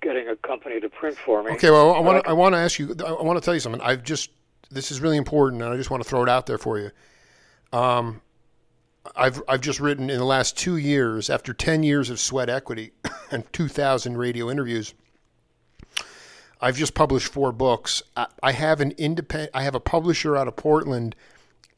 getting 0.00 0.28
a 0.28 0.36
company 0.36 0.80
to 0.80 0.88
print 0.88 1.16
for 1.16 1.42
me. 1.42 1.52
Okay, 1.52 1.70
well, 1.70 1.94
I 1.94 2.00
want 2.00 2.24
to 2.24 2.30
I 2.30 2.32
want 2.32 2.54
to 2.54 2.58
ask 2.58 2.78
you. 2.78 2.94
I 3.04 3.22
want 3.22 3.38
to 3.38 3.44
tell 3.44 3.54
you 3.54 3.60
something. 3.60 3.80
I've 3.80 4.02
just 4.02 4.30
this 4.70 4.90
is 4.90 5.00
really 5.00 5.16
important, 5.16 5.62
and 5.62 5.72
I 5.72 5.76
just 5.76 5.90
want 5.90 6.02
to 6.02 6.08
throw 6.08 6.22
it 6.22 6.28
out 6.28 6.46
there 6.46 6.58
for 6.58 6.78
you. 6.78 6.90
Um, 7.72 8.20
I've 9.16 9.42
I've 9.48 9.60
just 9.60 9.80
written 9.80 10.10
in 10.10 10.18
the 10.18 10.24
last 10.24 10.56
two 10.56 10.76
years, 10.76 11.30
after 11.30 11.52
ten 11.52 11.82
years 11.82 12.10
of 12.10 12.20
sweat 12.20 12.48
equity 12.48 12.92
and 13.30 13.50
two 13.52 13.68
thousand 13.68 14.16
radio 14.16 14.50
interviews. 14.50 14.94
I've 16.60 16.76
just 16.76 16.94
published 16.94 17.32
four 17.32 17.52
books. 17.52 18.02
I, 18.16 18.26
I 18.42 18.52
have 18.52 18.80
an 18.80 18.92
independent. 18.98 19.52
I 19.54 19.62
have 19.62 19.74
a 19.74 19.80
publisher 19.80 20.36
out 20.36 20.48
of 20.48 20.56
Portland 20.56 21.14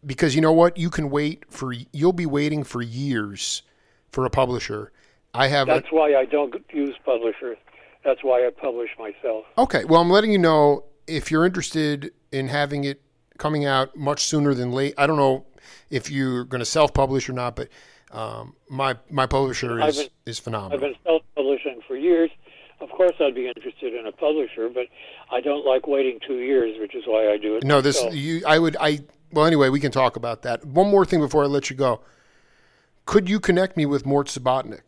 because 0.04 0.34
you 0.34 0.40
know 0.40 0.52
what? 0.52 0.78
You 0.78 0.90
can 0.90 1.10
wait 1.10 1.44
for. 1.50 1.74
You'll 1.92 2.12
be 2.12 2.26
waiting 2.26 2.64
for 2.64 2.82
years 2.82 3.62
for 4.10 4.24
a 4.24 4.30
publisher. 4.30 4.92
I 5.34 5.48
have. 5.48 5.68
A, 5.68 5.72
That's 5.72 5.92
why 5.92 6.14
I 6.14 6.24
don't 6.24 6.54
use 6.72 6.96
publishers. 7.04 7.58
That's 8.04 8.22
why 8.22 8.46
I 8.46 8.50
publish 8.50 8.90
myself. 8.98 9.44
Okay. 9.58 9.84
Well, 9.84 10.00
I'm 10.00 10.10
letting 10.10 10.32
you 10.32 10.38
know 10.38 10.84
if 11.06 11.30
you're 11.30 11.44
interested 11.46 12.12
in 12.32 12.48
having 12.48 12.84
it 12.84 13.00
coming 13.38 13.64
out 13.64 13.96
much 13.96 14.24
sooner 14.24 14.54
than 14.54 14.72
late. 14.72 14.94
I 14.98 15.06
don't 15.06 15.16
know 15.16 15.46
if 15.90 16.10
you're 16.10 16.44
going 16.44 16.60
to 16.60 16.64
self-publish 16.66 17.28
or 17.28 17.32
not, 17.32 17.56
but 17.56 17.68
um, 18.12 18.54
my 18.68 18.96
my 19.10 19.26
publisher 19.26 19.78
is 19.78 19.84
I've 19.84 19.94
been- 20.04 20.12
is 20.26 20.38
I've 20.38 20.44
phenomenal. 20.44 20.78
been 20.80 20.94
self-publishing 21.04 21.80
for 21.86 21.96
years. 21.96 22.30
Of 22.80 22.88
course, 22.90 23.12
I'd 23.20 23.34
be 23.34 23.46
interested 23.46 23.94
in 23.94 24.06
a 24.06 24.12
publisher, 24.12 24.70
but 24.72 24.86
I 25.30 25.40
don't 25.42 25.66
like 25.66 25.86
waiting 25.86 26.18
two 26.26 26.38
years, 26.38 26.78
which 26.80 26.94
is 26.94 27.04
why 27.06 27.30
I 27.30 27.36
do 27.36 27.56
it. 27.56 27.64
No, 27.64 27.80
this 27.82 27.96
myself. 27.96 28.14
you. 28.14 28.42
I 28.46 28.58
would. 28.58 28.76
I 28.80 29.00
well. 29.32 29.44
Anyway, 29.44 29.68
we 29.68 29.80
can 29.80 29.92
talk 29.92 30.16
about 30.16 30.42
that. 30.42 30.64
One 30.64 30.90
more 30.90 31.04
thing 31.04 31.20
before 31.20 31.42
I 31.44 31.46
let 31.46 31.68
you 31.68 31.76
go. 31.76 32.00
Could 33.04 33.28
you 33.28 33.38
connect 33.40 33.76
me 33.76 33.84
with 33.86 34.06
Mort 34.06 34.28
Subotnick? 34.28 34.80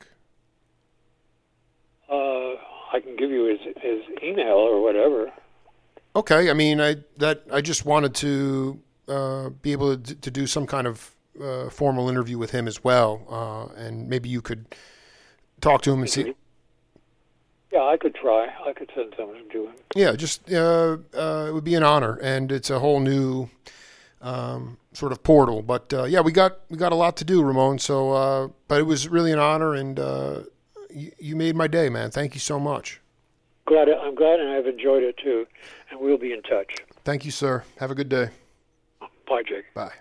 I 2.92 3.00
can 3.00 3.16
give 3.16 3.30
you 3.30 3.44
his 3.44 3.60
his 3.80 4.02
email 4.22 4.54
or 4.54 4.82
whatever. 4.82 5.32
Okay. 6.14 6.50
I 6.50 6.52
mean, 6.52 6.80
I 6.80 6.96
that 7.18 7.44
I 7.52 7.60
just 7.60 7.84
wanted 7.84 8.14
to 8.16 8.80
uh, 9.08 9.48
be 9.48 9.72
able 9.72 9.96
to, 9.96 10.14
to 10.14 10.30
do 10.30 10.46
some 10.46 10.66
kind 10.66 10.86
of 10.86 11.14
uh, 11.40 11.70
formal 11.70 12.08
interview 12.08 12.38
with 12.38 12.50
him 12.50 12.68
as 12.68 12.84
well, 12.84 13.26
uh, 13.30 13.80
and 13.80 14.08
maybe 14.08 14.28
you 14.28 14.42
could 14.42 14.66
talk 15.60 15.82
to 15.82 15.92
him 15.92 16.00
and 16.00 16.10
see. 16.10 16.34
Yeah, 17.72 17.84
I 17.84 17.96
could 17.96 18.14
try. 18.14 18.48
I 18.66 18.74
could 18.74 18.90
send 18.94 19.14
someone 19.16 19.48
to 19.50 19.66
him. 19.68 19.72
Yeah, 19.96 20.14
just 20.14 20.52
uh, 20.52 20.98
uh, 21.16 21.46
it 21.48 21.54
would 21.54 21.64
be 21.64 21.74
an 21.74 21.82
honor, 21.82 22.18
and 22.22 22.52
it's 22.52 22.68
a 22.68 22.78
whole 22.78 23.00
new 23.00 23.48
um, 24.20 24.76
sort 24.92 25.10
of 25.10 25.22
portal. 25.22 25.62
But 25.62 25.92
uh, 25.92 26.04
yeah, 26.04 26.20
we 26.20 26.32
got 26.32 26.58
we 26.68 26.76
got 26.76 26.92
a 26.92 26.96
lot 26.96 27.16
to 27.18 27.24
do, 27.24 27.42
Ramon. 27.42 27.78
So, 27.78 28.12
uh, 28.12 28.48
but 28.68 28.78
it 28.78 28.84
was 28.84 29.08
really 29.08 29.32
an 29.32 29.38
honor, 29.38 29.74
and 29.74 29.98
uh, 29.98 30.40
you, 30.94 31.12
you 31.18 31.36
made 31.36 31.56
my 31.56 31.66
day, 31.66 31.88
man. 31.88 32.10
Thank 32.10 32.34
you 32.34 32.40
so 32.40 32.58
much. 32.58 33.00
Glad 33.66 33.88
I'm 33.88 34.14
glad, 34.14 34.40
and 34.40 34.50
I've 34.50 34.66
enjoyed 34.66 35.02
it 35.02 35.16
too. 35.16 35.46
And 35.90 36.00
we'll 36.00 36.18
be 36.18 36.32
in 36.32 36.42
touch. 36.42 36.74
Thank 37.04 37.24
you, 37.24 37.30
sir. 37.30 37.64
Have 37.78 37.90
a 37.90 37.94
good 37.94 38.08
day. 38.08 38.30
Bye, 39.28 39.42
Jake. 39.46 39.72
Bye. 39.74 39.92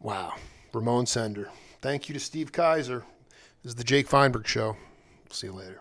Wow, 0.00 0.34
Ramon 0.72 1.06
Sender. 1.06 1.50
Thank 1.80 2.08
you 2.08 2.12
to 2.14 2.20
Steve 2.20 2.52
Kaiser. 2.52 3.04
This 3.62 3.70
is 3.70 3.76
the 3.76 3.84
Jake 3.84 4.08
Feinberg 4.08 4.46
Show. 4.46 4.76
See 5.30 5.46
you 5.46 5.52
later. 5.52 5.80